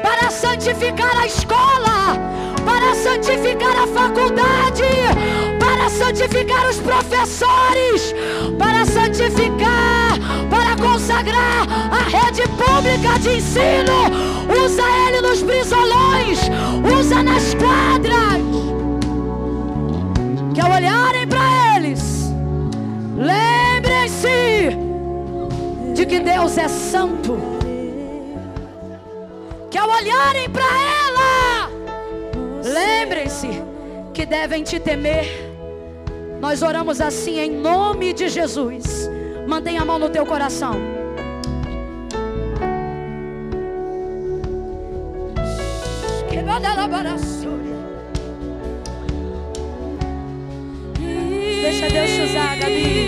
para 0.02 0.30
santificar 0.30 1.20
a 1.20 1.26
escola, 1.26 2.18
para 2.66 2.96
santificar 2.96 3.76
a 3.78 3.88
faculdade, 3.88 4.84
para 5.60 5.90
santificar 5.90 6.68
os 6.70 6.78
professores, 6.80 8.14
para 8.58 8.86
santificar, 8.86 10.20
para 10.50 10.76
consagrar 10.76 11.68
a 11.92 12.04
rede 12.10 12.44
pública 12.50 13.20
de 13.20 13.38
ensino. 13.38 14.66
Usa 14.66 14.84
ele 15.08 15.22
nos 15.22 15.42
brisolões, 15.44 16.40
usa 17.00 17.24
nas 17.24 17.54
quadras. 17.54 18.44
Que 20.54 20.62
ao 20.62 20.72
olharem 20.72 21.28
para 21.28 21.78
eles, 21.78 22.26
Lembrem-se 23.18 24.76
de 25.94 26.06
que 26.06 26.20
Deus 26.20 26.58
é 26.58 26.68
santo. 26.68 27.38
Que 29.72 29.78
ao 29.78 29.90
olharem 29.90 30.50
para 30.50 30.64
ela, 30.64 30.95
lembrem-se 32.76 33.48
que 34.14 34.26
devem 34.26 34.64
te 34.64 34.80
temer. 34.80 35.26
Nós 36.40 36.62
oramos 36.62 37.00
assim 37.00 37.40
em 37.40 37.50
nome 37.50 38.14
de 38.14 38.28
Jesus. 38.28 39.10
Mantenha 39.48 39.82
a 39.82 39.86
mão 39.86 39.98
no 39.98 40.10
teu 40.10 40.26
coração. 40.26 40.96
Deixa 51.66 51.90
Deus 51.90 52.10
te 52.12 52.22
usar, 52.22 52.58
Gabi. 52.58 53.05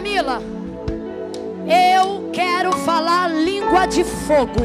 Camila, 0.00 0.40
eu 1.68 2.30
quero 2.32 2.72
falar 2.72 3.28
língua 3.28 3.84
de 3.84 4.02
fogo. 4.02 4.64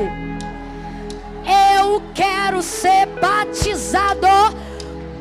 Eu 1.45 2.01
quero 2.13 2.61
ser 2.61 3.05
batizado 3.19 4.27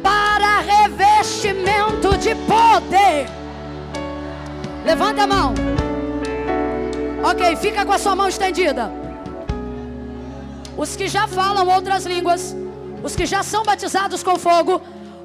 para 0.00 0.60
revestimento 0.60 2.16
de 2.18 2.32
poder. 2.36 3.26
Levanta 4.84 5.24
a 5.24 5.26
mão. 5.26 5.52
Ok, 7.28 7.56
fica 7.56 7.84
com 7.84 7.92
a 7.92 7.98
sua 7.98 8.14
mão 8.14 8.28
estendida. 8.28 8.92
Os 10.76 10.94
que 10.94 11.08
já 11.08 11.26
falam 11.26 11.66
outras 11.66 12.06
línguas, 12.06 12.54
os 13.02 13.16
que 13.16 13.26
já 13.26 13.42
são 13.42 13.64
batizados 13.64 14.22
com 14.22 14.38
fogo, 14.38 14.80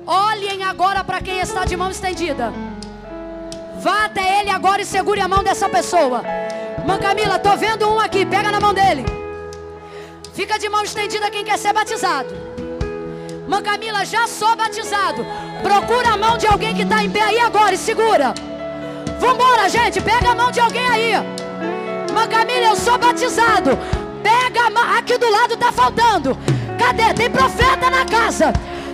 olhem 0.08 0.64
agora 0.64 1.04
para 1.04 1.22
quem 1.22 1.42
está 1.42 1.64
de 1.64 1.78
mão 1.78 1.92
estendida. 1.92 2.52
Vá 3.80 4.06
até 4.06 4.29
ele 4.50 4.56
agora 4.56 4.82
e 4.82 4.86
segure 4.86 5.22
a 5.22 5.28
mão 5.28 5.44
dessa 5.44 5.70
pessoa. 5.70 6.24
Mãe 6.86 7.00
Camila, 7.00 7.38
tô 7.38 7.56
vendo 7.56 7.88
um 7.88 8.00
aqui, 8.00 8.26
pega 8.26 8.52
na 8.52 8.60
mão 8.60 8.74
dele. 8.74 9.06
Fica 10.34 10.58
de 10.58 10.68
mão 10.68 10.84
estendida 10.84 11.30
quem 11.30 11.46
quer 11.46 11.58
ser 11.58 11.72
batizado. 11.72 12.36
Mãe 13.48 13.62
Camila, 13.62 14.04
já 14.04 14.26
sou 14.28 14.56
batizado. 14.56 15.24
Procura 15.62 16.14
a 16.14 16.18
mão 16.18 16.38
de 16.38 16.48
alguém 16.48 16.74
que 16.74 16.82
está 16.82 17.04
em 17.04 17.12
pé 17.12 17.22
aí 17.22 17.40
agora 17.40 17.76
e 17.76 17.78
segura. 17.78 18.34
Vambora, 19.20 19.70
gente, 19.70 20.02
pega 20.02 20.32
a 20.32 20.36
mão 20.36 20.52
de 20.52 20.60
alguém 20.60 20.88
aí. 20.90 21.14
Mãe 22.12 22.28
Camila, 22.28 22.68
eu 22.68 22.76
sou 22.76 22.98
batizado. 22.98 23.78
Pega 24.24 24.66
a 24.66 24.70
mão, 24.72 24.98
aqui 24.98 25.16
do 25.18 25.30
lado 25.30 25.58
tá 25.58 25.72
faltando. 25.72 26.36
Cadê? 26.80 27.14
Tem 27.14 27.30
profeta 27.30 27.90
na 27.90 28.04
casa. 28.06 28.52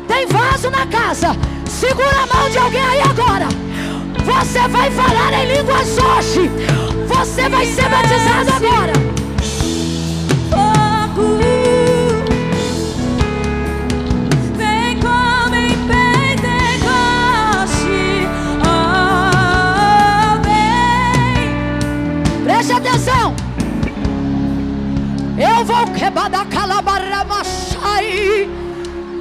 Tem 0.07 0.25
vaso 0.27 0.69
na 0.69 0.85
casa. 0.87 1.29
Segura 1.69 2.23
a 2.23 2.35
mão 2.35 2.49
de 2.49 2.57
alguém 2.57 2.85
aí 2.85 3.01
agora. 3.01 3.64
Você 4.25 4.67
vai 4.67 4.91
falar 4.91 5.31
em 5.33 5.55
línguas 5.55 5.97
hoje. 5.97 6.51
Você 7.07 7.47
vai 7.47 7.65
ser 7.67 7.87
batizado 7.89 8.51
agora. 8.51 8.93
Fogo. 10.49 11.39
Preste 22.43 22.73
atenção. 22.73 23.35
Eu 25.37 25.63
vou 25.65 25.85
quebrar 25.93 26.29
da 26.29 26.45
calabaramaçai. 26.45 28.49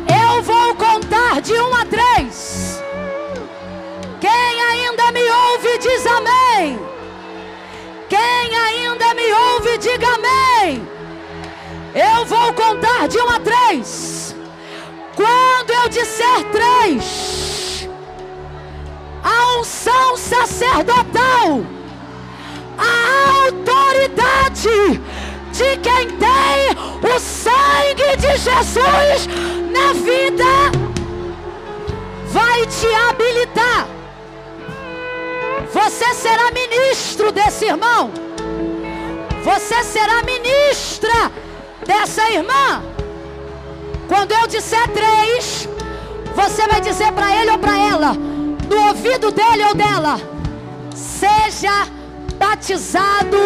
Eu 0.08 0.42
vou 0.42 0.74
contar 0.76 1.40
de 1.42 1.52
um 1.52 1.74
a 1.74 1.84
três. 1.84 2.82
Quem 4.24 4.62
ainda 4.62 5.12
me 5.12 5.20
ouve, 5.20 5.76
diz 5.76 6.06
amém. 6.06 6.78
Quem 8.08 8.56
ainda 8.56 9.12
me 9.12 9.30
ouve, 9.30 9.76
diga 9.76 10.14
amém. 10.14 10.88
Eu 11.94 12.24
vou 12.24 12.50
contar 12.54 13.06
de 13.06 13.18
um 13.18 13.28
a 13.28 13.38
três. 13.38 14.34
Quando 15.14 15.72
eu 15.72 15.90
disser 15.90 16.42
três, 16.52 17.86
a 19.22 19.58
unção 19.58 20.16
sacerdotal, 20.16 21.60
a 22.78 23.44
autoridade 23.44 25.02
de 25.52 25.76
quem 25.82 26.08
tem 26.16 27.14
o 27.14 27.20
sangue 27.20 28.16
de 28.16 28.38
Jesus 28.38 29.28
na 29.70 29.92
vida 29.92 30.72
vai 32.32 32.64
te 32.64 32.86
habilitar. 32.86 33.93
Você 35.74 36.14
será 36.14 36.52
ministro 36.52 37.32
desse 37.32 37.64
irmão. 37.64 38.12
Você 39.42 39.82
será 39.82 40.22
ministra 40.22 41.32
dessa 41.84 42.30
irmã. 42.30 42.80
Quando 44.06 44.30
eu 44.30 44.46
disser 44.46 44.88
três, 44.92 45.68
você 46.32 46.68
vai 46.68 46.80
dizer 46.80 47.10
para 47.12 47.34
ele 47.36 47.50
ou 47.50 47.58
para 47.58 47.76
ela, 47.76 48.12
no 48.12 48.86
ouvido 48.86 49.32
dele 49.32 49.64
ou 49.64 49.74
dela: 49.74 50.20
seja 50.94 51.88
batizado 52.38 53.36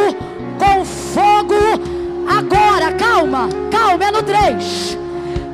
com 0.58 0.84
fogo 0.84 1.54
agora. 2.28 2.92
Calma, 2.92 3.48
calma, 3.70 4.04
é 4.04 4.10
no 4.10 4.22
três. 4.22 4.98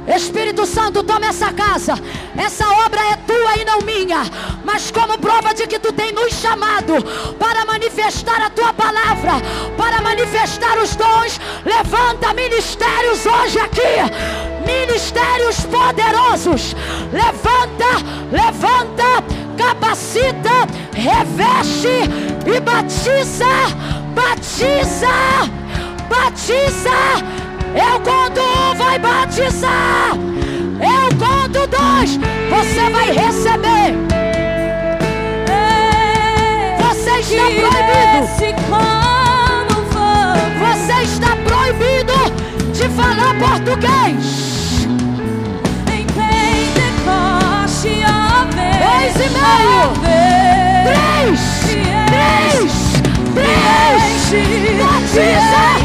Espírito 0.07 0.67
Santo, 0.67 1.03
toma 1.03 1.27
essa 1.27 1.53
casa. 1.53 1.95
Essa 2.37 2.69
obra 2.85 3.01
é 3.13 3.17
tua 3.17 3.57
e 3.57 3.65
não 3.65 3.81
minha. 3.81 4.23
Mas 4.65 4.91
como 4.91 5.19
prova 5.19 5.55
de 5.55 5.67
que 5.67 5.79
tu 5.79 5.93
tem 5.93 6.13
nos 6.13 6.33
chamado 6.35 6.95
para 7.39 7.65
manifestar 7.65 8.41
a 8.43 8.51
tua 8.51 8.73
palavra, 8.73 9.33
para 9.77 10.03
manifestar 10.03 10.79
os 10.79 10.95
dons, 10.95 11.41
levanta 11.65 12.35
ministérios 12.35 13.25
hoje 13.25 13.59
aqui. 13.59 13.81
Ministérios 14.67 15.61
poderosos. 15.61 16.77
Levanta, 17.13 18.05
levanta, 18.31 19.25
capacita, 19.57 20.67
reveste 20.93 22.11
e 22.47 22.61
batiza, 22.61 23.47
batiza, 24.15 25.09
batiza. 26.09 27.44
Eu 27.75 28.01
conto 28.01 28.41
um, 28.41 28.75
vai 28.77 28.99
batizar. 28.99 30.17
Eu 30.81 31.09
conto 31.19 31.67
dois, 31.67 32.19
você 32.51 32.91
vai 32.91 33.11
receber. 33.13 33.95
Você 36.79 37.11
está 37.21 37.45
proibido. 37.45 38.15
Você 40.61 40.95
está 41.03 41.37
proibido 41.45 42.17
de 42.73 42.89
falar 42.91 43.35
português. 43.39 44.25
Dois 48.81 49.15
e 49.17 49.29
meio. 49.31 49.83
Três. 50.85 51.41
Três. 52.07 52.73
Três. 53.35 54.03
Batiza. 54.83 55.84